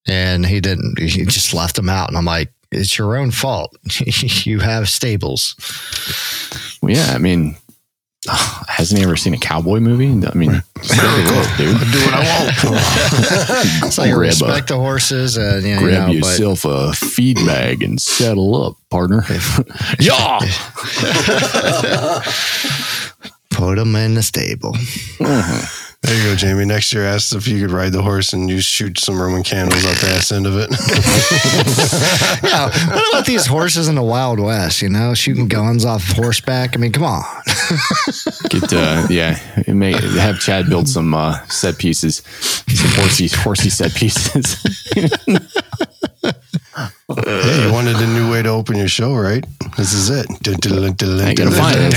And 0.09 0.47
he 0.47 0.61
didn't, 0.61 0.99
he 1.01 1.25
just 1.27 1.53
left 1.53 1.77
them 1.77 1.89
out. 1.89 2.09
And 2.09 2.17
I'm 2.17 2.25
like, 2.25 2.53
it's 2.73 2.97
your 2.97 3.17
own 3.17 3.31
fault. 3.33 3.77
you 4.47 4.61
have 4.61 4.89
stables. 4.89 5.55
Well, 6.81 6.93
yeah, 6.93 7.13
I 7.15 7.19
mean, 7.19 7.57
hasn't 8.69 8.99
he 8.99 9.05
ever 9.05 9.17
seen 9.17 9.35
a 9.35 9.39
cowboy 9.39 9.81
movie? 9.81 10.07
I 10.27 10.35
mean, 10.35 10.63
step 10.83 10.99
it 11.03 11.29
up, 11.33 11.57
dude. 11.57 11.79
do 11.93 11.99
what 12.05 12.15
I 12.15 12.21
want. 13.83 13.93
So 13.93 14.03
you 14.05 14.15
Grab 14.15 14.19
a- 14.19 14.29
respect 14.29 14.69
the 14.69 14.77
horses 14.77 15.37
and, 15.37 15.65
you 15.65 15.75
know, 15.75 15.81
Grab 15.81 16.09
you 16.09 16.15
know, 16.17 16.21
but 16.21 16.39
yourself 16.41 16.65
a 16.65 16.93
feed 16.93 17.37
bag 17.47 17.83
and 17.83 18.01
settle 18.01 18.63
up, 18.63 18.77
partner. 18.91 19.25
yeah. 20.01 20.39
put 23.51 23.77
them 23.77 23.95
in 23.97 24.15
the 24.15 24.23
stable. 24.23 24.73
Mm-hmm. 24.73 25.86
There 26.07 26.17
you 26.17 26.31
go, 26.31 26.37
Jamie. 26.37 26.65
Next 26.65 26.93
year, 26.93 27.05
ask 27.05 27.35
if 27.35 27.49
you 27.49 27.61
could 27.61 27.73
ride 27.73 27.93
the 27.93 28.03
horse 28.03 28.33
and 28.33 28.49
you 28.49 28.61
shoot 28.61 28.99
some 28.99 29.21
Roman 29.21 29.43
candles 29.43 29.85
out 29.85 29.97
the 29.97 30.09
ass 30.17 30.31
end 30.31 30.47
of 30.47 30.57
it. 30.57 30.71
yeah. 32.45 32.69
What 32.95 33.09
about 33.13 33.27
these 33.27 33.47
horses 33.47 33.89
in 33.89 33.97
the 33.97 34.03
Wild 34.03 34.39
West, 34.39 34.83
you 34.83 34.89
know, 34.89 35.15
shooting 35.15 35.49
guns 35.49 35.85
off 35.85 36.05
horseback? 36.13 36.77
I 36.77 36.79
mean, 36.79 36.93
come 36.93 37.05
on. 37.05 37.25
Get 38.49 38.73
uh, 38.73 39.07
yeah, 39.11 39.39
make, 39.67 39.97
have 39.97 40.39
Chad 40.39 40.69
build 40.69 40.89
some 40.89 41.13
uh, 41.13 41.45
set 41.47 41.79
pieces, 41.79 42.23
some 42.69 43.03
horsey 43.03 43.29
horsey 43.29 43.71
set 43.71 43.95
pieces. 43.95 44.63
hey, 46.77 47.65
you 47.67 47.73
wanted 47.73 47.97
a 47.97 48.07
new 48.07 48.31
way 48.31 48.43
to 48.43 48.49
open 48.51 48.77
your 48.77 48.89
show, 48.89 49.15
right? 49.15 49.45
This 49.77 49.93
is 49.93 50.11
it. 50.11 50.27
I 50.31 51.35
gotta 51.35 51.51
find 51.51 51.77
it. 51.79 51.95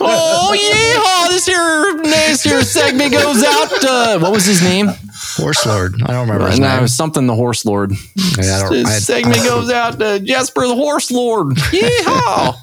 oh 0.00 0.52
yeah, 0.54 1.28
this 1.28 1.46
here 1.46 2.02
this 2.02 2.42
here 2.42 2.62
segment 2.62 3.12
goes 3.12 3.42
out. 3.44 3.84
Uh, 3.84 4.18
what 4.18 4.32
was 4.32 4.44
his 4.44 4.62
name? 4.62 4.88
Horse 5.36 5.66
Lord. 5.66 5.94
I 6.02 6.12
don't 6.12 6.26
remember 6.28 6.48
his 6.48 6.58
No, 6.58 6.68
name. 6.68 6.78
it 6.78 6.82
was 6.82 6.94
something 6.96 7.26
the 7.26 7.34
horse 7.34 7.64
lord. 7.66 7.92
Yeah, 8.38 8.56
I 8.58 8.62
don't- 8.62 8.72
this 8.72 8.86
I- 8.86 8.98
segment 8.98 9.38
goes 9.44 9.70
out 9.70 9.98
to 9.98 10.20
Jasper 10.20 10.66
the 10.66 10.74
horse 10.74 11.10
lord. 11.10 11.56
Yeehaw! 11.56 12.54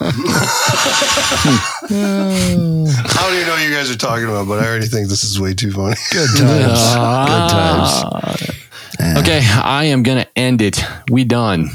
I 1.83 1.87
don't 1.89 3.33
even 3.33 3.47
know 3.47 3.53
what 3.53 3.63
you 3.67 3.71
guys 3.73 3.89
are 3.91 3.97
talking 3.97 4.25
about, 4.25 4.47
but 4.47 4.63
I 4.63 4.67
already 4.67 4.87
think 4.87 5.09
this 5.09 5.23
is 5.23 5.39
way 5.39 5.53
too 5.53 5.71
funny. 5.71 5.95
Good 6.11 6.29
times. 6.37 6.39
Good 6.39 7.49
times. 7.49 7.89
Ah. 8.99 9.19
Okay, 9.19 9.41
I 9.43 9.85
am 9.85 10.03
gonna 10.03 10.27
end 10.35 10.61
it. 10.61 10.83
We 11.09 11.23
done. 11.25 11.69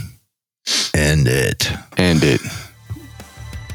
End 0.95 1.27
it. 1.29 1.71
End 1.97 2.23
it. 2.25 2.41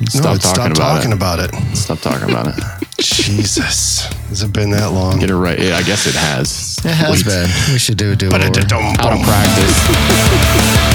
Stop 0.10 0.24
no, 0.24 0.38
talking, 0.38 0.40
stop 0.42 0.66
about, 0.72 0.76
talking 0.78 1.12
it. 1.12 1.16
about 1.16 1.40
it. 1.40 1.76
Stop 1.78 2.00
talking 2.00 2.30
about 2.30 2.48
it. 2.48 2.64
Jesus. 3.00 4.04
Has 4.30 4.42
it 4.44 4.52
been 4.54 4.72
that 4.72 4.92
long? 4.92 5.20
Get 5.20 5.30
it 5.30 5.36
right. 5.36 5.58
Yeah, 5.60 5.78
I 5.78 5.84
guess 5.84 6.08
it 6.08 6.16
has. 6.16 6.80
It 6.84 6.92
has 6.92 7.20
Sweet. 7.22 7.26
been. 7.32 7.50
We 7.74 7.80
should 7.80 7.98
do 7.98 8.12
a 8.12 8.16
do 8.16 8.30
But 8.30 8.42
over. 8.42 8.60
it 8.60 8.68
don't. 8.68 9.00
Out 9.00 9.14
of 9.14 9.22
practice. 9.24 10.90